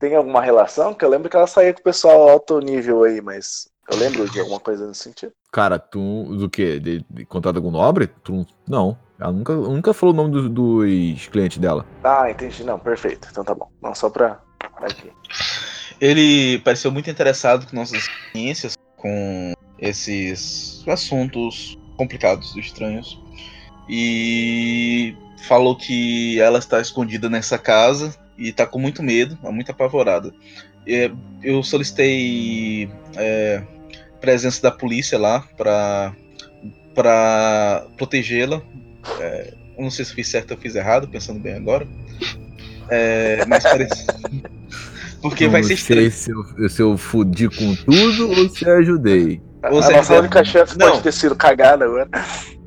Tem 0.01 0.15
alguma 0.15 0.41
relação? 0.41 0.95
Que 0.95 1.05
eu 1.05 1.09
lembro 1.09 1.29
que 1.29 1.37
ela 1.37 1.45
saía 1.45 1.71
com 1.71 1.79
o 1.79 1.83
pessoal 1.83 2.27
alto 2.27 2.59
nível 2.59 3.03
aí, 3.03 3.21
mas 3.21 3.69
eu 3.87 3.95
lembro 3.99 4.27
de 4.27 4.39
alguma 4.39 4.59
coisa 4.59 4.87
nesse 4.87 5.03
sentido. 5.03 5.31
Cara, 5.51 5.77
tu. 5.77 6.23
Do 6.35 6.49
quê? 6.49 6.79
De, 6.79 7.05
de 7.07 7.23
contrato 7.23 7.57
algum 7.57 7.69
nobre? 7.69 8.07
Tu, 8.07 8.43
não. 8.67 8.97
Ela 9.19 9.31
nunca, 9.31 9.53
nunca 9.53 9.93
falou 9.93 10.15
o 10.15 10.17
nome 10.17 10.31
dos, 10.31 10.49
dos 10.49 11.27
clientes 11.27 11.59
dela. 11.59 11.85
Ah, 12.03 12.31
entendi. 12.31 12.63
Não, 12.63 12.79
perfeito. 12.79 13.27
Então 13.29 13.43
tá 13.43 13.53
bom. 13.53 13.69
Não, 13.79 13.93
só 13.93 14.09
pra. 14.09 14.41
Aqui. 14.77 15.11
Ele 15.99 16.57
pareceu 16.59 16.91
muito 16.91 17.11
interessado 17.11 17.69
com 17.69 17.75
nossas 17.75 17.99
experiências 17.99 18.75
com 18.97 19.53
esses 19.77 20.83
assuntos 20.87 21.77
complicados, 21.95 22.55
estranhos. 22.55 23.21
E 23.87 25.15
falou 25.47 25.77
que 25.77 26.41
ela 26.41 26.57
está 26.57 26.81
escondida 26.81 27.29
nessa 27.29 27.59
casa 27.59 28.19
e 28.37 28.49
está 28.49 28.65
com 28.65 28.79
muito 28.79 29.03
medo, 29.03 29.35
está 29.35 29.51
muito 29.51 29.71
apavorada. 29.71 30.33
É, 30.87 31.11
Eu 31.43 31.61
solicitei 31.63 32.89
é, 33.15 33.61
presença 34.19 34.61
da 34.61 34.71
polícia 34.71 35.17
lá 35.17 35.41
para 35.57 36.13
para 36.93 37.85
protegê-la. 37.97 38.61
É, 39.19 39.53
eu 39.77 39.83
não 39.83 39.91
sei 39.91 40.05
se 40.05 40.13
fiz 40.13 40.27
certo 40.27 40.51
ou 40.51 40.57
fiz 40.57 40.75
errado, 40.75 41.07
pensando 41.07 41.39
bem 41.39 41.53
agora. 41.53 41.87
É, 42.89 43.45
mas 43.47 43.63
parece. 43.63 44.05
Porque 45.21 45.47
vai 45.47 45.61
não 45.61 45.67
ser 45.67 45.77
sei 45.77 46.07
estranho. 46.07 46.11
se 46.11 46.61
eu, 46.61 46.69
se 46.69 46.81
eu 46.81 46.97
fudi 46.97 47.47
com 47.47 47.75
tudo 47.75 48.29
ou 48.29 48.49
se 48.49 48.65
eu 48.65 48.77
ajudei. 48.77 49.41
A, 49.61 49.69
nossa 49.69 50.19
única 50.19 50.43
chance 50.43 50.77
não. 50.77 50.89
pode 50.89 51.03
ter 51.03 51.13
sido 51.13 51.35
cagada 51.35 51.85
agora. 51.85 52.09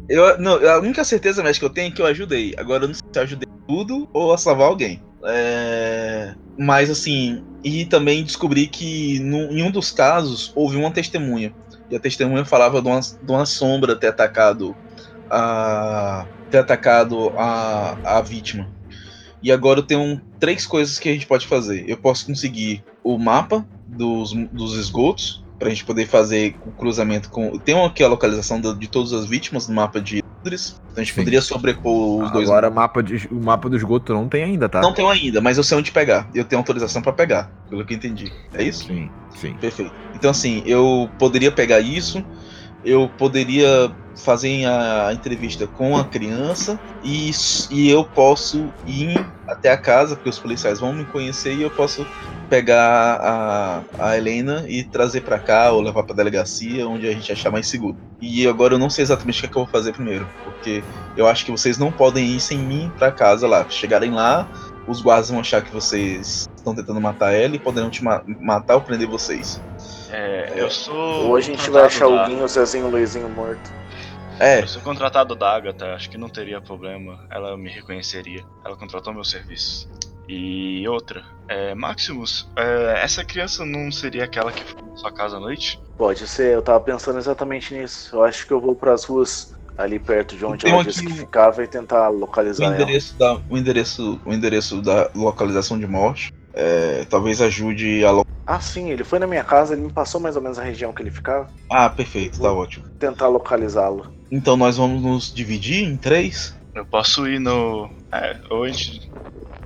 Eu, 0.08 0.38
não, 0.38 0.54
a 0.68 0.78
única 0.78 1.02
certeza 1.02 1.42
mesmo 1.42 1.58
que 1.58 1.64
eu 1.64 1.70
tenho 1.70 1.88
é 1.88 1.90
que 1.90 2.00
eu 2.00 2.06
ajudei. 2.06 2.54
Agora 2.56 2.84
eu 2.84 2.88
não 2.88 2.94
sei 2.94 3.04
se 3.12 3.18
eu 3.18 3.22
ajudei 3.22 3.48
tudo 3.66 4.08
ou 4.12 4.32
a 4.32 4.38
salvar 4.38 4.68
alguém. 4.68 5.02
É, 5.26 6.34
Mas 6.58 6.90
assim, 6.90 7.42
e 7.62 7.86
também 7.86 8.24
descobri 8.24 8.68
que 8.68 9.18
num- 9.20 9.50
em 9.52 9.62
um 9.62 9.70
dos 9.70 9.90
casos 9.90 10.52
houve 10.54 10.76
uma 10.76 10.92
testemunha. 10.92 11.54
E 11.90 11.96
a 11.96 12.00
testemunha 12.00 12.44
falava 12.44 12.80
de 12.82 12.88
uma, 12.88 13.00
de 13.00 13.32
uma 13.32 13.46
sombra 13.46 13.98
ter 13.98 14.08
atacado 14.08 14.78
a. 15.30 16.28
ter 16.50 16.58
atacado 16.58 17.32
a, 17.38 18.18
a 18.18 18.22
vítima. 18.22 18.72
E 19.42 19.52
agora 19.52 19.80
eu 19.80 19.86
tenho 19.86 20.20
três 20.40 20.66
coisas 20.66 20.98
que 20.98 21.08
a 21.08 21.12
gente 21.12 21.26
pode 21.26 21.46
fazer. 21.46 21.88
Eu 21.88 21.98
posso 21.98 22.26
conseguir 22.26 22.84
o 23.02 23.18
mapa 23.18 23.66
dos, 23.86 24.32
dos 24.52 24.76
esgotos, 24.78 25.44
pra 25.58 25.70
gente 25.70 25.84
poder 25.84 26.06
fazer 26.06 26.58
o 26.62 26.72
cruzamento 26.72 27.30
com. 27.30 27.58
Tem 27.60 27.74
aqui 27.84 28.02
a 28.04 28.08
localização 28.08 28.60
de 28.60 28.88
todas 28.88 29.12
as 29.12 29.26
vítimas 29.28 29.68
no 29.68 29.74
mapa 29.74 30.00
de 30.00 30.20
Londres. 30.44 30.76
Então 30.90 31.02
a 31.02 31.04
gente 31.04 31.14
Sim. 31.14 31.20
poderia 31.22 31.42
sobrepor 31.42 32.22
os 32.22 32.30
dois. 32.30 32.48
Agora 32.48 32.70
mapa 32.70 33.02
de, 33.02 33.26
o 33.30 33.40
mapa 33.40 33.68
do 33.68 33.76
esgoto 33.76 34.12
não 34.12 34.28
tem 34.28 34.44
ainda, 34.44 34.68
tá? 34.68 34.80
Não 34.80 34.92
tenho 34.92 35.08
ainda, 35.08 35.40
mas 35.40 35.56
eu 35.56 35.64
sei 35.64 35.78
onde 35.78 35.90
pegar. 35.90 36.28
Eu 36.34 36.44
tenho 36.44 36.60
autorização 36.60 37.02
pra 37.02 37.12
pegar, 37.12 37.50
pelo 37.68 37.84
que 37.84 37.94
eu 37.94 37.96
entendi. 37.96 38.30
É 38.52 38.62
isso? 38.62 38.84
Sim, 38.84 39.10
sim. 39.30 39.54
Perfeito. 39.54 39.92
Então, 40.14 40.30
assim, 40.30 40.62
eu 40.66 41.10
poderia 41.18 41.50
pegar 41.50 41.80
isso, 41.80 42.24
eu 42.84 43.08
poderia 43.08 43.90
fazer 44.16 44.64
a 44.66 45.12
entrevista 45.12 45.66
com 45.66 45.96
a 45.96 46.04
criança 46.04 46.78
e, 47.02 47.30
e 47.70 47.90
eu 47.90 48.04
posso 48.04 48.72
ir 48.86 49.14
até 49.48 49.70
a 49.70 49.76
casa, 49.76 50.14
porque 50.14 50.28
os 50.28 50.38
policiais 50.38 50.80
vão 50.80 50.92
me 50.92 51.04
conhecer 51.04 51.54
e 51.54 51.62
eu 51.62 51.70
posso 51.70 52.06
pegar 52.48 53.18
a, 53.20 53.82
a 53.98 54.16
Helena 54.16 54.64
e 54.68 54.84
trazer 54.84 55.22
pra 55.22 55.38
cá 55.38 55.72
ou 55.72 55.80
levar 55.80 56.04
pra 56.04 56.14
delegacia, 56.14 56.86
onde 56.88 57.06
a 57.06 57.12
gente 57.12 57.32
achar 57.32 57.50
mais 57.50 57.66
seguro. 57.66 57.96
E 58.20 58.46
agora 58.46 58.74
eu 58.74 58.78
não 58.78 58.88
sei 58.88 59.02
exatamente 59.02 59.38
o 59.38 59.40
que, 59.40 59.46
é 59.46 59.50
que 59.50 59.56
eu 59.58 59.64
vou 59.64 59.70
fazer 59.70 59.92
primeiro, 59.92 60.26
porque 60.44 60.82
eu 61.16 61.26
acho 61.26 61.44
que 61.44 61.50
vocês 61.50 61.76
não 61.76 61.90
podem 61.92 62.26
ir 62.26 62.40
sem 62.40 62.58
mim 62.58 62.90
pra 62.96 63.10
casa 63.10 63.46
lá. 63.46 63.66
Chegarem 63.68 64.12
lá, 64.12 64.48
os 64.86 65.00
guardas 65.02 65.30
vão 65.30 65.40
achar 65.40 65.62
que 65.62 65.72
vocês 65.72 66.46
estão 66.56 66.74
tentando 66.74 67.00
matar 67.00 67.34
ela 67.34 67.56
e 67.56 67.58
poderão 67.58 67.90
te 67.90 68.02
ma- 68.02 68.22
matar 68.40 68.76
ou 68.76 68.80
prender 68.80 69.08
vocês. 69.08 69.60
É, 70.10 70.52
eu 70.56 70.70
sou. 70.70 71.26
Ou 71.26 71.36
a 71.36 71.40
gente 71.40 71.68
vai 71.70 71.84
achar 71.84 72.06
o 72.06 72.26
Guinho, 72.26 72.44
o 72.44 72.48
Zezinho, 72.48 72.86
o 72.86 72.90
Luizinho 72.90 73.28
morto. 73.28 73.83
É, 74.40 74.60
Eu 74.62 74.68
sou 74.68 74.82
contratado 74.82 75.34
da 75.34 75.54
Agatha, 75.54 75.94
acho 75.94 76.10
que 76.10 76.18
não 76.18 76.28
teria 76.28 76.60
problema. 76.60 77.26
Ela 77.30 77.56
me 77.56 77.70
reconheceria. 77.70 78.44
Ela 78.64 78.76
contratou 78.76 79.12
meu 79.12 79.24
serviço. 79.24 79.88
E 80.28 80.86
outra, 80.88 81.22
é, 81.48 81.74
Maximus, 81.74 82.48
é, 82.56 83.00
essa 83.02 83.24
criança 83.24 83.64
não 83.64 83.92
seria 83.92 84.24
aquela 84.24 84.50
que 84.50 84.64
foi 84.64 84.82
na 84.82 84.96
sua 84.96 85.12
casa 85.12 85.36
à 85.36 85.40
noite? 85.40 85.78
Pode 85.98 86.26
ser, 86.26 86.54
eu 86.54 86.62
tava 86.62 86.80
pensando 86.80 87.18
exatamente 87.18 87.74
nisso. 87.74 88.16
Eu 88.16 88.24
acho 88.24 88.46
que 88.46 88.52
eu 88.52 88.60
vou 88.60 88.74
pras 88.74 89.04
ruas 89.04 89.54
ali 89.76 89.98
perto 89.98 90.36
de 90.36 90.44
onde 90.44 90.66
ela 90.66 90.82
disse 90.84 91.04
que 91.04 91.12
ficava 91.12 91.62
e 91.62 91.66
tentar 91.66 92.08
O 92.10 92.18
localizar 92.18 92.64
ela. 92.64 92.74
endereço, 92.74 93.14
da, 93.18 93.34
o, 93.48 93.56
endereço, 93.58 94.20
o 94.24 94.32
endereço 94.32 94.80
da 94.80 95.10
localização 95.14 95.78
de 95.78 95.86
morte 95.86 96.32
é, 96.54 97.04
talvez 97.06 97.40
ajude 97.40 98.04
a. 98.04 98.22
Ah, 98.46 98.60
sim, 98.60 98.90
ele 98.90 99.04
foi 99.04 99.18
na 99.18 99.26
minha 99.26 99.42
casa, 99.44 99.72
ele 99.74 99.82
me 99.82 99.92
passou 99.92 100.20
mais 100.20 100.36
ou 100.36 100.42
menos 100.42 100.58
a 100.58 100.62
região 100.62 100.92
que 100.92 101.02
ele 101.02 101.10
ficava. 101.10 101.50
Ah, 101.70 101.88
perfeito, 101.88 102.40
tá 102.40 102.52
ótimo. 102.52 102.84
Tentar 102.98 103.28
localizá-lo. 103.28 104.06
Então 104.30 104.56
nós 104.56 104.76
vamos 104.76 105.02
nos 105.02 105.32
dividir 105.32 105.82
em 105.82 105.96
três? 105.96 106.54
Eu 106.74 106.84
posso 106.84 107.26
ir 107.26 107.38
no. 107.38 107.88
É, 108.12 108.38
gente- 108.72 109.10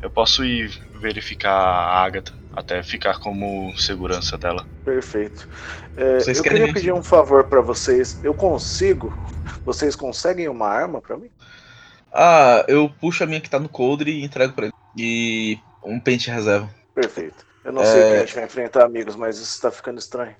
Eu 0.00 0.10
posso 0.10 0.44
ir 0.44 0.72
verificar 1.00 1.52
a 1.52 2.04
Agatha, 2.04 2.32
até 2.52 2.82
ficar 2.82 3.18
como 3.18 3.76
segurança 3.76 4.38
dela. 4.38 4.64
Perfeito. 4.84 5.48
É, 5.96 6.20
Vocês 6.20 6.38
eu 6.38 6.44
queria 6.44 6.72
pedir 6.72 6.92
um 6.92 7.02
favor 7.02 7.44
pra 7.44 7.60
vocês. 7.60 8.20
Eu 8.22 8.32
consigo? 8.32 9.12
Vocês 9.64 9.96
conseguem 9.96 10.48
uma 10.48 10.68
arma 10.68 11.00
pra 11.00 11.16
mim? 11.16 11.30
Ah, 12.12 12.64
eu 12.68 12.88
puxo 13.00 13.24
a 13.24 13.26
minha 13.26 13.40
que 13.40 13.50
tá 13.50 13.58
no 13.58 13.68
coldre 13.68 14.12
e 14.12 14.24
entrego 14.24 14.52
pra 14.52 14.66
ele. 14.66 14.74
E 14.96 15.58
um 15.84 15.98
pente 16.00 16.30
reserva. 16.30 16.70
Perfeito. 17.00 17.46
Eu 17.64 17.72
não 17.72 17.82
É. 17.82 17.84
sei 17.84 18.02
que 18.02 18.16
a 18.16 18.18
gente 18.20 18.34
vai 18.34 18.44
enfrentar 18.44 18.84
amigos, 18.84 19.14
mas 19.14 19.38
isso 19.38 19.60
tá 19.62 19.70
ficando 19.70 19.98
estranho. 19.98 20.34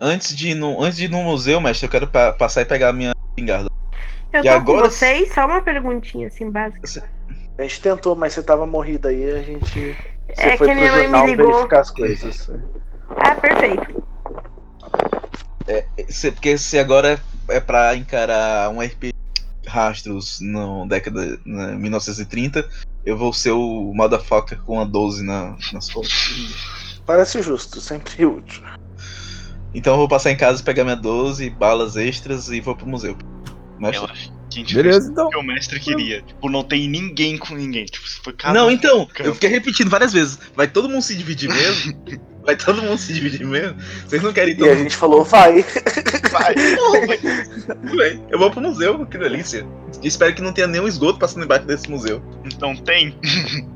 Antes 0.00 0.36
de 0.36 0.50
ir 0.50 0.54
no, 0.54 0.80
antes 0.82 0.96
de 0.96 1.06
ir 1.06 1.10
no 1.10 1.22
museu, 1.24 1.60
mestre, 1.60 1.86
eu 1.86 1.90
quero 1.90 2.06
pa- 2.06 2.32
passar 2.32 2.62
e 2.62 2.64
pegar 2.64 2.90
a 2.90 2.92
minha 2.92 3.12
espingarda. 3.30 3.68
Eu 4.32 4.40
E 4.40 4.42
tô 4.44 4.48
agora- 4.50 4.82
com 4.82 4.88
vocês, 4.90 5.34
só 5.34 5.44
uma 5.46 5.60
perguntinha 5.60 6.28
assim 6.28 6.48
básica. 6.50 7.10
A 7.58 7.62
gente 7.62 7.80
tentou, 7.80 8.14
mas 8.14 8.32
você 8.32 8.42
tava 8.44 8.64
morrida 8.64 9.08
aí, 9.08 9.28
a 9.28 9.42
gente. 9.42 9.96
Você 10.32 10.42
É 10.42 10.56
foi 10.56 10.68
que 10.68 10.74
minha 10.74 10.92
mãe 10.92 11.02
jornal 11.02 11.24
me 11.24 11.30
ligou. 11.32 11.46
verificar 11.52 11.80
as 11.80 11.90
coisas. 11.90 12.50
Ah, 13.16 13.34
perfeito. 13.34 14.04
Se- 16.08 16.30
porque 16.30 16.56
se 16.56 16.78
agora 16.78 17.18
é, 17.48 17.56
é 17.56 17.60
pra 17.60 17.96
encarar 17.96 18.70
um 18.70 18.80
RP 18.80 19.12
rastros 19.66 20.38
na 20.40 20.86
década 20.86 21.38
na 21.44 21.72
1930, 21.72 22.68
eu 23.08 23.16
vou 23.16 23.32
ser 23.32 23.52
o 23.52 23.92
motherfucker 23.94 24.60
com 24.60 24.78
a 24.78 24.84
12 24.84 25.24
na, 25.24 25.56
nas 25.72 25.90
costas. 25.90 27.00
Parece 27.06 27.40
justo, 27.40 27.80
sempre 27.80 28.26
útil. 28.26 28.62
Então 29.72 29.94
eu 29.94 29.98
vou 29.98 30.08
passar 30.08 30.30
em 30.30 30.36
casa, 30.36 30.62
pegar 30.62 30.84
minha 30.84 30.94
12, 30.94 31.48
balas 31.48 31.96
extras 31.96 32.50
e 32.50 32.60
vou 32.60 32.76
pro 32.76 32.86
museu. 32.86 33.16
Mestre? 33.78 34.04
Eu 34.04 34.12
acho 34.12 34.37
que 34.48 34.58
a 34.58 34.62
gente 34.62 34.74
Beleza, 34.74 34.98
fez 35.00 35.10
então. 35.10 35.26
o 35.26 35.30
que 35.30 35.36
o 35.38 35.42
mestre 35.42 35.78
queria. 35.80 36.22
Tipo, 36.22 36.48
não 36.50 36.62
tem 36.62 36.88
ninguém 36.88 37.36
com 37.38 37.54
ninguém. 37.54 37.84
Tipo, 37.84 38.06
foi 38.22 38.32
cada 38.32 38.58
Não, 38.58 38.70
então, 38.70 39.06
pro 39.06 39.24
eu 39.24 39.34
fiquei 39.34 39.48
repetindo 39.50 39.88
várias 39.90 40.12
vezes. 40.12 40.38
Vai 40.56 40.66
todo 40.68 40.88
mundo 40.88 41.02
se 41.02 41.14
dividir 41.16 41.48
mesmo? 41.48 41.92
Vai 42.48 42.56
todo 42.56 42.80
mundo 42.80 42.96
se 42.96 43.12
dividir 43.12 43.44
mesmo? 43.46 43.76
Vocês 44.06 44.22
não 44.22 44.32
querem 44.32 44.54
E 44.54 44.56
todo 44.56 44.70
a 44.70 44.74
gente 44.74 44.96
falou, 44.96 45.22
vai. 45.22 45.62
Vai. 46.32 46.54
Tudo 47.66 47.96
bem. 47.98 48.24
Eu 48.30 48.38
vou 48.38 48.50
pro 48.50 48.62
museu, 48.62 49.04
que 49.04 49.18
delícia. 49.18 49.66
Espero 50.02 50.34
que 50.34 50.40
não 50.40 50.50
tenha 50.52 50.66
nenhum 50.66 50.88
esgoto 50.88 51.18
passando 51.18 51.44
embaixo 51.44 51.66
desse 51.66 51.90
museu. 51.90 52.22
Então 52.46 52.74
tem. 52.74 53.14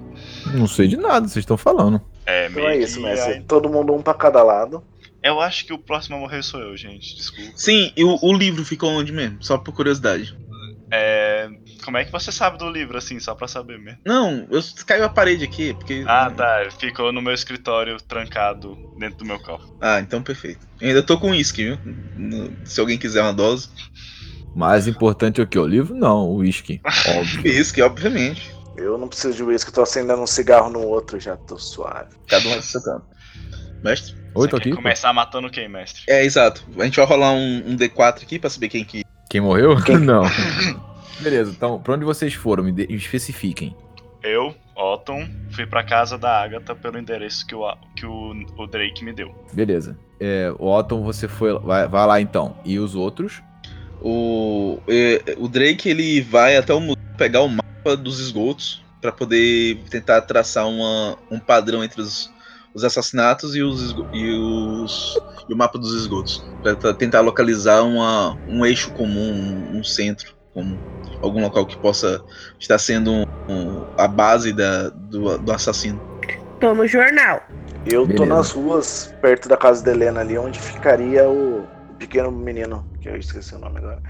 Não 0.55 0.66
sei 0.66 0.89
de 0.89 0.97
nada, 0.97 1.28
vocês 1.28 1.43
estão 1.43 1.57
falando. 1.59 2.01
É, 2.27 2.47
Então 2.49 2.62
meio 2.62 2.69
é 2.74 2.78
isso, 2.78 3.01
mestre. 3.01 3.35
a- 3.35 3.43
Todo 3.43 3.69
mundo 3.69 3.93
um 3.94 4.01
pra 4.03 4.15
cada 4.15 4.43
lado. 4.43 4.82
Eu 5.23 5.40
acho 5.40 5.65
que 5.66 5.73
o 5.73 5.78
próximo 5.78 6.16
a 6.16 6.19
morrer 6.19 6.43
sou 6.43 6.59
eu, 6.61 6.77
gente. 6.77 7.15
Desculpa. 7.15 7.53
Sim, 7.55 7.93
e 7.97 8.03
o, 8.03 8.19
o 8.23 8.32
livro 8.32 8.65
ficou 8.65 8.90
onde 8.90 9.12
mesmo? 9.12 9.36
Só 9.40 9.57
por 9.59 9.73
curiosidade. 9.74 10.36
É. 10.94 11.48
Como 11.82 11.97
é 11.97 12.05
que 12.05 12.12
você 12.12 12.31
sabe 12.31 12.59
do 12.59 12.69
livro, 12.69 12.98
assim, 12.98 13.19
só 13.19 13.35
pra 13.35 13.48
saber 13.48 13.78
mesmo? 13.78 13.98
Não, 14.05 14.47
eu 14.51 14.60
caiu 14.86 15.05
a 15.05 15.09
parede 15.09 15.43
aqui, 15.44 15.73
porque. 15.73 16.05
Ah, 16.06 16.31
tá. 16.31 16.69
Ficou 16.78 17.10
no 17.10 17.23
meu 17.23 17.32
escritório, 17.32 17.97
trancado 17.97 18.77
dentro 18.98 19.20
do 19.20 19.24
meu 19.24 19.40
carro. 19.40 19.74
Ah, 19.81 20.01
então 20.01 20.23
perfeito. 20.23 20.69
Eu 20.78 20.89
ainda 20.89 21.02
tô 21.02 21.19
com 21.19 21.31
uísque, 21.31 21.64
viu? 21.64 21.78
Se 22.66 22.78
alguém 22.78 22.98
quiser 22.98 23.23
uma 23.23 23.32
dose. 23.32 23.70
Mais 24.55 24.86
importante 24.86 25.40
é 25.40 25.44
o 25.44 25.47
que? 25.47 25.59
O 25.59 25.66
livro? 25.66 25.94
Não, 25.94 26.28
o 26.28 26.36
uísque. 26.36 26.78
Óbvio. 26.85 27.40
Uísque, 27.51 27.81
obviamente. 27.81 28.55
Eu 28.77 28.98
não 28.98 29.09
preciso 29.09 29.35
de 29.35 29.43
uísque, 29.43 29.73
tô 29.73 29.81
acendendo 29.81 30.20
um 30.20 30.27
cigarro 30.27 30.69
no 30.70 30.81
outro, 30.81 31.19
já 31.19 31.39
tô 31.39 31.59
suave. 31.59 32.14
Cada 32.28 32.48
um 32.48 32.60
seu 32.60 32.82
canto. 32.82 33.06
Mestre? 33.82 34.14
Oi, 34.35 34.48
tô 34.48 34.56
aqui. 34.56 34.73
começar 34.73 35.12
matando 35.12 35.51
quem, 35.51 35.69
mestre? 35.69 36.02
É, 36.06 36.24
exato. 36.24 36.64
A 36.78 36.85
gente 36.85 36.97
vai 36.97 37.06
rolar 37.06 37.32
um, 37.32 37.62
um 37.66 37.77
D4 37.77 38.23
aqui 38.23 38.39
pra 38.39 38.51
saber 38.51 38.69
quem 38.69 38.85
que. 38.85 39.02
Quem 39.33 39.41
morreu? 39.41 39.83
Quem? 39.83 39.97
Não. 40.05 40.25
Beleza, 41.21 41.53
então, 41.53 41.81
pra 41.81 41.95
onde 41.95 42.05
vocês 42.05 42.35
foram? 42.35 42.63
Me, 42.63 42.71
de- 42.71 42.87
me 42.87 42.97
especifiquem. 42.97 43.75
Eu, 44.23 44.55
Otton, 44.77 45.27
fui 45.53 45.65
pra 45.65 45.83
casa 45.83 46.19
da 46.19 46.43
Agatha 46.43 46.75
pelo 46.75 46.99
endereço 46.99 47.47
que 47.47 47.55
o, 47.55 47.75
que 47.97 48.05
o, 48.05 48.35
o 48.59 48.67
Drake 48.67 49.03
me 49.03 49.11
deu. 49.11 49.35
Beleza. 49.51 49.99
É, 50.21 50.53
o 50.59 50.67
Otton, 50.67 51.03
você 51.03 51.27
foi. 51.29 51.59
Vai, 51.61 51.89
vai 51.89 52.07
lá 52.07 52.21
então. 52.21 52.55
E 52.63 52.79
os 52.79 52.95
outros? 52.95 53.43
O, 54.03 54.79
é, 54.87 55.35
o 55.39 55.49
Drake 55.49 55.89
ele 55.89 56.21
vai 56.21 56.59
até 56.59 56.75
o 56.75 56.81
museu 56.81 57.03
pegar 57.17 57.41
o 57.41 57.49
mapa 57.49 57.97
dos 57.97 58.21
esgotos 58.21 58.85
pra 59.01 59.13
poder 59.13 59.79
tentar 59.89 60.21
traçar 60.23 60.69
uma, 60.69 61.17
um 61.31 61.39
padrão 61.39 61.83
entre 61.83 62.03
os, 62.03 62.31
os 62.75 62.85
assassinatos 62.85 63.57
e, 63.57 63.63
os, 63.63 63.97
e, 64.13 64.31
os, 64.31 65.19
e 65.48 65.52
o 65.52 65.56
mapa 65.56 65.78
dos 65.78 65.93
esgotos. 65.94 66.44
Pra 66.62 66.74
tra- 66.77 66.94
tentar 66.94 67.20
localizar 67.20 67.82
uma, 67.82 68.36
um 68.48 68.64
eixo 68.64 68.90
comum, 68.93 69.32
um, 69.73 69.78
um 69.78 69.85
centro 69.85 70.35
comum. 70.55 70.78
Algum 71.23 71.40
local 71.43 71.64
que 71.66 71.77
possa 71.77 72.23
estar 72.59 72.78
sendo 72.78 73.12
um- 73.12 73.24
um- 73.48 73.85
a 73.97 74.06
base 74.09 74.52
da, 74.52 74.89
do, 74.90 75.39
do 75.39 75.52
assassino. 75.52 76.01
Tô 76.60 76.74
no 76.74 76.86
jornal. 76.86 77.40
Eu 77.85 78.02
tô 78.02 78.12
Beleza. 78.12 78.27
nas 78.27 78.51
ruas, 78.52 79.12
perto 79.20 79.48
da 79.48 79.56
casa 79.56 79.82
da 79.85 79.90
Helena 79.90 80.20
ali, 80.20 80.39
onde 80.39 80.60
ficaria 80.60 81.28
o, 81.28 81.60
o 81.90 81.94
pequeno 81.98 82.31
menino, 82.31 82.86
que 83.01 83.09
eu 83.09 83.16
esqueci 83.16 83.55
o 83.55 83.59
nome 83.59 83.78
agora. 83.78 84.01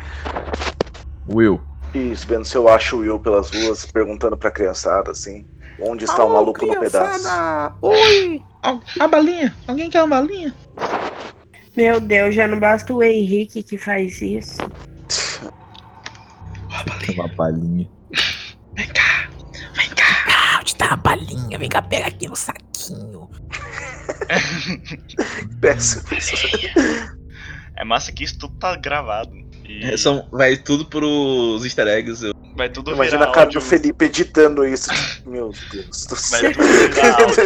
Will. 1.29 1.61
Isso, 1.95 2.27
vendo 2.27 2.45
se 2.45 2.57
eu 2.57 2.69
acho 2.69 2.97
o 2.97 2.99
Will 3.01 3.19
pelas 3.19 3.51
ruas, 3.51 3.87
perguntando 3.87 4.37
pra 4.37 4.51
criançada, 4.51 5.11
assim, 5.11 5.47
onde 5.81 6.05
está 6.05 6.25
o 6.25 6.33
maluco 6.33 6.65
no 6.67 6.79
pedaço. 6.81 7.29
Oi! 7.83 8.43
Al- 8.63 8.81
A 9.01 9.09
balinha? 9.09 9.55
Alguém 9.67 9.91
quer 9.91 10.03
uma 10.03 10.21
balinha? 10.21 10.55
Meu 11.77 12.01
Deus, 12.01 12.35
já 12.35 12.47
não 12.47 12.59
basta 12.61 12.93
o 12.93 13.03
Henrique 13.03 13.63
que 13.63 13.79
faz 13.79 14.21
isso. 14.21 14.59
Uma 17.15 17.29
palhinha. 17.31 17.89
Vem 18.75 18.87
cá! 18.89 19.29
Vem 19.75 19.89
cá! 19.91 20.05
Ah, 20.29 20.59
onde 20.61 20.75
tá 20.77 20.93
a 20.93 20.97
balinha? 20.97 21.59
Vem 21.59 21.69
cá, 21.69 21.83
pega 21.83 22.07
aqui 22.09 22.29
no 22.29 22.37
saquinho. 22.37 23.29
Péssimo. 25.61 26.05
É 27.77 27.85
massa 27.85 28.13
que 28.13 28.25
isso 28.25 28.39
tudo 28.39 28.55
tá 28.59 28.77
gravado. 28.77 29.33
E 29.65 29.85
É, 29.85 29.97
são, 29.97 30.27
vai 30.31 30.57
tudo 30.57 30.85
pros 30.87 31.65
easter 31.65 31.87
eggs. 31.89 32.23
eu- 32.25 32.35
vai 32.57 32.69
tudo 32.69 32.93
Imagina 32.93 33.19
virar 33.19 33.31
a 33.31 33.35
cara 33.35 33.47
áudio. 33.47 33.61
do 33.61 33.67
Felipe 33.67 34.05
editando 34.07 34.67
isso. 34.67 34.91
Meu 35.27 35.53
Deus 35.71 36.07
do 36.07 36.15
Vai 36.15 36.41
céu. 36.41 36.53
tudo 36.53 36.67
virar 36.67 37.15
áudio. 37.23 37.43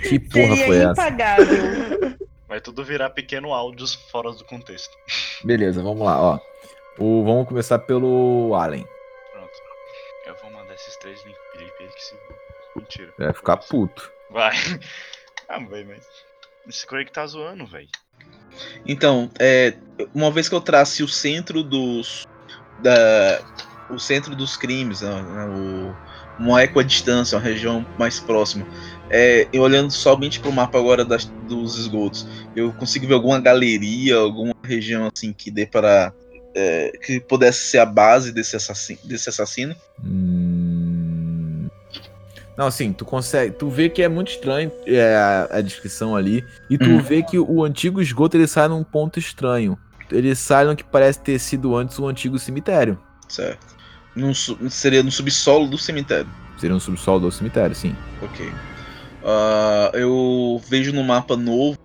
Que 0.08 0.18
porra 0.18 0.56
Seria 0.56 0.66
foi 0.66 0.76
essa? 0.78 0.94
Vai 2.52 2.60
tudo 2.60 2.84
virar 2.84 3.08
pequeno 3.08 3.54
áudios 3.54 3.94
fora 3.94 4.30
do 4.30 4.44
contexto. 4.44 4.94
Beleza, 5.42 5.82
vamos 5.82 6.04
lá, 6.04 6.20
ó. 6.20 6.38
O, 6.98 7.24
vamos 7.24 7.48
começar 7.48 7.78
pelo 7.78 8.54
Allen. 8.54 8.86
Pronto. 9.32 9.52
Eu 10.26 10.34
vou 10.34 10.50
mandar 10.50 10.74
esses 10.74 10.94
três 10.98 11.18
links 11.24 11.94
que 11.94 12.04
se. 12.04 12.14
Mentira. 12.76 13.14
Vai 13.18 13.32
ficar 13.32 13.56
puto. 13.56 14.12
Vai. 14.30 14.54
Ah, 15.48 15.58
velho, 15.58 15.88
mas. 15.88 16.06
Esse 16.68 16.86
Craig 16.86 17.10
tá 17.10 17.26
zoando, 17.26 17.66
velho. 17.66 17.88
Então, 18.86 19.30
é, 19.38 19.74
uma 20.14 20.30
vez 20.30 20.48
que 20.48 20.54
eu 20.54 20.60
trace 20.60 21.02
o 21.02 21.08
centro 21.08 21.62
dos. 21.62 22.26
Da, 22.80 23.40
o 23.90 23.98
centro 23.98 24.36
dos 24.36 24.56
crimes, 24.56 25.00
né, 25.00 25.10
o, 25.10 26.42
uma 26.42 26.62
equidistância, 26.62 27.36
uma 27.36 27.44
região 27.44 27.86
mais 27.98 28.20
próxima. 28.20 28.66
É, 29.14 29.46
olhando 29.58 29.90
somente 29.90 30.40
pro 30.40 30.50
mapa 30.50 30.78
agora 30.78 31.04
das, 31.04 31.26
dos 31.46 31.78
esgotos, 31.78 32.26
eu 32.56 32.72
consigo 32.72 33.06
ver 33.06 33.12
alguma 33.12 33.38
galeria, 33.38 34.16
alguma 34.16 34.54
região 34.64 35.10
assim 35.14 35.34
que 35.34 35.50
dê 35.50 35.66
para 35.66 36.14
é, 36.54 36.92
que 37.04 37.20
pudesse 37.20 37.58
ser 37.64 37.78
a 37.78 37.86
base 37.86 38.32
desse 38.32 38.56
assassino, 38.56 38.98
desse 39.04 39.28
assassino. 39.28 39.76
Hum... 40.02 41.68
Não, 42.56 42.66
assim, 42.66 42.92
tu 42.92 43.04
consegue. 43.04 43.54
Tu 43.54 43.68
vê 43.68 43.88
que 43.88 44.02
é 44.02 44.08
muito 44.08 44.30
estranho 44.30 44.70
é, 44.86 45.16
a, 45.16 45.48
a 45.58 45.60
descrição 45.60 46.14
ali. 46.14 46.44
E 46.68 46.76
tu 46.76 46.84
Hum. 46.88 47.02
vê 47.02 47.22
que 47.22 47.38
o 47.38 47.64
antigo 47.64 48.00
esgoto 48.00 48.36
ele 48.36 48.46
sai 48.46 48.68
num 48.68 48.84
ponto 48.84 49.18
estranho. 49.18 49.78
Ele 50.10 50.34
sai 50.34 50.66
no 50.66 50.76
que 50.76 50.84
parece 50.84 51.20
ter 51.20 51.38
sido 51.38 51.74
antes 51.74 51.98
um 51.98 52.06
antigo 52.06 52.38
cemitério. 52.38 52.98
Certo. 53.28 53.74
Num 54.14 54.34
seria 54.34 55.02
no 55.02 55.10
subsolo 55.10 55.66
do 55.66 55.78
cemitério. 55.78 56.28
Seria 56.58 56.76
um 56.76 56.80
subsolo 56.80 57.20
do 57.20 57.32
cemitério, 57.32 57.74
sim. 57.74 57.96
Ok. 58.20 58.52
Ah, 59.24 59.90
eu 59.94 60.60
vejo 60.68 60.92
no 60.92 61.02
mapa 61.04 61.36
novo, 61.36 61.78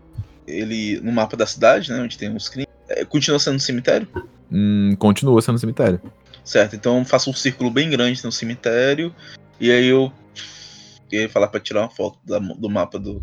ele 0.47 0.99
no 1.01 1.11
mapa 1.11 1.35
da 1.38 1.45
cidade, 1.45 1.91
né, 1.91 2.01
onde 2.01 2.18
tem 2.18 2.34
os 2.35 2.49
crimes. 2.49 2.68
É, 2.89 3.03
continua 3.05 3.39
sendo 3.39 3.55
um 3.57 3.59
cemitério? 3.59 4.07
Hum, 4.51 4.95
continua 4.97 5.41
sendo 5.41 5.59
cemitério. 5.59 6.01
Certo, 6.43 6.76
então 6.76 6.99
eu 6.99 7.05
faço 7.05 7.30
um 7.30 7.34
círculo 7.34 7.69
bem 7.69 7.89
grande 7.89 8.23
no 8.23 8.31
cemitério. 8.31 9.14
E 9.59 9.69
aí 9.72 9.85
eu 9.88 10.11
ia 11.11 11.30
falar 11.30 11.47
pra 11.47 11.59
tirar 11.59 11.81
uma 11.81 11.89
foto 11.89 12.18
da- 12.26 12.39
do 12.39 12.69
mapa 12.69 12.97
do. 12.97 13.22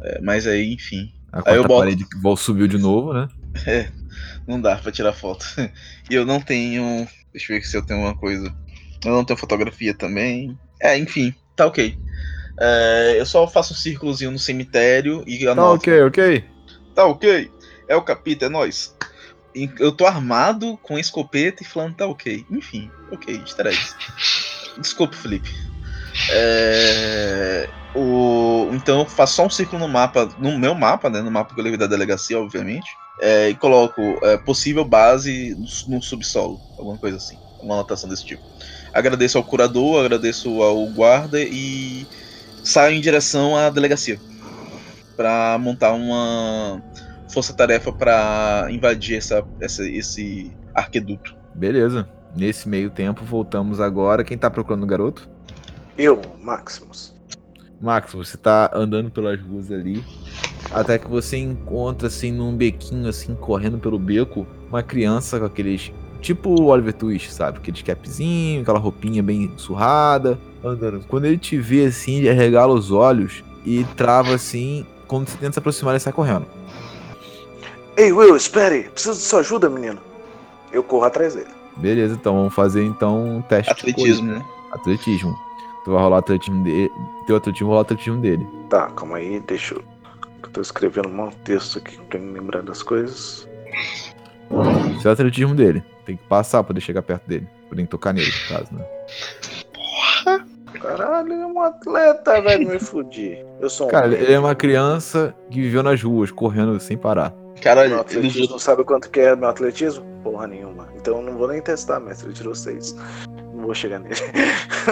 é, 0.00 0.20
mas 0.20 0.46
aí, 0.46 0.72
enfim. 0.72 1.12
A 1.32 1.50
Aí 1.50 1.56
eu 1.56 1.62
boto. 1.64 1.80
parede 1.80 2.04
subiu 2.36 2.66
de 2.66 2.78
novo, 2.78 3.12
né? 3.12 3.28
É, 3.66 3.88
não 4.46 4.60
dá 4.60 4.76
pra 4.76 4.92
tirar 4.92 5.12
foto. 5.12 5.44
E 6.10 6.14
eu 6.14 6.24
não 6.24 6.40
tenho. 6.40 7.06
Deixa 7.32 7.52
eu 7.52 7.58
ver 7.58 7.64
se 7.64 7.76
eu 7.76 7.82
tenho 7.84 8.00
uma 8.00 8.14
coisa. 8.14 8.52
Eu 9.04 9.12
não 9.12 9.24
tenho 9.24 9.38
fotografia 9.38 9.94
também. 9.94 10.58
É, 10.80 10.96
enfim, 10.98 11.34
tá 11.54 11.66
ok. 11.66 11.96
É, 12.60 13.16
eu 13.18 13.26
só 13.26 13.46
faço 13.46 13.72
um 13.72 13.76
círculozinho 13.76 14.30
no 14.30 14.38
cemitério 14.38 15.22
e 15.26 15.44
Tá 15.44 15.52
anoto. 15.52 15.76
ok, 15.76 16.02
ok. 16.02 16.44
Tá 16.94 17.04
ok. 17.06 17.50
É 17.88 17.96
o 17.96 18.02
capítulo, 18.02 18.46
é 18.46 18.52
nóis. 18.52 18.94
Eu 19.80 19.92
tô 19.92 20.06
armado 20.06 20.76
com 20.82 20.98
escopeta 20.98 21.62
e 21.62 21.66
falando 21.66 21.96
tá 21.96 22.06
ok. 22.06 22.44
Enfim, 22.50 22.90
ok, 23.10 23.36
easter 23.40 23.66
eggs. 23.68 23.94
Desculpa, 24.78 25.16
Felipe. 25.16 25.48
É, 26.30 27.68
o... 27.94 28.68
Então 28.72 29.00
eu 29.00 29.06
faço 29.06 29.34
só 29.36 29.46
um 29.46 29.50
círculo 29.50 29.80
no 29.80 29.88
mapa, 29.88 30.28
no 30.38 30.58
meu 30.58 30.74
mapa, 30.74 31.08
né? 31.10 31.20
No 31.22 31.30
mapa 31.30 31.54
que 31.54 31.60
eu 31.60 31.64
levei 31.64 31.78
da 31.78 31.86
delegacia, 31.86 32.38
obviamente. 32.38 32.88
é, 33.20 33.48
e 33.48 33.54
coloco 33.54 34.00
é, 34.22 34.36
possível 34.36 34.84
base 34.84 35.56
no, 35.86 35.96
no 35.96 36.02
subsolo. 36.02 36.60
Alguma 36.78 36.98
coisa 36.98 37.16
assim. 37.16 37.36
Uma 37.60 37.74
anotação 37.74 38.08
desse 38.08 38.24
tipo. 38.24 38.42
Agradeço 38.92 39.36
ao 39.38 39.44
curador, 39.44 40.04
agradeço 40.04 40.62
ao 40.62 40.86
guarda 40.92 41.40
e 41.40 42.06
saio 42.68 42.96
em 42.96 43.00
direção 43.00 43.56
à 43.56 43.70
delegacia. 43.70 44.20
Pra 45.16 45.58
montar 45.58 45.92
uma 45.94 46.82
força-tarefa 47.32 47.92
pra 47.92 48.68
invadir 48.70 49.16
essa, 49.16 49.44
essa, 49.60 49.88
esse 49.88 50.52
arqueduto. 50.74 51.36
Beleza. 51.54 52.08
Nesse 52.36 52.68
meio 52.68 52.90
tempo, 52.90 53.24
voltamos 53.24 53.80
agora. 53.80 54.22
Quem 54.22 54.36
tá 54.36 54.50
procurando 54.50 54.84
o 54.84 54.86
garoto? 54.86 55.28
Eu, 55.96 56.20
Maximus. 56.40 57.16
Max, 57.80 58.12
você 58.12 58.36
tá 58.36 58.70
andando 58.74 59.10
pelas 59.10 59.40
ruas 59.40 59.70
ali. 59.72 60.04
Até 60.70 60.98
que 60.98 61.08
você 61.08 61.38
encontra, 61.38 62.08
assim, 62.08 62.30
num 62.30 62.54
bequinho, 62.54 63.08
assim, 63.08 63.34
correndo 63.34 63.78
pelo 63.78 63.98
beco, 63.98 64.46
uma 64.68 64.82
criança 64.82 65.38
com 65.38 65.46
aqueles. 65.46 65.92
Tipo 66.20 66.50
o 66.50 66.66
Oliver 66.66 66.92
Twist, 66.92 67.32
sabe? 67.32 67.58
Aqueles 67.58 67.80
capzinho, 67.82 68.62
aquela 68.62 68.78
roupinha 68.78 69.22
bem 69.22 69.52
surrada, 69.56 70.38
andando. 70.64 71.04
Quando 71.08 71.24
ele 71.24 71.38
te 71.38 71.58
vê 71.58 71.86
assim, 71.86 72.16
ele 72.16 72.30
arregala 72.30 72.74
os 72.74 72.90
olhos 72.90 73.42
e 73.64 73.84
trava 73.96 74.34
assim. 74.34 74.86
Quando 75.06 75.28
você 75.28 75.38
tenta 75.38 75.52
se 75.52 75.58
aproximar, 75.58 75.94
ele 75.94 76.00
sai 76.00 76.12
correndo. 76.12 76.46
Ei, 77.96 78.12
Will, 78.12 78.36
espere! 78.36 78.84
Preciso 78.90 79.18
de 79.18 79.24
sua 79.24 79.40
ajuda, 79.40 79.68
menino. 79.68 79.98
Eu 80.72 80.82
corro 80.82 81.04
atrás 81.04 81.34
dele. 81.34 81.50
Beleza, 81.76 82.14
então 82.14 82.34
vamos 82.34 82.54
fazer 82.54 82.84
então 82.84 83.38
um 83.38 83.42
teste. 83.42 83.72
de 83.74 83.80
Atletismo, 83.90 84.32
né? 84.32 84.44
Atletismo. 84.72 85.36
Tu 85.84 85.92
vai 85.92 86.02
rolar 86.02 86.16
o 86.16 86.18
atletismo 86.18 86.62
dele. 86.64 86.90
Teu 87.26 87.36
atletismo 87.36 87.68
vai 87.68 87.72
rolar 87.76 87.80
o 87.80 87.82
atletismo 87.82 88.20
dele. 88.20 88.46
Tá, 88.68 88.88
calma 88.90 89.16
aí, 89.16 89.40
deixa 89.40 89.74
eu. 89.74 89.82
Eu 90.42 90.48
tô 90.50 90.60
escrevendo 90.60 91.08
um 91.08 91.30
texto 91.44 91.78
aqui 91.78 91.98
pra 92.08 92.18
me 92.18 92.32
lembrar 92.32 92.62
das 92.62 92.82
coisas. 92.82 93.48
Esse 94.96 95.06
é 95.06 95.10
o 95.10 95.12
atletismo 95.12 95.54
dele. 95.54 95.82
Tem 96.04 96.16
que 96.16 96.24
passar 96.24 96.58
pra 96.58 96.68
poder 96.68 96.80
chegar 96.80 97.02
perto 97.02 97.26
dele. 97.26 97.46
Tem 97.74 97.84
que 97.84 97.90
tocar 97.90 98.12
nele, 98.12 98.26
no 98.26 98.56
caso, 98.56 98.74
né? 98.74 98.84
Caralho, 100.80 101.32
ele 101.32 101.42
é 101.42 101.46
um 101.46 101.60
atleta, 101.62 102.40
velho, 102.42 102.68
me 102.68 102.78
fudi. 102.78 103.38
Eu 103.60 103.70
sou 103.70 103.86
um. 103.86 103.90
Cara, 103.90 104.14
ele 104.14 104.32
é 104.32 104.38
uma 104.38 104.54
criança 104.54 105.34
que 105.50 105.60
viveu 105.60 105.82
nas 105.82 106.02
ruas, 106.02 106.30
correndo 106.30 106.78
sem 106.78 106.96
parar. 106.96 107.32
Caralho, 107.62 107.90
Meu 107.90 107.98
ele 107.98 108.18
atletismo, 108.18 108.44
usou- 108.44 108.58
sabe 108.58 108.84
quanto 108.84 109.10
que 109.10 109.18
é 109.18 109.34
meu 109.34 109.48
atletismo? 109.48 110.04
Porra 110.22 110.46
nenhuma. 110.46 110.88
Então 110.96 111.16
eu 111.16 111.22
não 111.22 111.36
vou 111.36 111.48
nem 111.48 111.60
testar, 111.60 111.98
mestre. 111.98 112.28
Ele 112.28 112.34
tirou 112.34 112.54
seis. 112.54 112.94
Não 113.54 113.62
vou 113.64 113.74
chegar 113.74 113.98
nele. 113.98 114.14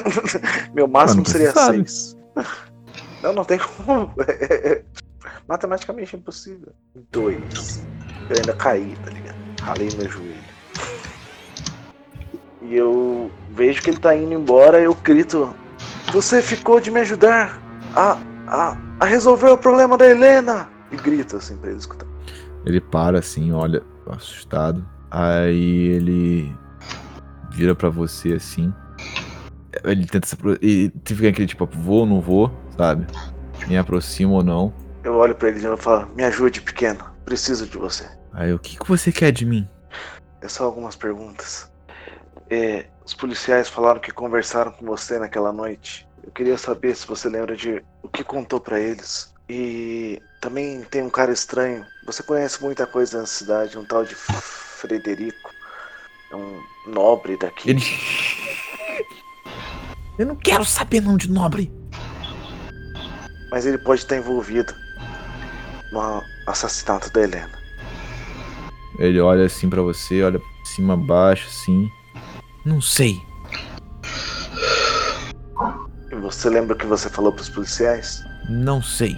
meu 0.75 0.89
máximo 0.89 1.23
Mano, 1.23 1.31
seria 1.31 1.53
sabe. 1.53 1.77
seis. 1.89 2.17
Não, 3.23 3.33
não 3.33 3.45
tem 3.45 3.59
como. 3.59 4.13
Matematicamente 5.49 6.17
impossível. 6.17 6.73
Dois. 7.13 7.85
Eu 8.29 8.37
ainda 8.37 8.53
caí, 8.55 8.97
tá 9.05 9.11
ligado? 9.11 9.37
Ralei 9.63 9.89
meu 9.97 10.09
joelho. 10.09 10.35
E 12.69 12.75
eu 12.75 13.31
vejo 13.51 13.81
que 13.81 13.91
ele 13.91 13.99
tá 13.99 14.15
indo 14.17 14.35
embora 14.35 14.81
eu 14.81 14.95
grito. 14.95 15.55
Você 16.13 16.43
ficou 16.43 16.81
de 16.81 16.91
me 16.91 17.01
ajudar 17.01 17.61
a, 17.95 18.19
a, 18.47 18.77
a 18.99 19.05
resolver 19.05 19.51
o 19.51 19.59
problema 19.59 19.97
da 19.97 20.07
Helena! 20.07 20.69
E 20.91 20.97
grito 20.97 21.37
assim 21.37 21.57
pra 21.57 21.71
ele 21.71 21.79
escutar. 21.79 22.07
Ele 22.65 22.81
para 22.81 23.21
assim, 23.21 23.53
olha, 23.53 23.83
assustado. 24.11 24.85
Aí 25.11 25.89
ele 25.89 26.53
vira 27.51 27.75
pra 27.75 27.89
você 27.89 28.33
assim. 28.33 28.73
Ele 29.85 30.07
tenta 30.07 30.27
se 30.27 30.37
e 30.61 30.89
tu 31.05 31.15
fica 31.15 31.29
aquele 31.29 31.47
tipo, 31.47 31.67
vou 31.67 32.01
ou 32.01 32.07
não 32.07 32.21
vou, 32.21 32.53
sabe? 32.77 33.07
Me 33.69 33.77
aproximo 33.77 34.35
ou 34.35 34.43
não. 34.43 34.75
Eu 35.05 35.15
olho 35.15 35.35
pra 35.35 35.49
ele 35.49 35.61
e 35.61 35.77
falo, 35.77 36.09
me 36.17 36.25
ajude, 36.25 36.61
pequeno. 36.61 37.05
Preciso 37.25 37.67
de 37.67 37.79
você. 37.79 38.09
Aí 38.33 38.53
o 38.53 38.59
que, 38.59 38.77
que 38.77 38.89
você 38.89 39.13
quer 39.13 39.31
de 39.31 39.47
mim? 39.47 39.69
É 40.41 40.49
só 40.49 40.65
algumas 40.65 40.97
perguntas. 40.97 41.71
É, 42.49 42.87
os 43.05 43.15
policiais 43.15 43.69
falaram 43.69 44.01
que 44.01 44.11
conversaram 44.11 44.73
com 44.73 44.87
você 44.87 45.19
naquela 45.19 45.53
noite. 45.53 46.07
Eu 46.25 46.33
queria 46.33 46.59
saber 46.59 46.95
se 46.95 47.07
você 47.07 47.29
lembra 47.29 47.57
de 47.57 47.83
o 48.03 48.09
que 48.09 48.25
contou 48.25 48.61
pra 48.61 48.81
eles. 48.81 49.33
E 49.49 50.21
também 50.41 50.83
tem 50.83 51.03
um 51.03 51.11
cara 51.11 51.33
estranho. 51.33 51.85
Você 52.05 52.23
conhece 52.23 52.63
muita 52.63 52.87
coisa 52.87 53.21
na 53.21 53.27
cidade, 53.27 53.79
um 53.79 53.85
tal 53.85 54.05
de 54.05 54.15
Frederico. 54.15 55.51
É 56.31 56.37
um 56.37 56.61
nobre 56.87 57.37
daqui. 57.37 57.71
Ele. 57.71 57.83
Eu 60.19 60.27
não 60.27 60.37
quero 60.37 60.65
saber 60.65 61.01
não 61.01 61.17
de 61.17 61.31
nobre. 61.31 61.71
Mas 63.51 63.67
ele 63.67 63.79
pode 63.79 64.01
estar 64.01 64.17
envolvido 64.17 64.75
no 65.93 66.23
assassinato 66.47 67.13
da 67.13 67.23
Helena. 67.23 67.53
Ele 68.99 69.21
olha 69.21 69.45
assim 69.45 69.69
pra 69.69 69.83
você, 69.83 70.23
olha 70.23 70.41
cima, 70.67 70.97
baixo, 70.97 71.47
assim. 71.49 71.91
Não 72.67 72.81
sei. 72.81 73.23
E 76.11 76.15
você 76.17 76.51
lembra 76.51 76.75
o 76.75 76.79
que 76.79 76.85
você 76.85 77.09
falou 77.09 77.33
pros 77.33 77.49
policiais? 77.49 78.25
Não 78.49 78.83
sei. 78.83 79.17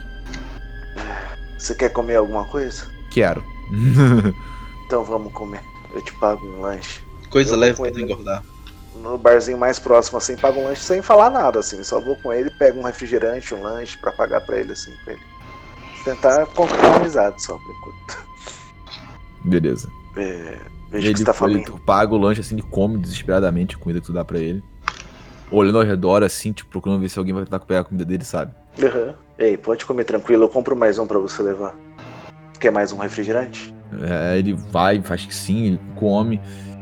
Você 1.58 1.74
quer 1.74 1.88
comer 1.88 2.16
alguma 2.16 2.44
coisa? 2.44 2.86
Quero. 3.10 3.42
Então 4.86 5.04
vamos 5.04 5.30
comer. 5.34 5.60
Eu 5.92 6.00
te 6.00 6.14
pago 6.14 6.42
um 6.46 6.62
lanche. 6.62 7.02
Coisa 7.28 7.52
Eu 7.52 7.58
leve 7.58 7.78
não 7.78 8.00
engordar. 8.00 8.42
No 8.94 9.18
barzinho 9.18 9.58
mais 9.58 9.78
próximo, 9.78 10.16
assim, 10.16 10.34
pago 10.34 10.58
um 10.58 10.64
lanche 10.64 10.80
sem 10.80 11.02
falar 11.02 11.28
nada, 11.28 11.58
assim. 11.58 11.84
Só 11.84 12.00
vou 12.00 12.16
com 12.16 12.32
ele, 12.32 12.48
pego 12.52 12.80
um 12.80 12.82
refrigerante, 12.82 13.54
um 13.54 13.62
lanche 13.62 13.98
pra 13.98 14.12
pagar 14.12 14.40
pra 14.40 14.56
ele, 14.56 14.72
assim, 14.72 14.90
pra 15.04 15.12
ele. 15.12 15.22
Tentar 16.04 16.46
conquistar 16.46 16.86
uma 16.86 16.96
amizade 16.96 17.42
só, 17.42 17.58
por 17.58 17.70
enquanto. 17.70 18.26
Beleza. 19.44 19.92
É, 20.16 20.58
vejo 20.90 21.06
Ele, 21.06 21.12
que 21.14 21.18
você 21.20 21.24
tá 21.24 21.30
ele 21.32 21.34
falando. 21.62 21.64
tu 21.64 21.80
paga 21.84 22.14
o 22.14 22.18
lanche 22.18 22.40
assim, 22.40 22.54
ele 22.54 22.62
come 22.62 22.98
desesperadamente 22.98 23.76
a 23.76 23.78
comida 23.78 24.00
que 24.00 24.06
tu 24.06 24.12
dá 24.12 24.24
pra 24.24 24.38
ele. 24.38 24.62
Olhando 25.50 25.78
ao 25.78 25.84
redor, 25.84 26.22
assim, 26.22 26.52
tipo, 26.52 26.68
procurando 26.70 27.00
ver 27.00 27.08
se 27.08 27.18
alguém 27.18 27.32
vai 27.34 27.44
tentar 27.44 27.60
pegar 27.60 27.80
a 27.80 27.84
comida 27.84 28.04
dele, 28.04 28.24
sabe? 28.24 28.52
Aham. 28.82 29.14
Ei, 29.38 29.56
pode 29.56 29.84
comer 29.86 30.04
tranquilo, 30.04 30.44
eu 30.44 30.48
compro 30.48 30.76
mais 30.76 30.98
um 30.98 31.06
pra 31.06 31.18
você 31.18 31.42
levar. 31.42 31.74
Quer 32.60 32.70
mais 32.72 32.92
um 32.92 32.98
refrigerante? 32.98 33.72
É, 34.02 34.38
ele 34.38 34.52
vai, 34.52 35.00
faz 35.00 35.24
que 35.24 35.34
sim, 35.34 35.66
ele 35.68 35.80
come. 35.94 36.40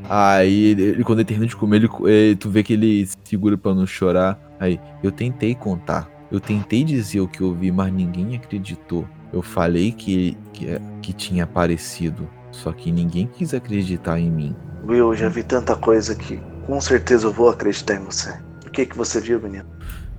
Aí, 0.08 0.64
ele, 0.70 0.82
ele- 0.82 1.04
quando 1.04 1.18
ele 1.20 1.26
termina 1.28 1.48
de 1.48 1.54
comer, 1.56 1.76
ele, 1.76 1.88
eh, 2.06 2.34
tu 2.36 2.48
vê 2.50 2.62
que 2.62 2.72
ele 2.72 3.06
se 3.06 3.16
segura 3.24 3.56
pra 3.58 3.74
não 3.74 3.86
chorar. 3.86 4.38
Aí, 4.58 4.80
eu 5.02 5.12
tentei 5.12 5.54
contar. 5.54 6.10
Eu 6.32 6.40
tentei 6.40 6.82
dizer 6.82 7.20
o 7.20 7.28
que 7.28 7.40
eu 7.42 7.52
vi, 7.54 7.70
mas 7.70 7.92
ninguém 7.92 8.34
acreditou. 8.36 9.06
Eu 9.32 9.42
falei 9.42 9.92
que, 9.92 10.36
que, 10.52 10.66
que 11.02 11.12
tinha 11.12 11.44
aparecido. 11.44 12.28
Só 12.56 12.72
que 12.72 12.90
ninguém 12.90 13.26
quis 13.26 13.52
acreditar 13.52 14.18
em 14.18 14.30
mim. 14.30 14.56
Will, 14.82 15.12
eu 15.12 15.14
já 15.14 15.28
vi 15.28 15.42
tanta 15.42 15.76
coisa 15.76 16.14
que 16.14 16.40
com 16.66 16.80
certeza 16.80 17.26
eu 17.26 17.32
vou 17.32 17.50
acreditar 17.50 17.94
em 17.94 18.04
você. 18.04 18.34
O 18.66 18.70
que 18.70 18.86
que 18.86 18.96
você 18.96 19.20
viu, 19.20 19.40
menino? 19.40 19.66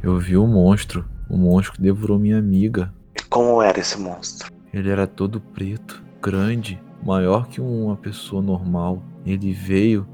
Eu 0.04 0.20
vi 0.20 0.38
um 0.38 0.48
monstro. 0.48 1.04
O 1.28 1.36
monstro 1.36 1.74
que 1.74 1.82
devorou 1.82 2.20
minha 2.20 2.38
amiga. 2.38 2.94
E 3.16 3.24
como 3.24 3.62
era 3.62 3.80
esse 3.80 4.00
monstro? 4.00 4.52
Ele 4.72 4.90
era 4.90 5.08
todo 5.08 5.42
preto, 5.42 6.04
grande, 6.22 6.80
maior 7.04 7.48
que 7.48 7.60
uma 7.60 7.96
pessoa 7.96 8.42
normal. 8.42 9.02
Ele 9.26 9.52
veio 9.52 10.08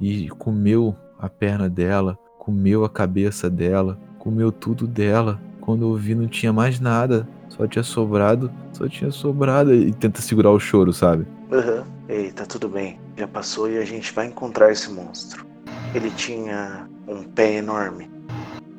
e 0.00 0.28
comeu 0.28 0.94
a 1.18 1.28
perna 1.28 1.68
dela, 1.68 2.18
comeu 2.38 2.84
a 2.84 2.90
cabeça 2.90 3.48
dela, 3.48 3.98
comeu 4.18 4.52
tudo 4.52 4.86
dela. 4.86 5.40
Quando 5.60 5.84
eu 5.84 5.94
vi, 5.94 6.14
não 6.14 6.28
tinha 6.28 6.52
mais 6.52 6.78
nada, 6.78 7.26
só 7.48 7.66
tinha 7.66 7.82
sobrado, 7.82 8.50
só 8.72 8.86
tinha 8.86 9.10
sobrado. 9.10 9.74
E 9.74 9.92
tenta 9.94 10.20
segurar 10.20 10.50
o 10.50 10.60
choro, 10.60 10.92
sabe? 10.92 11.26
Aham. 11.52 11.84
Ei, 12.08 12.30
tá 12.32 12.46
tudo 12.46 12.68
bem. 12.68 12.98
Já 13.16 13.26
passou 13.26 13.70
e 13.70 13.78
a 13.78 13.84
gente 13.84 14.12
vai 14.12 14.26
encontrar 14.26 14.70
esse 14.70 14.90
monstro. 14.90 15.44
Ele 15.94 16.10
tinha 16.10 16.88
um 17.08 17.24
pé 17.24 17.54
enorme 17.54 18.08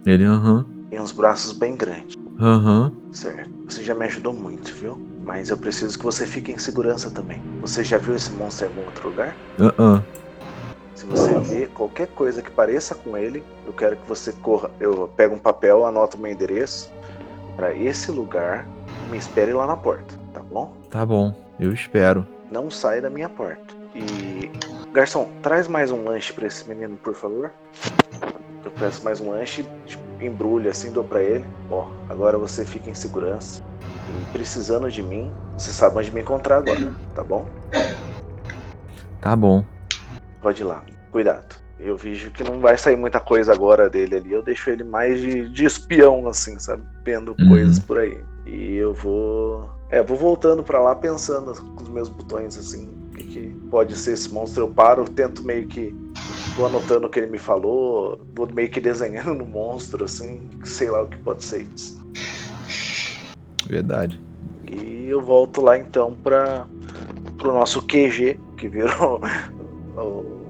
Ele, 0.06 0.26
aham, 0.26 0.66
e 0.92 1.00
uns 1.00 1.12
braços 1.12 1.52
bem 1.54 1.76
grandes. 1.76 2.16
aham. 2.40 2.92
Certo. 3.12 3.50
Você 3.68 3.84
já 3.84 3.94
me 3.94 4.06
ajudou 4.06 4.34
muito, 4.34 4.74
viu? 4.76 4.98
Mas 5.26 5.50
eu 5.50 5.58
preciso 5.58 5.98
que 5.98 6.04
você 6.04 6.26
fique 6.26 6.52
em 6.52 6.58
segurança 6.58 7.10
também. 7.10 7.42
Você 7.62 7.84
já 7.84 7.98
viu 7.98 8.16
esse 8.16 8.34
monstro 8.34 8.66
em 8.66 8.70
algum 8.70 8.86
outro 8.86 9.10
lugar? 9.10 9.38
aham. 9.60 10.04
Se 10.96 11.06
você 11.06 11.40
vê 11.40 11.68
qualquer 11.68 12.08
coisa 12.10 12.42
que 12.42 12.52
pareça 12.52 12.94
com 12.94 13.18
ele, 13.18 13.44
eu 13.66 13.74
quero 13.74 13.96
que 13.96 14.08
você 14.08 14.32
corra. 14.34 14.70
Eu 14.80 15.08
pego 15.16 15.36
um 15.36 15.40
papel, 15.40 15.86
anoto 15.86 16.18
meu 16.18 16.32
endereço 16.32 16.92
para 17.56 17.74
esse 17.74 18.12
lugar, 18.12 18.68
me 19.10 19.18
espere 19.18 19.54
lá 19.54 19.66
na 19.66 19.76
porta, 19.76 20.14
tá 20.34 20.42
bom? 20.42 20.74
Tá 20.90 21.06
bom, 21.06 21.34
eu 21.60 21.74
espero. 21.74 22.26
Não 22.52 22.70
sai 22.70 23.00
da 23.02 23.10
minha 23.10 23.30
porta. 23.30 23.74
E 23.96 24.52
garçom, 24.94 25.30
traz 25.42 25.68
mais 25.68 25.90
um 25.92 26.04
lanche 26.04 26.34
para 26.34 26.48
esse 26.48 26.68
menino, 26.68 26.98
por 26.98 27.16
favor. 27.16 27.52
Eu 28.64 28.72
peço 28.72 29.04
mais 29.04 29.20
um 29.22 29.32
lanche, 29.32 29.66
tipo, 29.86 30.04
embrulho 30.24 30.70
assim, 30.70 30.92
dou 30.92 31.04
para 31.04 31.24
ele. 31.24 31.46
Ó, 31.70 31.88
agora 32.10 32.38
você 32.38 32.66
fica 32.66 32.90
em 32.90 32.94
segurança. 32.94 33.62
E 34.10 34.26
precisando 34.34 34.92
de 34.92 35.02
mim, 35.02 35.34
você 35.58 35.72
sabe 35.72 35.98
onde 35.98 36.12
me 36.12 36.22
encontrar 36.22 36.58
agora, 36.58 36.94
tá 37.16 37.24
bom? 37.24 37.48
Tá 39.22 39.36
bom. 39.36 39.64
Pode 40.42 40.62
ir 40.62 40.66
lá. 40.66 40.84
Cuidado. 41.12 41.56
Eu 41.80 41.98
vejo 41.98 42.30
que 42.32 42.44
não 42.44 42.60
vai 42.60 42.78
sair 42.78 42.96
muita 42.96 43.20
coisa 43.20 43.52
agora 43.52 43.90
dele 43.90 44.16
ali. 44.18 44.32
Eu 44.32 44.44
deixo 44.44 44.70
ele 44.70 44.84
mais 44.84 45.20
de, 45.20 45.50
de 45.50 45.66
espião, 45.66 46.28
assim, 46.28 46.60
sabe? 46.60 46.84
Vendo 47.06 47.36
Uhum. 47.40 47.48
coisas 47.50 47.80
por 47.80 47.98
aí. 47.98 48.20
E 48.46 48.76
eu 48.76 48.94
vou. 48.94 49.70
É, 49.92 50.02
vou 50.02 50.18
voltando 50.18 50.64
pra 50.64 50.80
lá 50.82 50.96
pensando 50.96 51.54
com 51.76 51.84
os 51.84 51.90
meus 51.90 52.08
botões, 52.10 52.58
assim. 52.58 52.88
O 52.88 53.16
que, 53.16 53.24
que 53.26 53.48
pode 53.70 53.96
ser 53.98 54.14
esse 54.14 54.34
monstro? 54.34 54.64
Eu 54.64 54.70
paro, 54.70 55.04
tento 55.06 55.44
meio 55.44 55.68
que. 55.68 55.94
Vou 56.56 56.66
anotando 56.66 57.08
o 57.08 57.10
que 57.10 57.20
ele 57.20 57.30
me 57.32 57.38
falou. 57.38 58.20
Vou 58.34 58.48
meio 58.54 58.70
que 58.70 58.80
desenhando 58.80 59.34
no 59.36 59.46
monstro, 59.46 60.06
assim. 60.06 60.50
Sei 60.64 60.90
lá 60.90 61.02
o 61.04 61.08
que 61.08 61.18
pode 61.18 61.44
ser 61.44 61.68
isso. 61.76 62.02
Verdade. 63.68 64.20
E 64.72 65.08
eu 65.10 65.22
volto 65.22 65.62
lá 65.62 65.78
então 65.78 66.14
para 66.24 66.66
pro 67.38 67.54
nosso 67.54 67.82
QG, 67.82 68.40
que 68.58 68.70
virou 68.70 69.20
o- 69.98 70.42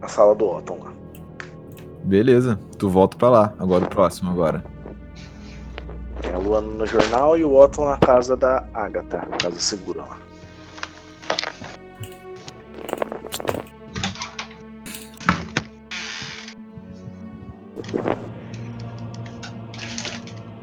a 0.00 0.06
sala 0.08 0.34
do 0.34 0.46
Otton 0.48 0.78
lá. 0.84 0.92
Beleza, 2.04 2.58
tu 2.78 2.88
volta 2.88 3.16
pra 3.16 3.30
lá. 3.30 3.54
Agora 3.58 3.84
o 3.84 3.88
próximo 3.88 4.30
agora. 4.30 4.64
Tem 6.20 6.32
a 6.32 6.38
Luana 6.38 6.68
no 6.68 6.86
jornal 6.86 7.36
e 7.38 7.44
o 7.44 7.54
Otton 7.54 7.86
na 7.86 7.96
casa 7.96 8.36
da 8.36 8.64
Agatha, 8.74 9.26
casa 9.40 9.58
segura 9.58 10.02
lá. 10.02 10.18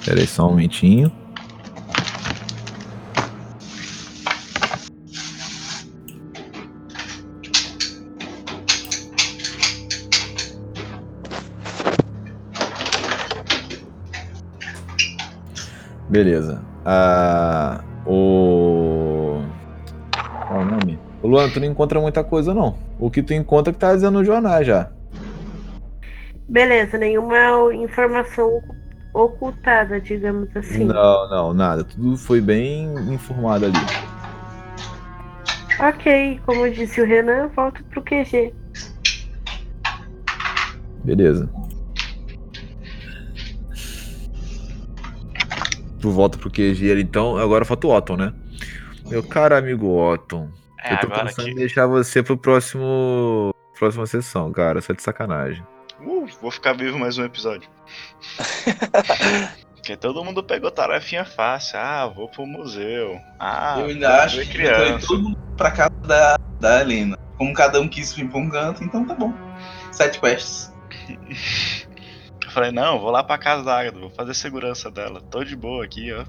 Pera 0.06 0.22
aí 0.22 0.28
só 0.28 0.48
um 0.48 0.52
momentinho. 0.52 1.12
Beleza. 16.18 16.64
Ah, 16.84 17.84
o. 18.04 19.40
Qual 20.48 20.62
é 20.62 20.64
o 20.64 20.66
nome? 20.66 21.00
O 21.22 21.28
Luan, 21.28 21.48
tu 21.50 21.60
não 21.60 21.68
encontra 21.68 22.02
muita 22.02 22.24
coisa, 22.24 22.56
não. 22.56 22.76
O 23.00 23.12
que 23.12 23.22
tu 23.22 23.36
encontra 23.36 23.70
é 23.70 23.74
que 23.74 23.80
tá 23.80 23.94
dizendo 23.94 24.18
no 24.18 24.26
jornal 24.26 24.64
já. 24.64 24.90
Beleza, 26.50 26.98
nenhuma 26.98 27.72
informação 27.76 28.50
ocultada, 29.14 30.02
digamos 30.02 30.50
assim. 30.56 30.86
Não, 30.86 31.30
não, 31.30 31.54
nada. 31.54 31.84
Tudo 31.84 32.18
foi 32.18 32.42
bem 32.42 32.96
informado 33.14 33.66
ali. 33.66 33.78
Ok, 35.80 36.42
como 36.48 36.68
disse 36.72 37.00
o 37.00 37.06
Renan, 37.06 37.50
volto 37.56 37.84
pro 37.84 38.02
QG. 38.02 38.52
Beleza. 41.04 41.48
Tu 46.00 46.12
volta 46.12 46.38
pro 46.38 46.50
QG 46.52 46.92
ali, 46.92 47.02
então. 47.02 47.38
Agora 47.38 47.66
falta 47.66 47.88
o 47.88 47.92
Otton, 47.96 48.18
né? 48.18 48.34
Meu 49.10 49.24
caro 49.24 49.56
amigo 49.56 49.88
Otton. 49.88 50.50
É, 50.84 50.94
eu 50.94 51.00
tô 51.00 51.08
agora 51.08 51.26
pensando 51.26 51.46
que- 51.46 51.52
em 51.52 51.56
deixar 51.56 51.88
você 51.88 52.22
pro 52.22 52.38
próximo. 52.38 53.52
Próxima 53.78 54.06
sessão, 54.06 54.52
cara. 54.52 54.82
Só 54.82 54.94
de 54.94 55.02
sacanagem. 55.02 55.64
Uh, 56.00 56.28
vou 56.42 56.52
ficar 56.52 56.74
vivo 56.74 56.98
mais 57.00 57.18
um 57.18 57.24
episódio. 57.26 57.68
Porque 59.76 59.96
todo 59.96 60.24
mundo 60.24 60.44
pegou 60.44 60.70
tarefinha 60.70 61.24
fácil. 61.26 61.80
Ah, 61.80 62.06
vou 62.08 62.28
pro 62.30 62.46
museu. 62.46 63.18
Ah, 63.40 63.78
eu 63.80 63.86
ainda 63.88 64.24
acho 64.24 64.40
que 64.40 64.46
foi 64.46 64.54
criança. 64.54 65.08
todo 65.08 65.24
mundo 65.24 65.38
pra 65.56 65.72
casa 65.72 65.92
da, 66.06 66.36
da 66.60 66.82
Helena. 66.82 67.16
Como 67.38 67.54
cada 67.54 67.80
um 67.80 67.88
quis 67.88 68.14
vir 68.14 68.28
pra 68.30 68.40
um 68.40 68.50
canto, 68.50 68.84
então 68.84 69.06
tá 69.06 69.14
bom. 69.16 69.34
Sete 69.92 70.20
quests. 70.20 70.72
Eu 72.58 72.64
falei, 72.64 72.72
não, 72.72 73.00
vou 73.00 73.12
lá 73.12 73.24
pra 73.24 73.38
casa 73.38 73.64
da 73.64 73.80
Agatha, 73.80 74.00
vou 74.00 74.10
fazer 74.10 74.34
segurança 74.34 74.90
dela. 74.90 75.22
Tô 75.22 75.44
de 75.44 75.56
boa 75.56 75.86
aqui, 75.86 76.12
ó. 76.12 76.26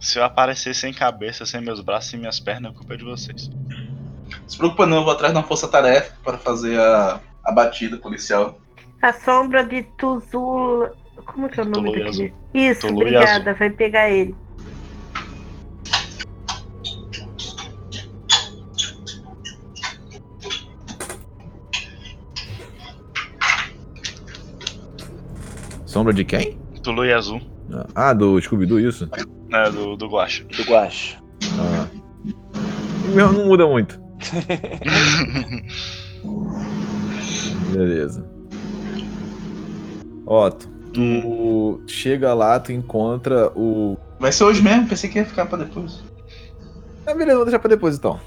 Se 0.00 0.18
eu 0.18 0.24
aparecer 0.24 0.74
sem 0.74 0.92
cabeça, 0.92 1.46
sem 1.46 1.60
meus 1.60 1.80
braços 1.80 2.12
e 2.14 2.16
minhas 2.16 2.40
pernas, 2.40 2.72
a 2.72 2.74
culpa 2.74 2.94
é 2.94 2.96
de 2.96 3.04
vocês. 3.04 3.48
Não 3.48 4.48
se 4.48 4.58
preocupa 4.58 4.86
não, 4.86 4.96
eu 4.96 5.04
vou 5.04 5.12
atrás 5.12 5.32
de 5.32 5.38
uma 5.38 5.46
força-tarefa 5.46 6.16
para 6.24 6.36
fazer 6.36 6.80
a, 6.80 7.20
a 7.44 7.52
batida 7.52 7.96
policial. 7.96 8.58
A 9.00 9.12
sombra 9.12 9.62
de 9.62 9.84
Tuzula. 9.84 10.92
Como 11.26 11.48
que 11.48 11.60
é 11.60 11.62
o 11.62 11.66
nome 11.66 11.92
Tulu 11.92 11.92
daquele? 11.92 12.08
Azul. 12.08 12.32
Isso, 12.52 12.80
Tulu 12.88 13.02
obrigada, 13.02 13.54
vai 13.54 13.70
pegar 13.70 14.10
ele. 14.10 14.34
Sombra 25.94 26.12
de 26.12 26.24
quem? 26.24 26.58
Tulu 26.82 27.04
e 27.04 27.12
Azul. 27.12 27.40
Ah, 27.94 28.12
do 28.12 28.40
Scooby-Doo, 28.40 28.80
isso? 28.80 29.08
É, 29.52 29.70
do, 29.70 29.96
do 29.96 30.08
Guacha. 30.08 30.42
Do 30.42 30.64
Guacha. 30.64 31.22
Ah. 31.56 31.86
Meu, 33.14 33.32
não 33.32 33.46
muda 33.46 33.64
muito. 33.64 34.02
Beleza. 37.72 38.28
Otto, 40.26 40.68
tu 40.92 41.80
chega 41.86 42.34
lá, 42.34 42.58
tu 42.58 42.72
encontra 42.72 43.52
o. 43.54 43.96
Vai 44.18 44.32
ser 44.32 44.42
hoje 44.42 44.62
mesmo, 44.62 44.88
pensei 44.88 45.08
que 45.08 45.20
ia 45.20 45.24
ficar 45.24 45.46
pra 45.46 45.58
depois. 45.58 46.02
Ah, 47.06 47.14
beleza, 47.14 47.36
vou 47.36 47.44
deixar 47.44 47.60
pra 47.60 47.68
depois 47.68 47.96
então. 47.96 48.18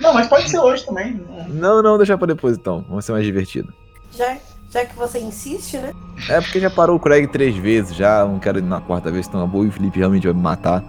Não, 0.00 0.14
mas 0.14 0.28
pode 0.28 0.48
ser 0.48 0.60
hoje 0.60 0.86
também. 0.86 1.20
Não, 1.48 1.82
não, 1.82 1.96
deixar 1.96 2.16
pra 2.16 2.28
depois 2.28 2.56
então. 2.56 2.86
Vai 2.88 3.02
ser 3.02 3.10
mais 3.10 3.24
divertido. 3.24 3.74
Já, 4.16 4.38
já 4.70 4.86
que 4.86 4.96
você 4.96 5.18
insiste, 5.18 5.76
né? 5.78 5.92
É 6.28 6.40
porque 6.40 6.60
já 6.60 6.70
parou 6.70 6.96
o 6.96 7.00
Craig 7.00 7.26
três 7.26 7.56
vezes 7.56 7.96
já, 7.96 8.24
não 8.24 8.38
quero 8.38 8.58
ir 8.58 8.62
na 8.62 8.80
quarta 8.80 9.10
vez, 9.10 9.26
senão 9.26 9.42
a 9.42 9.46
boa 9.46 9.64
e 9.64 9.68
o 9.68 9.72
Felipe 9.72 9.98
realmente 9.98 10.26
vai 10.26 10.32
me 10.34 10.40
matar. 10.40 10.82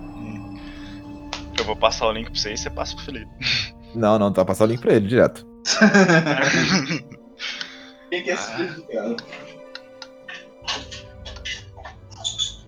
Eu 1.58 1.66
vou 1.66 1.76
passar 1.76 2.08
o 2.08 2.12
link 2.12 2.30
pra 2.30 2.40
você 2.40 2.54
e 2.54 2.58
você 2.58 2.70
passa 2.70 2.96
pro 2.96 3.06
Felipe. 3.06 3.32
Não, 3.94 4.18
não, 4.18 4.32
tá 4.32 4.46
passar 4.46 4.64
o 4.64 4.68
link 4.68 4.80
pra 4.80 4.94
ele 4.94 5.06
direto. 5.06 5.46
Quem 8.10 8.24
quer 8.24 8.38
se 8.38 8.52
cara? 8.88 9.18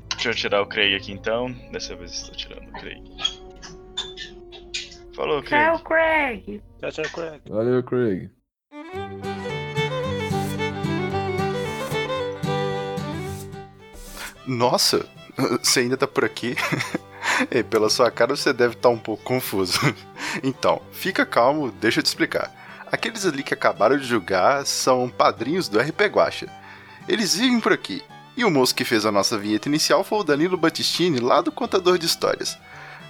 Deixa 0.09 0.29
eu 0.29 0.35
tirar 0.35 0.61
o 0.61 0.65
Craig 0.65 0.93
aqui 0.93 1.13
então. 1.13 1.49
Dessa 1.71 1.95
vez 1.95 2.11
estou 2.11 2.35
tirando 2.35 2.67
o 2.67 2.73
Craig. 2.73 3.01
Falou, 5.15 5.41
Craig. 5.41 5.63
Tchau, 5.63 5.79
Craig. 5.79 6.61
Tchau, 6.81 6.91
tchau, 6.91 7.05
Craig. 7.13 7.41
Valeu, 7.49 7.81
Craig. 7.83 8.29
Nossa, 14.45 15.05
você 15.61 15.81
ainda 15.81 15.97
tá 15.97 16.07
por 16.07 16.25
aqui? 16.25 16.55
Pela 17.69 17.89
sua 17.89 18.11
cara 18.11 18.35
você 18.35 18.51
deve 18.51 18.73
estar 18.73 18.89
um 18.89 18.99
pouco 18.99 19.23
confuso. 19.23 19.79
Então, 20.41 20.81
fica 20.91 21.27
calmo, 21.27 21.71
deixa 21.71 21.99
eu 21.99 22.03
te 22.03 22.07
explicar. 22.07 22.51
Aqueles 22.91 23.23
ali 23.23 23.43
que 23.43 23.53
acabaram 23.53 23.95
de 23.97 24.03
julgar 24.03 24.65
são 24.65 25.07
padrinhos 25.07 25.69
do 25.69 25.79
RP 25.79 26.01
Guacha. 26.11 26.47
Eles 27.07 27.35
vivem 27.35 27.59
por 27.59 27.71
aqui. 27.71 28.01
E 28.35 28.43
o 28.43 28.49
moço 28.49 28.73
que 28.73 28.83
fez 28.83 29.05
a 29.05 29.11
nossa 29.11 29.37
vinheta 29.37 29.69
inicial 29.69 30.03
foi 30.03 30.17
o 30.17 30.23
Danilo 30.23 30.57
Battistini, 30.57 31.19
lá 31.19 31.39
do 31.39 31.51
Contador 31.51 31.99
de 31.99 32.07
Histórias. 32.07 32.57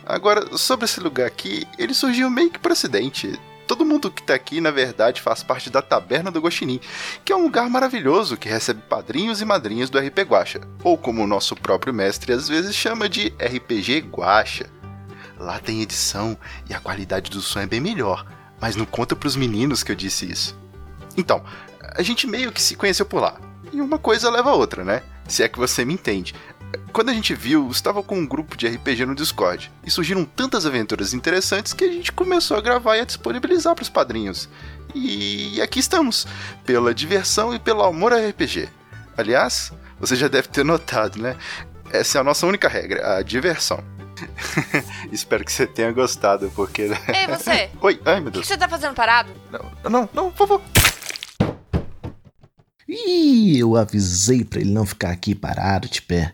Agora, 0.05 0.57
sobre 0.57 0.83
esse 0.83 0.99
lugar 0.99 1.27
aqui, 1.27 1.65
ele 1.77 1.93
surgiu 1.93 2.29
meio 2.29 2.51
que 2.51 2.59
por 2.59 2.73
acidente. 2.73 3.39
Todo 3.73 3.87
mundo 3.87 4.11
que 4.11 4.21
tá 4.21 4.35
aqui, 4.35 4.61
na 4.61 4.69
verdade, 4.69 5.19
faz 5.19 5.41
parte 5.41 5.67
da 5.67 5.81
Taberna 5.81 6.29
do 6.29 6.39
Guaxinim, 6.39 6.79
que 7.25 7.33
é 7.33 7.35
um 7.35 7.41
lugar 7.41 7.67
maravilhoso 7.71 8.37
que 8.37 8.47
recebe 8.47 8.83
padrinhos 8.87 9.41
e 9.41 9.45
madrinhas 9.45 9.89
do 9.89 9.97
RP 9.97 10.19
Guacha, 10.19 10.61
ou 10.83 10.95
como 10.95 11.23
o 11.23 11.27
nosso 11.27 11.55
próprio 11.55 11.91
mestre 11.91 12.33
às 12.33 12.47
vezes 12.47 12.75
chama 12.75 13.09
de 13.09 13.29
RPG 13.29 14.01
Guacha. 14.11 14.69
Lá 15.39 15.57
tem 15.57 15.81
edição 15.81 16.37
e 16.69 16.73
a 16.75 16.79
qualidade 16.79 17.31
do 17.31 17.41
som 17.41 17.61
é 17.61 17.65
bem 17.65 17.81
melhor, 17.81 18.27
mas 18.61 18.75
não 18.75 18.85
conta 18.85 19.15
pros 19.15 19.35
meninos 19.35 19.81
que 19.81 19.91
eu 19.91 19.95
disse 19.95 20.31
isso. 20.31 20.55
Então, 21.17 21.43
a 21.81 22.03
gente 22.03 22.27
meio 22.27 22.51
que 22.51 22.61
se 22.61 22.75
conheceu 22.75 23.07
por 23.07 23.21
lá, 23.21 23.39
e 23.71 23.81
uma 23.81 23.97
coisa 23.97 24.29
leva 24.29 24.51
a 24.51 24.55
outra, 24.55 24.83
né? 24.83 25.01
Se 25.27 25.41
é 25.41 25.49
que 25.49 25.57
você 25.57 25.83
me 25.83 25.95
entende. 25.95 26.35
Quando 26.91 27.09
a 27.09 27.13
gente 27.13 27.33
viu, 27.33 27.69
estava 27.69 28.03
com 28.03 28.17
um 28.17 28.25
grupo 28.25 28.55
de 28.55 28.67
RPG 28.67 29.05
no 29.05 29.15
Discord. 29.15 29.71
E 29.85 29.89
surgiram 29.91 30.25
tantas 30.25 30.65
aventuras 30.65 31.13
interessantes 31.13 31.73
que 31.73 31.83
a 31.83 31.91
gente 31.91 32.11
começou 32.11 32.57
a 32.57 32.61
gravar 32.61 32.97
e 32.97 33.01
a 33.01 33.05
disponibilizar 33.05 33.73
para 33.75 33.83
os 33.83 33.89
padrinhos. 33.89 34.47
E 34.93 35.59
aqui 35.61 35.79
estamos, 35.79 36.27
pela 36.65 36.93
diversão 36.93 37.53
e 37.53 37.59
pelo 37.59 37.83
amor 37.83 38.13
ao 38.13 38.19
RPG. 38.19 38.69
Aliás, 39.17 39.71
você 39.99 40.15
já 40.15 40.27
deve 40.27 40.47
ter 40.49 40.63
notado, 40.63 41.19
né? 41.19 41.35
Essa 41.91 42.17
é 42.17 42.21
a 42.21 42.23
nossa 42.23 42.45
única 42.45 42.67
regra, 42.67 43.17
a 43.17 43.21
diversão. 43.23 43.83
Espero 45.11 45.43
que 45.43 45.51
você 45.51 45.65
tenha 45.65 45.91
gostado, 45.91 46.51
porque. 46.55 46.83
Ei, 46.83 47.27
você! 47.27 47.69
Oi, 47.81 47.99
ai 48.05 48.19
meu 48.19 48.29
O 48.29 48.31
que 48.31 48.37
Deus. 48.39 48.47
você 48.47 48.57
tá 48.57 48.67
fazendo 48.69 48.93
parado? 48.93 49.31
Não, 49.51 49.89
não, 49.89 50.09
não, 50.13 50.31
por 50.31 50.47
favor. 50.47 50.61
Ih, 52.87 53.57
eu 53.59 53.75
avisei 53.75 54.43
pra 54.43 54.59
ele 54.61 54.71
não 54.71 54.85
ficar 54.85 55.09
aqui 55.11 55.33
parado 55.33 55.87
de 55.89 56.01
pé. 56.01 56.33